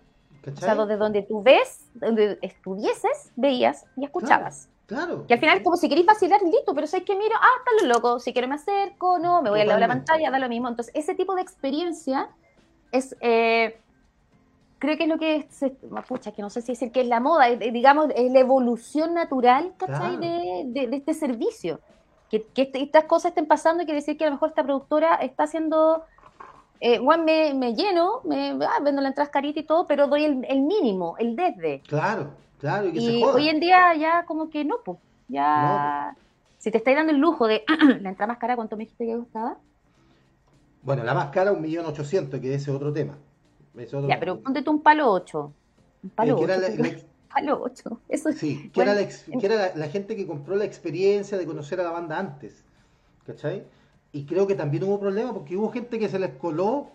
O 0.47 0.57
sea, 0.57 0.75
donde, 0.75 0.97
donde 0.97 1.23
tú 1.23 1.43
ves, 1.43 1.89
donde 1.95 2.39
estuvieses, 2.43 3.33
veías 3.37 3.85
y 3.97 4.05
escuchabas. 4.05 4.69
Claro. 4.87 5.25
Y 5.29 5.33
al 5.33 5.41
final, 5.41 5.63
como 5.63 5.77
si 5.77 5.89
queréis 5.89 6.07
vacilar, 6.07 6.41
listo, 6.43 6.73
pero 6.75 6.87
si 6.87 6.99
es 6.99 7.03
que 7.03 7.17
miro, 7.17 7.35
ah, 7.35 7.49
está 7.59 7.85
lo 7.85 7.93
loco, 7.93 8.21
si 8.21 8.33
quiero 8.33 8.47
me 8.47 8.55
acerco, 8.55 9.19
no, 9.19 9.43
me 9.43 9.51
voy 9.51 9.61
al 9.61 9.67
lado 9.67 9.81
de 9.81 9.87
la 9.87 9.93
pantalla, 9.93 10.31
da 10.31 10.39
lo 10.39 10.49
mismo. 10.49 10.69
Entonces, 10.69 10.95
ese 10.95 11.15
tipo 11.15 11.35
de 11.35 11.43
experiencia 11.43 12.31
es, 12.93 13.17
eh, 13.21 13.81
creo 14.79 14.97
que 14.97 15.03
es 15.03 15.09
lo 15.09 15.19
que 15.19 15.49
se, 15.51 15.71
pucha, 16.07 16.31
que 16.31 16.43
no 16.43 16.51
sé 16.51 16.63
si 16.63 16.73
decir 16.73 16.93
que 16.93 17.01
es 17.01 17.09
la 17.09 17.19
moda, 17.19 17.49
digamos, 17.49 18.09
es 18.15 18.31
la 18.31 18.39
evolución 18.39 19.15
natural, 19.15 19.75
¿cachai? 19.77 20.19
De, 20.19 20.63
de, 20.67 20.97
este 20.97 21.15
servicio. 21.15 21.81
Que, 22.31 22.45
que 22.45 22.71
estas 22.75 23.05
cosas 23.05 23.31
estén 23.31 23.47
pasando 23.47 23.83
y 23.83 23.87
quiere 23.87 24.01
decir 24.01 24.17
que 24.17 24.25
a 24.25 24.29
lo 24.29 24.35
mejor 24.35 24.49
esta 24.49 24.65
productora 24.65 25.15
está 25.15 25.45
haciendo 25.45 26.03
eh, 26.81 26.99
bueno, 26.99 27.25
me, 27.25 27.75
lleno, 27.75 28.21
me, 28.25 28.59
ah, 28.65 28.81
vendo 28.83 29.03
la 29.03 29.09
entrada 29.09 29.31
carita 29.31 29.61
y 29.61 29.65
todo, 29.65 29.87
pero 29.87 30.09
doy 30.09 30.25
el, 30.25 30.61
mínimo, 30.63 31.17
el 31.19 31.37
desde. 31.37 31.81
Claro, 31.81 32.31
claro. 32.59 32.89
Y, 32.93 33.23
hoy 33.23 33.49
en 33.49 33.61
día 33.61 33.95
ya 33.95 34.25
como 34.27 34.51
que 34.51 34.65
no, 34.65 34.77
pues, 34.85 34.99
ya... 35.29 36.17
Si 36.59 36.71
te 36.71 36.79
estáis 36.79 36.97
dando 36.97 37.13
el 37.13 37.19
lujo 37.19 37.47
de 37.47 37.65
la 38.01 38.09
entrada 38.09 38.27
más 38.27 38.39
cara, 38.39 38.57
¿cuánto 38.57 38.77
me 38.77 38.85
dijiste 38.85 39.07
que 39.07 39.17
costaba? 39.17 39.59
Bueno, 40.83 41.05
la 41.05 41.15
más 41.15 41.29
cara, 41.29 41.53
un 41.53 41.61
millón 41.61 41.87
ochocientos, 41.87 42.41
que 42.41 42.55
ese 42.55 42.71
es 42.71 42.77
otro 42.77 42.93
tema. 42.93 43.17
Ya, 44.09 44.19
pero 44.19 44.41
ponte 44.41 44.63
tú 44.63 44.71
un 44.71 44.83
palo 44.83 45.11
ocho. 45.11 45.53
Un 46.03 46.11
palo 46.11 46.39
ocho. 46.39 46.47
palo 47.35 47.63
ocho. 47.63 48.01
Eso 48.09 48.33
sí, 48.33 48.71
que 48.73 48.81
era, 48.81 48.95
la, 48.95 49.07
que 49.07 49.47
era 49.47 49.77
la 49.77 49.89
gente 49.89 50.17
que 50.17 50.27
compró 50.27 50.57
la 50.57 50.65
experiencia 50.65 51.37
de 51.37 51.47
conocer 51.47 51.81
a 51.81 51.85
la 51.85 51.91
banda 51.91 52.19
antes. 52.19 52.65
¿Cachai? 53.27 53.65
Y 54.17 54.25
creo 54.25 54.47
que 54.47 54.55
también 54.55 54.83
hubo 54.85 54.99
problemas 54.99 55.35
porque 55.35 55.55
hubo 55.59 55.71
gente 55.71 55.99
que 55.99 56.09
se 56.09 56.19
les 56.19 56.31
coló, 56.37 56.87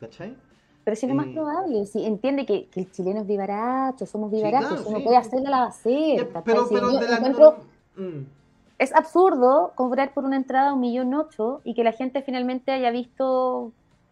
¿cachai? 0.00 0.36
Pero 0.82 0.96
si 0.96 1.06
es 1.06 1.10
lo 1.10 1.14
más 1.14 1.28
eh, 1.28 1.32
probable, 1.32 1.86
si 1.86 2.04
entiende 2.04 2.44
que, 2.44 2.68
el 2.74 2.90
chileno 2.90 3.20
es 3.20 3.26
vivaracho, 3.28 4.04
somos 4.04 4.32
vivarachos, 4.32 4.84
uno 4.84 5.00
puede 5.04 5.16
hacerle 5.16 5.48
la 5.48 5.66
hacer. 5.66 6.28
Pero, 6.44 6.66
pero 6.68 6.98
de 6.98 7.08
la... 7.08 7.20
Mm. 7.96 8.26
Es 8.78 8.92
absurdo 8.96 9.74
cobrar 9.76 10.12
por 10.12 10.24
una 10.24 10.34
entrada 10.34 10.74
un 10.74 10.80
millón 10.80 11.14
ocho 11.14 11.60
y 11.62 11.74
que 11.74 11.84
la 11.84 11.92
gente 11.92 12.20
finalmente 12.22 12.72
haya 12.72 12.90
visto 12.90 13.70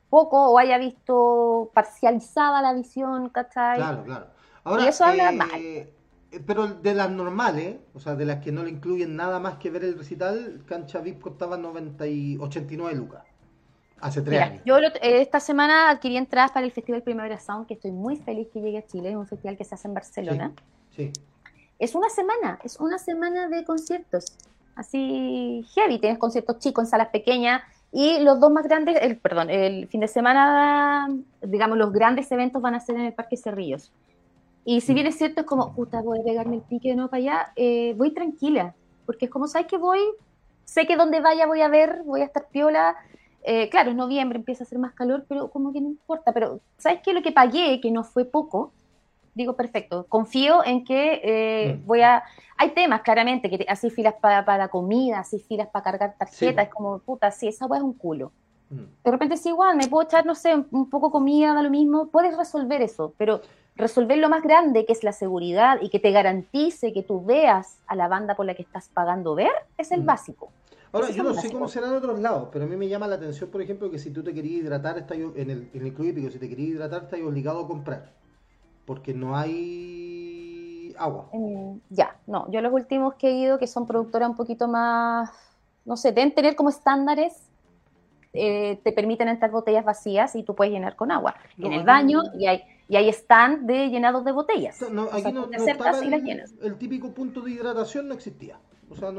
poco 0.09 0.51
o 0.51 0.59
haya 0.59 0.79
visto 0.79 1.73
parcializada 1.75 2.63
la 2.63 2.73
visión, 2.73 3.31
¿cachai? 3.31 3.79
Claro, 3.79 4.05
claro. 4.05 4.27
y 4.81 4.87
eso 4.87 5.05
habla 5.05 5.33
eh, 5.33 5.37
mal. 5.37 5.89
Eh, 6.35 6.41
pero 6.45 6.67
de 6.67 6.95
las 6.95 7.11
normales, 7.11 7.77
o 7.95 8.01
sea, 8.01 8.15
de 8.17 8.25
las 8.25 8.43
que 8.43 8.53
no 8.53 8.65
le 8.65 8.71
incluyen 8.71 9.17
nada 9.17 9.39
más 9.39 9.57
que 9.57 9.71
ver 9.71 9.85
el 9.85 9.97
recital, 9.97 10.63
Cancha 10.67 11.01
VIP 11.01 11.21
costaba 11.21 11.57
90 11.57 12.07
y 12.07 12.37
89 12.39 12.95
lucas. 12.95 13.23
Hace 14.01 14.21
tres 14.21 14.43
años. 14.43 14.63
Yo 14.67 14.77
esta 15.01 15.41
semana 15.41 15.89
adquirí 15.89 16.17
entradas 16.17 16.51
para 16.53 16.67
el 16.67 16.73
Festival 16.73 17.03
Primavera 17.03 17.39
Sound, 17.39 17.67
que 17.67 17.75
estoy 17.75 17.93
muy 17.93 18.17
feliz 18.17 18.49
que 18.53 18.61
llegue 18.61 18.79
a 18.79 18.87
Chile. 18.87 19.11
Es 19.11 19.17
un 19.17 19.27
festival 19.27 19.57
que 19.57 19.65
se 19.65 19.77
hace 19.77 19.89
en 19.89 19.95
Barcelona. 19.95 20.53
Sí. 20.95 21.11
Es 21.79 21.95
una 21.95 22.11
semana, 22.11 22.59
es 22.65 22.79
una 22.81 22.99
semana 22.99 23.49
de 23.49 23.65
conciertos. 23.65 24.37
Así 24.75 25.65
heavy, 25.75 26.01
tienes 26.01 26.19
conciertos 26.19 26.59
chicos 26.59 26.85
en 26.85 26.91
salas 26.91 27.09
pequeñas. 27.09 27.63
Y 27.93 28.19
los 28.19 28.41
dos 28.41 28.51
más 28.51 28.65
grandes, 28.65 28.99
el, 29.01 29.17
perdón, 29.17 29.49
el 29.49 29.89
fin 29.89 30.01
de 30.01 30.09
semana, 30.09 31.09
digamos, 31.41 31.79
los 31.79 31.93
grandes 31.93 32.31
eventos 32.31 32.61
van 32.61 32.75
a 32.75 32.81
ser 32.81 32.97
en 32.97 33.03
el 33.03 33.15
Parque 33.15 33.37
Cerrillos. 33.37 33.91
Y 34.65 34.81
si 34.81 34.93
mm. 34.93 34.95
bien 34.95 35.07
es 35.07 35.17
cierto, 35.17 35.43
es 35.43 35.47
como, 35.47 35.75
puta, 35.75 36.01
voy 36.01 36.21
a 36.21 36.25
pegarme 36.25 36.57
el 36.57 36.63
pique 36.63 36.91
de 36.91 36.97
no 36.97 37.09
para 37.09 37.19
allá, 37.19 37.53
eh, 37.57 37.95
voy 37.97 38.13
tranquila, 38.13 38.75
porque 39.07 39.27
es 39.27 39.31
como, 39.31 39.47
¿sabes 39.47 39.67
que 39.67 39.77
voy? 39.77 40.01
Sé 40.65 40.87
que 40.87 40.97
donde 40.97 41.21
vaya 41.21 41.47
voy 41.47 41.61
a 41.61 41.69
ver, 41.69 42.03
voy 42.05 42.23
a 42.23 42.25
estar 42.25 42.49
piola. 42.49 42.97
Eh, 43.43 43.69
claro, 43.69 43.91
en 43.91 43.99
noviembre 43.99 44.39
empieza 44.39 44.65
a 44.65 44.67
hacer 44.67 44.79
más 44.79 44.95
calor, 44.95 45.27
pero 45.29 45.51
como 45.51 45.73
que 45.73 45.81
no 45.81 45.89
importa. 45.89 46.33
Pero, 46.33 46.61
¿sabes 46.79 47.01
qué? 47.05 47.13
Lo 47.13 47.23
que 47.23 47.33
pagué, 47.33 47.81
que 47.83 47.91
no 47.91 48.03
fue 48.03 48.25
poco, 48.25 48.73
digo, 49.35 49.55
perfecto, 49.55 50.07
confío 50.09 50.65
en 50.65 50.85
que 50.85 51.21
eh, 51.23 51.75
mm. 51.75 51.87
voy 51.87 52.01
a... 52.01 52.23
Hay 52.57 52.71
temas, 52.71 53.03
claramente, 53.03 53.51
que 53.51 53.67
así 53.69 53.91
filas 53.91 54.15
para, 54.21 54.45
para 54.45 54.69
comida, 54.69 55.19
así 55.19 55.41
filas 55.41 55.69
para 55.69 55.83
cargar 55.83 56.15
tarjetas, 56.17 56.67
es 56.67 56.73
como, 56.73 57.01
puta, 57.01 57.31
sí, 57.33 57.49
esa 57.49 57.67
weá 57.67 57.81
es 57.81 57.85
un 57.85 57.95
culo. 57.95 58.33
Mm. 58.71 58.85
De 59.05 59.11
repente 59.11 59.37
sí, 59.37 59.51
igual, 59.51 59.77
me 59.77 59.89
puedo 59.89 60.05
echar, 60.05 60.25
no 60.25 60.35
sé, 60.35 60.55
un 60.55 60.89
poco 60.89 61.11
comida, 61.11 61.53
da 61.53 61.63
lo 61.63 61.71
mismo, 61.71 62.07
puedes 62.07 62.37
resolver 62.37 62.81
eso, 62.81 63.13
pero 63.19 63.43
resolver 63.77 64.19
lo 64.19 64.29
más 64.29 64.43
grande, 64.43 64.87
que 64.87 64.93
es 64.93 65.03
la 65.03 65.13
seguridad 65.13 65.79
y 65.81 65.89
que 65.89 65.99
te 65.99 66.11
garantice 66.11 66.93
que 66.93 67.03
tú 67.03 67.25
veas 67.25 67.79
a 67.87 67.97
la 67.97 68.09
banda 68.09 68.35
por 68.35 68.47
la 68.47 68.55
que 68.55 68.63
estás 68.63 68.89
pagando 68.89 69.35
ver, 69.35 69.53
es 69.77 69.91
el 69.91 70.03
básico. 70.03 70.51
Ahora, 70.93 71.11
yo 71.11 71.25
no 71.25 71.35
sé 71.35 71.51
cómo 71.51 71.67
será 71.67 71.89
en 71.89 71.95
otros 71.95 72.21
lados, 72.21 72.51
pero 72.53 72.67
a 72.67 72.69
mí 72.69 72.77
me 72.77 72.87
llama 72.87 73.09
la 73.09 73.17
atención, 73.17 73.51
por 73.51 73.61
ejemplo, 73.61 73.91
que 73.91 73.99
si 73.99 74.11
tú 74.11 74.23
te 74.23 74.33
querías 74.33 74.63
hidratar, 74.63 74.97
está 74.97 75.15
en 75.15 75.51
el, 75.51 75.69
en 75.75 75.87
el 75.87 75.93
club 75.93 76.15
si 76.31 76.39
te 76.39 76.49
querías 76.49 76.71
hidratar, 76.71 77.05
estás 77.05 77.21
obligado 77.21 77.65
a 77.65 77.67
comprar, 77.67 78.13
porque 78.85 79.13
no 79.13 79.37
hay 79.37 80.95
agua. 80.97 81.29
Eh, 81.33 81.79
ya, 81.91 82.17
no, 82.29 82.49
yo 82.53 82.61
los 82.61 82.73
últimos 82.73 83.15
que 83.15 83.29
he 83.29 83.33
ido, 83.33 83.59
que 83.59 83.67
son 83.67 83.89
productoras 83.89 84.29
un 84.29 84.37
poquito 84.37 84.69
más, 84.69 85.31
no 85.85 85.97
sé, 85.97 86.13
deben 86.13 86.33
tener 86.33 86.55
como 86.55 86.69
estándares 86.69 87.51
eh, 88.37 88.81
te 88.83 88.91
permiten 88.91 89.29
entrar 89.29 89.53
botellas 89.53 89.85
vacías 89.85 90.35
y 90.35 90.43
tú 90.43 90.57
puedes 90.57 90.73
llenar 90.73 90.97
con 90.97 91.13
agua. 91.13 91.37
en 91.57 91.73
el 91.73 91.85
baño 91.85 92.21
y 92.37 92.47
hay 92.47 92.65
y 92.89 92.97
stand 93.09 93.67
de 93.67 93.89
llenados 93.89 94.25
de 94.25 94.33
botellas. 94.33 94.81
No, 94.91 95.09
aquí 95.13 95.33
no, 95.33 95.49
el, 95.51 96.45
el, 96.63 96.77
típico 96.77 97.13
punto 97.13 97.41
de 97.41 97.53
hidratación 97.53 98.09
no 98.09 98.15
existía. 98.15 98.59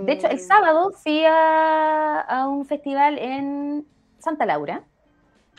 de 0.05 0.11
hecho, 0.11 0.27
el 0.27 0.39
sábado 0.39 0.91
fui 0.91 1.23
a, 1.27 2.45
un 2.47 2.65
festival 2.65 3.17
en 3.19 3.85
Santa 4.19 4.45
Laura, 4.45 4.83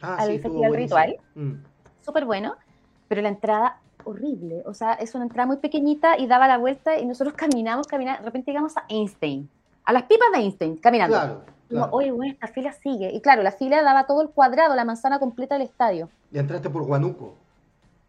ah, 0.03 0.17
al 0.19 0.39
Festival 0.39 0.75
Ritual, 0.75 1.17
mm. 1.35 1.53
súper 2.03 2.25
bueno, 2.25 2.57
pero 3.09 3.23
la 3.23 3.29
entrada 3.29 3.81
horrible, 4.05 4.63
o 4.67 4.75
sea, 4.75 4.95
es 4.95 5.15
una 5.15 5.25
entrada 5.25 5.47
muy 5.47 5.57
pequeñita 5.57 6.17
y 6.17 6.29
daba 6.29 6.47
la 6.47 6.59
vuelta 6.59 6.99
y 6.99 7.07
nosotros 7.07 7.35
caminamos, 7.37 7.87
caminamos, 7.87 8.21
de 8.21 8.27
repente 8.27 8.51
llegamos 8.51 8.77
a 8.77 8.85
Einstein, 8.89 9.49
a 9.85 9.93
las 9.93 10.05
pipas 10.05 10.29
de 10.33 10.39
Einstein, 10.39 10.77
caminando. 10.77 11.17
Claro 11.17 11.57
oye, 11.91 12.11
bueno, 12.13 12.33
esta 12.33 12.47
fila 12.49 12.73
sigue. 12.73 13.11
Y 13.13 13.21
claro, 13.21 13.43
la 13.43 13.53
fila 13.53 13.83
daba 13.83 14.07
todo 14.07 14.23
el 14.23 14.31
cuadrado, 14.31 14.75
la 14.75 14.85
manzana 14.85 15.19
completa 15.19 15.57
del 15.57 15.67
estadio. 15.67 16.09
¿Y 16.33 16.39
entraste 16.39 16.71
por 16.71 16.85
Guanuco? 16.85 17.35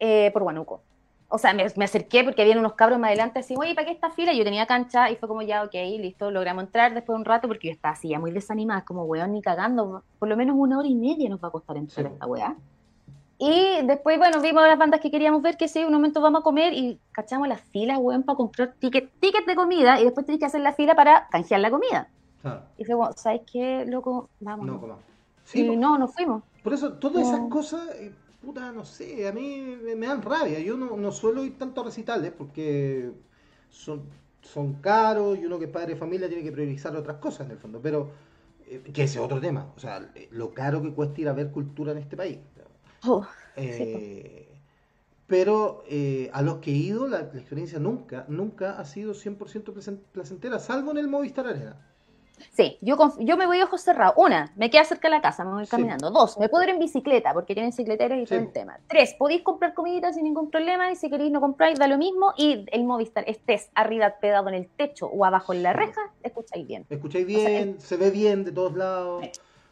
Eh, 0.00 0.30
por 0.32 0.42
Guanuco. 0.42 0.82
O 1.30 1.36
sea, 1.36 1.52
me, 1.52 1.64
acerqué 1.84 2.24
porque 2.24 2.40
habían 2.40 2.58
unos 2.58 2.72
cabros 2.72 2.98
más 2.98 3.08
adelante 3.08 3.40
así, 3.40 3.54
oye, 3.58 3.74
¿para 3.74 3.86
qué 3.86 3.92
esta 3.92 4.10
fila? 4.10 4.32
Yo 4.32 4.44
tenía 4.44 4.66
cancha 4.66 5.10
y 5.10 5.16
fue 5.16 5.28
como 5.28 5.42
ya, 5.42 5.62
ok, 5.62 5.74
listo, 5.98 6.30
logramos 6.30 6.64
entrar 6.64 6.94
después 6.94 7.14
de 7.14 7.20
un 7.20 7.24
rato 7.26 7.48
porque 7.48 7.68
yo 7.68 7.74
estaba 7.74 7.92
así 7.92 8.08
ya 8.08 8.18
muy 8.18 8.30
desanimada, 8.30 8.82
como 8.86 9.04
weón, 9.04 9.34
ni 9.34 9.42
cagando. 9.42 10.02
Por 10.18 10.28
lo 10.28 10.36
menos 10.38 10.56
una 10.58 10.78
hora 10.78 10.88
y 10.88 10.94
media 10.94 11.28
nos 11.28 11.42
va 11.42 11.48
a 11.48 11.50
costar 11.50 11.76
entrar 11.76 12.06
esta 12.06 12.26
weá. 12.26 12.56
Y 13.36 13.86
después, 13.86 14.18
bueno, 14.18 14.40
vimos 14.40 14.62
las 14.66 14.78
bandas 14.78 15.00
que 15.00 15.10
queríamos 15.10 15.42
ver, 15.42 15.58
que 15.58 15.68
sí, 15.68 15.84
un 15.84 15.92
momento 15.92 16.20
vamos 16.22 16.40
a 16.40 16.42
comer 16.42 16.72
y 16.72 16.98
cachamos 17.12 17.46
las 17.46 17.60
filas, 17.60 17.98
weón, 18.00 18.22
para 18.22 18.36
comprar 18.36 18.72
ticket, 18.78 19.10
ticket 19.20 19.46
de 19.46 19.54
comida 19.54 20.00
y 20.00 20.04
después 20.04 20.24
tienes 20.24 20.40
que 20.40 20.46
hacer 20.46 20.62
la 20.62 20.72
fila 20.72 20.94
para 20.94 21.28
canjear 21.28 21.60
la 21.60 21.70
comida. 21.70 22.08
Y 22.78 22.84
fue 22.84 22.96
¿sabes 23.16 23.42
qué, 23.50 23.84
loco? 23.86 24.30
Vamos. 24.40 24.66
No, 24.66 24.98
y 25.52 25.76
no, 25.76 25.98
nos 25.98 26.14
fuimos. 26.14 26.42
Por 26.62 26.72
eso, 26.72 26.94
todas 26.94 27.26
esas 27.26 27.40
cosas, 27.48 27.80
eh, 27.96 28.12
puta, 28.48 28.72
no 28.72 28.82
sé, 28.82 29.28
a 29.28 29.32
mí 29.32 29.78
me, 29.94 30.06
dan 30.06 30.22
rabia. 30.22 30.58
Yo 30.60 30.74
no, 30.78 31.12
suelo 31.12 31.44
ir 31.44 31.58
tanto 31.58 31.82
a 31.82 31.84
recitales 31.84 32.32
porque 32.32 33.12
son, 33.68 34.04
son 34.40 34.74
caros 34.80 35.38
y 35.38 35.44
uno 35.44 35.58
que 35.58 35.66
es 35.66 35.70
padre 35.70 35.88
de 35.88 35.96
familia 35.96 36.28
tiene 36.28 36.42
que 36.42 36.50
priorizar 36.50 36.96
otras 36.96 37.18
cosas 37.18 37.44
en 37.44 37.52
el 37.52 37.58
fondo. 37.58 37.78
Pero, 37.82 38.10
eh, 38.66 38.80
que 38.94 39.02
ese 39.02 39.18
es 39.18 39.24
otro 39.24 39.38
tema. 39.38 39.70
O 39.76 39.78
sea, 39.78 40.10
lo 40.30 40.54
caro 40.54 40.80
que 40.80 40.94
cuesta 40.94 41.20
ir 41.20 41.28
a 41.28 41.34
ver 41.34 41.50
cultura 41.50 41.92
en 41.92 41.98
este 41.98 42.16
país. 42.16 42.38
Oh, 43.04 43.26
eh, 43.54 44.48
pero 45.26 45.84
a 46.32 46.40
los 46.40 46.56
que 46.60 46.70
he 46.70 46.76
ido, 46.76 47.06
la, 47.06 47.20
experiencia 47.20 47.78
nunca, 47.78 48.24
nunca 48.28 48.80
ha 48.80 48.84
sido 48.86 49.12
100% 49.12 50.00
placentera, 50.10 50.58
salvo 50.58 50.92
en 50.92 50.96
el 50.96 51.08
Movistar 51.08 51.46
Arena. 51.46 51.76
Sí, 52.50 52.78
yo, 52.80 52.96
yo 53.18 53.36
me 53.36 53.46
voy 53.46 53.60
a 53.60 53.64
ojos 53.64 53.82
cerrados. 53.82 54.14
Una, 54.16 54.52
me 54.56 54.70
queda 54.70 54.84
cerca 54.84 55.08
de 55.08 55.16
la 55.16 55.22
casa, 55.22 55.44
me 55.44 55.52
voy 55.52 55.66
caminando. 55.66 56.10
Dos, 56.10 56.38
me 56.38 56.48
puedo 56.48 56.64
ir 56.64 56.70
en 56.70 56.78
bicicleta, 56.78 57.32
porque 57.32 57.54
tienen 57.54 57.70
bicicleteros 57.70 58.18
y 58.18 58.24
todo 58.24 58.38
el 58.38 58.52
tema. 58.52 58.78
Tres, 58.88 59.14
podéis 59.18 59.42
comprar 59.42 59.74
comidita 59.74 60.12
sin 60.12 60.24
ningún 60.24 60.50
problema, 60.50 60.90
y 60.90 60.96
si 60.96 61.10
queréis 61.10 61.30
no 61.30 61.40
compráis, 61.40 61.78
da 61.78 61.86
lo 61.86 61.98
mismo. 61.98 62.32
Y 62.36 62.66
el 62.72 62.84
Movistar, 62.84 63.24
estés 63.26 63.70
arriba 63.74 64.14
pegado 64.20 64.48
en 64.48 64.54
el 64.54 64.68
techo 64.68 65.06
o 65.06 65.24
abajo 65.24 65.52
en 65.52 65.62
la 65.62 65.72
reja, 65.72 66.00
escucháis 66.22 66.66
bien. 66.66 66.86
Escucháis 66.88 67.26
bien, 67.26 67.80
se 67.80 67.96
ve 67.96 68.10
bien 68.10 68.44
de 68.44 68.52
todos 68.52 68.74
lados. 68.74 69.26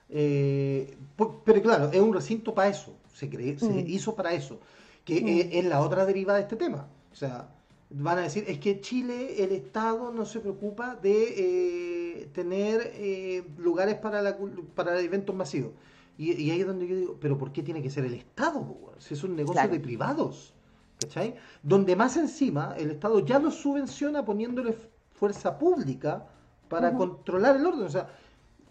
Eh, 0.09 0.97
pero 1.45 1.63
claro, 1.63 1.91
es 1.93 2.01
un 2.01 2.15
recinto 2.15 2.55
para 2.55 2.69
eso, 2.69 2.95
se, 3.13 3.31
se 3.31 3.67
mm. 3.67 3.85
hizo 3.87 4.15
para 4.15 4.33
eso, 4.33 4.61
que 5.05 5.21
mm. 5.21 5.59
es 5.59 5.65
la 5.65 5.81
otra 5.81 6.07
deriva 6.07 6.35
de 6.35 6.43
este 6.43 6.57
tema. 6.57 6.89
O 7.11 7.15
sea, 7.15 7.49
van 7.91 8.19
a 8.19 8.23
decir, 8.23 8.45
es 8.49 8.59
que 8.59 8.81
Chile, 8.81 9.43
el 9.43 9.53
Estado 9.53 10.13
no 10.13 10.25
se 10.25 10.41
preocupa 10.41 10.97
de 10.97 12.21
eh, 12.21 12.27
tener 12.33 12.93
eh, 12.95 13.45
lugares 13.59 13.97
para, 13.97 14.23
la, 14.23 14.37
para 14.75 15.01
eventos 15.01 15.35
masivos. 15.35 15.73
Y, 16.19 16.51
ahí 16.51 16.61
es 16.61 16.67
donde 16.67 16.87
yo 16.89 16.97
digo, 16.97 17.17
pero 17.21 17.37
¿por 17.37 17.53
qué 17.53 17.63
tiene 17.63 17.83
que 17.83 17.91
ser 17.91 18.05
el 18.05 18.15
Estado? 18.15 18.95
Si 18.99 19.15
es 19.15 19.23
un 19.23 19.37
negocio 19.37 19.69
de 19.69 19.81
privados. 19.81 20.55
¿Cachai? 20.99 21.35
Donde 21.63 21.95
más 21.95 22.17
encima 22.17 22.75
el 22.79 22.91
Estado 22.93 23.19
ya 23.21 23.39
lo 23.39 23.51
subvenciona 23.51 24.25
poniéndole 24.25 24.75
fuerza 25.13 25.59
pública 25.59 26.27
para 26.69 26.95
controlar 26.95 27.57
el 27.57 27.67
orden. 27.67 27.83
O 27.83 27.91
sea, 27.91 28.09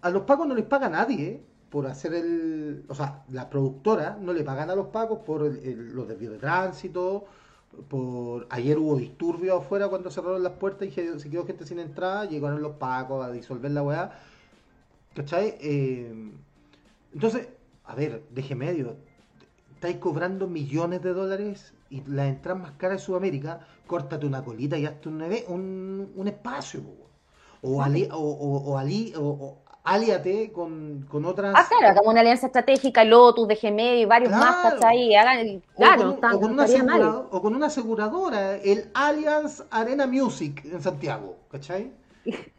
a 0.02 0.10
los 0.10 0.24
pagos 0.24 0.48
no 0.48 0.56
les 0.56 0.66
paga 0.66 0.90
nadie 0.90 1.44
por 1.70 1.86
hacer 1.86 2.16
el... 2.16 2.84
O 2.88 2.96
sea, 2.96 3.24
las 3.30 3.46
productoras 3.46 4.20
no 4.20 4.34
le 4.34 4.44
pagan 4.44 4.72
a 4.72 4.76
los 4.76 4.88
pagos 4.88 5.20
por 5.20 5.42
los 5.42 6.08
desvíos 6.08 6.34
de 6.34 6.40
tránsito, 6.40 7.26
por 7.90 8.48
ayer 8.50 8.78
hubo 8.78 8.98
disturbios 8.98 9.62
afuera 9.62 9.88
cuando 9.88 10.10
cerraron 10.10 10.44
las 10.44 10.54
puertas 10.54 10.88
y 10.88 10.92
se 10.92 11.30
quedó 11.30 11.46
gente 11.46 11.66
sin 11.66 11.80
entrada, 11.80 12.26
llegaron 12.26 12.62
los 12.62 12.78
pacos 12.78 13.26
a 13.26 13.32
disolver 13.32 13.72
la 13.72 13.84
weá. 13.84 14.20
¿Cachai? 15.16 15.56
Eh, 15.62 16.32
entonces, 17.14 17.48
a 17.86 17.96
ver, 17.96 18.24
deje 18.32 18.56
medio. 18.56 18.98
Estáis 19.74 19.98
cobrando 19.98 20.48
millones 20.48 21.02
de 21.02 21.14
dólares 21.14 21.74
y 21.90 22.02
la 22.08 22.28
entrada 22.28 22.60
más 22.60 22.72
cara 22.74 22.94
de 22.94 23.00
Sudamérica, 23.00 23.66
córtate 23.88 24.26
una 24.26 24.44
colita 24.44 24.78
y 24.78 24.86
hazte 24.86 25.10
un, 25.10 25.22
un, 25.48 26.12
un 26.16 26.28
espacio. 26.28 26.82
O, 27.62 27.82
ali, 27.82 28.08
o, 28.12 28.18
o, 28.18 28.72
o, 28.72 29.65
aliate 29.86 30.52
con, 30.52 31.06
con 31.10 31.24
otras. 31.26 31.54
Ah, 31.56 31.68
claro, 31.70 31.96
como 31.98 32.10
una 32.10 32.22
alianza 32.22 32.48
estratégica, 32.48 33.04
Lotus, 33.04 33.48
DGM 33.48 33.80
y 33.80 34.06
varios 34.06 34.32
más, 34.32 34.74
¿cachai? 34.74 35.16
Hagan, 35.16 35.64
claro, 35.76 36.10
o 36.12 36.40
con, 36.40 36.52
una 36.52 36.66
o 37.32 37.42
con 37.42 37.56
una 37.56 37.68
aseguradora, 37.68 38.56
el 38.58 38.90
Allianz 38.94 39.64
Arena 39.70 40.08
Music 40.08 40.66
en 40.66 40.82
Santiago, 40.82 41.38
¿cachai? 41.50 41.92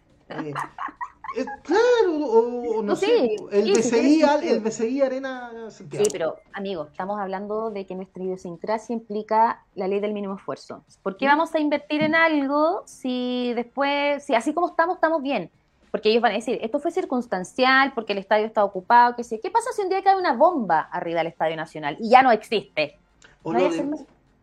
Eh, 1.36 1.44
claro, 1.62 2.16
o, 2.16 2.82
no, 2.82 2.96
sé, 2.96 3.36
el, 3.50 3.70
BCI, 3.70 4.22
el 4.42 4.60
BCI 4.60 5.02
Arena 5.02 5.50
Santiago. 5.68 6.02
Sí, 6.02 6.10
pero 6.10 6.36
amigo, 6.54 6.84
estamos 6.84 7.20
hablando 7.20 7.70
de 7.70 7.84
que 7.84 7.94
nuestra 7.94 8.22
idiosincrasia 8.22 8.94
implica 8.94 9.62
la 9.74 9.86
ley 9.86 10.00
del 10.00 10.14
mínimo 10.14 10.36
esfuerzo. 10.36 10.82
¿Por 11.02 11.18
qué 11.18 11.26
vamos 11.26 11.54
a 11.54 11.58
invertir 11.58 12.00
en 12.00 12.14
algo 12.14 12.84
si 12.86 13.52
después, 13.54 14.24
si 14.24 14.34
así 14.34 14.54
como 14.54 14.68
estamos, 14.68 14.94
estamos 14.94 15.20
bien? 15.20 15.50
Porque 15.96 16.10
ellos 16.10 16.20
van 16.20 16.32
a 16.32 16.34
decir, 16.34 16.58
esto 16.60 16.78
fue 16.78 16.90
circunstancial, 16.90 17.92
porque 17.94 18.12
el 18.12 18.18
estadio 18.18 18.44
está 18.44 18.62
ocupado, 18.62 19.16
que 19.16 19.24
sé, 19.24 19.40
¿qué 19.40 19.50
pasa 19.50 19.72
si 19.72 19.80
un 19.80 19.88
día 19.88 20.02
cae 20.02 20.14
una 20.14 20.34
bomba 20.34 20.80
arriba 20.92 21.20
del 21.20 21.28
Estadio 21.28 21.56
Nacional 21.56 21.96
y 21.98 22.10
ya 22.10 22.22
no 22.22 22.30
existe? 22.32 22.98
O, 23.42 23.54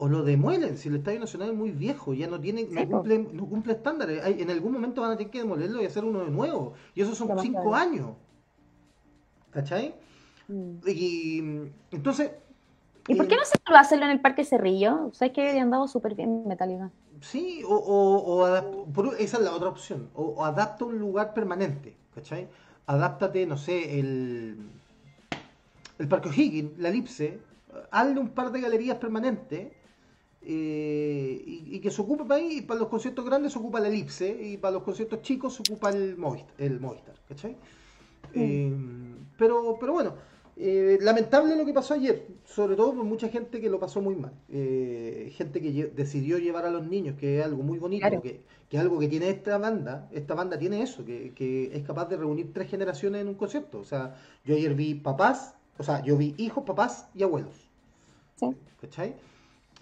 lo, 0.08 0.24
demuelen, 0.24 0.80
si 0.80 0.90
el 0.90 0.96
Estadio 0.96 1.20
Nacional 1.20 1.50
es 1.50 1.56
muy 1.56 1.70
viejo, 1.70 2.16
ya 2.16 2.26
no 2.26 2.40
tiene, 2.40 2.64
no, 2.64 2.90
cumple, 2.90 3.20
no 3.20 3.46
cumple 3.46 3.74
estándares, 3.74 4.26
en 4.26 4.50
algún 4.50 4.72
momento 4.72 5.02
van 5.02 5.12
a 5.12 5.16
tener 5.16 5.30
que 5.32 5.38
demolerlo 5.38 5.80
y 5.80 5.86
hacer 5.86 6.04
uno 6.04 6.22
de 6.22 6.32
nuevo, 6.32 6.74
y 6.96 7.04
eso 7.04 7.14
son 7.14 7.38
cinco 7.40 7.76
años. 7.76 8.16
¿Cachai? 9.52 9.94
Mm. 10.48 10.78
Y 10.88 11.38
entonces... 11.92 12.32
¿Y 13.08 13.14
por 13.14 13.28
qué 13.28 13.36
eh, 13.36 13.38
no 13.38 13.46
se 13.46 13.60
a 13.76 13.80
hacerlo 13.80 14.06
en 14.06 14.12
el 14.12 14.22
Parque 14.22 14.44
Cerrillo? 14.44 15.12
¿Sabes 15.14 15.36
que 15.36 15.48
había 15.48 15.62
andado 15.62 15.88
súper 15.88 16.16
bien 16.16 16.48
Metallica? 16.48 16.90
Sí, 17.24 17.64
o, 17.66 17.76
o, 17.76 18.48
esa 19.18 19.38
es 19.38 19.44
la 19.44 19.54
otra 19.54 19.70
opción. 19.70 20.10
O, 20.14 20.44
adapta 20.44 20.84
un 20.84 21.00
lugar 21.00 21.34
permanente, 21.34 21.96
¿cachai? 22.14 22.50
Adáptate, 22.86 23.46
no 23.46 23.58
sé, 23.58 23.98
el, 23.98 24.58
el 26.00 26.08
Parque 26.10 26.28
O'Higgins, 26.28 26.78
la 26.78 26.90
Elipse, 26.90 27.40
hazle 27.92 28.20
un 28.20 28.30
par 28.30 28.52
de 28.52 28.60
galerías 28.60 28.98
permanentes 28.98 29.72
eh, 30.42 31.44
y, 31.46 31.80
que 31.80 31.90
se 31.90 32.02
ocupe 32.02 32.26
para 32.26 32.42
ahí. 32.42 32.62
Para 32.62 32.82
los 32.82 32.90
conciertos 32.90 33.24
grandes 33.24 33.54
se 33.54 33.60
ocupa 33.60 33.80
la 33.80 33.88
Elipse 33.88 34.30
y 34.30 34.58
para 34.58 34.74
los 34.74 34.84
conciertos 34.84 35.22
chicos 35.22 35.56
se 35.56 35.62
ocupa 35.62 35.92
el 35.92 36.18
Movistar, 36.18 36.54
el 36.58 36.82
Movistar 36.82 37.16
¿cachai? 37.30 37.56
Eh, 38.34 38.74
pero, 39.38 39.78
pero 39.80 39.94
bueno 39.94 40.33
eh, 40.56 41.00
lamentable 41.02 41.56
lo 41.56 41.66
que 41.66 41.74
pasó 41.74 41.96
ayer, 41.96 42.28
sobre 42.46 42.76
todo 42.76 42.94
por 42.94 43.04
mucha 43.04 43.28
gente 43.30 43.60
que 43.60 43.70
lo 43.70 43.80
pasó 43.80 44.02
muy 44.02 44.16
mal. 44.16 44.34
Eh, 44.50 45.32
gente 45.36 45.60
que 45.62 45.92
decidió 45.96 46.38
llevar 46.38 46.66
a 46.66 46.70
los 46.70 46.86
niños, 46.86 47.18
que 47.20 47.40
es 47.40 47.46
algo 47.46 47.64
muy 47.64 47.80
bonito, 47.80 48.22
que, 48.22 48.42
es 48.70 48.80
algo 48.80 49.00
que 49.00 49.08
tiene 49.08 49.30
esta 49.30 49.58
banda. 49.58 50.08
Esta 50.12 50.36
banda 50.36 50.58
tiene 50.58 50.82
eso, 50.82 51.04
que, 51.06 51.72
es 51.74 51.84
capaz 51.84 52.06
de 52.06 52.18
reunir 52.18 52.54
tres 52.54 52.70
generaciones 52.70 53.22
en 53.22 53.30
un 53.30 53.36
concierto. 53.36 53.80
O 53.80 53.84
sea, 53.84 54.16
yo 54.46 54.56
ayer 54.56 54.76
vi 54.76 54.94
papás, 54.96 55.56
o 55.78 55.84
sea, 55.84 56.04
yo 56.04 56.18
vi 56.18 56.36
hijos, 56.38 56.64
papás 56.64 57.10
y 57.16 57.24
abuelos. 57.24 57.70
¿Cachai? 58.82 59.16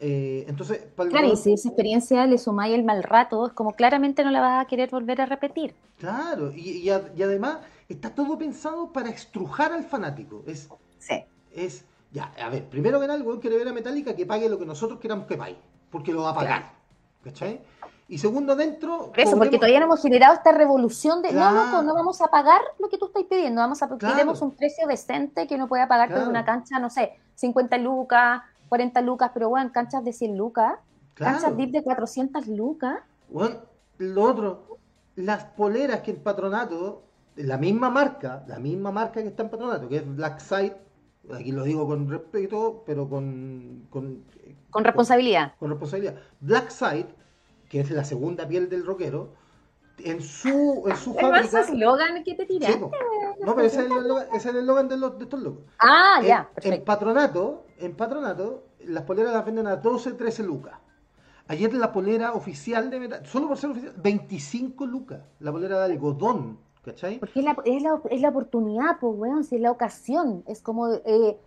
Eh, 0.03 0.45
entonces, 0.47 0.83
claro, 0.95 1.31
y 1.31 1.35
si 1.35 1.53
esa 1.53 1.69
experiencia 1.69 2.25
le 2.25 2.39
sumáis 2.39 2.73
el 2.73 2.83
mal 2.83 3.03
rato, 3.03 3.45
es 3.45 3.53
como 3.53 3.73
claramente 3.73 4.23
no 4.23 4.31
la 4.31 4.41
vas 4.41 4.65
a 4.65 4.67
querer 4.67 4.89
volver 4.89 5.21
a 5.21 5.27
repetir. 5.27 5.75
Claro, 5.99 6.51
y, 6.51 6.89
además 6.89 7.59
está 7.93 8.13
todo 8.13 8.37
pensado 8.37 8.91
para 8.91 9.09
estrujar 9.09 9.71
al 9.73 9.83
fanático. 9.83 10.43
Es, 10.45 10.69
sí. 10.99 11.23
Es, 11.53 11.85
ya, 12.11 12.31
a 12.39 12.49
ver, 12.49 12.65
primero 12.69 12.99
que 12.99 13.07
nada, 13.07 13.19
el 13.19 13.39
quiere 13.39 13.57
ver 13.57 13.67
a 13.67 13.73
Metallica 13.73 14.15
que 14.15 14.25
pague 14.25 14.49
lo 14.49 14.59
que 14.59 14.65
nosotros 14.65 14.99
queramos 14.99 15.27
que 15.27 15.37
pague, 15.37 15.57
porque 15.89 16.13
lo 16.13 16.23
va 16.23 16.31
a 16.31 16.35
pagar. 16.35 16.73
¿Cachai? 17.23 17.61
Y 18.11 18.17
segundo, 18.17 18.57
dentro. 18.57 19.13
eso, 19.15 19.37
porque 19.37 19.55
todavía 19.55 19.79
no 19.79 19.85
hemos 19.85 20.01
generado 20.01 20.33
esta 20.33 20.51
revolución 20.51 21.21
de 21.21 21.31
no, 21.31 21.49
no, 21.49 21.81
no 21.81 21.93
vamos 21.93 22.21
a 22.21 22.27
pagar 22.27 22.59
lo 22.77 22.89
que 22.89 22.97
tú 22.97 23.05
estás 23.05 23.23
pidiendo, 23.23 23.61
vamos 23.61 23.81
a 23.81 23.87
queremos 23.97 24.41
un 24.41 24.51
precio 24.51 24.85
decente 24.85 25.47
que 25.47 25.57
no 25.57 25.69
pueda 25.69 25.87
pagarte 25.87 26.19
de 26.19 26.27
una 26.27 26.43
cancha, 26.43 26.77
no 26.77 26.89
sé, 26.89 27.13
50 27.35 27.77
lucas, 27.77 28.41
40 28.67 28.99
lucas, 29.01 29.31
pero 29.33 29.47
bueno, 29.47 29.71
canchas 29.71 30.03
de 30.03 30.11
100 30.11 30.37
lucas, 30.37 30.73
canchas 31.13 31.55
VIP 31.55 31.71
de 31.71 31.83
400 31.83 32.47
lucas. 32.47 32.99
Bueno, 33.29 33.61
lo 33.97 34.23
otro, 34.23 34.77
las 35.15 35.45
poleras 35.45 36.01
que 36.01 36.11
en 36.11 36.21
patronato, 36.21 37.03
la 37.35 37.57
misma 37.57 37.89
marca, 37.89 38.43
la 38.47 38.59
misma 38.59 38.91
marca 38.91 39.21
que 39.21 39.29
está 39.29 39.43
en 39.43 39.49
patronato, 39.49 39.87
que 39.87 39.97
es 39.97 40.15
Black 40.15 40.39
Side, 40.39 40.75
aquí 41.33 41.51
lo 41.51 41.63
digo 41.63 41.87
con 41.87 42.09
respeto, 42.09 42.83
pero 42.85 43.07
con... 43.09 43.87
Con, 43.89 44.23
con 44.69 44.83
responsabilidad. 44.83 45.53
Con, 45.59 45.69
responsabilidad. 45.69 46.15
Black 46.39 46.69
Side, 46.69 47.07
que 47.69 47.79
es 47.81 47.91
la 47.91 48.03
segunda 48.03 48.47
piel 48.47 48.69
del 48.69 48.85
rockero, 48.85 49.33
en 49.99 50.21
su, 50.21 50.83
en 50.87 50.95
su 50.97 51.13
fábrica... 51.13 51.61
¿Es 51.61 51.69
eslogan 51.69 52.23
que 52.23 52.35
te 52.35 52.45
tiraste? 52.45 52.79
no, 52.79 53.55
pero 53.55 53.67
ese 53.67 53.85
es 54.33 54.45
el 54.45 54.57
eslogan, 54.57 54.87
de, 54.87 54.97
de 54.97 55.23
estos 55.23 55.41
locos. 55.41 55.63
Ah, 55.79 56.21
ya, 56.23 56.49
perfecto. 56.53 56.77
En 56.77 56.85
patronato, 56.85 57.65
en 57.77 57.95
patronato, 57.95 58.63
las 58.85 59.03
poleras 59.03 59.33
las 59.33 59.45
venden 59.45 59.67
a 59.67 59.75
12, 59.75 60.13
13 60.13 60.43
lucas. 60.43 60.73
Ayer 61.47 61.73
la 61.73 61.91
polera 61.91 62.33
oficial 62.33 62.89
de 62.89 62.99
metal, 62.99 63.25
solo 63.25 63.49
por 63.49 63.57
ser 63.57 63.71
oficial, 63.71 63.93
25 63.97 64.85
lucas. 64.85 65.21
La 65.39 65.51
polera 65.51 65.79
de 65.79 65.93
algodón, 65.93 66.59
¿cachai? 66.83 67.19
Porque 67.19 67.39
es 67.39 67.45
la, 67.45 67.57
es 67.65 67.83
la, 67.83 68.01
es 68.09 68.21
la 68.21 68.29
oportunidad, 68.29 68.99
pues, 68.99 69.13
weón, 69.15 69.43
si 69.43 69.55
es 69.55 69.61
la 69.61 69.71
ocasión. 69.71 70.43
Es 70.47 70.61
como, 70.61 70.93
eh, 70.93 71.37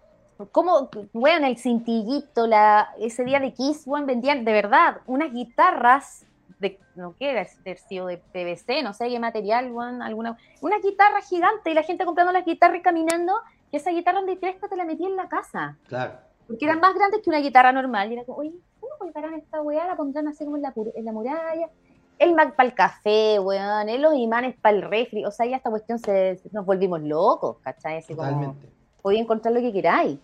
como, 0.52 0.90
weón, 1.12 1.44
el 1.44 1.58
cintillito, 1.58 2.46
la, 2.46 2.94
ese 2.98 3.24
día 3.24 3.40
de 3.40 3.52
Kiss, 3.52 3.82
weón, 3.86 4.06
vendían 4.06 4.44
de 4.44 4.52
verdad 4.52 5.00
unas 5.06 5.32
guitarras 5.32 6.26
de, 6.58 6.78
no 6.94 7.14
haber 7.20 7.78
sido 7.78 8.06
de 8.06 8.18
PVC, 8.18 8.82
no 8.82 8.94
sé 8.94 9.08
qué 9.08 9.18
material, 9.18 9.70
weón, 9.72 10.02
alguna, 10.02 10.36
una 10.60 10.78
guitarra 10.78 11.20
gigante 11.20 11.70
y 11.70 11.74
la 11.74 11.82
gente 11.82 12.04
comprando 12.04 12.32
las 12.32 12.44
guitarras 12.44 12.78
y 12.78 12.82
caminando, 12.82 13.34
que 13.70 13.78
esa 13.78 13.90
guitarra 13.90 14.22
de 14.22 14.38
Crespa 14.38 14.68
te 14.68 14.76
la 14.76 14.84
metí 14.84 15.04
en 15.04 15.16
la 15.16 15.28
casa. 15.28 15.76
Claro. 15.88 16.14
Porque 16.46 16.64
eran 16.64 16.80
más 16.80 16.94
grandes 16.94 17.22
que 17.22 17.30
una 17.30 17.38
guitarra 17.38 17.72
normal. 17.72 18.10
Y 18.10 18.14
era 18.14 18.24
como, 18.24 18.38
oye, 18.38 18.52
¿cómo 18.78 18.92
colgarán 18.98 19.34
esta 19.34 19.62
weá? 19.62 19.86
La 19.86 19.96
pondrán 19.96 20.28
así 20.28 20.44
como 20.44 20.56
en 20.56 20.62
la, 20.62 20.74
en 20.94 21.04
la 21.04 21.12
muralla. 21.12 21.70
El 22.18 22.34
Mac 22.34 22.54
para 22.54 22.68
el 22.68 22.74
café, 22.74 23.38
weón. 23.38 24.00
Los 24.00 24.14
imanes 24.14 24.54
para 24.60 24.76
el 24.76 24.82
refri. 24.82 25.24
O 25.24 25.30
sea, 25.30 25.46
ya 25.46 25.56
esta 25.56 25.70
cuestión 25.70 25.98
se, 25.98 26.40
nos 26.52 26.64
volvimos 26.64 27.02
locos, 27.02 27.58
¿cachai? 27.62 27.98
Así 27.98 28.14
Totalmente. 28.14 28.68
podía 29.02 29.20
encontrar 29.20 29.52
lo 29.54 29.60
que 29.60 29.72
queráis. 29.72 30.18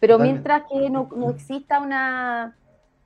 Pero 0.00 0.18
mientras 0.18 0.64
que 0.70 0.90
no, 0.90 1.08
no 1.14 1.30
exista 1.30 1.80
una, 1.80 2.56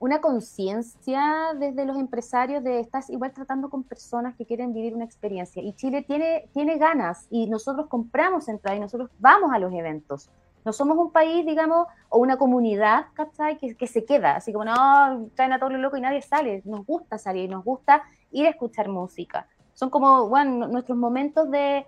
una 0.03 0.19
conciencia 0.19 1.53
desde 1.57 1.85
los 1.85 1.97
empresarios 1.97 2.61
de 2.61 2.81
estar 2.81 3.01
igual 3.07 3.31
tratando 3.31 3.69
con 3.69 3.83
personas 3.83 4.35
que 4.35 4.45
quieren 4.45 4.73
vivir 4.73 4.93
una 4.93 5.05
experiencia. 5.05 5.63
Y 5.63 5.71
Chile 5.73 6.01
tiene, 6.01 6.49
tiene 6.53 6.77
ganas 6.77 7.25
y 7.31 7.47
nosotros 7.47 7.87
compramos 7.87 8.49
entradas 8.49 8.79
y 8.79 8.81
nosotros 8.81 9.09
vamos 9.19 9.53
a 9.53 9.59
los 9.59 9.71
eventos. 9.71 10.29
No 10.65 10.73
somos 10.73 10.97
un 10.97 11.11
país, 11.11 11.45
digamos, 11.45 11.87
o 12.09 12.19
una 12.19 12.37
comunidad, 12.37 13.05
¿cachai? 13.13 13.57
Que, 13.57 13.75
que 13.75 13.87
se 13.87 14.03
queda, 14.03 14.35
así 14.35 14.51
como, 14.51 14.65
no, 14.65 15.29
traen 15.35 15.53
a 15.53 15.59
todo 15.59 15.69
lo 15.69 15.77
loco 15.77 15.95
y 15.95 16.01
nadie 16.01 16.21
sale. 16.21 16.61
Nos 16.65 16.85
gusta 16.85 17.17
salir, 17.17 17.49
nos 17.49 17.63
gusta 17.63 18.03
ir 18.33 18.45
a 18.45 18.49
escuchar 18.49 18.89
música. 18.89 19.47
Son 19.73 19.89
como, 19.89 20.27
bueno, 20.27 20.67
nuestros 20.67 20.97
momentos 20.97 21.49
de, 21.49 21.85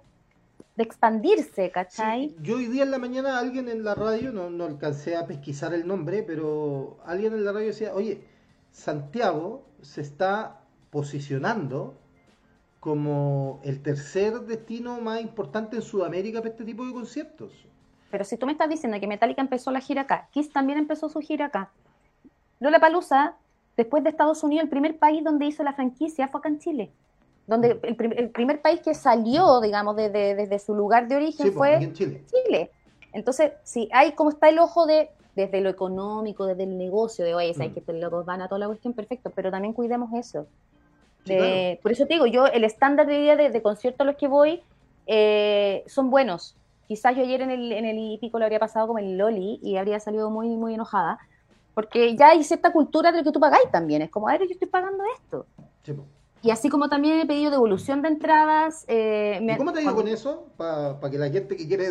de 0.76 0.84
expandirse, 0.84 1.72
¿cachai? 1.72 2.36
yo 2.42 2.56
hoy 2.56 2.68
día 2.68 2.84
en 2.84 2.92
la 2.92 2.98
mañana 2.98 3.38
alguien 3.38 3.68
en 3.68 3.84
la 3.84 3.96
radio, 3.96 4.32
no, 4.32 4.50
no 4.50 4.66
alcancé 4.66 5.16
a 5.16 5.28
pesquisar 5.28 5.74
el 5.74 5.86
nombre, 5.86 6.24
pero 6.24 6.98
alguien 7.06 7.34
en 7.34 7.44
la 7.44 7.52
radio 7.52 7.68
decía, 7.68 7.94
oye, 7.94 8.22
Santiago 8.72 9.66
se 9.82 10.02
está 10.02 10.62
posicionando 10.90 11.96
como 12.80 13.60
el 13.64 13.82
tercer 13.82 14.42
destino 14.42 15.02
más 15.02 15.22
importante 15.22 15.76
en 15.76 15.82
Sudamérica 15.82 16.40
para 16.40 16.52
este 16.52 16.66
tipo 16.66 16.86
de 16.86 16.94
conciertos. 16.94 17.52
Pero 18.12 18.24
si 18.24 18.38
tú 18.38 18.46
me 18.46 18.52
estás 18.52 18.70
diciendo 18.70 19.00
que 19.00 19.08
Metallica 19.08 19.42
empezó 19.42 19.72
la 19.72 19.80
gira 19.80 20.04
acá, 20.04 20.30
Kiss 20.32 20.52
también 20.52 20.78
empezó 20.78 21.10
su 21.10 21.20
gira 21.20 21.48
acá. 21.48 21.72
Lola 22.60 22.80
Palusa, 22.80 23.36
después 23.78 24.04
de 24.04 24.10
Estados 24.10 24.44
Unidos, 24.44 24.64
el 24.64 24.70
primer 24.70 24.98
país 24.98 25.24
donde 25.24 25.46
hizo 25.46 25.64
la 25.64 25.74
franquicia 25.74 26.28
fue 26.28 26.40
acá 26.40 26.50
en 26.50 26.60
Chile. 26.60 26.92
Donde 27.48 27.80
el, 27.84 28.30
primer 28.32 28.62
país 28.62 28.82
que 28.82 28.96
salió, 28.96 29.62
digamos, 29.62 29.96
desde 29.96 30.60
su 30.60 30.74
lugar 30.74 31.08
de 31.08 31.16
origen 31.16 31.54
pues, 31.54 31.78
fue 31.78 31.94
Chile. 31.94 32.72
Entonces, 33.14 33.52
si 33.64 33.88
hay 33.94 34.14
como 34.14 34.32
está 34.32 34.50
el 34.50 34.58
ojo 34.60 34.86
de 34.86 35.10
desde 35.36 35.62
lo 35.62 35.70
económico, 35.70 36.46
desde 36.46 36.64
el 36.64 36.78
negocio, 36.78 37.26
de 37.26 37.36
oye, 37.36 37.54
sabes 37.54 37.72
mm. 37.72 37.74
que 37.74 37.80
estos 37.82 37.96
locos 37.96 38.26
van 38.26 38.42
a 38.42 38.48
toda 38.48 38.60
la 38.60 38.68
cuestión, 38.68 38.94
perfecto, 38.94 39.32
pero 39.36 39.52
también 39.52 39.74
cuidemos 39.74 40.12
eso. 40.14 40.48
Por 41.82 41.92
eso 41.92 42.06
te 42.06 42.14
digo, 42.14 42.26
yo 42.26 42.46
el 42.46 42.64
estándar 42.64 43.08
de 43.08 43.20
vida 43.20 43.36
de, 43.36 43.50
de 43.50 43.62
conciertos 43.62 44.02
a 44.02 44.04
los 44.06 44.16
que 44.16 44.28
voy 44.28 44.62
eh, 45.08 45.84
son 45.88 46.10
buenos. 46.10 46.56
Quizás 46.88 47.16
yo 47.16 47.24
ayer 47.24 47.42
en 47.42 47.52
el, 47.52 47.72
en 47.72 47.86
el 47.86 47.98
hípico 47.98 48.38
lo 48.38 48.46
habría 48.46 48.60
pasado 48.60 48.88
como 48.88 49.00
el 49.00 49.18
Loli 49.18 49.60
y 49.62 49.78
habría 49.78 50.00
salido 50.00 50.30
muy, 50.30 50.50
muy 50.50 50.76
enojada, 50.76 51.18
porque 51.76 52.16
ya 52.16 52.30
hay 52.30 52.44
cierta 52.44 52.72
cultura 52.72 53.12
de 53.12 53.20
lo 53.20 53.24
que 53.24 53.32
tú 53.32 53.40
pagáis 53.40 53.70
también. 53.72 54.02
Es 54.02 54.10
como, 54.10 54.28
a 54.28 54.32
ver, 54.32 54.48
yo 54.48 54.54
estoy 54.54 54.68
pagando 54.68 55.04
esto. 55.14 55.46
Y 56.42 56.50
así 56.50 56.70
como 56.70 56.90
también 56.90 57.20
he 57.20 57.26
pedido 57.26 57.52
devolución 57.52 58.02
de 58.02 58.08
entradas. 58.08 58.86
Eh, 58.88 59.40
¿Y 59.42 59.58
cómo 59.58 59.74
te 59.74 59.80
ha 59.80 59.84
ido 59.84 59.96
con 59.96 60.08
eso? 60.08 60.48
Para 60.58 60.98
que 61.12 61.18
la 61.18 61.30
gente 61.30 61.56
que 61.56 61.68
quiere, 61.68 61.90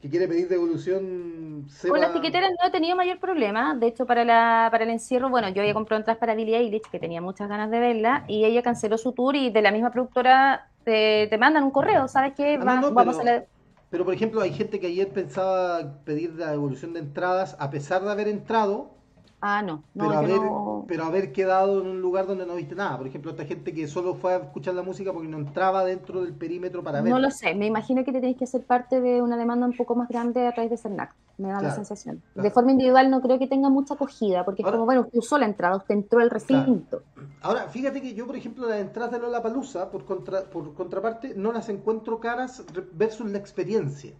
que 0.00 0.08
quiere 0.08 0.26
pedir 0.26 0.48
devolución 0.48 1.66
sepa... 1.68 1.92
Con 1.92 2.00
las 2.00 2.12
tiqueteras 2.12 2.50
no 2.60 2.68
he 2.68 2.70
tenido 2.70 2.96
mayor 2.96 3.20
problema. 3.20 3.74
De 3.74 3.88
hecho, 3.88 4.06
para, 4.06 4.24
la, 4.24 4.68
para 4.70 4.84
el 4.84 4.90
encierro, 4.90 5.28
bueno, 5.28 5.48
yo 5.50 5.60
había 5.60 5.74
comprado 5.74 6.00
entradas 6.00 6.18
para 6.18 6.34
Billie 6.34 6.56
Eilish, 6.56 6.88
que 6.90 6.98
tenía 6.98 7.20
muchas 7.20 7.48
ganas 7.48 7.70
de 7.70 7.78
verla, 7.78 8.24
y 8.26 8.44
ella 8.44 8.62
canceló 8.62 8.96
su 8.96 9.12
tour 9.12 9.36
y 9.36 9.50
de 9.50 9.60
la 9.60 9.70
misma 9.70 9.90
productora 9.90 10.70
te, 10.84 11.26
te 11.28 11.36
mandan 11.36 11.64
un 11.64 11.70
correo, 11.70 12.08
¿sabes 12.08 12.32
qué? 12.34 12.58
Ah, 12.60 12.80
vamos 12.92 13.18
a 13.18 13.24
la 13.24 13.44
pero, 13.90 14.04
por 14.04 14.14
ejemplo, 14.14 14.40
hay 14.40 14.52
gente 14.52 14.78
que 14.78 14.86
ayer 14.86 15.08
pensaba 15.08 16.04
pedir 16.04 16.34
la 16.36 16.52
devolución 16.52 16.92
de 16.92 17.00
entradas 17.00 17.56
a 17.58 17.70
pesar 17.70 18.02
de 18.02 18.10
haber 18.10 18.28
entrado. 18.28 18.94
Ah, 19.40 19.62
no. 19.62 19.82
pero, 19.94 20.12
haber, 20.12 20.40
pero 20.86 21.04
haber 21.04 21.32
quedado 21.32 21.80
en 21.80 21.86
un 21.86 22.00
lugar 22.00 22.26
donde 22.26 22.44
no 22.44 22.56
viste 22.56 22.74
nada. 22.74 22.98
Por 22.98 23.06
ejemplo, 23.06 23.30
esta 23.30 23.44
gente 23.44 23.72
que 23.72 23.88
solo 23.88 24.14
fue 24.14 24.34
a 24.34 24.36
escuchar 24.36 24.74
la 24.74 24.82
música 24.82 25.12
porque 25.12 25.28
no 25.28 25.38
entraba 25.38 25.84
dentro 25.84 26.22
del 26.22 26.34
perímetro 26.34 26.82
para 26.82 27.00
ver. 27.00 27.10
No 27.10 27.18
lo 27.18 27.30
sé. 27.30 27.54
Me 27.54 27.66
imagino 27.66 28.04
que 28.04 28.12
te 28.12 28.20
tenés 28.20 28.36
que 28.36 28.44
hacer 28.44 28.64
parte 28.64 29.00
de 29.00 29.22
una 29.22 29.36
demanda 29.36 29.66
un 29.66 29.76
poco 29.76 29.94
más 29.94 30.08
grande 30.08 30.46
a 30.46 30.52
través 30.52 30.70
de 30.70 30.76
CERNAC. 30.76 31.14
Me 31.38 31.48
da 31.48 31.62
la 31.62 31.74
sensación. 31.74 32.22
De 32.34 32.50
forma 32.50 32.72
individual 32.72 33.10
no 33.10 33.22
creo 33.22 33.38
que 33.38 33.46
tenga 33.46 33.70
mucha 33.70 33.94
acogida 33.94 34.44
porque 34.44 34.62
es 34.62 34.70
como, 34.70 34.84
bueno, 34.84 35.02
usted 35.02 35.18
usó 35.18 35.38
la 35.38 35.46
entrada, 35.46 35.76
usted 35.76 35.94
entró 35.94 36.20
al 36.20 36.28
recinto. 36.28 37.02
Ahora, 37.40 37.68
fíjate 37.68 38.02
que 38.02 38.12
yo, 38.12 38.26
por 38.26 38.36
ejemplo, 38.36 38.68
las 38.68 38.80
entradas 38.80 39.12
de 39.12 39.18
Lola 39.20 39.42
Palusa, 39.42 39.90
por, 39.90 40.04
contra, 40.04 40.42
por 40.42 40.74
contraparte, 40.74 41.34
no 41.34 41.50
las 41.52 41.70
encuentro 41.70 42.20
caras 42.20 42.62
versus 42.92 43.30
la 43.30 43.38
experiencia. 43.38 44.12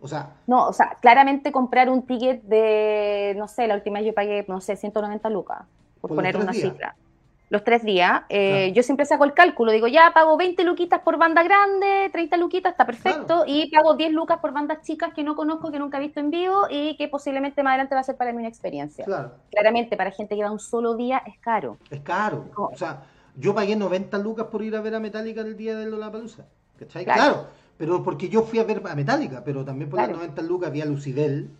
O 0.00 0.08
sea. 0.08 0.30
No, 0.46 0.68
o 0.68 0.72
sea, 0.72 0.96
claramente 1.00 1.52
comprar 1.52 1.88
un 1.90 2.06
ticket 2.06 2.42
de, 2.42 3.34
no 3.36 3.48
sé, 3.48 3.66
la 3.66 3.74
última 3.74 3.98
vez 3.98 4.06
yo 4.06 4.14
pagué, 4.14 4.44
no 4.48 4.60
sé, 4.60 4.76
190 4.76 5.28
lucas, 5.30 5.62
por, 6.00 6.14
poner 6.14 6.36
una 6.36 6.52
cifra 6.52 6.94
los 7.50 7.64
tres 7.64 7.82
días, 7.82 8.22
eh, 8.28 8.72
yo 8.74 8.84
siempre 8.84 9.04
saco 9.04 9.24
el 9.24 9.34
cálculo, 9.34 9.72
digo, 9.72 9.88
ya 9.88 10.12
pago 10.14 10.36
20 10.36 10.62
luquitas 10.62 11.00
por 11.00 11.18
banda 11.18 11.42
grande, 11.42 12.08
30 12.12 12.36
luquitas, 12.36 12.70
está 12.70 12.86
perfecto, 12.86 13.42
y 13.44 13.68
pago 13.72 13.96
10 13.96 14.12
lucas 14.12 14.38
por 14.38 14.52
bandas 14.52 14.82
chicas 14.82 15.12
que 15.12 15.24
no 15.24 15.34
conozco, 15.34 15.72
que 15.72 15.80
nunca 15.80 15.98
he 15.98 16.00
visto 16.00 16.20
en 16.20 16.30
vivo 16.30 16.68
y 16.70 16.96
que 16.96 17.08
posiblemente 17.08 17.64
más 17.64 17.72
adelante 17.72 17.96
va 17.96 18.02
a 18.02 18.04
ser 18.04 18.16
para 18.16 18.30
mí 18.32 18.38
una 18.38 18.48
experiencia. 18.48 19.04
Claro. 19.04 19.32
Claramente, 19.50 19.96
para 19.96 20.12
gente 20.12 20.36
que 20.36 20.44
va 20.44 20.52
un 20.52 20.60
solo 20.60 20.94
día 20.94 21.24
es 21.26 21.38
caro. 21.40 21.76
Es 21.90 22.00
caro. 22.02 22.48
O 22.54 22.76
sea, 22.76 23.02
yo 23.34 23.52
pagué 23.52 23.74
90 23.74 24.16
lucas 24.18 24.46
por 24.46 24.62
ir 24.62 24.76
a 24.76 24.80
ver 24.80 24.94
a 24.94 25.00
Metallica 25.00 25.40
el 25.40 25.56
día 25.56 25.76
de 25.76 25.86
Lollapalooza. 25.86 26.44
¿Cachai? 26.78 27.04
Claro. 27.04 27.48
Claro. 27.80 27.92
pero 27.92 28.04
porque 28.04 28.28
yo 28.28 28.42
fui 28.42 28.58
a 28.58 28.64
ver 28.64 28.82
a 28.84 28.94
Metallica, 28.94 29.42
pero 29.44 29.64
también 29.64 29.90
por 29.90 30.00
las 30.00 30.10
90 30.10 30.42
lucas 30.42 30.72
vi 30.72 30.80
a 30.80 30.86
Lucidel. 30.86 31.50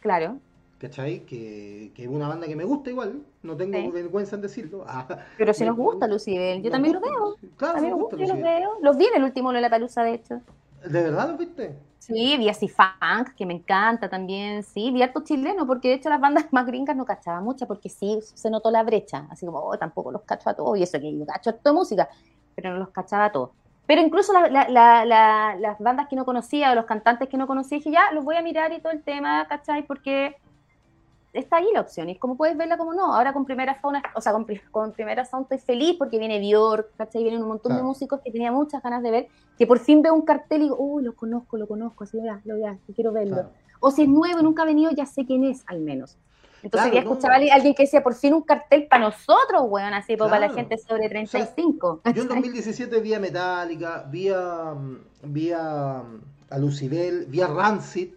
Claro. 0.00 0.38
¿cachai? 0.78 1.20
Que, 1.20 1.92
que 1.94 2.04
es 2.04 2.08
una 2.08 2.28
banda 2.28 2.46
que 2.46 2.56
me 2.56 2.64
gusta 2.64 2.90
igual, 2.90 3.22
no 3.42 3.56
tengo 3.56 3.92
vergüenza 3.92 4.36
en 4.36 4.42
decirlo. 4.42 4.84
Ah, 4.86 5.06
pero 5.38 5.54
si 5.54 5.64
nos 5.64 5.76
gusta 5.76 6.06
Lucibel, 6.06 6.62
yo 6.62 6.70
también 6.70 6.94
lo 6.94 7.00
veo. 7.00 7.36
Claro, 7.56 7.80
me 7.80 7.92
gusta, 7.92 8.16
yo 8.16 8.26
los 8.26 8.40
veo. 8.40 8.70
Los 8.82 8.96
vi 8.96 9.06
en 9.06 9.16
el 9.16 9.24
último 9.24 9.52
La 9.52 9.70
Palusa, 9.70 10.02
de 10.02 10.14
hecho. 10.14 10.40
¿De 10.84 11.02
verdad 11.02 11.28
los 11.30 11.38
viste? 11.38 11.76
Sí, 11.98 12.36
vi 12.36 12.48
así 12.48 12.68
funk, 12.68 13.34
que 13.36 13.46
me 13.46 13.54
encanta 13.54 14.08
también, 14.08 14.62
sí, 14.62 14.92
vi 14.92 15.02
harto 15.02 15.24
chileno, 15.24 15.66
porque 15.66 15.88
de 15.88 15.94
hecho 15.94 16.08
las 16.08 16.20
bandas 16.20 16.46
más 16.52 16.66
gringas 16.66 16.96
no 16.96 17.04
cachaban 17.04 17.42
mucho, 17.42 17.66
porque 17.66 17.88
sí 17.88 18.20
se 18.22 18.50
notó 18.50 18.70
la 18.70 18.84
brecha, 18.84 19.26
así 19.30 19.44
como, 19.46 19.58
oh, 19.58 19.76
tampoco 19.76 20.12
los 20.12 20.22
cacho 20.22 20.48
a 20.50 20.54
todos, 20.54 20.78
y 20.78 20.82
eso 20.82 21.00
que 21.00 21.18
yo 21.18 21.26
cacho 21.26 21.54
toda 21.54 21.72
música, 21.72 22.08
pero 22.54 22.70
no 22.70 22.78
los 22.78 22.90
cachaba 22.90 23.26
a 23.26 23.32
todos. 23.32 23.50
Pero 23.86 24.02
incluso 24.02 24.32
las 24.32 25.78
bandas 25.78 26.08
que 26.08 26.16
no 26.16 26.24
conocía, 26.24 26.72
o 26.72 26.74
los 26.74 26.86
cantantes 26.86 27.28
que 27.28 27.36
no 27.36 27.46
conocía, 27.46 27.78
dije, 27.78 27.92
ya, 27.92 28.10
los 28.12 28.24
voy 28.24 28.36
a 28.36 28.42
mirar 28.42 28.72
y 28.72 28.80
todo 28.80 28.92
el 28.92 29.02
tema, 29.02 29.46
¿cachai? 29.48 29.86
Porque 29.86 30.36
está 31.32 31.58
ahí 31.58 31.68
la 31.72 31.82
opción. 31.82 32.08
Y 32.08 32.16
como 32.16 32.36
puedes 32.36 32.56
verla 32.56 32.76
como 32.76 32.94
no, 32.94 33.14
ahora 33.14 33.32
con 33.32 33.44
primera 33.44 33.74
fauna, 33.76 34.02
o 34.14 34.20
sea, 34.20 34.32
con, 34.32 34.46
con 34.70 34.92
primera 34.92 35.24
sound 35.24 35.44
estoy 35.44 35.58
feliz 35.58 35.96
porque 35.98 36.18
viene 36.18 36.40
Bjork, 36.40 36.96
¿cachai? 36.96 37.22
Vienen 37.22 37.42
un 37.42 37.48
montón 37.48 37.76
de 37.76 37.82
músicos 37.82 38.20
que 38.22 38.32
tenía 38.32 38.50
muchas 38.50 38.82
ganas 38.82 39.02
de 39.02 39.10
ver, 39.10 39.28
que 39.56 39.66
por 39.66 39.78
fin 39.78 40.02
veo 40.02 40.14
un 40.14 40.22
cartel 40.22 40.62
y 40.62 40.64
digo, 40.64 40.76
uy, 40.78 41.04
lo 41.04 41.14
conozco, 41.14 41.56
lo 41.56 41.68
conozco, 41.68 42.04
así, 42.04 42.18
ya, 42.22 42.40
lo 42.44 42.58
ya, 42.58 42.76
quiero 42.94 43.12
verlo. 43.12 43.50
O 43.80 43.90
si 43.90 44.02
es 44.02 44.08
nuevo 44.08 44.42
nunca 44.42 44.62
ha 44.62 44.66
venido, 44.66 44.90
ya 44.90 45.06
sé 45.06 45.26
quién 45.26 45.44
es, 45.44 45.62
al 45.66 45.80
menos. 45.80 46.18
Entonces 46.66 46.92
ya 46.92 47.00
escuchaba 47.00 47.34
a 47.36 47.54
alguien 47.54 47.74
que 47.74 47.84
decía, 47.84 48.02
por 48.02 48.14
fin 48.14 48.34
un 48.34 48.42
cartel 48.42 48.88
para 48.88 49.04
nosotros, 49.04 49.62
weón, 49.66 49.94
así, 49.94 50.16
para 50.16 50.40
la 50.40 50.52
gente 50.52 50.76
sobre 50.78 51.08
35. 51.08 52.02
yo 52.12 52.22
en 52.22 52.28
2017 52.28 53.00
vi 53.00 53.14
a 53.14 53.20
Metallica, 53.20 54.04
vi 54.10 54.30
a, 54.30 54.74
vi 55.22 55.52
a, 55.52 56.02
a 56.50 56.58
Lucibel, 56.58 57.26
vi 57.26 57.40
a 57.40 57.46
Rancid, 57.46 58.08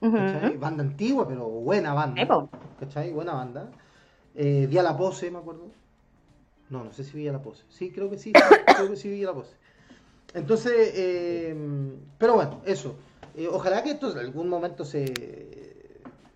Banda 0.00 0.82
antigua, 0.82 1.26
pero 1.26 1.48
buena 1.48 1.94
banda. 1.94 2.48
¿Cachai? 2.80 3.12
Buena 3.12 3.34
banda. 3.34 3.70
Eh, 4.34 4.66
vi 4.68 4.76
a 4.76 4.82
La 4.82 4.96
Pose, 4.96 5.30
me 5.30 5.38
acuerdo. 5.38 5.70
No, 6.68 6.84
no 6.84 6.92
sé 6.92 7.04
si 7.04 7.16
vi 7.16 7.28
a 7.28 7.32
La 7.32 7.40
Pose. 7.40 7.62
Sí, 7.70 7.90
creo 7.90 8.10
que 8.10 8.18
sí. 8.18 8.32
creo 8.66 8.90
que 8.90 8.96
sí 8.96 9.08
vi 9.08 9.22
a 9.22 9.28
La 9.28 9.32
Pose. 9.32 9.54
Entonces, 10.34 10.92
eh, 10.94 11.56
pero 12.18 12.34
bueno, 12.34 12.60
eso. 12.66 12.96
Eh, 13.36 13.48
ojalá 13.50 13.82
que 13.82 13.92
esto 13.92 14.12
en 14.12 14.18
algún 14.18 14.48
momento 14.48 14.84
se, 14.84 15.63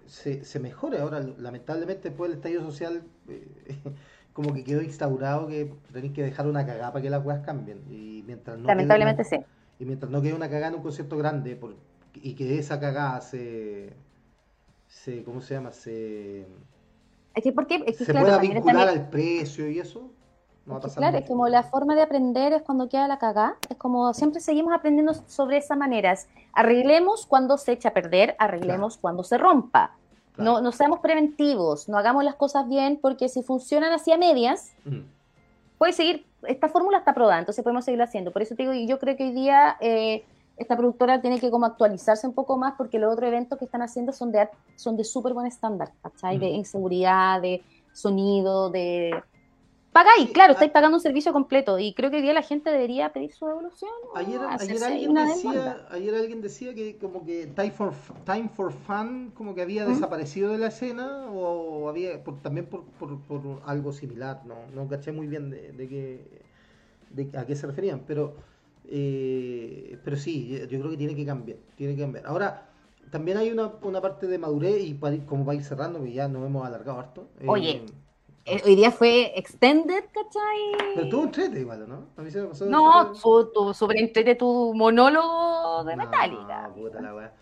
se, 0.09 0.59
mejore. 0.59 0.99
Ahora, 1.01 1.21
lamentablemente, 1.21 2.09
después 2.09 2.31
del 2.31 2.39
estallido 2.39 2.63
social, 2.63 3.03
como 4.33 4.53
que 4.55 4.65
quedó 4.65 4.83
instaurado 4.83 5.47
que 5.47 5.73
tenéis 5.93 6.13
que 6.13 6.23
dejar 6.23 6.47
una 6.47 6.67
cagada 6.67 6.93
para 6.93 7.03
que 7.03 7.11
las 7.11 7.25
weas 7.25 7.45
cambien. 7.45 7.83
Y 7.91 8.25
mientras 8.27 8.59
no 8.59 8.67
lamentablemente 8.67 9.25
sí. 9.25 9.37
Y 9.79 9.85
mientras 9.85 10.11
no 10.11 10.21
quede 10.21 10.35
una 10.35 10.49
cagada 10.49 10.69
en 10.69 10.75
un 10.75 10.83
concierto 10.83 11.17
grande, 11.17 11.55
por, 11.55 11.77
y 12.15 12.35
que 12.35 12.59
esa 12.59 12.81
cagada 12.81 13.21
se, 13.21 13.93
se 14.89 15.23
¿cómo 15.23 15.41
se 15.41 15.55
llama? 15.55 15.71
Se, 15.71 16.47
es 17.39 17.45
que, 17.45 17.53
porque, 17.53 17.85
es 17.87 17.99
que, 17.99 18.05
se 18.05 18.13
pueda 18.13 18.39
vincular 18.39 18.89
al 18.89 19.09
precio 19.11 19.69
y 19.69 19.79
eso. 19.79 20.11
No 20.67 20.75
va 20.75 20.79
a 20.79 20.83
pasar 20.83 20.99
claro, 20.99 21.19
es 21.19 21.25
como 21.25 21.49
la 21.49 21.63
forma 21.63 21.95
de 21.95 22.03
aprender 22.03 22.53
es 22.53 22.63
cuando 22.63 22.89
queda 22.89 23.07
la 23.07 23.19
cagada. 23.19 23.57
Es 23.71 23.77
como 23.77 24.13
siempre 24.13 24.41
seguimos 24.41 24.75
aprendiendo 24.75 25.15
sobre 25.29 25.59
esas 25.59 25.79
maneras. 25.79 26.27
Arreglemos 26.53 27.27
cuando 27.27 27.57
se 27.57 27.73
echa 27.73 27.91
a 27.91 27.95
perder, 27.95 28.35
arreglemos 28.41 28.99
cuando 28.99 29.23
se 29.23 29.39
rompa. 29.39 29.98
No, 30.39 30.61
no 30.61 30.73
seamos 30.73 31.01
preventivos, 31.01 31.89
no 31.89 31.99
hagamos 31.99 32.25
las 32.25 32.37
cosas 32.37 32.69
bien, 32.69 32.99
porque 33.01 33.29
si 33.29 33.43
funcionan 33.43 33.93
así 33.93 34.13
a 34.13 34.19
medias, 34.19 34.73
puede 35.79 35.93
seguir, 35.93 36.27
esta 36.47 36.69
fórmula 36.69 36.99
está 36.99 37.13
probada, 37.13 37.41
entonces 37.41 37.63
podemos 37.63 37.85
seguir 37.85 38.01
haciendo. 38.03 38.33
Por 38.33 38.43
eso 38.43 38.55
te 38.55 38.63
digo, 38.63 38.73
yo 38.73 38.99
creo 38.99 39.17
que 39.17 39.25
hoy 39.25 39.33
día 39.33 39.77
eh, 39.81 40.25
esta 40.57 40.77
productora 40.77 41.21
tiene 41.21 41.41
que 41.41 41.51
como 41.51 41.67
actualizarse 41.67 42.27
un 42.27 42.35
poco 42.35 42.57
más 42.57 42.75
porque 42.77 42.99
los 42.99 43.13
otros 43.13 43.29
eventos 43.29 43.59
que 43.59 43.65
están 43.65 43.83
haciendo 43.83 44.13
son 44.13 44.33
de 44.33 44.49
son 44.77 44.97
de 44.97 45.05
súper 45.05 45.33
buen 45.35 45.47
estándar, 45.47 45.93
¿cachai? 46.03 46.39
De 46.39 46.49
inseguridad, 46.49 47.41
de 47.41 47.63
sonido, 47.93 48.71
de... 48.71 49.23
Pagáis, 49.93 50.31
claro, 50.31 50.53
estáis 50.53 50.71
pagando 50.71 50.97
un 50.97 51.03
servicio 51.03 51.33
completo 51.33 51.79
y 51.79 51.95
creo 51.95 52.11
que 52.11 52.17
hoy 52.17 52.23
día 52.23 52.35
la 52.35 52.43
gente 52.43 52.71
debería 52.71 53.13
pedir 53.13 53.33
su 53.33 53.47
devolución. 53.47 53.91
Ayer, 54.15 54.41
alguien, 54.41 55.15
decía, 55.15 55.87
ayer 55.91 56.15
alguien 56.15 56.41
decía 56.41 56.75
que 56.75 56.99
como 56.99 57.25
que 57.25 57.47
Time 57.47 57.71
for, 57.73 57.93
Time 58.25 58.49
for 58.49 58.73
Fun 58.73 59.33
como 59.35 59.55
que 59.55 59.63
había 59.63 59.87
desaparecido 59.87 60.53
de 60.53 60.59
la 60.59 60.69
escena 60.69 61.27
o 61.31 61.89
había 61.89 62.23
también 62.43 62.67
por, 62.67 62.85
por, 62.85 63.19
por, 63.23 63.63
algo 63.65 63.93
similar, 63.93 64.43
no, 64.45 64.57
no 64.75 64.89
caché 64.89 65.11
muy 65.11 65.27
bien 65.27 65.51
de, 65.51 65.73
de, 65.73 65.89
qué, 65.89 66.43
de 67.11 67.39
a 67.39 67.47
qué 67.47 67.57
se 67.57 67.67
referían, 67.67 68.05
pero 68.07 68.37
eh, 68.91 69.99
pero 70.03 70.17
sí, 70.17 70.49
yo 70.69 70.79
creo 70.79 70.91
que 70.91 70.97
tiene 70.97 71.15
que 71.15 71.27
cambiar. 71.27 71.59
Tiene 71.77 71.95
que 71.95 72.03
cambiar. 72.03 72.27
Ahora, 72.27 72.69
también 73.11 73.37
hay 73.37 73.51
una, 73.51 73.73
una 73.83 74.01
parte 74.01 74.27
de 74.27 74.39
madurez 74.39 74.83
y 74.83 74.95
como 75.27 75.45
va 75.45 75.53
a 75.53 75.57
ir 75.57 75.65
cerrando, 75.65 76.03
que 76.03 76.13
ya 76.13 76.29
nos 76.29 76.47
hemos 76.47 76.67
alargado 76.67 76.99
harto. 76.99 77.29
Eh, 77.41 77.47
Oye. 77.47 77.71
Eh, 77.71 77.87
hoy 78.65 78.77
día 78.77 78.91
fue 78.91 79.33
extended, 79.39 80.05
¿cachai? 80.13 80.95
Pero 80.95 81.09
tuvo 81.09 81.25
entrete 81.25 81.61
igual, 81.61 81.89
¿no? 81.89 82.07
A 82.17 82.23
mí 82.23 82.31
se 82.31 82.41
me 82.41 82.49
pasó. 82.49 82.67
No, 82.67 83.13
tuvo 83.13 83.75
súper 83.75 83.99
entrete 83.99 84.35
tu 84.35 84.73
monólogo 84.75 85.85
de 85.85 85.97
Metallica. 85.97 86.71
Puta 86.75 87.01
la 87.01 87.33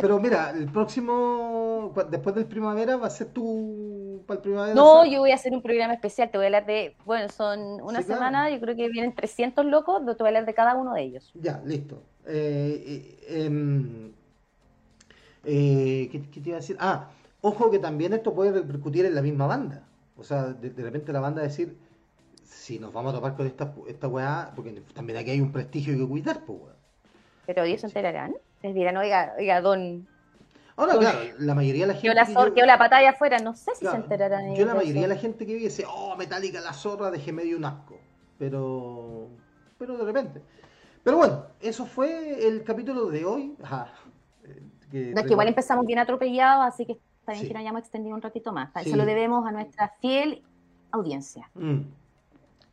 Pero 0.00 0.18
mira, 0.20 0.50
el 0.50 0.70
próximo, 0.70 1.92
después 2.10 2.34
del 2.34 2.46
primavera, 2.46 2.96
va 2.96 3.06
a 3.06 3.10
ser 3.10 3.28
tu 3.28 4.22
para 4.26 4.38
el 4.38 4.42
primavera. 4.42 4.74
No, 4.74 5.04
yo 5.04 5.20
voy 5.20 5.32
a 5.32 5.34
hacer 5.34 5.52
un 5.52 5.62
programa 5.62 5.94
especial. 5.94 6.30
Te 6.30 6.38
voy 6.38 6.44
a 6.44 6.48
hablar 6.48 6.66
de, 6.66 6.96
bueno, 7.04 7.28
son 7.28 7.80
una 7.82 8.02
semana, 8.02 8.50
yo 8.50 8.60
creo 8.60 8.76
que 8.76 8.88
vienen 8.88 9.14
300 9.14 9.64
locos, 9.64 10.00
te 10.04 10.12
voy 10.22 10.26
a 10.26 10.28
hablar 10.28 10.46
de 10.46 10.54
cada 10.54 10.74
uno 10.74 10.94
de 10.94 11.02
ellos. 11.02 11.30
Ya, 11.34 11.60
listo. 11.64 12.02
Eh, 12.26 13.16
eh, 13.26 13.44
em, 13.44 14.12
eh, 15.44 16.08
¿qué, 16.12 16.18
te 16.18 16.48
iba 16.48 16.58
a 16.58 16.60
decir? 16.60 16.76
Ah, 16.78 17.08
ojo 17.40 17.70
que 17.70 17.78
también 17.78 18.12
esto 18.12 18.34
puede 18.34 18.52
repercutir 18.52 19.04
en 19.04 19.14
la 19.14 19.22
misma 19.22 19.46
banda. 19.46 19.84
O 20.16 20.24
sea, 20.24 20.46
de, 20.46 20.82
repente 20.82 21.12
la 21.12 21.20
banda 21.20 21.42
decir, 21.42 21.78
si 22.44 22.78
nos 22.78 22.92
vamos 22.92 23.12
a 23.12 23.16
topar 23.16 23.36
con 23.36 23.46
esta, 23.46 23.72
esta 23.86 24.08
weá, 24.08 24.52
porque 24.54 24.82
también 24.92 25.18
aquí 25.18 25.30
hay 25.30 25.40
un 25.40 25.52
prestigio 25.52 25.96
que 25.96 26.06
cuidar, 26.06 26.44
pues 26.44 26.58
weá. 26.60 26.74
Pero 27.46 27.62
ellos 27.62 27.80
se 27.80 27.86
enterarán. 27.86 28.34
Les 28.62 28.74
dirán, 28.74 28.96
oiga, 28.96 29.34
oiga, 29.38 29.60
don. 29.60 30.06
Ahora, 30.76 30.98
claro, 30.98 31.18
la 31.38 31.54
mayoría 31.54 31.86
de 31.86 31.88
la 31.88 31.94
gente. 31.94 32.08
Quedó 32.54 32.66
la, 32.66 32.72
la 32.74 32.78
patalla 32.78 33.10
afuera, 33.10 33.38
no 33.38 33.54
sé 33.54 33.70
si 33.74 33.86
se 33.86 33.96
enterarán. 33.96 34.54
Yo, 34.54 34.66
la 34.66 34.74
mayoría 34.74 35.02
de 35.02 35.08
la 35.08 35.16
gente 35.16 35.46
que 35.46 35.54
vive 35.54 35.64
dice, 35.66 35.84
oh, 35.88 36.14
Metallica, 36.16 36.60
la 36.60 36.72
zorra, 36.72 37.10
dejé 37.10 37.32
medio 37.32 37.56
un 37.56 37.64
asco. 37.64 37.98
Pero. 38.38 39.28
Pero 39.78 39.96
de 39.96 40.04
repente. 40.04 40.42
Pero 41.02 41.16
bueno, 41.16 41.46
eso 41.60 41.86
fue 41.86 42.46
el 42.46 42.64
capítulo 42.64 43.06
de 43.06 43.24
hoy. 43.24 43.56
Ajá. 43.62 43.92
Eh, 44.44 45.14
que, 45.14 45.32
igual 45.32 45.48
empezamos 45.48 45.86
bien 45.86 45.98
atropellados, 45.98 46.66
así 46.66 46.84
que 46.84 46.98
está 47.28 47.32
bien 47.32 47.48
que 47.48 47.54
nos 47.54 47.60
hayamos 47.60 47.80
extendido 47.80 48.14
un 48.14 48.22
ratito 48.22 48.52
más. 48.52 48.70
Eso 48.76 48.96
lo 48.96 49.04
debemos 49.04 49.46
a 49.46 49.52
nuestra 49.52 49.88
fiel 50.00 50.42
audiencia. 50.90 51.50
Mm. 51.54 51.80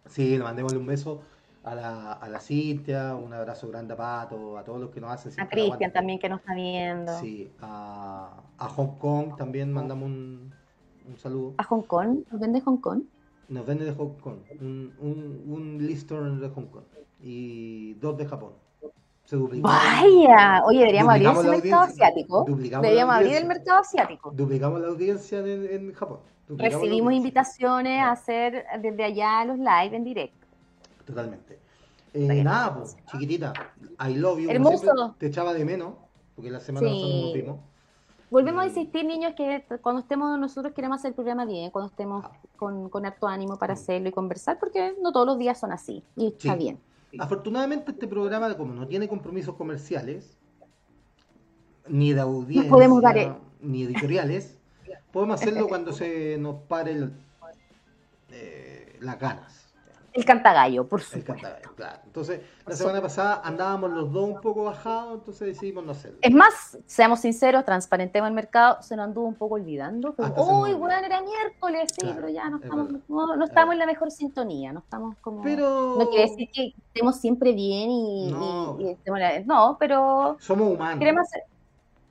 Sí, 0.07 0.37
le 0.37 0.43
mandémosle 0.43 0.77
un 0.77 0.85
beso 0.85 1.21
a 1.63 1.75
la, 1.75 2.13
a 2.13 2.29
la 2.29 2.39
Cintia, 2.39 3.15
un 3.15 3.33
abrazo 3.33 3.67
grande 3.67 3.93
a 3.93 3.97
Pato, 3.97 4.57
a 4.57 4.63
todos 4.63 4.79
los 4.79 4.91
que 4.91 5.01
nos 5.01 5.11
hacen. 5.11 5.33
A 5.39 5.49
Cristian 5.49 5.91
también 5.91 6.19
que 6.19 6.29
nos 6.29 6.39
está 6.39 6.53
viendo. 6.53 7.19
Sí, 7.19 7.51
a, 7.59 8.43
a 8.57 8.69
Hong 8.69 8.97
Kong 8.97 9.35
también 9.35 9.73
mandamos 9.73 10.05
un, 10.05 10.53
un, 11.07 11.17
saludo. 11.17 11.55
¿A 11.57 11.63
Hong 11.63 11.81
Kong? 11.81 12.19
¿Nos 12.31 12.39
vende 12.39 12.61
Hong 12.61 12.77
Kong? 12.77 13.01
Nos 13.49 13.65
vende 13.65 13.85
de 13.85 13.91
Hong 13.91 14.13
Kong, 14.21 14.37
un, 14.61 14.93
un, 14.99 15.43
un 15.47 15.85
listor 15.85 16.39
de 16.39 16.49
Hong 16.49 16.67
Kong 16.67 16.83
y 17.21 17.93
dos 17.95 18.17
de 18.17 18.25
Japón. 18.25 18.53
Se 19.25 19.35
Vaya, 19.37 20.63
oye, 20.65 20.79
deberíamos 20.79 21.13
abrir 21.13 21.27
ese 21.29 21.49
mercado 21.49 21.81
asiático. 21.83 22.45
Deberíamos 22.47 23.15
abrir 23.15 23.35
el 23.37 23.45
mercado 23.45 23.79
asiático. 23.79 24.31
Duplicamos 24.31 24.79
la 24.79 24.87
audiencia 24.87 25.39
en, 25.39 25.65
en 25.65 25.93
Japón. 25.93 26.19
Recibimos 26.47 27.11
invitaciones 27.11 28.01
a 28.01 28.11
hacer 28.11 28.65
desde 28.79 29.03
allá 29.03 29.43
los 29.45 29.57
live 29.57 29.95
en 29.95 30.03
directo. 30.03 30.45
Totalmente. 31.05 31.59
Eh, 32.13 32.43
nada, 32.43 32.75
pues, 32.75 32.95
chiquitita, 33.11 33.51
I 34.07 34.13
love 34.13 34.39
you. 34.39 34.49
Hermoso. 34.49 35.15
Te 35.17 35.27
echaba 35.27 35.53
de 35.53 35.65
menos, 35.65 35.95
porque 36.35 36.49
la 36.49 36.59
semana 36.59 36.87
sí. 36.87 37.23
nos 37.25 37.33
vimos. 37.33 37.59
Volvemos 38.29 38.63
a 38.63 38.67
insistir, 38.67 39.05
niños, 39.05 39.33
que 39.35 39.65
cuando 39.81 40.01
estemos 40.01 40.39
nosotros 40.39 40.73
queremos 40.73 40.99
hacer 40.99 41.09
el 41.09 41.15
programa 41.15 41.45
bien, 41.45 41.71
cuando 41.71 41.89
estemos 41.89 42.23
ah. 42.25 42.31
con, 42.57 42.89
con 42.89 43.05
harto 43.05 43.27
ánimo 43.27 43.57
para 43.57 43.73
hacerlo 43.73 44.09
y 44.09 44.11
conversar, 44.11 44.59
porque 44.59 44.95
no 45.01 45.11
todos 45.11 45.25
los 45.25 45.37
días 45.37 45.59
son 45.59 45.71
así, 45.71 46.03
y 46.15 46.27
está 46.27 46.55
bien. 46.55 46.79
Afortunadamente 47.19 47.91
este 47.91 48.07
programa, 48.07 48.55
como 48.55 48.73
no 48.73 48.87
tiene 48.87 49.07
compromisos 49.07 49.55
comerciales, 49.55 50.37
ni 51.87 52.13
de 52.13 52.21
audiencia, 52.21 52.69
podemos 52.69 53.03
ni 53.61 53.83
editoriales, 53.83 54.57
podemos 55.11 55.41
hacerlo 55.41 55.67
cuando 55.67 55.93
se 55.93 56.37
nos 56.37 56.61
pare 56.63 56.91
el, 56.91 57.13
eh, 58.31 58.97
las 59.01 59.19
ganas. 59.19 59.64
El 60.15 60.23
cantagallo, 60.23 60.87
por 60.87 61.01
supuesto. 61.01 61.33
El 61.33 61.41
cantagallo, 61.41 61.75
claro. 61.75 61.99
Entonces, 62.05 62.39
la 62.65 62.73
semana 62.73 63.01
pasada 63.01 63.41
andábamos 63.43 63.91
los 63.91 64.13
dos 64.13 64.29
un 64.29 64.39
poco 64.39 64.63
bajados, 64.63 65.15
entonces 65.15 65.47
decidimos 65.47 65.83
no 65.83 65.91
hacerlo. 65.91 66.19
Es 66.21 66.33
más, 66.33 66.77
seamos 66.85 67.19
sinceros, 67.19 67.65
transparentemos 67.65 68.29
el 68.29 68.33
mercado, 68.33 68.81
se 68.81 68.95
nos 68.95 69.07
anduvo 69.07 69.27
un 69.27 69.35
poco 69.35 69.55
olvidando. 69.55 70.15
Uy, 70.37 70.73
bueno, 70.73 71.05
era 71.05 71.21
miércoles, 71.21 71.91
sí, 71.99 72.09
pero 72.15 72.29
ya 72.29 72.49
no 72.49 72.59
estamos, 72.63 72.89
no, 73.09 73.43
estamos 73.43 73.73
en 73.73 73.79
la 73.79 73.85
mejor 73.85 74.09
sintonía, 74.09 74.71
no 74.71 74.79
estamos 74.79 75.17
como... 75.17 75.41
Pero... 75.41 75.97
No 75.99 76.09
quiere 76.09 76.29
decir 76.29 76.49
que 76.49 76.73
estemos 76.87 77.17
siempre 77.17 77.51
bien 77.51 77.89
y... 77.91 78.31
No, 78.31 79.77
pero... 79.77 80.37
Somos 80.39 80.75
humanos. 80.75 80.99
Queremos 80.99 81.27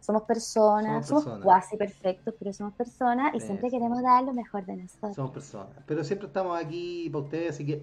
somos 0.05 0.23
personas, 0.25 1.09
somos, 1.09 1.41
cuasi 1.43 1.79
perfectos, 1.79 2.35
pero 2.39 2.53
somos 2.53 2.75
personas 2.75 3.35
y 3.35 3.41
siempre 3.41 3.71
queremos 3.71 4.03
dar 4.03 4.23
lo 4.23 4.35
mejor 4.35 4.67
de 4.67 4.77
nosotros. 4.77 5.15
Somos 5.15 5.31
personas, 5.31 5.69
pero 5.87 6.05
siempre 6.05 6.27
estamos 6.27 6.63
aquí 6.63 7.09
para 7.11 7.25
ustedes, 7.25 7.51
así 7.55 7.65
que 7.65 7.83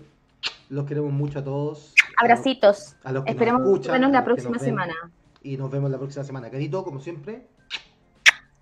los 0.69 0.85
queremos 0.85 1.11
mucho 1.11 1.39
a 1.39 1.43
todos. 1.43 1.95
Abracitos. 2.17 2.95
A 3.03 3.11
los 3.11 3.25
que 3.25 3.31
Esperemos 3.31 3.61
nos 3.61 3.71
escuchan, 3.71 4.11
la 4.11 4.23
próxima 4.23 4.59
semana. 4.59 4.93
Y 5.41 5.57
nos 5.57 5.71
vemos 5.71 5.89
la 5.89 5.97
próxima 5.97 6.23
semana. 6.23 6.51
Querido, 6.51 6.83
como 6.83 6.99
siempre. 6.99 7.47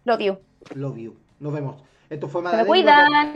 Love 0.06 0.22
you. 0.22 0.38
Love 0.76 0.98
you. 0.98 1.18
Nos 1.42 1.52
vemos. 1.52 1.84
Esto 2.10 2.30
fue 2.30 2.42
Madalena. 2.42 2.68
cuidan. 2.68 3.28